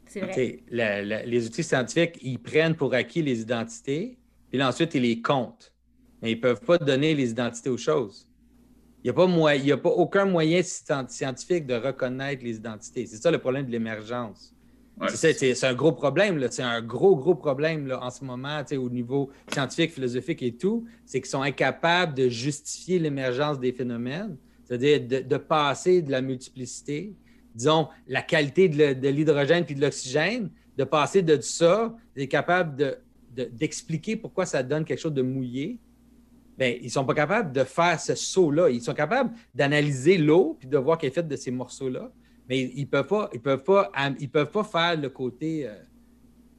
C'est 0.06 0.22
vrai. 0.22 0.64
les 0.72 1.46
outils 1.46 1.64
scientifiques, 1.64 2.18
ils 2.22 2.40
prennent 2.40 2.76
pour 2.76 2.94
acquis 2.94 3.22
les 3.22 3.42
identités, 3.42 4.18
puis 4.50 4.64
ensuite, 4.64 4.96
ils 4.96 5.02
les 5.02 5.22
comptent. 5.22 5.74
Mais 6.22 6.32
ils 6.32 6.36
ne 6.36 6.42
peuvent 6.42 6.62
pas 6.62 6.78
donner 6.78 7.14
les 7.14 7.32
identités 7.32 7.70
aux 7.70 7.78
choses. 7.78 8.30
Il 9.04 9.14
n'y 9.14 9.72
a, 9.72 9.78
pas 9.78 9.90
aucun 9.90 10.26
moyen 10.26 10.62
scientifique 10.62 11.66
de 11.66 11.76
reconnaître 11.76 12.44
les 12.44 12.58
identités. 12.58 13.06
C'est 13.06 13.18
ça 13.18 13.32
le 13.32 13.38
problème 13.38 13.66
de 13.66 13.72
l'émergence. 13.72 14.54
C'est 15.08 15.64
un 15.64 15.74
gros 15.74 15.92
problème. 15.92 16.46
C'est 16.52 16.64
un 16.64 16.82
gros, 16.82 17.16
gros 17.16 17.36
problème 17.36 17.92
en 18.02 18.10
ce 18.10 18.24
moment 18.24 18.62
au 18.72 18.90
niveau 18.90 19.30
scientifique, 19.52 19.92
philosophique 19.92 20.42
et 20.42 20.54
tout. 20.56 20.86
C'est 21.06 21.22
qu'ils 21.22 21.30
sont 21.30 21.42
incapables 21.42 22.14
de 22.14 22.28
justifier 22.28 23.00
l'émergence 23.00 23.60
des 23.60 23.72
phénomènes, 23.72 24.38
c'est-à-dire 24.66 25.02
de, 25.26 25.38
passer 25.38 26.02
de 26.02 26.12
la 26.12 26.22
multiplicité, 26.22 27.14
disons, 27.56 27.88
la 28.08 28.22
qualité 28.22 28.70
de 28.70 29.08
l'hydrogène 29.10 29.66
puis 29.66 29.76
de 29.76 29.82
l'oxygène, 29.82 30.50
de 30.78 30.84
passer 30.84 31.22
de 31.22 31.40
ça, 31.42 31.96
d'être 32.16 32.30
capable 32.30 32.98
d'expliquer 33.34 34.16
pourquoi 34.16 34.46
ça 34.46 34.64
donne 34.64 34.86
quelque 34.86 35.00
chose 35.00 35.14
de 35.14 35.22
mouillé, 35.22 35.80
ben, 36.58 36.76
ils 36.82 36.86
ne 36.86 36.90
sont 36.90 37.06
pas 37.06 37.14
capables 37.14 37.54
de 37.54 37.64
faire 37.64 38.00
ce 38.00 38.16
saut-là. 38.16 38.70
Ils 38.70 38.82
sont 38.82 38.94
capables 38.94 39.32
d'analyser 39.56 40.18
l'eau 40.18 40.58
puis 40.60 40.68
de 40.68 40.78
voir 40.78 40.98
qu'elle 40.98 41.10
est 41.10 41.14
faite 41.14 41.28
de 41.28 41.36
ces 41.38 41.52
morceaux-là, 41.52 42.12
mais 42.50 42.62
ils 42.62 42.82
ne 42.82 42.86
peuvent, 42.86 43.06
pas, 43.06 43.30
peuvent, 43.44 43.64
peuvent 43.64 44.52
pas 44.52 44.64
faire 44.64 45.00
le 45.00 45.10
côté, 45.10 45.68
euh, 45.68 45.76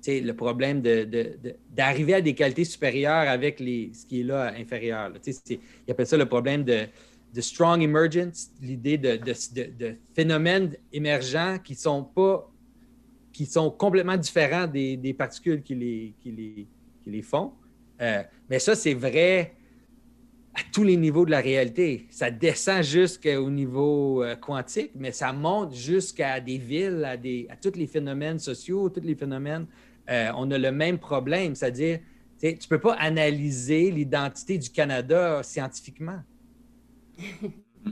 le 0.06 0.32
problème 0.32 0.80
d'arriver 0.80 2.12
de, 2.12 2.18
à 2.18 2.20
des 2.20 2.34
qualités 2.34 2.64
supérieures 2.64 3.28
avec 3.28 3.58
les, 3.58 3.90
ce 3.92 4.06
qui 4.06 4.20
est 4.20 4.24
là 4.24 4.54
inférieur. 4.56 5.12
Ils 5.26 5.58
appellent 5.90 6.06
ça 6.06 6.16
le 6.16 6.26
problème 6.26 6.62
de, 6.62 6.86
strong 7.40 7.82
emergence, 7.82 8.50
l'idée 8.62 8.98
de, 8.98 9.96
phénomènes 10.14 10.76
émergents 10.92 11.58
qui 11.58 11.74
sont 11.74 12.04
pas 12.04 12.46
qui 13.32 13.46
sont 13.46 13.70
complètement 13.70 14.16
différents 14.16 14.66
des, 14.66 15.14
particules 15.16 15.62
qui 15.62 15.74
les, 15.74 16.14
qui 16.20 16.32
les, 16.32 16.66
qui 17.02 17.10
les 17.10 17.22
font. 17.22 17.52
Euh, 18.00 18.22
mais 18.48 18.58
ça, 18.58 18.74
c'est 18.74 18.92
vrai 18.94 19.54
à 20.54 20.60
tous 20.72 20.82
les 20.82 20.96
niveaux 20.96 21.24
de 21.24 21.30
la 21.30 21.40
réalité. 21.40 22.06
Ça 22.10 22.30
descend 22.30 22.82
jusqu'au 22.82 23.50
niveau 23.50 24.22
euh, 24.22 24.34
quantique, 24.36 24.92
mais 24.96 25.12
ça 25.12 25.32
monte 25.32 25.74
jusqu'à 25.74 26.40
des 26.40 26.58
villes, 26.58 27.04
à, 27.04 27.16
des, 27.16 27.46
à 27.50 27.56
tous 27.56 27.78
les 27.78 27.86
phénomènes 27.86 28.38
sociaux, 28.38 28.88
tous 28.88 29.00
les 29.00 29.14
phénomènes. 29.14 29.66
Euh, 30.10 30.30
on 30.36 30.50
a 30.50 30.58
le 30.58 30.72
même 30.72 30.98
problème, 30.98 31.54
c'est-à-dire, 31.54 32.00
tu 32.40 32.48
ne 32.48 32.68
peux 32.68 32.80
pas 32.80 32.94
analyser 32.94 33.90
l'identité 33.90 34.58
du 34.58 34.70
Canada 34.70 35.42
scientifiquement. 35.42 36.20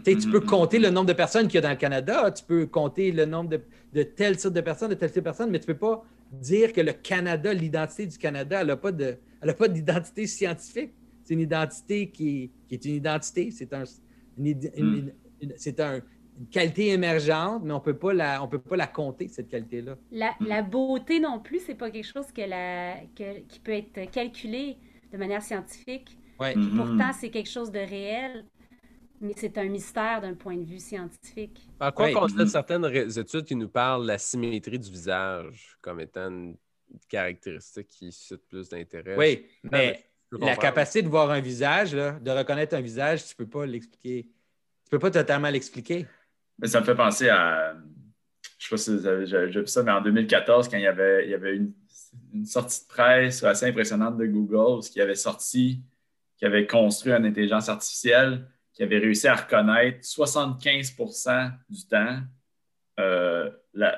tu 0.05 0.31
peux 0.31 0.41
compter 0.41 0.79
le 0.79 0.91
nombre 0.91 1.07
de 1.07 1.13
personnes 1.13 1.47
qu'il 1.47 1.57
y 1.57 1.59
a 1.59 1.63
dans 1.63 1.71
le 1.71 1.77
Canada, 1.77 2.31
tu 2.31 2.45
peux 2.45 2.67
compter 2.67 3.13
le 3.13 3.25
nombre 3.25 3.51
de, 3.51 3.61
de 3.93 4.03
tel 4.03 4.37
type 4.37 4.53
de 4.53 4.61
personnes, 4.61 4.91
de 4.91 4.95
telle 4.95 5.11
type 5.11 5.19
de 5.19 5.25
personnes, 5.25 5.51
mais 5.51 5.61
tu 5.61 5.71
ne 5.71 5.75
peux 5.75 5.79
pas 5.79 6.05
dire 6.33 6.73
que 6.73 6.81
le 6.81 6.93
Canada, 6.93 7.53
l'identité 7.53 8.07
du 8.07 8.19
Canada, 8.19 8.61
elle 8.61 8.67
n'a 8.67 9.55
pas 9.55 9.69
d'identité 9.69 10.27
scientifique 10.27 10.93
c'est 11.29 11.35
une 11.35 11.41
identité 11.41 12.11
qui, 12.11 12.51
est 12.71 12.85
une 12.87 12.95
identité, 12.95 13.51
c'est 13.51 13.75
un, 13.75 13.85
une, 14.39 15.13
hmm. 15.43 16.01
qualité 16.51 16.89
émergente, 16.89 17.63
mais 17.65 17.73
on 17.75 17.81
peut 17.81 17.99
pas 17.99 18.15
la, 18.15 18.43
on 18.43 18.49
peut 18.49 18.59
pas 18.59 18.77
la 18.77 18.87
compter, 18.87 19.29
cette 19.29 19.49
qualité-là. 19.49 19.99
La, 20.11 20.35
hmm. 20.41 20.71
beauté 20.71 21.21
non 21.21 21.39
plus, 21.39 21.61
c'est 21.61 21.75
pas 21.75 21.91
quelque 21.91 22.07
chose 22.07 22.33
que 22.33 22.41
la, 22.41 22.97
qui 23.15 23.61
peut 23.61 23.73
être 23.73 24.11
calculé 24.11 24.79
de 25.13 25.19
manière 25.19 25.43
scientifique. 25.43 26.17
Ouais. 26.41 26.57
Hmm. 26.57 26.79
Pourtant, 26.79 27.13
c'est 27.13 27.29
quelque 27.29 27.51
chose 27.51 27.71
de 27.71 27.81
réel, 27.81 28.47
mais 29.21 29.35
c'est 29.37 29.59
un 29.59 29.69
mystère 29.69 30.23
d'un 30.23 30.35
point 30.35 30.57
de 30.57 30.65
vue 30.65 30.79
scientifique. 30.79 31.61
Par 31.79 31.93
quoi 31.93 32.09
on 32.15 32.39
a 32.39 32.47
certaines 32.47 32.87
études 32.87 33.45
qui 33.45 33.55
nous 33.55 33.69
parlent 33.69 34.05
de 34.05 34.09
la 34.09 34.19
symétrie 34.19 34.79
du 34.79 34.91
visage 34.91 35.77
comme 35.83 36.01
étant 36.01 36.31
une 36.31 36.57
caractéristique 37.07 37.89
qui 37.89 38.13
suscite 38.13 38.49
plus 38.49 38.71
d'intérêt? 38.71 39.15
Oui, 39.15 39.47
mais 39.71 40.08
la 40.33 40.57
capacité 40.57 41.03
de 41.03 41.09
voir 41.09 41.31
un 41.31 41.41
visage, 41.41 41.93
de 41.93 42.31
reconnaître 42.31 42.75
un 42.75 42.81
visage, 42.81 43.25
tu 43.25 43.35
ne 43.39 43.45
peux 43.45 43.51
pas 43.51 43.67
l'expliquer. 43.67 44.27
tu 44.85 44.91
peux 44.91 44.99
pas 44.99 45.11
totalement 45.11 45.51
l'expliquer. 45.51 46.07
Mais 46.59 46.69
ça 46.69 46.81
me 46.81 46.85
fait 46.85 46.95
penser 46.95 47.29
à. 47.29 47.75
Je 48.59 48.65
sais 48.65 48.71
pas 48.71 48.77
si 48.77 48.91
vous 48.91 49.07
avez 49.07 49.21
déjà 49.21 49.45
vu 49.47 49.67
ça, 49.67 49.83
mais 49.83 49.93
en 49.93 50.01
2014, 50.01 50.69
quand 50.69 50.77
il 50.77 50.83
y 50.83 50.87
avait, 50.87 51.25
il 51.27 51.31
y 51.31 51.35
avait 51.35 51.57
une, 51.57 51.73
sortie 52.45 52.83
de 52.83 52.89
presse 52.89 53.43
assez 53.45 53.67
impressionnante 53.67 54.17
de 54.17 54.27
Google, 54.27 54.81
qui 54.85 55.01
avait 55.01 55.15
sorti, 55.15 55.81
qui 56.37 56.45
avait 56.45 56.67
construit 56.67 57.13
une 57.13 57.25
intelligence 57.25 57.69
artificielle, 57.69 58.47
qui 58.73 58.83
avait 58.83 58.99
réussi 58.99 59.29
à 59.29 59.37
reconnaître 59.37 60.01
75% 60.01 61.53
du 61.69 61.87
temps 61.87 62.21
euh, 62.99 63.51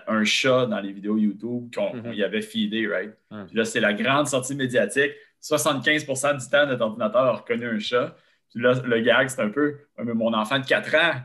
un 0.07 0.24
chat 0.24 0.66
dans 0.66 0.81
les 0.81 0.93
vidéos 0.93 1.16
YouTube 1.16 1.74
qu'on 1.74 1.97
mm-hmm. 1.97 2.14
y 2.14 2.22
avait 2.22 2.43
feedé, 2.43 2.87
right? 2.87 3.14
Puis 3.47 3.57
là, 3.57 3.64
c'est 3.64 3.81
la 3.81 3.95
grande 3.95 4.26
sortie 4.26 4.55
médiatique. 4.55 5.12
75% 5.43 6.38
du 6.38 6.49
temps, 6.49 6.66
notre 6.66 6.84
ordinateur 6.84 7.22
a 7.22 7.32
reconnu 7.32 7.66
un 7.66 7.78
chat. 7.78 8.14
Puis 8.51 8.62
là, 8.62 8.74
le 8.84 9.01
gag, 9.01 9.28
c'est 9.28 9.41
un 9.41 9.51
peu 9.51 9.78
mon 9.99 10.34
enfant 10.34 10.59
de 10.59 10.66
4 10.66 10.95
ans, 10.97 11.20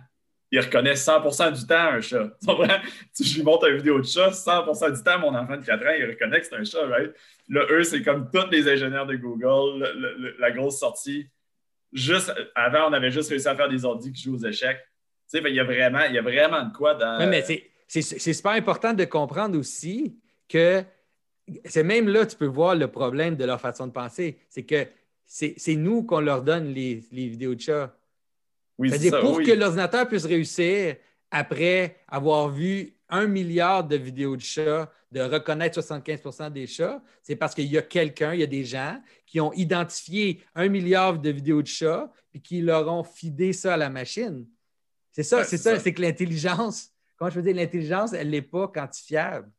il 0.51 0.59
reconnaît 0.59 0.93
100% 0.93 1.53
du 1.53 1.68
temps 1.68 1.76
un 1.76 2.01
chat. 2.01 2.30
Si 3.13 3.24
je 3.24 3.36
lui 3.38 3.43
montre 3.43 3.68
une 3.68 3.78
vidéo 3.78 3.99
de 3.99 4.05
chat, 4.05 4.30
100% 4.30 4.95
du 4.95 5.03
temps, 5.03 5.20
mon 5.20 5.36
enfant 5.36 5.57
de 5.57 5.66
4 5.66 5.86
ans, 5.86 5.93
il 5.97 6.05
reconnaît 6.05 6.39
que 6.39 6.45
c'est 6.45 6.55
un 6.55 6.63
chat, 6.63 6.86
right? 6.86 7.13
Là, 7.49 7.66
eux, 7.70 7.84
c'est 7.84 8.01
comme 8.03 8.30
tous 8.32 8.49
les 8.51 8.68
ingénieurs 8.70 9.05
de 9.05 9.16
Google, 9.16 10.36
la 10.39 10.51
grosse 10.51 10.80
sortie. 10.80 11.28
Juste, 11.91 12.34
avant, 12.55 12.89
on 12.89 12.93
avait 12.93 13.11
juste 13.11 13.30
réussi 13.30 13.47
à 13.47 13.55
faire 13.55 13.70
des 13.70 13.86
ordi 13.86 14.11
qui 14.11 14.24
jouent 14.24 14.36
aux 14.36 14.45
échecs. 14.45 14.80
Tu 15.32 15.39
sais, 15.39 15.43
il 15.45 15.55
y 15.55 15.59
a 15.59 15.63
vraiment, 15.63 16.03
il 16.03 16.13
y 16.13 16.18
a 16.18 16.22
vraiment 16.22 16.63
de 16.63 16.74
quoi 16.74 16.93
dans. 16.93 17.20
Oui, 17.20 17.28
mais 17.28 17.43
c'est 17.88 18.34
super 18.34 18.51
important 18.51 18.93
de 18.93 19.05
comprendre 19.05 19.57
aussi 19.57 20.18
que 20.47 20.84
c'est 21.65 21.83
même 21.83 22.07
là, 22.07 22.25
tu 22.25 22.35
peux 22.35 22.45
voir 22.45 22.75
le 22.75 22.87
problème 22.87 23.35
de 23.35 23.45
leur 23.45 23.61
façon 23.61 23.87
de 23.87 23.91
penser. 23.91 24.37
C'est 24.49 24.63
que 24.63 24.87
c'est 25.25 25.75
nous 25.75 26.03
qu'on 26.03 26.19
leur 26.19 26.43
donne 26.43 26.73
les, 26.73 26.95
vidéos 27.11 27.55
de 27.55 27.61
chat. 27.61 27.97
Oui, 28.77 28.91
c'est 28.91 29.09
ça, 29.09 29.19
pour 29.19 29.41
que 29.41 29.51
l'ordinateur 29.51 30.07
puisse 30.07 30.25
réussir 30.25 30.97
après 31.31 31.97
avoir 32.07 32.49
vu 32.49 32.93
un 33.09 33.27
milliard 33.27 33.83
de 33.83 33.95
vidéos 33.95 34.35
de 34.35 34.41
chats, 34.41 34.91
de 35.11 35.21
reconnaître 35.21 35.79
75% 35.79 36.51
des 36.51 36.67
chats, 36.67 37.01
c'est 37.21 37.35
parce 37.35 37.53
qu'il 37.53 37.67
y 37.67 37.77
a 37.77 37.81
quelqu'un, 37.81 38.33
il 38.33 38.39
y 38.39 38.43
a 38.43 38.47
des 38.47 38.65
gens 38.65 39.01
qui 39.25 39.39
ont 39.39 39.53
identifié 39.53 40.41
un 40.55 40.67
milliard 40.67 41.17
de 41.19 41.29
vidéos 41.29 41.61
de 41.61 41.67
chats 41.67 42.11
et 42.33 42.39
qui 42.39 42.61
leur 42.61 42.91
ont 42.91 43.03
fidé 43.03 43.53
ça 43.53 43.75
à 43.75 43.77
la 43.77 43.89
machine. 43.89 44.45
C'est 45.11 45.23
ça, 45.23 45.43
c'est 45.43 45.57
ça, 45.57 45.79
c'est 45.79 45.93
que 45.93 46.01
l'intelligence, 46.01 46.91
quand 47.17 47.29
je 47.29 47.35
veux 47.35 47.43
dire 47.43 47.55
l'intelligence, 47.55 48.11
elle 48.13 48.29
n'est 48.29 48.41
pas 48.41 48.67
quantifiable. 48.67 49.49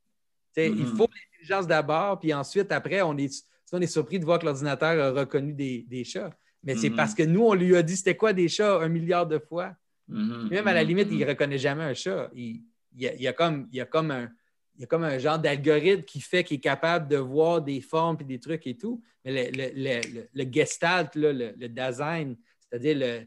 Il 0.56 0.72
mm-hmm. 0.72 0.96
faut 0.96 1.08
l'intelligence 1.46 1.66
d'abord, 1.66 2.18
puis 2.18 2.32
ensuite, 2.34 2.72
après, 2.72 3.02
on 3.02 3.16
est, 3.16 3.44
on 3.72 3.80
est 3.80 3.86
surpris 3.86 4.18
de 4.18 4.24
voir 4.24 4.38
que 4.38 4.44
l'ordinateur 4.44 5.16
a 5.16 5.20
reconnu 5.20 5.52
des, 5.52 6.04
chats. 6.04 6.30
Mais 6.62 6.74
c'est 6.74 6.88
mm-hmm. 6.88 6.96
parce 6.96 7.14
que 7.14 7.22
nous, 7.22 7.42
on 7.42 7.54
lui 7.54 7.76
a 7.76 7.82
dit 7.82 7.96
c'était 7.96 8.16
quoi 8.16 8.32
des 8.32 8.48
chats 8.48 8.80
un 8.80 8.88
milliard 8.88 9.26
de 9.26 9.38
fois? 9.38 9.74
Mm-hmm. 10.10 10.50
Même 10.50 10.66
à 10.68 10.74
la 10.74 10.82
limite, 10.82 11.08
il 11.10 11.18
ne 11.18 11.26
reconnaît 11.26 11.58
jamais 11.58 11.84
un 11.84 11.94
chat. 11.94 12.30
Il, 12.34 12.62
y, 12.96 13.28
a, 13.28 13.32
comme, 13.32 13.68
il 13.72 13.78
y 13.78 13.80
a 13.80 13.86
comme 13.86 14.10
un. 14.10 14.30
Il 14.78 14.82
y 14.82 14.84
a 14.84 14.86
comme 14.88 15.04
un 15.04 15.16
genre 15.16 15.38
d'algorithme 15.38 16.02
qui 16.02 16.20
fait 16.20 16.44
qu'il 16.44 16.58
est 16.58 16.60
capable 16.60 17.08
de 17.08 17.16
voir 17.16 17.62
des 17.62 17.80
formes 17.80 18.18
et 18.20 18.24
des 18.24 18.38
trucs 18.38 18.66
et 18.66 18.76
tout. 18.76 19.02
Mais 19.24 19.50
le, 19.50 20.44
gestalt, 20.52 21.14
le, 21.14 21.66
design, 21.66 22.36
c'est-à-dire 22.60 23.26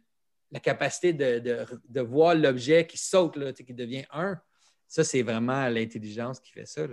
la 0.52 0.60
capacité 0.60 1.12
de, 1.12 2.02
voir 2.02 2.36
l'objet 2.36 2.86
qui 2.86 3.00
saute, 3.00 3.36
là, 3.36 3.52
qui 3.52 3.74
devient 3.74 4.06
un, 4.12 4.40
ça, 4.90 5.04
c'est 5.04 5.22
vraiment 5.22 5.70
l'intelligence 5.70 6.40
qui 6.40 6.52
fait 6.52 6.66
ça. 6.66 6.88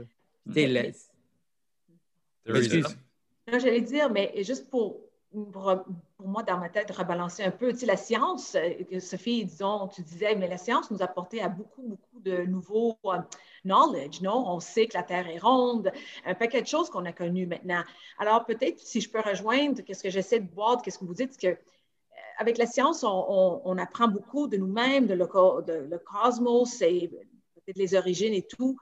J'allais 3.48 3.80
dire, 3.80 4.10
mais 4.10 4.32
juste 4.42 4.68
pour, 4.70 5.00
pour, 5.52 5.84
moi, 6.24 6.42
dans 6.42 6.58
ma 6.58 6.68
tête, 6.68 6.90
rebalancer 6.90 7.42
un 7.42 7.50
peu, 7.50 7.72
tu 7.72 7.80
sais, 7.80 7.86
la 7.86 7.96
science, 7.96 8.56
euh, 8.56 9.00
Sophie, 9.00 9.44
disons, 9.44 9.88
tu 9.88 10.02
disais, 10.02 10.34
mais 10.34 10.48
la 10.48 10.56
science 10.56 10.90
nous 10.90 11.02
a 11.02 11.04
apporté 11.04 11.40
à 11.40 11.48
beaucoup, 11.48 11.82
beaucoup 11.82 12.20
de 12.20 12.38
nouveaux 12.44 12.96
euh, 13.04 13.18
knowledge, 13.64 14.20
non? 14.22 14.44
On 14.48 14.60
sait 14.60 14.86
que 14.86 14.96
la 14.96 15.02
Terre 15.02 15.28
est 15.28 15.38
ronde, 15.38 15.92
un 16.24 16.34
paquet 16.34 16.62
de 16.62 16.66
choses 16.66 16.90
qu'on 16.90 17.04
a 17.04 17.12
connues 17.12 17.46
maintenant. 17.46 17.82
Alors, 18.18 18.44
peut-être, 18.44 18.80
si 18.80 19.00
je 19.00 19.10
peux 19.10 19.20
rejoindre, 19.20 19.82
qu'est-ce 19.82 20.02
que 20.02 20.10
j'essaie 20.10 20.40
de 20.40 20.52
voir, 20.52 20.82
qu'est-ce 20.82 20.98
que 20.98 21.04
vous 21.04 21.14
dites, 21.14 21.36
que 21.36 21.48
euh, 21.48 21.54
avec 22.38 22.58
la 22.58 22.66
science, 22.66 23.04
on, 23.04 23.78
apprend 23.78 24.08
beaucoup 24.08 24.48
de 24.48 24.56
nous-mêmes, 24.56 25.06
de, 25.06 25.14
de 25.14 25.88
le 25.90 25.98
cosmos 25.98 26.82
et 26.82 27.08
peut-être 27.54 27.78
les 27.78 27.94
origines 27.94 28.34
et 28.34 28.42
tout 28.42 28.76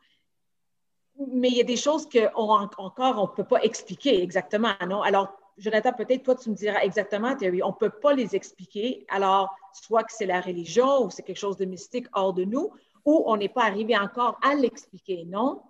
mais 1.18 1.48
il 1.48 1.56
y 1.56 1.60
a 1.60 1.64
des 1.64 1.76
choses 1.76 2.08
qu'encore 2.08 3.14
on 3.18 3.22
ne 3.22 3.36
peut 3.36 3.44
pas 3.44 3.62
expliquer 3.62 4.22
exactement, 4.22 4.72
non? 4.86 5.02
Alors, 5.02 5.36
Jonathan, 5.56 5.92
peut-être 5.92 6.24
toi, 6.24 6.34
tu 6.34 6.50
me 6.50 6.54
diras 6.54 6.80
exactement, 6.80 7.36
Thierry, 7.36 7.62
on 7.62 7.68
ne 7.68 7.74
peut 7.74 7.90
pas 7.90 8.12
les 8.12 8.34
expliquer. 8.34 9.06
Alors, 9.08 9.54
soit 9.72 10.02
que 10.02 10.12
c'est 10.12 10.26
la 10.26 10.40
religion 10.40 11.04
ou 11.04 11.10
c'est 11.10 11.22
quelque 11.22 11.38
chose 11.38 11.56
de 11.56 11.64
mystique 11.64 12.06
hors 12.12 12.32
de 12.32 12.44
nous, 12.44 12.72
ou 13.04 13.22
on 13.26 13.36
n'est 13.36 13.48
pas 13.48 13.64
arrivé 13.64 13.96
encore 13.96 14.38
à 14.42 14.54
l'expliquer, 14.54 15.24
non? 15.24 15.62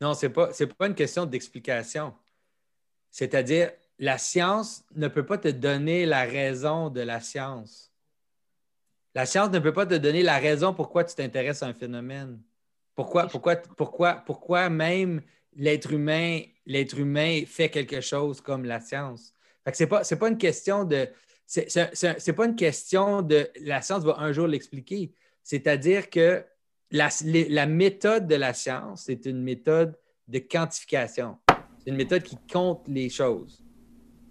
Non, 0.00 0.14
ce 0.14 0.26
n'est 0.26 0.68
pas 0.68 0.86
une 0.86 0.94
question 0.94 1.26
d'explication. 1.26 2.14
C'est-à-dire, 3.10 3.72
la 3.98 4.18
science 4.18 4.84
ne 4.94 5.08
peut 5.08 5.26
pas 5.26 5.38
te 5.38 5.48
donner 5.48 6.06
la 6.06 6.22
raison 6.22 6.88
de 6.88 7.00
la 7.00 7.20
science. 7.20 7.90
La 9.14 9.26
science 9.26 9.50
ne 9.50 9.58
peut 9.58 9.72
pas 9.72 9.86
te 9.86 9.94
donner 9.94 10.22
la 10.22 10.38
raison 10.38 10.72
pourquoi 10.72 11.02
tu 11.02 11.16
t'intéresses 11.16 11.64
à 11.64 11.66
un 11.66 11.74
phénomène. 11.74 12.40
Pourquoi, 12.98 13.28
pourquoi, 13.28 13.54
pourquoi, 13.54 14.14
pourquoi 14.26 14.68
même 14.70 15.22
l'être 15.54 15.92
humain, 15.92 16.40
l'être 16.66 16.98
humain 16.98 17.42
fait 17.46 17.68
quelque 17.68 18.00
chose 18.00 18.40
comme 18.40 18.64
la 18.64 18.80
science? 18.80 19.32
Ce 19.72 19.84
n'est 19.84 19.88
pas, 19.88 20.02
pas 20.02 20.28
une 20.28 20.36
question 20.36 20.82
de. 20.82 21.06
C'est 21.46 22.32
pas 22.32 22.46
une 22.46 22.56
question 22.56 23.22
de 23.22 23.48
la 23.60 23.82
science 23.82 24.02
va 24.02 24.16
un 24.18 24.32
jour 24.32 24.48
l'expliquer. 24.48 25.12
C'est-à-dire 25.44 26.10
que 26.10 26.44
la, 26.90 27.08
la, 27.22 27.66
méthode 27.66 28.26
de 28.26 28.34
la 28.34 28.52
science, 28.52 29.04
c'est 29.06 29.26
une 29.26 29.44
méthode 29.44 29.96
de 30.26 30.40
quantification. 30.40 31.38
C'est 31.78 31.90
une 31.90 31.96
méthode 31.96 32.24
qui 32.24 32.36
compte 32.52 32.82
les 32.88 33.10
choses, 33.10 33.64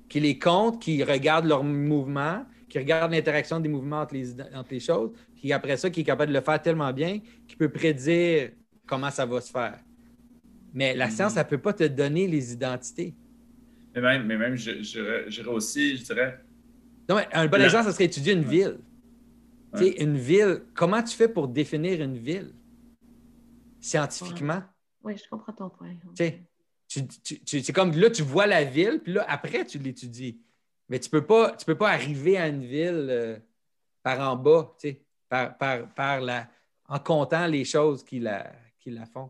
qui 0.10 0.20
les 0.20 0.38
compte, 0.38 0.82
qui 0.82 1.06
regarde 1.06 1.46
leurs 1.46 1.64
mouvements, 1.64 2.44
qui 2.70 2.80
regarde 2.80 3.12
l'interaction 3.12 3.60
des 3.60 3.70
mouvements 3.70 4.02
entre 4.02 4.14
les, 4.14 4.42
entre 4.54 4.72
les 4.72 4.80
choses, 4.80 5.12
puis 5.36 5.54
après 5.54 5.78
ça, 5.78 5.90
qui 5.90 6.02
est 6.02 6.04
capable 6.04 6.32
de 6.32 6.38
le 6.38 6.44
faire 6.44 6.62
tellement 6.62 6.92
bien 6.92 7.20
qu'il 7.48 7.58
peut 7.58 7.70
prédire 7.70 8.52
comment 8.86 9.10
ça 9.10 9.26
va 9.26 9.40
se 9.42 9.52
faire. 9.52 9.80
Mais 10.74 10.96
la 10.96 11.10
science, 11.10 11.34
mm-hmm. 11.34 11.40
elle 11.40 11.46
ne 11.46 11.50
peut 11.50 11.58
pas 11.58 11.74
te 11.74 11.84
donner 11.86 12.28
les 12.28 12.54
identités. 12.54 13.16
Mais 13.96 14.02
même, 14.02 14.26
mais 14.26 14.38
même 14.38 14.56
j'irais 14.56 15.48
aussi, 15.48 15.98
je 15.98 16.04
dirais. 16.04 16.40
Non, 17.10 17.18
un 17.32 17.48
bon 17.48 17.62
exemple, 17.62 17.86
ça 17.86 17.94
serait 17.94 18.06
étudier 18.06 18.34
une 18.34 18.44
ville. 18.44 18.78
Tu 19.76 19.84
sais, 19.84 20.04
une 20.04 20.18
ville, 20.18 20.62
comment 20.74 21.02
tu 21.02 21.16
fais 21.16 21.28
pour 21.28 21.48
définir 21.48 22.02
une 22.02 22.18
ville? 22.18 22.54
Scientifiquement? 23.80 24.62
Oui, 25.04 25.16
je 25.18 25.30
comprends 25.30 25.54
ton 25.54 25.70
point. 25.70 25.96
c'est 26.88 27.74
comme 27.74 27.92
là, 27.92 28.10
tu 28.10 28.24
vois 28.24 28.48
la 28.48 28.64
ville, 28.64 29.00
puis 29.04 29.14
là, 29.14 29.26
après, 29.28 29.66
tu 29.66 29.80
l'étudies. 29.80 30.40
Mais 30.90 31.00
tu 31.00 31.10
ne 31.14 31.20
peux, 31.20 31.26
pas, 31.26 31.56
peux 31.66 31.78
pas 31.78 31.90
arriver 31.90 32.38
à 32.38 32.48
une 32.48 32.64
ville 32.64 33.08
euh, 33.10 33.38
par 34.04 34.20
en 34.20 34.36
bas, 34.36 34.76
par, 35.28 35.58
par, 35.58 35.94
par 35.94 36.22
la, 36.22 36.48
en 36.88 37.00
comptant 37.00 37.48
les 37.48 37.66
choses 37.66 38.04
qui 38.04 38.20
la, 38.20 38.52
la 38.86 39.06
font. 39.06 39.30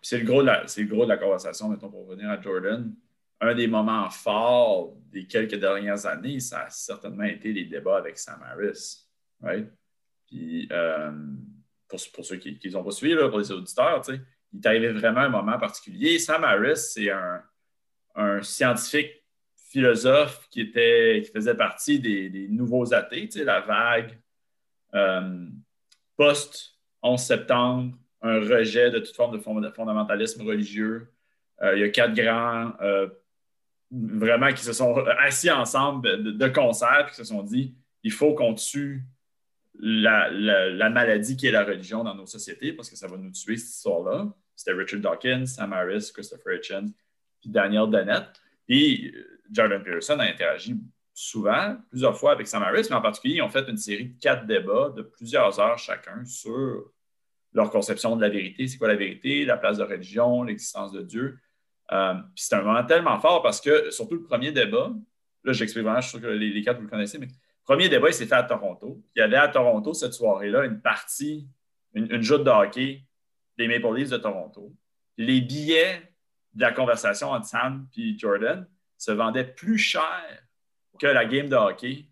C'est 0.00 0.18
le, 0.18 0.24
gros 0.24 0.42
de 0.42 0.46
la, 0.46 0.64
le 0.64 0.84
gros 0.86 1.04
de 1.04 1.08
la 1.08 1.16
conversation, 1.16 1.68
mettons, 1.68 1.88
pour 1.88 2.06
revenir 2.06 2.28
à 2.30 2.40
Jordan. 2.40 2.92
Un 3.40 3.54
des 3.54 3.68
moments 3.68 4.10
forts 4.10 4.94
des 5.10 5.26
quelques 5.26 5.58
dernières 5.58 6.06
années, 6.06 6.40
ça 6.40 6.62
a 6.62 6.70
certainement 6.70 7.24
été 7.24 7.52
les 7.52 7.64
débats 7.64 7.98
avec 7.98 8.18
Sam 8.18 8.40
Harris. 8.42 9.06
Right? 9.40 9.68
Puis, 10.26 10.68
euh, 10.72 11.12
pour, 11.88 12.24
ceux 12.24 12.36
qui 12.36 12.58
ne 12.64 12.76
ont 12.76 12.84
pas 12.84 12.90
suivi, 12.90 13.14
pour 13.16 13.38
les 13.38 13.52
auditeurs, 13.52 14.02
il 14.08 14.58
est 14.58 14.66
arrivé 14.66 14.92
vraiment 14.92 15.20
un 15.20 15.28
moment 15.28 15.58
particulier. 15.58 16.18
Sam 16.18 16.44
Harris, 16.44 16.76
c'est 16.76 17.10
un, 17.10 17.42
scientifique 18.42 19.21
philosophe 19.72 20.48
qui, 20.50 20.60
était, 20.60 21.22
qui 21.24 21.30
faisait 21.30 21.54
partie 21.54 21.98
des, 21.98 22.46
nouveaux 22.50 22.92
athées, 22.92 23.28
la 23.36 23.60
vague 23.60 24.18
euh, 24.94 25.46
post-11 26.16 27.16
septembre, 27.16 27.96
un 28.20 28.38
rejet 28.40 28.90
de 28.90 28.98
toute 28.98 29.16
forme 29.16 29.38
de 29.38 29.70
fondamentalisme 29.70 30.46
religieux. 30.46 31.10
Euh, 31.62 31.76
il 31.76 31.80
y 31.80 31.84
a 31.84 31.88
quatre 31.88 32.14
grands, 32.14 32.74
euh, 32.82 33.08
vraiment, 33.90 34.52
qui 34.52 34.62
se 34.62 34.74
sont 34.74 34.94
assis 35.18 35.50
ensemble 35.50 36.36
de, 36.36 36.48
concert 36.48 37.06
et 37.06 37.10
qui 37.10 37.16
se 37.16 37.24
sont 37.24 37.42
dit 37.42 37.74
il 38.02 38.12
faut 38.12 38.34
qu'on 38.34 38.54
tue 38.54 39.04
la, 39.78 40.30
maladie 40.90 41.36
qui 41.36 41.46
est 41.46 41.50
la 41.50 41.64
religion 41.64 42.04
dans 42.04 42.14
nos 42.14 42.26
sociétés 42.26 42.72
parce 42.72 42.90
que 42.90 42.96
ça 42.96 43.08
va 43.08 43.16
nous 43.16 43.30
tuer 43.30 43.56
cette 43.56 43.74
histoire-là. 43.76 44.28
C'était 44.54 44.72
Richard 44.72 45.00
Dawkins, 45.00 45.46
Sam 45.46 45.72
Harris, 45.72 46.10
Christopher 46.12 46.56
Hitchens, 46.56 46.90
puis 47.40 47.48
Daniel 47.48 47.88
Dennett. 47.88 48.26
Jordan 49.52 49.82
Peterson 49.82 50.18
a 50.18 50.24
interagi 50.24 50.74
souvent, 51.14 51.76
plusieurs 51.90 52.16
fois 52.16 52.32
avec 52.32 52.46
Sam 52.46 52.62
Harris, 52.62 52.86
mais 52.88 52.96
en 52.96 53.02
particulier, 53.02 53.36
ils 53.36 53.42
ont 53.42 53.50
fait 53.50 53.68
une 53.68 53.76
série 53.76 54.06
de 54.06 54.18
quatre 54.18 54.46
débats 54.46 54.92
de 54.96 55.02
plusieurs 55.02 55.60
heures 55.60 55.78
chacun 55.78 56.24
sur 56.24 56.90
leur 57.52 57.70
conception 57.70 58.16
de 58.16 58.22
la 58.22 58.30
vérité. 58.30 58.66
C'est 58.66 58.78
quoi 58.78 58.88
la 58.88 58.96
vérité, 58.96 59.44
la 59.44 59.58
place 59.58 59.78
de 59.78 59.84
religion, 59.84 60.42
l'existence 60.42 60.90
de 60.90 61.02
Dieu. 61.02 61.38
Euh, 61.92 62.14
c'est 62.34 62.54
un 62.54 62.62
moment 62.62 62.84
tellement 62.84 63.20
fort 63.20 63.42
parce 63.42 63.60
que, 63.60 63.90
surtout 63.90 64.14
le 64.14 64.22
premier 64.22 64.52
débat, 64.52 64.90
là, 65.44 65.52
j'explique 65.52 65.84
vraiment, 65.84 66.00
je 66.00 66.08
suis 66.08 66.18
sûr 66.18 66.26
que 66.26 66.32
les, 66.32 66.62
quatre, 66.62 66.78
vous 66.78 66.84
le 66.84 66.88
connaissez, 66.88 67.18
mais 67.18 67.28
Premier 67.64 67.88
débat, 67.88 68.08
il 68.08 68.14
s'est 68.14 68.26
fait 68.26 68.34
à 68.34 68.42
Toronto. 68.42 69.00
Il 69.14 69.20
y 69.20 69.22
avait 69.22 69.36
à 69.36 69.48
Toronto 69.48 69.94
cette 69.94 70.14
soirée-là 70.14 70.64
une 70.64 70.80
partie, 70.80 71.46
une, 71.94 72.10
une 72.10 72.22
joute 72.22 72.42
de 72.42 72.50
hockey 72.50 73.04
des 73.56 73.68
Maple 73.68 73.94
Leafs 73.94 74.10
de 74.10 74.16
Toronto. 74.16 74.74
Les 75.16 75.40
billets 75.40 76.12
de 76.54 76.62
la 76.62 76.72
conversation 76.72 77.30
entre 77.30 77.46
Sam 77.46 77.86
et 77.96 78.18
Jordan 78.18 78.66
se 79.02 79.10
vendaient 79.10 79.44
plus 79.52 79.78
cher 79.78 80.22
que 80.98 81.08
la 81.08 81.24
game 81.24 81.48
de 81.48 81.56
hockey 81.56 82.06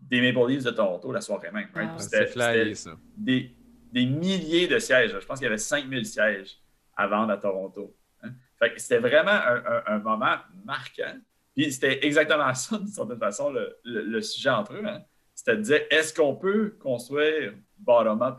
des 0.00 0.20
Maple 0.20 0.50
Leafs 0.50 0.64
de 0.64 0.70
Toronto 0.72 1.12
la 1.12 1.20
soirée 1.20 1.52
même. 1.52 1.68
right? 1.74 1.90
Ah. 1.94 1.98
C'était- 1.98 2.26
flyé, 2.26 2.74
ça. 2.74 2.96
des, 3.16 3.54
des 3.92 4.06
milliers 4.06 4.66
de 4.66 4.78
sièges. 4.80 5.12
Je 5.12 5.24
pense 5.24 5.38
qu'il 5.38 5.44
y 5.44 5.48
avait 5.48 5.56
5000 5.58 6.04
sièges 6.04 6.58
à 6.96 7.06
vendre 7.06 7.32
à 7.32 7.36
Toronto. 7.36 7.94
hein. 8.24 8.30
Fait 8.58 8.72
que 8.74 8.80
c'était 8.80 8.98
vraiment 8.98 9.30
un, 9.30 9.62
un- 9.64 9.82
un 9.86 9.98
moment 10.00 10.36
marquant. 10.64 11.16
Puis 11.54 11.72
c'était 11.72 12.04
exactement 12.04 12.52
ça, 12.54 12.76
d'une 12.78 12.88
certaine 12.88 13.18
façon, 13.18 13.50
le, 13.52 13.76
le- 13.84 14.02
le 14.02 14.20
sujet 14.20 14.50
entre 14.50 14.72
eux. 14.74 14.82
hein. 14.84 15.02
C'était 15.34 15.56
de 15.58 15.62
dire 15.62 15.80
est-ce 15.90 16.12
qu'on 16.12 16.34
peut 16.34 16.76
construire 16.80 17.52
bottom-up 17.78 18.38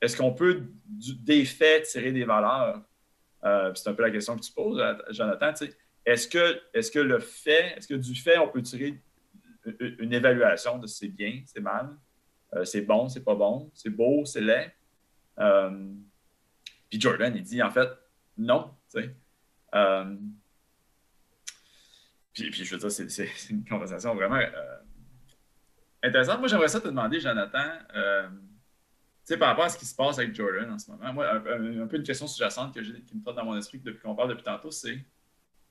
Est-ce 0.00 0.16
qu'on 0.16 0.32
peut, 0.34 0.62
du- 0.84 1.14
des 1.14 1.44
faits, 1.46 1.84
tirer 1.86 2.12
des 2.12 2.24
valeurs? 2.24 2.82
Euh, 3.44 3.72
C'est 3.74 3.88
un 3.88 3.94
peu 3.94 4.02
la 4.02 4.10
question 4.10 4.36
que 4.36 4.42
tu 4.42 4.52
poses, 4.52 4.82
Jonathan. 5.10 5.52
tu 5.54 5.66
sais. 5.66 5.76
Est-ce 6.04 6.28
que, 6.28 6.60
est 6.74 6.92
que 6.92 6.98
le 6.98 7.18
fait, 7.18 7.76
est-ce 7.76 7.88
que 7.88 7.94
du 7.94 8.14
fait, 8.14 8.38
on 8.38 8.48
peut 8.48 8.62
tirer 8.62 9.00
une, 9.80 10.12
évaluation 10.12 10.78
de 10.78 10.86
c'est 10.86 11.08
bien, 11.08 11.42
c'est 11.46 11.60
mal, 11.60 11.96
euh, 12.54 12.64
c'est 12.64 12.82
bon, 12.82 13.08
c'est 13.08 13.24
pas 13.24 13.34
bon, 13.34 13.70
c'est 13.74 13.90
beau, 13.90 14.24
c'est 14.24 14.42
laid? 14.42 14.70
Euh, 15.38 15.92
puis 16.90 17.00
Jordan, 17.00 17.34
il 17.34 17.42
dit 17.42 17.62
en 17.62 17.70
fait 17.70 17.88
non. 18.36 18.74
Euh, 19.74 20.16
puis, 22.32 22.52
je 22.52 22.74
veux 22.74 22.78
dire, 22.78 22.90
c'est, 22.90 23.50
une 23.50 23.64
conversation 23.64 24.14
vraiment 24.14 24.40
intéressante. 26.02 26.40
Moi, 26.40 26.48
j'aimerais 26.48 26.68
ça 26.68 26.80
te 26.80 26.88
demander, 26.88 27.20
Jonathan, 27.20 27.78
tu 29.24 29.32
sais, 29.32 29.38
par 29.38 29.48
rapport 29.48 29.64
à 29.64 29.68
ce 29.70 29.78
qui 29.78 29.86
se 29.86 29.94
passe 29.94 30.18
avec 30.18 30.34
Jordan 30.34 30.70
en 30.70 30.78
ce 30.78 30.90
moment, 30.90 31.12
moi, 31.14 31.32
un, 31.32 31.40
peu 31.86 31.96
une 31.96 32.02
question 32.02 32.26
sous-jacente 32.26 32.74
que 32.74 32.82
j'ai- 32.82 33.00
qui 33.02 33.16
me 33.16 33.22
trotte 33.22 33.36
dans 33.36 33.44
mon 33.44 33.56
esprit 33.56 33.78
depuis 33.78 34.02
qu'on 34.02 34.14
parle 34.14 34.28
depuis 34.28 34.44
tantôt, 34.44 34.70
c'est 34.70 35.02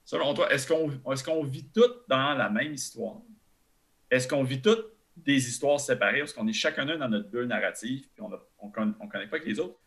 selon 0.04 0.34
toi, 0.34 0.52
est-ce 0.52 0.68
qu'on 0.68 1.46
est 1.46 1.50
vit 1.50 1.70
toutes 1.74 2.08
dans 2.08 2.34
la 2.34 2.50
même 2.50 2.74
histoire? 2.74 3.22
Est-ce 4.10 4.28
qu'on 4.28 4.44
vit 4.44 4.62
toutes 4.62 4.92
des 5.16 5.48
histoires 5.48 5.80
séparées 5.80 6.20
parce 6.20 6.34
qu'on 6.34 6.48
est 6.48 6.54
chacun 6.54 6.86
dans 6.86 7.10
notre 7.10 7.30
bulle 7.30 7.48
narrative 7.48 8.08
puis 8.14 8.22
on 8.22 8.30
ne 8.30 8.36
on, 8.60 8.70
con- 8.70 8.96
on 9.00 9.08
connecte 9.08 9.32
pas 9.32 9.38
avec 9.38 9.48
les 9.48 9.60
autres? 9.60 9.80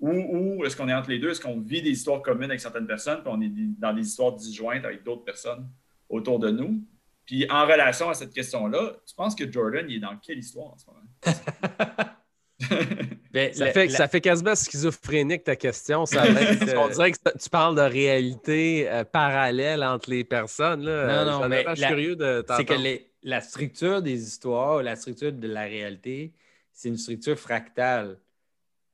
Ou, 0.00 0.10
ou 0.10 0.64
est-ce 0.64 0.76
qu'on 0.76 0.88
est 0.88 0.94
entre 0.94 1.10
les 1.10 1.18
deux? 1.18 1.30
Est-ce 1.30 1.40
qu'on 1.40 1.60
vit 1.60 1.82
des 1.82 1.90
histoires 1.90 2.22
communes 2.22 2.50
avec 2.50 2.60
certaines 2.60 2.86
personnes 2.86 3.22
puis 3.22 3.32
on 3.32 3.40
est 3.40 3.50
dans 3.78 3.92
des 3.92 4.06
histoires 4.06 4.32
disjointes 4.32 4.84
avec 4.84 5.02
d'autres 5.02 5.24
personnes 5.24 5.68
autour 6.08 6.38
de 6.38 6.50
nous? 6.50 6.82
Puis 7.26 7.50
en 7.50 7.66
relation 7.66 8.08
à 8.08 8.14
cette 8.14 8.32
question-là, 8.32 8.96
tu 9.06 9.14
penses 9.14 9.34
que 9.34 9.50
Jordan 9.50 9.86
il 9.88 9.96
est 9.96 10.00
dans 10.00 10.16
quelle 10.16 10.38
histoire 10.38 10.72
en 10.72 10.78
ce 10.78 10.86
moment? 10.86 11.02
Ben, 13.30 13.52
Ça, 13.52 13.66
la- 13.66 13.72
fait, 13.72 13.86
la- 13.88 13.96
ça 13.98 14.08
fait 14.08 14.20
quasiment 14.20 14.54
schizophrénique 14.54 15.44
ta 15.44 15.54
question. 15.56 16.06
Ça 16.06 16.24
l'air- 16.28 16.62
Euh, 16.62 16.76
on 16.78 16.88
dirait 16.88 17.12
que 17.12 17.18
tu 17.38 17.50
parles 17.50 17.76
de 17.76 17.82
réalité 17.82 18.88
euh, 18.90 19.04
parallèle 19.04 19.84
entre 19.84 20.10
les 20.10 20.24
personnes. 20.24 20.82
Là. 20.84 21.24
Non, 21.24 21.40
non, 21.40 21.48
mais 21.48 21.64
je 21.68 21.72
suis 21.74 21.80
la- 21.82 21.88
curieux 21.88 22.16
de 22.16 22.44
c'est 22.56 22.64
que 22.64 22.74
les- 22.74 23.10
la 23.22 23.40
structure 23.40 24.00
des 24.00 24.22
histoires, 24.22 24.82
la 24.82 24.96
structure 24.96 25.32
de 25.32 25.46
la 25.48 25.62
réalité, 25.64 26.32
c'est 26.72 26.88
une 26.88 26.96
structure 26.96 27.38
fractale. 27.38 28.18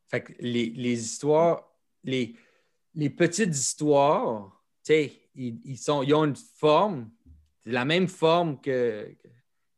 Fait 0.09 0.23
que 0.23 0.33
les, 0.41 0.67
les 0.75 1.01
histoires, 1.01 1.69
les, 2.03 2.35
les 2.95 3.11
petites 3.11 3.55
histoires, 3.55 4.51
tu 4.85 4.93
sais, 4.95 5.13
ils, 5.37 5.61
ils 5.65 5.79
sont, 5.79 6.03
ils 6.03 6.15
ont 6.15 6.25
une 6.25 6.37
forme, 6.59 7.11
la 7.67 7.85
même 7.85 8.09
forme 8.09 8.61
que, 8.61 9.09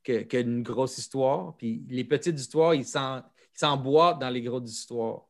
que, 0.03 0.23
qu'une 0.23 0.63
grosse 0.63 0.99
histoire. 0.99 1.57
Puis 1.57 1.83
les 1.89 2.05
petites 2.05 2.39
histoires, 2.39 2.75
ils 2.75 2.85
s'en- 2.85 3.23
s'emboîtent 3.57 4.19
dans 4.21 4.31
les 4.31 4.43
grosses 4.43 4.71
histoires. 4.71 5.23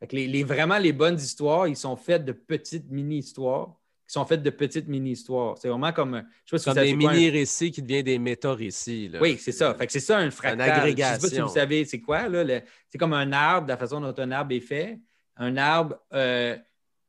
Fait 0.00 0.06
que 0.06 0.16
les, 0.16 0.26
les- 0.26 0.44
vraiment, 0.44 0.78
les 0.78 0.92
bonnes 0.92 1.16
histoires, 1.18 1.66
ils 1.66 1.76
sont 1.76 1.96
faites 1.96 2.24
de 2.24 2.32
petites 2.32 2.90
mini-histoires 2.90 3.74
qui 4.06 4.12
sont 4.14 4.24
faites 4.24 4.42
de 4.42 4.50
petites 4.50 4.88
mini-histoires. 4.88 5.58
C'est 5.58 5.68
vraiment 5.68 5.92
comme, 5.92 6.24
je 6.46 6.50
sais 6.50 6.50
pas 6.50 6.58
si 6.58 6.64
Comme 6.64 6.72
vous 6.72 6.74
savez 6.76 6.96
des 6.96 7.06
un- 7.06 7.12
mini-récits 7.12 7.70
qui 7.72 7.82
deviennent 7.82 8.04
des 8.04 8.18
méta-récits. 8.18 9.10
oui, 9.20 9.36
c'est 9.38 9.52
ça. 9.52 9.74
Fait 9.74 9.86
que 9.86 9.92
c'est 9.92 10.00
ça 10.00 10.18
un 10.18 10.30
fractal. 10.30 10.58
Je 10.60 10.64
sais 10.64 10.70
pas 10.70 10.74
si 10.76 10.80
agrégation. 11.26 11.46
vous 11.46 11.52
savez, 11.54 11.84
c'est 11.84 12.00
quoi? 12.00 12.28
Là, 12.28 12.42
le- 12.44 12.62
c'est 12.88 12.96
comme 12.98 13.12
un 13.12 13.32
arbre, 13.32 13.68
la 13.68 13.76
façon 13.76 14.00
dont 14.00 14.14
un 14.16 14.30
arbre 14.30 14.52
est 14.54 14.60
fait. 14.60 14.98
Un 15.36 15.56
arbre, 15.58 15.96
euh, 16.14 16.56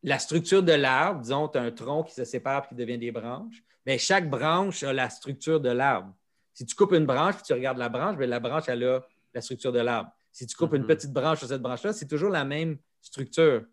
la 0.03 0.19
structure 0.19 0.61
de 0.61 0.73
l'arbre, 0.73 1.21
disons, 1.21 1.47
tu 1.47 1.57
as 1.57 1.61
un 1.61 1.71
tronc 1.71 2.03
qui 2.03 2.13
se 2.15 2.23
sépare 2.25 2.65
et 2.65 2.67
qui 2.69 2.75
devient 2.75 2.97
des 2.97 3.11
branches. 3.11 3.63
Mais 3.85 3.97
chaque 3.97 4.29
branche 4.29 4.83
a 4.83 4.91
la 4.91 5.09
structure 5.09 5.59
de 5.61 5.69
l'arbre. 5.69 6.13
Si 6.53 6.65
tu 6.65 6.75
coupes 6.75 6.91
une 6.93 7.05
branche 7.05 7.35
et 7.39 7.43
tu 7.43 7.53
regardes 7.53 7.77
la 7.77 7.87
branche, 7.89 8.17
bien, 8.17 8.27
la 8.27 8.39
branche, 8.41 8.65
elle 8.67 8.83
a 8.83 9.05
la 9.33 9.41
structure 9.41 9.71
de 9.71 9.79
l'arbre. 9.79 10.11
Si 10.39 10.47
tu 10.47 10.55
coupes 10.55 10.73
une 10.73 10.83
Mhm. 10.83 10.87
petite 10.87 11.11
branche 11.11 11.39
sur 11.39 11.49
cette 11.49 11.61
branche-là, 11.61 11.91
c'est 11.91 12.07
toujours 12.07 12.29
la 12.29 12.45
même 12.45 12.77
structure. 13.01 13.65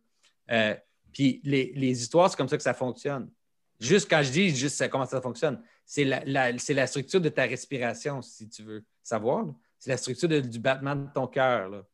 Euh, 0.51 0.75
puis 1.13 1.41
les, 1.45 1.73
les 1.77 2.03
histoires, 2.03 2.29
c'est 2.29 2.37
comme 2.37 2.49
ça 2.49 2.57
que 2.57 2.63
ça 2.65 2.75
fonctionne. 2.75 3.31
Juste 3.79 4.11
quand 4.11 4.21
je 4.25 4.33
dis 4.33 4.49
juste 4.51 4.75
ça- 4.75 4.89
comment 4.89 5.07
ça 5.07 5.21
fonctionne, 5.21 5.63
c'est 5.85 6.03
la, 6.05 6.25
la- 6.25 6.59
c'est 6.59 6.75
la 6.75 6.89
structure 6.89 7.21
de 7.21 7.29
ta 7.29 7.45
respiration, 7.45 8.21
si 8.21 8.49
tu 8.49 8.65
veux 8.65 8.83
savoir. 9.01 9.47
C'est 9.79 9.91
la 9.91 9.97
structure 9.97 10.29
de- 10.29 10.41
du 10.41 10.59
battement 10.59 10.97
de 10.97 11.07
ton 11.15 11.29
cœur. 11.29 11.85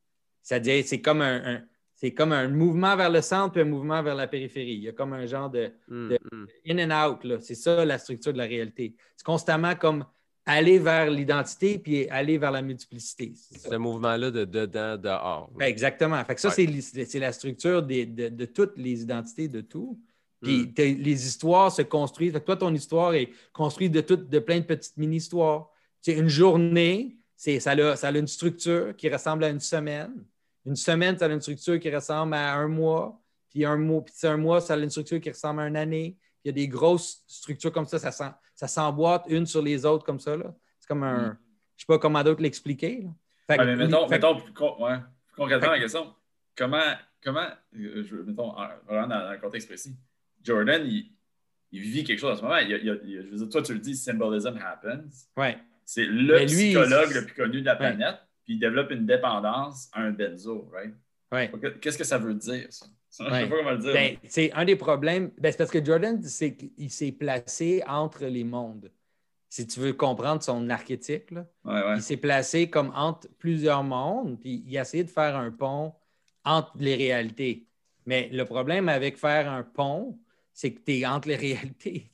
C'est-à-dire, 0.40 0.82
c'est 0.86 1.02
comme 1.02 1.20
un, 1.20 1.56
un- 1.56 1.64
c'est 1.94 2.14
comme 2.14 2.32
un 2.32 2.48
mouvement 2.48 2.96
vers 2.96 3.10
le 3.10 3.20
centre 3.20 3.52
puis 3.52 3.60
un 3.60 3.66
mouvement 3.66 4.02
vers 4.02 4.14
la 4.14 4.26
périphérie. 4.26 4.72
Il 4.72 4.82
y 4.84 4.88
a 4.88 4.92
comme 4.92 5.12
un 5.12 5.26
genre 5.26 5.50
de 5.50 5.70
de- 5.86 6.18
hum. 6.32 6.46
in 6.66 6.78
and 6.90 7.10
out. 7.10 7.40
C'est 7.42 7.54
ça 7.56 7.84
la 7.84 7.98
structure 7.98 8.32
de 8.32 8.38
la 8.38 8.44
réalité. 8.46 8.96
C'est 9.18 9.26
constamment 9.26 9.74
comme 9.74 10.06
aller 10.44 10.78
vers 10.78 11.08
l'identité 11.10 11.78
puis 11.78 12.08
aller 12.08 12.36
vers 12.38 12.50
la 12.50 12.62
multiplicité. 12.62 13.32
Ce 13.36 13.74
mouvement-là 13.76 14.30
de 14.30 14.44
dedans, 14.44 14.96
dehors. 14.96 15.50
Ben, 15.56 15.66
exactement. 15.66 16.22
Fait 16.24 16.34
que 16.34 16.40
ça, 16.40 16.48
Ouais. 16.48 16.80
c'est 16.80 17.18
la 17.18 17.32
structure 17.32 17.82
des- 17.82 18.06
de, 18.06 18.28
de 18.28 18.44
toutes 18.44 18.76
les 18.76 19.02
identités 19.02 19.48
de 19.48 19.60
tout. 19.60 19.98
Puis 20.42 20.62
Mm. 20.66 20.74
t'as- 20.74 20.84
les 20.94 21.26
histoires 21.26 21.70
se 21.70 21.82
construisent. 21.82 22.32
Fait 22.32 22.40
que 22.40 22.46
toi, 22.46 22.56
ton 22.56 22.74
histoire 22.74 23.14
est 23.14 23.30
construite 23.52 23.92
de, 23.92 24.00
de 24.14 24.38
plein 24.40 24.58
de 24.58 24.64
petites 24.64 24.96
mini-histoires. 24.96 25.70
C'est 26.00 26.14
une 26.18 26.28
journée, 26.28 27.16
ça, 27.36 27.50
a, 27.70 27.96
ça 27.96 28.08
a 28.08 28.18
une 28.18 28.26
structure 28.26 28.96
qui 28.96 29.08
ressemble 29.08 29.44
à 29.44 29.48
une 29.50 29.60
semaine. 29.60 30.12
Une 30.66 30.74
semaine, 30.76 31.16
ça 31.16 31.26
a 31.26 31.28
une 31.28 31.40
structure 31.40 31.78
qui 31.78 31.94
ressemble 31.94 32.34
à 32.34 32.54
un 32.56 32.66
mois. 32.68 33.20
Puis 33.50 33.64
un 33.64 33.76
mois, 33.76 34.02
puis 34.04 34.14
un 34.24 34.36
mois, 34.36 34.60
ça 34.60 34.74
a 34.74 34.78
une 34.78 34.90
structure 34.90 35.20
qui 35.20 35.30
ressemble 35.30 35.60
à 35.60 35.68
une 35.68 35.76
année. 35.76 36.16
Il 36.44 36.48
y 36.48 36.50
a 36.50 36.52
des 36.52 36.68
grosses 36.68 37.22
structures 37.26 37.72
comme 37.72 37.86
ça, 37.86 37.98
ça, 37.98 38.10
s'en- 38.10 38.34
ça 38.54 38.66
s'emboîte 38.68 39.24
une 39.28 39.46
sur 39.46 39.62
les 39.62 39.84
autres 39.86 40.04
comme 40.04 40.18
ça. 40.20 40.36
là. 40.36 40.54
C'est 40.80 40.88
comme 40.88 41.02
un. 41.04 41.28
Mm. 41.28 41.38
Je 41.76 41.82
sais 41.82 41.86
pas 41.86 41.98
comment 41.98 42.22
d'autres 42.22 42.42
l'expliquer. 42.42 43.08
mais 43.48 43.76
mettons, 43.76 44.08
fait 44.08 44.14
mettons 44.16 44.36
plus, 44.40 44.52
con- 44.52 44.76
ouais, 44.84 44.98
plus 45.26 45.36
concrètement 45.36 45.70
la 45.70 45.78
question, 45.80 46.14
comment, 46.56 46.94
comment 47.22 47.46
euh, 47.76 48.04
je, 48.04 48.16
mettons, 48.16 48.52
dans, 48.52 49.06
dans 49.08 49.32
le 49.32 49.38
contexte 49.38 49.68
précis, 49.68 49.96
Jordan, 50.42 50.82
il, 50.86 51.10
il 51.72 51.80
vit 51.80 52.04
quelque 52.04 52.18
chose 52.18 52.32
en 52.32 52.36
ce 52.36 52.42
moment. 52.42 52.56
Il, 52.58 52.70
il 52.70 53.22
je 53.24 53.28
veux 53.30 53.36
dire, 53.38 53.48
toi, 53.48 53.62
tu 53.62 53.72
le 53.74 53.80
dis, 53.80 53.96
symbolism 53.96 54.56
happens. 54.64 55.26
ouais. 55.36 55.58
C'est 55.84 56.04
le 56.06 56.38
lui, 56.38 56.46
psychologue 56.46 57.10
le 57.12 57.24
plus 57.26 57.34
connu 57.34 57.60
de 57.60 57.66
la 57.66 57.74
planète, 57.76 58.16
puis 58.44 58.54
il 58.54 58.58
développe 58.60 58.90
une 58.92 59.04
dépendance 59.04 59.88
à 59.92 60.02
un 60.02 60.12
benzo, 60.12 60.70
right? 60.72 60.94
Ouais. 61.32 61.50
Qu'est-ce 61.80 61.98
que 61.98 62.04
ça 62.04 62.18
veut 62.18 62.34
dire, 62.34 62.66
ça? 62.70 62.86
Je 63.18 63.22
ne 63.24 63.30
Ouais. 63.30 63.42
sais 63.42 63.48
pas 63.48 63.56
comment 63.58 63.70
le 63.72 63.78
dire. 63.78 63.92
Ben, 63.92 64.16
c'est 64.26 64.52
un 64.52 64.64
des 64.64 64.76
problèmes. 64.76 65.30
Ben, 65.38 65.52
c'est 65.52 65.58
parce 65.58 65.70
que 65.70 65.84
Jordan, 65.84 66.22
c'est 66.22 66.54
qu'il 66.56 66.90
s'est 66.90 67.12
placé 67.12 67.82
entre 67.86 68.24
les 68.26 68.44
mondes. 68.44 68.90
Si 69.48 69.66
tu 69.66 69.80
veux 69.80 69.92
comprendre 69.92 70.42
son 70.42 70.70
archétype, 70.70 71.30
là, 71.30 71.46
ouais, 71.64 71.72
ouais. 71.72 71.96
il 71.96 72.02
s'est 72.02 72.16
placé 72.16 72.70
comme 72.70 72.90
entre 72.94 73.28
plusieurs 73.38 73.84
mondes, 73.84 74.40
puis 74.40 74.64
il 74.66 74.78
a 74.78 74.82
essayé 74.82 75.04
de 75.04 75.10
faire 75.10 75.36
un 75.36 75.50
pont 75.50 75.92
entre 76.44 76.72
les 76.78 76.94
réalités. 76.94 77.66
Mais 78.06 78.30
le 78.32 78.44
problème 78.46 78.88
avec 78.88 79.18
faire 79.18 79.50
un 79.50 79.62
pont, 79.62 80.18
c'est 80.54 80.72
que 80.72 80.80
tu 80.80 80.98
es 81.00 81.06
entre 81.06 81.28
les 81.28 81.36
réalités. 81.76 82.10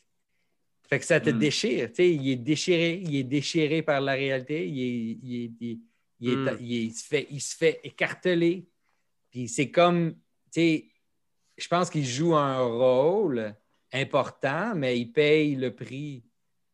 Fait 0.88 0.98
que 0.98 1.04
ça 1.04 1.20
te 1.20 1.30
Mm. 1.30 1.38
déchire. 1.38 1.90
Il 1.98 2.28
est 2.28 2.36
déchiré, 2.36 3.02
il 3.04 3.14
est 3.14 3.22
déchiré 3.24 3.82
par 3.82 4.00
la 4.00 4.14
réalité, 4.14 4.66
il, 4.66 4.80
est- 4.80 5.18
il 5.22 5.34
est- 5.44 5.52
il 5.60 5.70
est- 5.70 5.78
il 6.20 6.30
est- 6.32 6.36
Mm. 6.36 6.56
il 6.60 6.72
est- 6.74 7.26
il 7.30 7.40
se 7.40 7.56
fait, 7.56 7.78
écarteler. 7.84 8.66
Puis 9.30 9.46
c'est 9.48 9.70
comme, 9.70 10.16
je 11.56 11.68
pense 11.68 11.90
qu'il 11.90 12.06
joue 12.06 12.34
un 12.34 12.60
rôle 12.60 13.54
important, 13.92 14.74
mais 14.74 14.98
il 14.98 15.12
paye 15.12 15.56
le 15.56 15.74
prix 15.74 16.24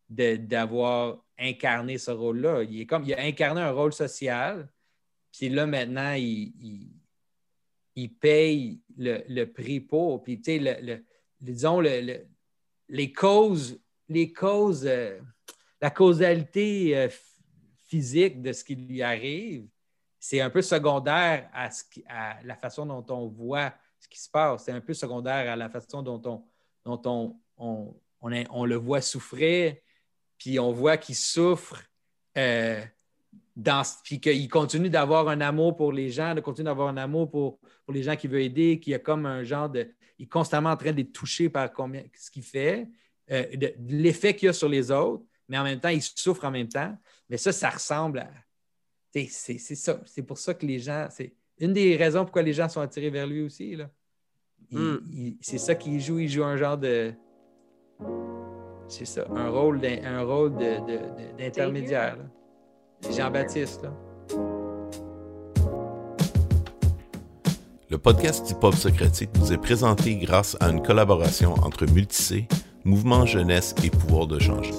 d'avoir 0.09 1.25
incarné 1.39 1.99
ce 1.99 2.11
rôle-là. 2.11 2.63
Il, 2.63 2.81
est 2.81 2.87
comme, 2.87 3.05
il 3.05 3.15
a 3.15 3.21
incarné 3.21 3.61
un 3.61 3.73
rôle 3.73 3.93
social, 3.93 4.69
puis 5.33 5.49
là, 5.49 5.67
maintenant, 5.67 6.13
il, 6.15 6.53
il, 7.97 8.15
paye 8.15 8.81
le, 8.97 9.23
le 9.29 9.47
prix 9.47 9.81
pour. 9.81 10.23
Puis, 10.23 10.41
tu 10.41 10.59
sais, 10.59 11.05
disons, 11.41 11.81
le- 11.81 12.01
le- 12.01 12.27
les 12.89 13.13
causes, 13.13 13.81
les 14.09 14.33
causes, 14.33 14.87
euh, 14.87 15.19
la 15.81 15.91
causalité 15.91 16.97
euh, 16.97 17.09
physique 17.89 18.43
de 18.43 18.53
ce 18.53 18.63
qui 18.63 18.77
lui 18.77 19.03
arrive, 19.03 19.67
c'est 20.25 20.41
un 20.41 20.49
peu 20.49 20.63
secondaire 20.63 21.51
à, 21.53 21.69
la 22.45 22.57
façon 22.57 22.87
dont 22.87 23.05
on 23.11 23.27
voit 23.27 23.75
ce 24.01 24.09
qui 24.09 24.19
se 24.19 24.31
passe. 24.31 24.65
C'est 24.65 24.73
un 24.73 24.81
peu 24.81 24.95
secondaire 24.95 25.53
à 25.53 25.55
la 25.55 25.69
façon 25.69 26.03
dont 26.03 26.47
on, 26.87 28.65
le 28.65 28.75
voit 28.77 29.03
souffrir, 29.03 29.77
puis 30.39 30.59
on 30.59 30.73
voit 30.73 30.97
qu'il 30.97 31.15
souffre 31.15 31.77
euh, 32.39 32.83
puis 34.03 34.19
qu'il 34.19 34.49
continue 34.49 34.89
d'avoir 34.89 35.29
un 35.29 35.43
amour 35.43 35.77
pour 35.77 35.93
les 35.93 36.09
gens, 36.09 36.35
de 36.35 36.41
continuer 36.41 36.71
d'avoir 36.71 36.89
un 36.89 36.97
amour 36.97 37.31
pour, 37.31 37.59
pour 37.85 37.93
les 37.93 38.03
gens 38.03 38.17
qu'il 38.17 38.31
veut 38.31 38.41
aider, 38.41 38.81
qu'il 38.81 38.95
a 38.95 38.99
comme 38.99 39.27
un 39.27 39.43
genre 39.43 39.69
de. 39.69 39.93
Il 40.19 40.25
est 40.25 40.29
constamment 40.29 40.71
en 40.71 40.77
train 40.79 40.93
d'être 40.93 41.13
touché 41.13 41.51
par 41.51 41.71
combien, 41.71 42.03
ce 42.17 42.31
qu'il 42.31 42.45
fait, 42.45 42.89
euh, 43.31 43.45
de, 43.55 43.75
l'effet 43.91 44.35
qu'il 44.35 44.49
a 44.49 44.55
sur 44.55 44.71
les 44.71 44.91
autres, 44.91 45.23
mais 45.51 45.59
en 45.59 45.65
même 45.65 45.81
temps, 45.81 45.91
il 45.91 46.01
souffre 46.01 46.47
en 46.47 46.51
même 46.51 46.69
temps. 46.69 46.97
Mais 47.29 47.37
ça, 47.37 47.53
ça 47.53 47.69
ressemble 47.69 48.21
à. 48.21 48.31
C'est 49.15 49.59
ça. 49.59 50.01
C'est 50.07 50.23
pour 50.23 50.39
ça 50.39 50.55
que 50.55 50.67
les 50.67 50.81
gens. 50.81 51.07
C'est 51.11 51.35
une 51.59 51.73
des 51.73 51.97
raisons 51.97 52.25
pourquoi 52.25 52.43
les 52.43 52.53
gens 52.53 52.69
sont 52.69 52.81
attirés 52.81 53.11
vers 53.11 53.27
lui 53.27 53.43
aussi. 53.43 53.77
Là. 53.77 53.89
Hmm. 54.71 54.97
c'est 55.41 55.59
ça 55.59 55.75
qu'il 55.77 56.01
joue. 56.01 56.19
Il 56.19 56.29
joue 56.29 56.43
un 56.43 56.57
genre 56.57 56.77
de. 56.77 57.13
C'est 58.89 59.05
ça, 59.05 59.27
un 59.35 59.49
rôle 59.51 59.81
d'intermédiaire. 61.39 62.19
Jean-Baptiste. 63.11 63.87
Le 67.91 67.99
podcast 67.99 68.47
du 68.49 68.55
Pop 68.55 68.75
Socratique 68.75 69.31
vous 69.35 69.53
est 69.53 69.59
présenté 69.59 70.17
grâce 70.17 70.57
à 70.59 70.71
une 70.71 70.83
collaboration 70.83 71.55
entre 71.63 71.87
Multicé, 71.87 72.49
Mouvement 72.85 73.25
Jeunesse 73.27 73.75
et 73.85 73.91
Pouvoir 73.91 74.27
de 74.27 74.39
changer. 74.39 74.75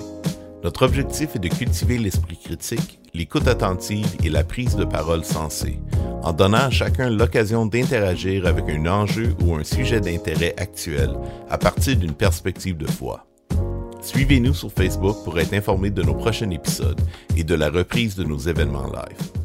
Notre 0.64 0.86
objectif 0.86 1.36
est 1.36 1.40
de 1.40 1.48
cultiver 1.48 1.98
l'esprit 1.98 2.38
critique, 2.38 3.00
l'écoute 3.16 3.48
attentive 3.48 4.16
et 4.24 4.30
la 4.30 4.44
prise 4.44 4.76
de 4.76 4.84
parole 4.84 5.24
sensée, 5.24 5.80
en 6.22 6.34
donnant 6.34 6.58
à 6.58 6.70
chacun 6.70 7.10
l'occasion 7.10 7.66
d'interagir 7.66 8.46
avec 8.46 8.66
un 8.70 8.86
enjeu 8.88 9.34
ou 9.42 9.56
un 9.56 9.64
sujet 9.64 10.02
d'intérêt 10.02 10.54
actuel 10.58 11.12
à 11.50 11.58
partir 11.58 11.96
d'une 11.96 12.14
perspective 12.14 12.78
de 12.78 12.88
foi. 12.88 13.26
Suivez-nous 14.02 14.54
sur 14.54 14.72
Facebook 14.72 15.18
pour 15.24 15.40
être 15.40 15.54
informé 15.54 15.90
de 15.90 16.04
nos 16.04 16.14
prochains 16.14 16.50
épisodes 16.52 17.02
et 17.36 17.44
de 17.44 17.56
la 17.56 17.70
reprise 17.70 18.16
de 18.16 18.24
nos 18.24 18.38
événements 18.38 18.88
live. 18.88 19.45